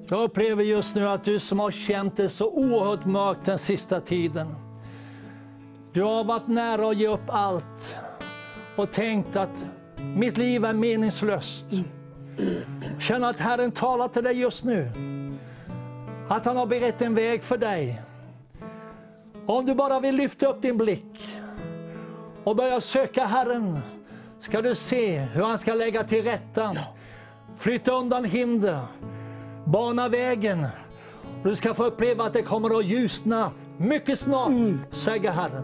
Jag 0.09 0.23
upplever 0.23 0.63
just 0.63 0.95
nu 0.95 1.07
att 1.07 1.23
du 1.23 1.39
som 1.39 1.59
har 1.59 1.71
känt 1.71 2.17
det 2.17 2.29
så 2.29 2.49
oerhört 2.49 3.05
mörkt 3.05 3.45
den 3.45 3.59
sista 3.59 4.01
tiden. 4.01 4.55
Du 5.93 6.03
har 6.03 6.23
varit 6.23 6.47
nära 6.47 6.89
att 6.89 6.97
ge 6.97 7.07
upp 7.07 7.29
allt 7.29 7.95
och 8.75 8.91
tänkt 8.91 9.35
att 9.35 9.65
mitt 10.15 10.37
liv 10.37 10.65
är 10.65 10.73
meningslöst. 10.73 11.65
Känner 12.99 13.29
att 13.29 13.37
Herren 13.37 13.71
talar 13.71 14.07
till 14.07 14.23
dig 14.23 14.39
just 14.39 14.63
nu. 14.63 14.91
Att 16.29 16.45
han 16.45 16.57
har 16.57 16.65
berett 16.65 17.01
en 17.01 17.15
väg 17.15 17.43
för 17.43 17.57
dig. 17.57 18.01
Om 19.45 19.65
du 19.65 19.75
bara 19.75 19.99
vill 19.99 20.15
lyfta 20.15 20.47
upp 20.47 20.61
din 20.61 20.77
blick 20.77 21.37
och 22.47 22.55
börja 22.55 22.81
söka 22.81 23.25
Herren 23.25 23.79
ska 24.39 24.61
du 24.61 24.75
se 24.75 25.19
hur 25.19 25.43
han 25.43 25.59
ska 25.59 25.73
lägga 25.73 26.03
till 26.03 26.23
rätta. 26.23 26.77
Flytta 27.57 27.91
undan 27.91 28.25
hinder 28.25 28.79
bana 29.65 30.09
vägen. 30.09 30.67
Du 31.43 31.55
ska 31.55 31.73
få 31.73 31.85
uppleva 31.85 32.23
att 32.23 32.33
det 32.33 32.41
kommer 32.41 32.79
att 32.79 32.85
ljusna 32.85 33.51
mycket 33.77 34.19
snart, 34.19 34.51
säger 34.91 35.31
Herren. 35.31 35.63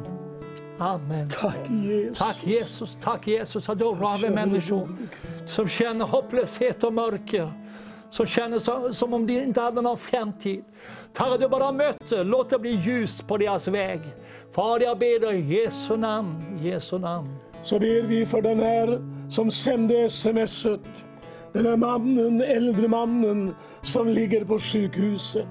Amen. 0.80 1.30
Tack 1.30 1.70
Jesus. 1.70 2.18
Tack 2.18 2.44
Jesus, 2.44 2.98
tack 3.04 3.28
Jesus 3.28 3.70
att 3.70 3.80
du 3.80 3.96
vid 4.22 4.32
människor 4.32 4.96
som 5.46 5.68
känner 5.68 6.06
hopplöshet 6.06 6.84
och 6.84 6.94
mörker. 6.94 7.54
Som 8.10 8.26
känner 8.26 8.60
som, 8.60 8.94
som 8.94 9.14
om 9.14 9.28
de 9.28 9.40
inte 9.40 9.62
hade 9.62 9.82
någon 9.82 9.98
framtid. 9.98 10.64
Tack 11.14 11.28
att 11.28 11.42
du 11.42 11.48
bara 11.48 11.72
möter, 11.72 12.24
låt 12.24 12.50
det 12.50 12.60
bli 12.60 12.72
ljus 12.72 13.22
på 13.22 13.38
deras 13.38 13.68
väg. 13.68 14.02
Fader, 14.54 14.86
jag 14.86 15.00
ber 15.00 15.20
dig 15.20 15.40
i 15.40 15.62
Jesu 15.62 15.98
namn, 15.98 16.60
Jesu 16.62 17.00
namn. 17.00 17.28
så 17.64 17.80
ber 17.80 18.02
vi 18.02 18.26
för 18.26 18.42
den 18.42 18.60
här 18.60 19.00
som 19.30 19.52
sände 19.52 20.10
smset. 20.10 20.80
Den 21.54 21.66
här 21.66 21.76
mannen, 21.76 22.42
äldre 22.42 22.88
mannen 22.88 23.56
som 23.82 24.08
ligger 24.08 24.46
på 24.46 24.60
sjukhuset. 24.60 25.48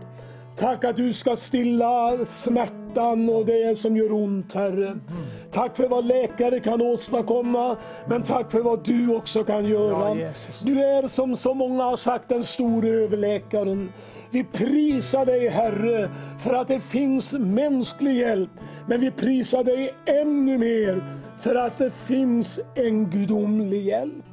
Tack 0.57 0.85
att 0.85 0.97
du 0.97 1.13
ska 1.13 1.37
stilla 1.37 2.19
smärtan 2.27 3.29
och 3.29 3.47
det 3.47 3.79
som 3.79 3.97
gör 3.97 4.13
ont, 4.13 4.55
Herre. 4.55 4.99
Tack 5.51 5.77
för 5.77 5.89
vad 5.89 6.05
läkare 6.05 6.61
kan 6.61 6.83
åstadkomma, 6.83 7.77
men 8.07 8.23
tack 8.23 8.51
för 8.51 8.61
vad 8.61 8.85
du 8.85 9.17
också 9.17 9.45
kan 9.45 9.65
göra. 9.65 10.15
Du 10.63 10.85
är 10.85 11.09
som 11.09 11.37
så 11.37 11.55
många 11.55 11.85
har 11.85 11.97
sagt 11.97 12.29
den 12.29 12.45
store 12.45 12.89
överläkaren. 12.89 13.93
Vi 14.33 14.45
prisar 14.45 15.27
dig 15.27 15.49
Herre 15.49 16.11
för 16.39 16.55
att 16.55 16.69
det 16.69 16.81
finns 16.81 17.33
mänsklig 17.33 18.17
hjälp. 18.17 18.51
Men 18.89 19.01
vi 19.01 19.11
prisar 19.11 19.65
dig 19.65 19.95
ännu 20.07 20.59
mer 20.59 21.03
för 21.41 21.55
att 21.55 21.79
det 21.79 21.91
finns 21.91 22.61
en 22.75 23.11
gudomlig 23.11 23.83
hjälp. 23.87 24.25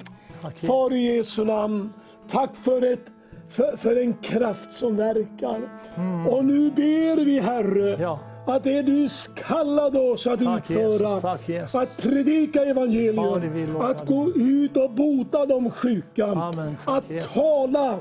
Tack. 0.42 0.58
Far 0.58 0.94
i 0.94 1.16
Jesu 1.16 1.46
namn, 1.46 1.94
tack 2.30 2.56
för, 2.56 2.94
ett, 2.94 3.06
för, 3.50 3.78
för 3.78 3.96
en 4.02 4.14
kraft 4.14 4.74
som 4.74 4.96
verkar. 4.96 5.62
Och 6.30 6.46
nu 6.46 6.72
ber 6.72 7.26
vi 7.26 7.40
Herre 7.40 7.90
Mm. 7.94 8.02
Ja. 8.02 8.20
att 8.56 8.64
det 8.64 8.82
du 8.82 9.08
kallade 9.36 10.00
oss 10.00 10.28
att 10.28 10.44
Tack, 10.44 10.70
utföra, 10.70 10.92
Jesus. 10.92 11.22
Tack, 11.22 11.50
Jesus. 11.50 11.76
att 11.76 11.98
predika 11.98 12.66
evangelium, 12.66 13.82
att 13.82 14.06
gå 14.06 14.32
ut 14.36 14.78
och 14.78 14.92
bota 14.92 15.46
de 15.46 15.72
sjuka, 15.72 16.26
Amen. 16.26 16.78
Tack, 16.86 16.98
att 17.04 17.10
Jesus. 17.10 17.34
tala 17.34 18.00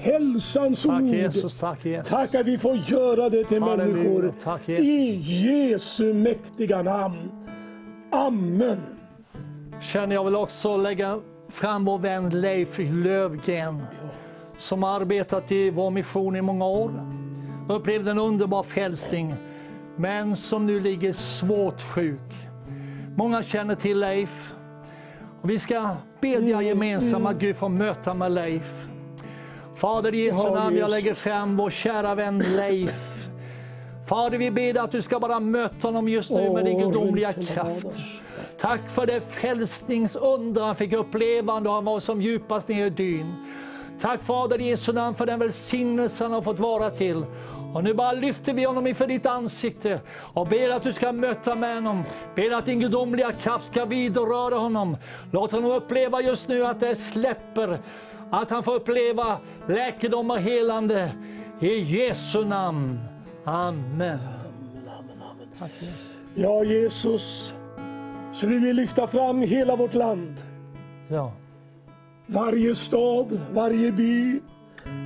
hälsans 0.00 0.82
Tack 0.82 1.02
ord. 1.02 1.08
Jesus, 1.08 1.56
tack 1.58 1.84
Jesus. 1.84 2.08
Tack 2.08 2.34
att 2.34 2.46
vi 2.46 2.58
får 2.58 2.76
göra 2.76 3.28
det 3.28 3.44
till 3.44 3.62
Halleluja. 3.62 3.94
människor. 3.96 4.32
Tack, 4.42 4.68
Jesus. 4.68 4.86
I 4.86 5.14
Jesu 5.46 6.14
mäktiga 6.14 6.82
namn. 6.82 7.30
Amen. 8.10 8.80
känner 9.80 10.14
jag 10.14 10.24
vill 10.24 10.36
också 10.36 10.76
lägga 10.76 11.20
fram 11.48 11.84
vår 11.84 11.98
vän 11.98 12.40
Leif 12.40 12.78
Lövgren 12.78 13.82
som 14.58 14.82
har 14.82 15.00
arbetat 15.00 15.52
i 15.52 15.70
vår 15.70 15.90
mission 15.90 16.36
i 16.36 16.42
många 16.42 16.66
år. 16.66 16.90
Upplevde 17.68 18.10
en 18.10 18.18
underbar 18.18 18.62
frälsning, 18.62 19.34
men 19.96 20.36
som 20.36 20.66
nu 20.66 20.80
ligger 20.80 21.12
svårt 21.12 21.82
sjuk. 21.82 22.32
Många 23.16 23.42
känner 23.42 23.74
till 23.74 23.98
Leif. 23.98 24.52
Och 25.42 25.50
vi 25.50 25.58
ska 25.58 25.96
bedja 26.20 26.62
gemensamt 26.62 27.26
att 27.26 27.36
Gud 27.36 27.56
får 27.56 27.68
möta 27.68 28.14
med 28.14 28.32
Leif. 28.32 28.85
Fader 29.76 30.14
i 30.14 30.24
Jesu 30.24 30.50
namn, 30.50 30.76
jag 30.76 30.90
lägger 30.90 31.14
fram 31.14 31.56
vår 31.56 31.70
kära 31.70 32.14
vän 32.14 32.38
Leif. 32.38 33.28
Fader, 34.08 34.38
vi 34.38 34.50
ber 34.50 34.78
att 34.78 34.92
du 34.92 35.02
ska 35.02 35.20
bara 35.20 35.40
möta 35.40 35.88
honom 35.88 36.08
just 36.08 36.30
nu 36.30 36.50
med 36.50 36.64
din 36.64 36.78
gudomliga 36.78 37.32
kraft. 37.32 37.86
Tack 38.60 38.80
för 38.90 39.06
det 39.06 39.20
frälsningsunder 39.20 40.62
han 40.62 40.76
fick 40.76 40.92
uppleva 40.92 41.60
när 41.60 41.70
han 41.70 41.84
var 41.84 42.00
som 42.00 42.22
djupast 42.22 42.68
ner 42.68 42.86
i 42.86 42.90
dyn. 42.90 43.34
Tack 44.00 44.22
Fader 44.22 44.60
i 44.60 44.68
Jesu 44.68 44.92
namn 44.92 45.14
för 45.14 45.26
den 45.26 45.38
välsignelse 45.38 46.24
han 46.24 46.32
har 46.32 46.42
fått 46.42 46.58
vara 46.58 46.90
till. 46.90 47.24
Och 47.74 47.84
nu 47.84 47.94
bara 47.94 48.12
lyfter 48.12 48.52
vi 48.52 48.64
honom 48.64 48.86
inför 48.86 49.06
ditt 49.06 49.26
ansikte 49.26 50.00
och 50.16 50.46
ber 50.46 50.70
att 50.70 50.82
du 50.82 50.92
ska 50.92 51.12
möta 51.12 51.54
med 51.54 51.74
honom. 51.74 52.04
Ber 52.34 52.50
att 52.50 52.66
din 52.66 52.80
gudomliga 52.80 53.32
kraft 53.32 53.66
ska 53.66 53.84
vidröra 53.84 54.54
honom. 54.54 54.96
Låt 55.30 55.52
honom 55.52 55.70
uppleva 55.70 56.20
just 56.20 56.48
nu 56.48 56.66
att 56.66 56.80
det 56.80 56.96
släpper. 56.96 57.78
Att 58.30 58.50
han 58.50 58.62
får 58.62 58.74
uppleva 58.74 59.38
läkedom 59.68 60.30
och 60.30 60.40
helande. 60.40 61.12
I 61.60 61.78
Jesu 61.78 62.44
namn. 62.44 62.98
Amen. 63.44 64.18
Tack 65.58 65.72
Jesus. 65.72 66.16
Ja, 66.34 66.64
Jesus, 66.64 67.54
så 68.32 68.46
vi 68.46 68.58
vill 68.58 68.76
lyfta 68.76 69.06
fram 69.06 69.42
hela 69.42 69.76
vårt 69.76 69.94
land. 69.94 70.34
Ja. 71.08 71.32
Varje 72.26 72.74
stad, 72.74 73.40
varje 73.52 73.92
by, 73.92 74.40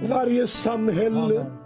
varje 0.09 0.47
samhälle. 0.47 1.41
Amen. 1.41 1.59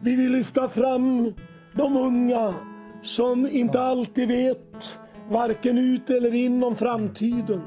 Vi 0.00 0.16
vill 0.16 0.32
lyfta 0.32 0.68
fram 0.68 1.34
de 1.72 1.96
unga 1.96 2.54
som 3.02 3.46
inte 3.46 3.80
alltid 3.80 4.28
vet 4.28 4.98
varken 5.30 5.78
ut 5.78 6.10
eller 6.10 6.34
in 6.34 6.64
om 6.64 6.76
framtiden. 6.76 7.62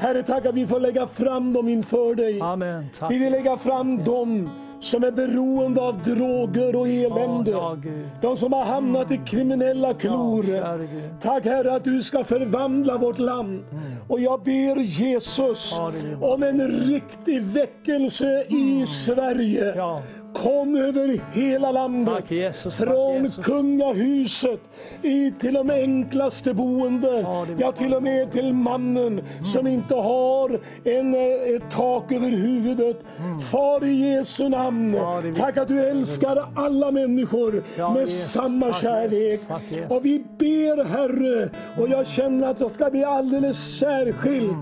Herre, 0.00 0.22
tack 0.22 0.46
att 0.46 0.54
vi 0.54 0.66
får 0.66 0.80
lägga 0.80 1.06
fram 1.06 1.52
dem 1.52 1.68
inför 1.68 2.14
dig. 2.14 2.40
Amen. 2.40 2.86
Vi 3.10 3.18
vill 3.18 3.32
lägga 3.32 3.56
fram 3.56 4.04
dem 4.04 4.50
som 4.80 5.04
är 5.04 5.10
beroende 5.10 5.80
av 5.80 6.02
droger 6.02 6.76
och 6.76 6.88
elände. 6.88 7.50
Ja, 7.50 7.76
Gud. 7.82 8.08
De 8.20 8.36
som 8.36 8.52
har 8.52 8.64
hamnat 8.64 9.10
i 9.10 9.20
kriminella 9.26 9.94
klor. 9.94 10.48
Ja. 10.48 10.78
Tack 11.20 11.44
Herre 11.44 11.74
att 11.74 11.84
du 11.84 12.02
ska 12.02 12.24
förvandla 12.24 12.98
vårt 12.98 13.18
land. 13.18 13.64
Och 14.08 14.20
jag 14.20 14.42
ber 14.42 14.76
Jesus 14.76 15.78
Halleluja. 15.78 16.18
om 16.20 16.42
en 16.42 16.68
riktig 16.68 17.42
väckelse 17.42 18.44
i 18.48 18.86
Sverige. 18.86 19.74
Ja. 19.76 20.02
Kom 20.34 20.76
över 20.76 21.20
hela 21.32 21.70
landet. 21.72 22.14
Tack 22.14 22.30
Jesus. 22.30 22.76
Tack, 22.76 22.88
Från 22.88 23.24
Jesus. 23.24 23.44
kungahuset 23.44 24.60
i 25.02 25.30
till 25.40 25.54
de 25.54 25.70
enklaste 25.70 26.54
boende. 26.54 27.22
Halleluja. 27.22 27.56
Ja, 27.60 27.72
till 27.72 27.94
och 27.94 28.02
med 28.02 28.32
till 28.32 28.54
mannen 28.54 29.20
som 29.44 29.66
inte 29.66 29.94
har 29.94 30.60
en, 30.84 31.14
eh, 31.14 31.54
ett 31.56 31.70
tak 31.70 32.12
över 32.12 32.28
huvudet. 32.30 33.04
Far 33.50 33.84
i 33.84 34.10
Jesu 34.10 34.48
namn. 34.48 34.94
Halleluja. 34.94 35.34
Tack 35.34 35.56
att 35.56 35.68
du 35.68 35.88
älskar 35.88 36.48
alla 36.56 36.90
människor 36.90 37.62
Ja, 37.76 37.94
med 37.94 38.00
Jesus. 38.08 38.30
samma 38.32 38.72
kärlek. 38.72 39.40
Jesus. 39.70 39.90
Och 39.90 40.04
vi 40.04 40.24
ber 40.38 40.84
Herre, 40.84 41.50
och 41.78 41.88
jag 41.88 42.06
känner 42.06 42.48
att 42.50 42.60
jag 42.60 42.70
ska 42.70 42.90
bli 42.90 43.04
alldeles 43.04 43.78
särskilt 43.78 44.52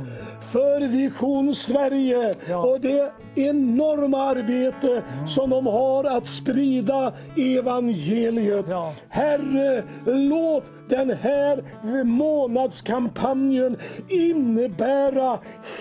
för 0.52 0.88
Vision 0.88 1.54
Sverige 1.54 2.16
Mm. 2.24 2.36
Ja. 2.48 2.56
och 2.66 2.80
det 2.80 3.12
enorma 3.34 4.22
arbete 4.22 5.02
som 5.26 5.50
de 5.50 5.66
har 5.66 6.04
att 6.04 6.26
sprida 6.26 7.12
evangeliet. 7.36 8.66
Ja. 8.68 8.92
Herre, 9.08 9.84
låt 10.06 10.64
den 10.88 11.10
här 11.10 11.64
månadskampanjen 12.04 13.76
innebära 14.08 15.38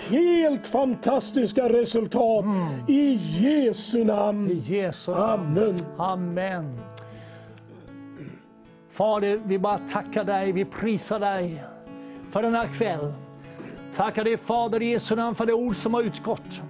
helt 0.10 0.68
fantastiska 0.68 1.70
resultat. 1.70 2.46
I 2.88 3.14
Jesu 3.14 4.04
namn. 4.04 4.46
Mm. 4.46 4.52
I 4.58 4.76
Jesu 4.76 5.12
namn. 5.12 5.58
Amen. 5.58 5.76
Amen. 5.98 6.80
Fader, 8.92 9.40
vi 9.46 9.60
bara 9.60 9.80
tackar 9.92 10.24
dig, 10.24 10.52
vi 10.52 10.66
prisar 10.66 11.20
dig 11.20 11.64
för 12.32 12.42
den 12.42 12.56
här 12.56 12.68
kväll. 12.68 13.14
Tackar 13.98 14.24
dig 14.24 14.38
Fader 14.38 14.80
Jesu 14.80 15.16
namn 15.16 15.36
för 15.36 15.46
det 15.46 15.54
ord 15.54 15.76
som 15.76 15.94
har 15.94 16.02
utgått. 16.02 16.62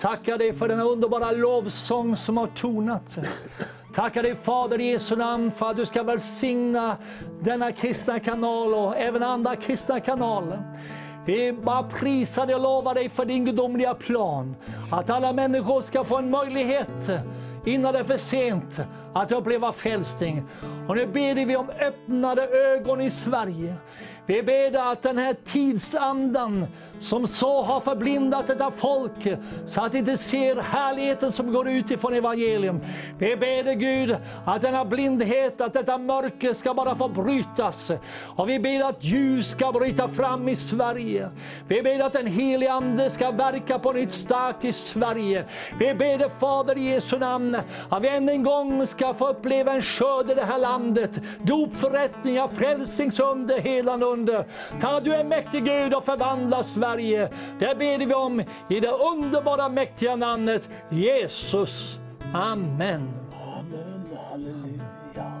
Tackar 0.00 0.38
dig 0.38 0.52
för 0.52 0.68
den 0.68 0.80
underbara 0.80 1.30
lovsång 1.30 2.16
som 2.16 2.36
har 2.36 2.46
tonat. 2.46 3.18
Tackar 3.94 4.22
dig 4.22 4.34
Fader 4.34 4.80
i 4.80 4.90
Jesu 4.90 5.16
namn 5.16 5.50
för 5.50 5.70
att 5.70 5.76
du 5.76 5.86
ska 5.86 6.02
välsigna 6.02 6.96
denna 7.40 7.72
kristna 7.72 8.20
kanal 8.20 8.74
och 8.74 8.96
även 8.96 9.22
andra 9.22 9.56
kristna 9.56 10.00
kanaler. 10.00 10.62
Vi 11.26 11.52
bara 11.52 11.82
prisar 11.82 12.46
dig 12.46 12.54
och 12.54 12.62
lovar 12.62 12.94
dig 12.94 13.08
för 13.08 13.24
din 13.24 13.44
gudomliga 13.44 13.94
plan. 13.94 14.56
Att 14.90 15.10
alla 15.10 15.32
människor 15.32 15.80
ska 15.80 16.04
få 16.04 16.16
en 16.16 16.30
möjlighet 16.30 17.10
innan 17.64 17.92
det 17.92 17.98
är 17.98 18.04
för 18.04 18.18
sent 18.18 18.80
att 19.12 19.32
uppleva 19.32 19.72
frälsning. 19.72 20.42
Och 20.88 20.96
nu 20.96 21.06
ber 21.06 21.46
vi 21.46 21.56
om 21.56 21.70
öppnade 21.80 22.48
ögon 22.48 23.00
i 23.00 23.10
Sverige. 23.10 23.74
Vi 24.26 24.42
ber 24.42 24.92
att 24.92 25.02
den 25.02 25.18
här 25.18 25.36
tidsandan 25.44 26.66
som 27.00 27.26
så 27.26 27.62
har 27.62 27.80
förblindat 27.80 28.46
detta 28.46 28.70
folk 28.76 29.36
så 29.66 29.80
att 29.80 29.92
de 29.92 29.98
inte 29.98 30.16
ser 30.16 30.56
härligheten 30.56 31.32
som 31.32 31.52
går 31.52 31.68
ut 31.68 31.90
ifrån 31.90 32.14
evangelium. 32.14 32.80
Vi 33.18 33.36
ber 33.36 33.64
dig 33.64 33.74
Gud 33.74 34.16
att 34.44 34.62
denna 34.62 34.84
blindhet, 34.84 35.60
att 35.60 35.72
detta 35.72 35.98
mörker 35.98 36.54
ska 36.54 36.74
bara 36.74 36.96
få 36.96 37.08
brytas. 37.08 37.90
Och 38.36 38.48
vi 38.48 38.58
ber 38.58 38.88
att 38.88 39.04
ljus 39.04 39.50
ska 39.50 39.72
bryta 39.72 40.08
fram 40.08 40.48
i 40.48 40.56
Sverige. 40.56 41.30
Vi 41.68 41.82
ber 41.82 42.00
att 42.00 42.12
den 42.12 42.26
helige 42.26 42.72
Ande 42.72 43.10
ska 43.10 43.30
verka 43.30 43.78
på 43.78 43.92
nytt 43.92 44.12
starkt 44.12 44.64
i 44.64 44.72
Sverige. 44.72 45.44
Vi 45.78 45.94
ber 45.94 46.18
dig 46.18 46.30
Fader 46.40 46.78
i 46.78 46.90
Jesu 46.90 47.18
namn 47.18 47.56
att 47.88 48.02
vi 48.02 48.08
än 48.08 48.28
en 48.28 48.42
gång 48.42 48.86
ska 48.86 49.14
få 49.14 49.28
uppleva 49.28 49.72
en 49.72 49.82
skörd 49.82 50.30
i 50.30 50.34
det 50.34 50.44
här 50.44 50.58
landet. 50.58 51.10
Dopförrättningar, 51.42 52.48
frälsningsunder, 52.48 53.60
helande 53.60 54.06
under. 54.16 54.46
Att 54.82 55.04
du 55.04 55.14
är 55.14 55.24
mäktig 55.24 55.64
Gud 55.64 55.94
och 55.94 56.04
förvandla 56.04 56.62
Sverige. 56.62 57.28
Det 57.58 57.78
ber 57.78 58.06
vi 58.06 58.14
om 58.14 58.40
i 58.68 58.80
det 58.80 58.90
underbara 58.90 59.68
mäktiga 59.68 60.16
namnet 60.16 60.68
Jesus. 60.90 62.00
Amen. 62.32 63.10
Amen, 63.58 64.16
halleluja. 64.30 65.32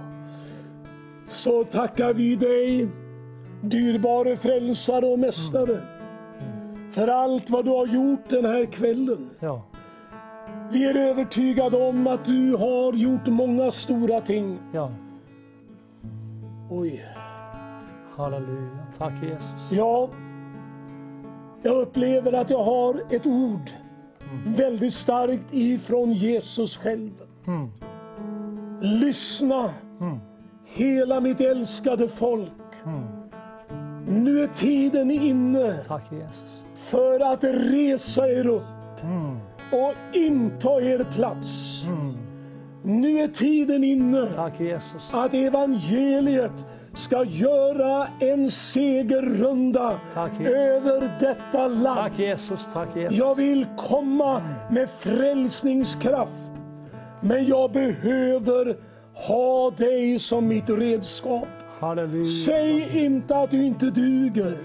Så 1.26 1.64
tackar 1.64 2.14
vi 2.14 2.36
dig, 2.36 2.88
dyrbare 3.60 4.36
frälsare 4.36 5.06
och 5.06 5.18
mästare, 5.18 5.80
för 6.92 7.08
allt 7.08 7.50
vad 7.50 7.64
du 7.64 7.70
har 7.70 7.86
gjort 7.86 8.28
den 8.28 8.44
här 8.44 8.64
kvällen. 8.64 9.30
Ja. 9.40 9.62
Vi 10.72 10.84
är 10.84 10.96
övertygade 10.96 11.88
om 11.88 12.06
att 12.06 12.24
du 12.24 12.56
har 12.56 12.92
gjort 12.92 13.26
många 13.26 13.70
stora 13.70 14.20
ting. 14.20 14.58
Ja. 14.72 14.90
Oj. 16.70 17.15
Halleluja. 18.16 18.86
Tack 18.98 19.12
Jesus. 19.22 19.70
Ja, 19.70 20.08
jag 21.62 21.76
upplever 21.76 22.32
att 22.32 22.50
jag 22.50 22.64
har 22.64 23.00
ett 23.10 23.26
ord 23.26 23.70
väldigt 24.46 24.94
starkt 24.94 25.44
ifrån 25.54 26.12
Jesus 26.12 26.76
själv. 26.76 27.10
Mm. 27.46 27.70
Lyssna, 28.80 29.70
hela 30.64 31.20
mitt 31.20 31.40
älskade 31.40 32.08
folk. 32.08 32.50
Nu 34.08 34.42
är 34.42 34.46
tiden 34.46 35.10
inne 35.10 35.84
Tack 35.88 36.12
för 36.74 37.32
att 37.32 37.44
resa 37.44 38.28
er 38.28 38.46
upp 38.46 38.62
och 39.72 40.16
inta 40.16 40.80
er 40.80 41.06
plats. 41.16 41.84
Nu 42.82 43.18
är 43.18 43.28
tiden 43.28 43.84
inne 43.84 44.28
Tack 44.36 44.60
att 45.12 45.34
evangeliet 45.34 46.66
ska 46.96 47.24
göra 47.24 48.08
en 48.20 48.50
segerrunda 48.50 50.00
Tack, 50.14 50.40
över 50.40 51.10
detta 51.20 51.68
land. 51.68 52.00
Tack 52.00 52.18
Jesus. 52.18 52.68
Tack 52.74 52.96
Jesus. 52.96 53.18
Jag 53.18 53.34
vill 53.34 53.66
komma 53.76 54.42
med 54.70 54.90
frälsningskraft. 54.90 56.32
Men 57.20 57.46
jag 57.46 57.72
behöver 57.72 58.76
ha 59.14 59.70
dig 59.70 60.18
som 60.18 60.48
mitt 60.48 60.70
redskap. 60.70 61.48
Halleluja. 61.80 62.30
Säg 62.46 63.04
inte 63.04 63.36
att 63.36 63.50
du 63.50 63.64
inte 63.64 63.86
duger. 63.90 64.58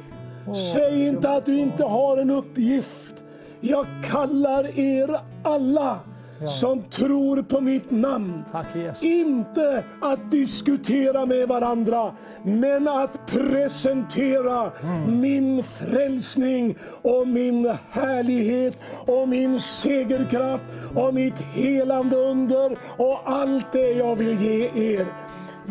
Säg 0.74 1.08
inte 1.08 1.30
att 1.30 1.46
du 1.46 1.60
inte 1.60 1.84
har 1.84 2.18
en 2.18 2.30
uppgift. 2.30 3.24
Jag 3.60 3.86
kallar 4.06 4.80
er 4.80 5.20
alla 5.44 6.00
som 6.48 6.82
tror 6.82 7.42
på 7.42 7.62
mitt 7.62 7.92
namn. 7.92 8.44
Tack. 8.52 8.68
Inte 9.02 9.84
att 10.02 10.32
diskutera 10.32 11.26
med 11.26 11.48
varandra, 11.48 12.12
men 12.44 12.88
att 12.88 13.28
presentera 13.28 14.72
min 15.08 15.64
frälsning 15.64 16.76
och 17.02 17.28
min 17.28 17.76
härlighet 17.90 18.78
och 19.06 19.28
min 19.28 19.60
segerkraft 19.60 20.64
och 20.96 21.14
mitt 21.14 21.42
helande 21.42 22.16
under 22.16 22.78
och 22.98 23.22
allt 23.26 23.72
det 23.72 23.92
jag 23.92 24.16
vill 24.16 24.42
ge 24.42 24.94
er. 24.96 25.06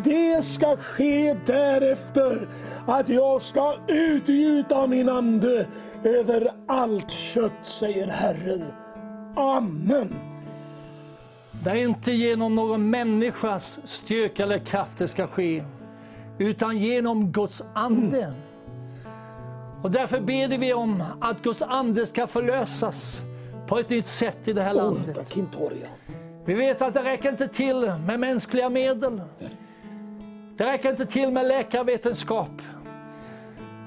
Det 0.05 0.45
ska 0.45 0.77
ske 0.77 1.37
därefter 1.47 2.49
att 2.87 3.09
jag 3.09 3.43
ska 3.43 3.75
utgjuta 3.89 4.87
min 4.87 5.09
ande 5.09 5.67
över 6.05 6.53
allt 6.67 7.11
kött, 7.11 7.53
säger 7.63 8.07
Herren. 8.07 8.65
Amen. 9.37 10.30
Det 11.65 11.71
är 11.71 11.75
inte 11.75 12.13
genom 12.13 12.55
någon 12.55 12.91
människas 12.91 13.79
styrka 13.85 14.43
eller 14.43 14.59
kraft 14.59 14.99
det 14.99 15.09
ska 15.09 15.27
ske, 15.27 15.65
utan 16.39 16.79
genom 16.79 17.33
Guds 17.33 17.63
ande. 17.75 18.33
Och 19.83 19.91
därför 19.91 20.21
ber 20.21 20.59
vi 20.59 20.73
om 20.73 21.05
att 21.21 21.43
Guds 21.43 21.63
ande 21.63 22.07
ska 22.07 22.27
förlösas 22.27 23.21
på 23.69 23.79
ett 23.79 23.91
nytt 23.91 24.07
sätt 24.07 24.49
i 24.49 24.53
det 24.53 24.63
här 24.63 24.75
landet. 24.75 25.37
Vi 26.45 26.55
vet 26.55 26.83
att 26.83 26.95
det 26.95 27.03
räcker 27.03 27.29
inte 27.29 27.49
till 27.49 27.93
med 28.07 28.21
mänskliga 28.21 28.69
medel. 28.69 29.21
Det 30.57 30.65
räcker 30.65 30.91
inte 30.91 31.07
till 31.07 31.31
med 31.31 31.47
läkarvetenskap. 31.47 32.63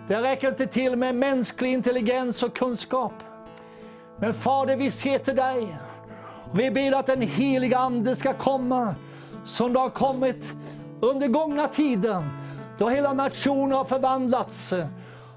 Det 0.08 0.22
räcker 0.22 0.50
inte 0.50 0.68
till 0.68 0.95
med 0.95 1.16
mänsklig 1.16 1.74
intelligens 1.74 2.43
och 2.43 2.56
kunskap. 2.56 3.14
Men 4.19 4.34
Fader, 4.34 4.76
vi 4.76 4.92
ser 4.92 5.19
till 5.19 5.35
dig. 5.35 5.77
Vi 6.56 6.72
ber 6.72 6.92
att 6.92 7.06
den 7.06 7.22
heliga 7.22 7.78
Ande 7.78 8.16
ska 8.16 8.34
komma 8.34 8.96
som 9.46 9.74
det 9.74 9.80
har 9.80 9.90
kommit 9.90 10.54
under 11.00 11.28
gångna 11.28 11.68
tiden 11.68 12.24
då 12.78 12.90
hela 12.90 13.14
nationen 13.14 13.72
har 13.72 13.84
förvandlats. 13.84 14.74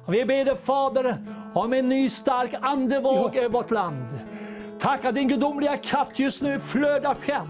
Vi 0.09 0.25
ber 0.25 0.45
dig 0.45 0.57
Fader 0.65 1.17
om 1.55 1.73
en 1.73 1.89
ny 1.89 2.11
stark 2.11 2.55
andevåg 2.61 3.31
Ja. 3.35 3.41
över 3.41 3.49
vårt 3.49 3.71
land. 3.71 4.07
Tack 4.81 5.05
att 5.05 5.15
din 5.15 5.29
gudomliga 5.29 5.77
kraft 5.77 6.19
just 6.19 6.43
nu 6.43 6.59
flödar 6.59 7.15
fram. 7.15 7.49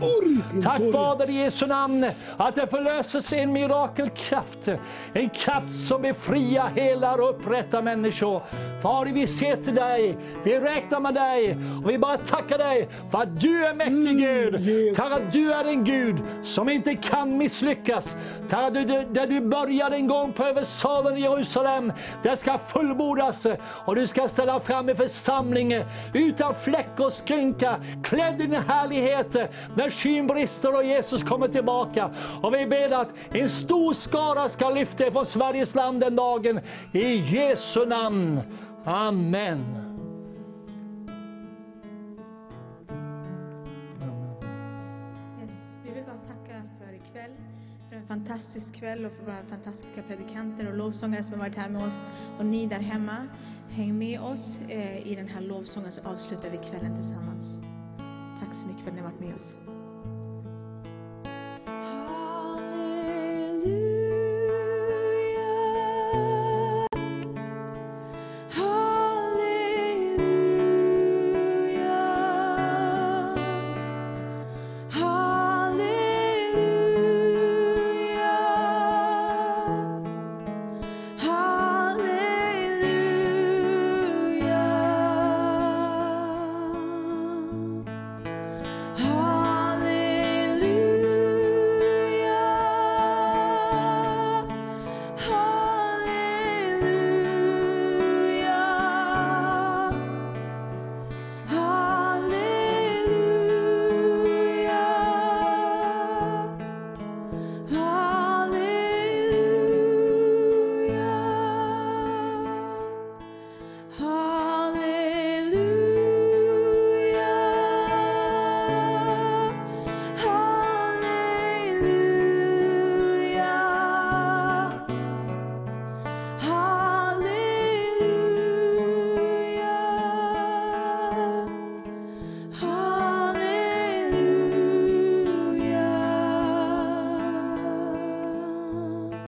Tack 0.62 0.80
Fader 0.92 1.30
i 1.30 1.32
Jesu 1.32 1.66
namn 1.66 2.06
att 2.36 2.54
det 2.54 2.66
förlöses 2.66 3.32
en 3.32 3.52
mirakelkraft. 3.52 4.68
En 5.12 5.30
kraft 5.30 5.86
som 5.88 6.02
befriar, 6.02 6.68
helar 6.74 7.18
och 7.18 7.30
upprättar 7.30 7.82
människor. 7.82 8.42
Fader 8.82 9.12
vi 9.12 9.26
ser 9.26 9.56
till 9.56 9.74
dig, 9.74 10.16
vi 10.44 10.58
räknar 10.58 11.00
med 11.00 11.14
dig 11.14 11.56
och 11.84 11.90
vi 11.90 11.98
bara 11.98 12.18
tackar 12.18 12.58
dig 12.58 12.88
för 13.10 13.22
att 13.22 13.40
du 13.40 13.66
är 13.66 13.74
mäktig 13.74 14.18
Gud. 14.18 14.60
Jesus. 14.60 14.96
Tack 14.96 15.12
att 15.12 15.32
du 15.32 15.52
är 15.52 15.64
en 15.64 15.84
Gud 15.84 16.16
som 16.42 16.68
inte 16.68 16.94
kan 16.94 17.38
misslyckas. 17.38 18.16
Tack 18.50 18.60
att 18.66 18.74
du, 18.74 18.84
där 18.84 19.26
du 19.26 19.40
började 19.40 19.96
en 19.96 20.06
gång 20.06 20.32
på 20.32 20.44
översalen 20.44 21.16
i 21.16 21.20
Jerusalem, 21.20 21.92
det 22.22 22.36
ska 22.36 22.58
fullbordas 22.58 23.46
och 23.60 23.94
du 23.94 24.06
ska 24.06 24.28
ställa 24.28 24.60
fram 24.60 24.88
en 24.88 24.96
församling 24.96 25.74
utan 26.14 26.54
fläck 26.54 27.00
och 27.00 27.12
skynka, 27.20 27.76
klädd 28.02 28.40
i 28.40 28.46
din 28.46 28.62
härlighet 28.62 29.34
när 29.76 29.90
skyn 29.90 30.26
brister 30.26 30.74
och 30.74 30.84
Jesus 30.84 31.22
kommer 31.22 31.48
tillbaka. 31.48 32.10
Och 32.42 32.54
vi 32.54 32.66
ber 32.66 32.90
att 32.90 33.08
en 33.32 33.48
stor 33.48 33.94
skara 33.94 34.48
ska 34.48 34.70
lyfta 34.70 35.10
från 35.10 35.26
Sveriges 35.26 35.74
land 35.74 36.00
den 36.00 36.16
dagen. 36.16 36.60
I 36.92 37.16
Jesu 37.16 37.86
namn. 37.86 38.40
Amen. 38.84 39.85
En 48.08 48.18
fantastisk 48.18 48.74
kväll 48.74 49.04
och 49.04 49.12
för 49.12 49.24
våra 49.24 49.44
fantastiska 49.50 50.02
predikanter 50.02 50.68
och 50.68 50.76
lovsångare 50.76 51.22
som 51.22 51.32
har 51.32 51.38
varit 51.38 51.56
här 51.56 51.68
med 51.68 51.86
oss. 51.86 52.10
Och 52.38 52.46
ni 52.46 52.66
där 52.66 52.78
hemma, 52.78 53.28
häng 53.70 53.98
med 53.98 54.20
oss 54.20 54.58
eh, 54.68 55.06
i 55.06 55.14
den 55.14 55.28
här 55.28 55.40
lovsången 55.40 55.92
så 55.92 56.08
avslutar 56.08 56.50
vi 56.50 56.56
kvällen 56.56 56.94
tillsammans. 56.94 57.60
Tack 58.40 58.54
så 58.54 58.66
mycket 58.66 58.82
för 58.82 58.90
att 58.90 58.96
ni 58.96 59.02
har 59.02 59.10
varit 59.10 59.20
med 59.20 59.34
oss. 59.34 59.54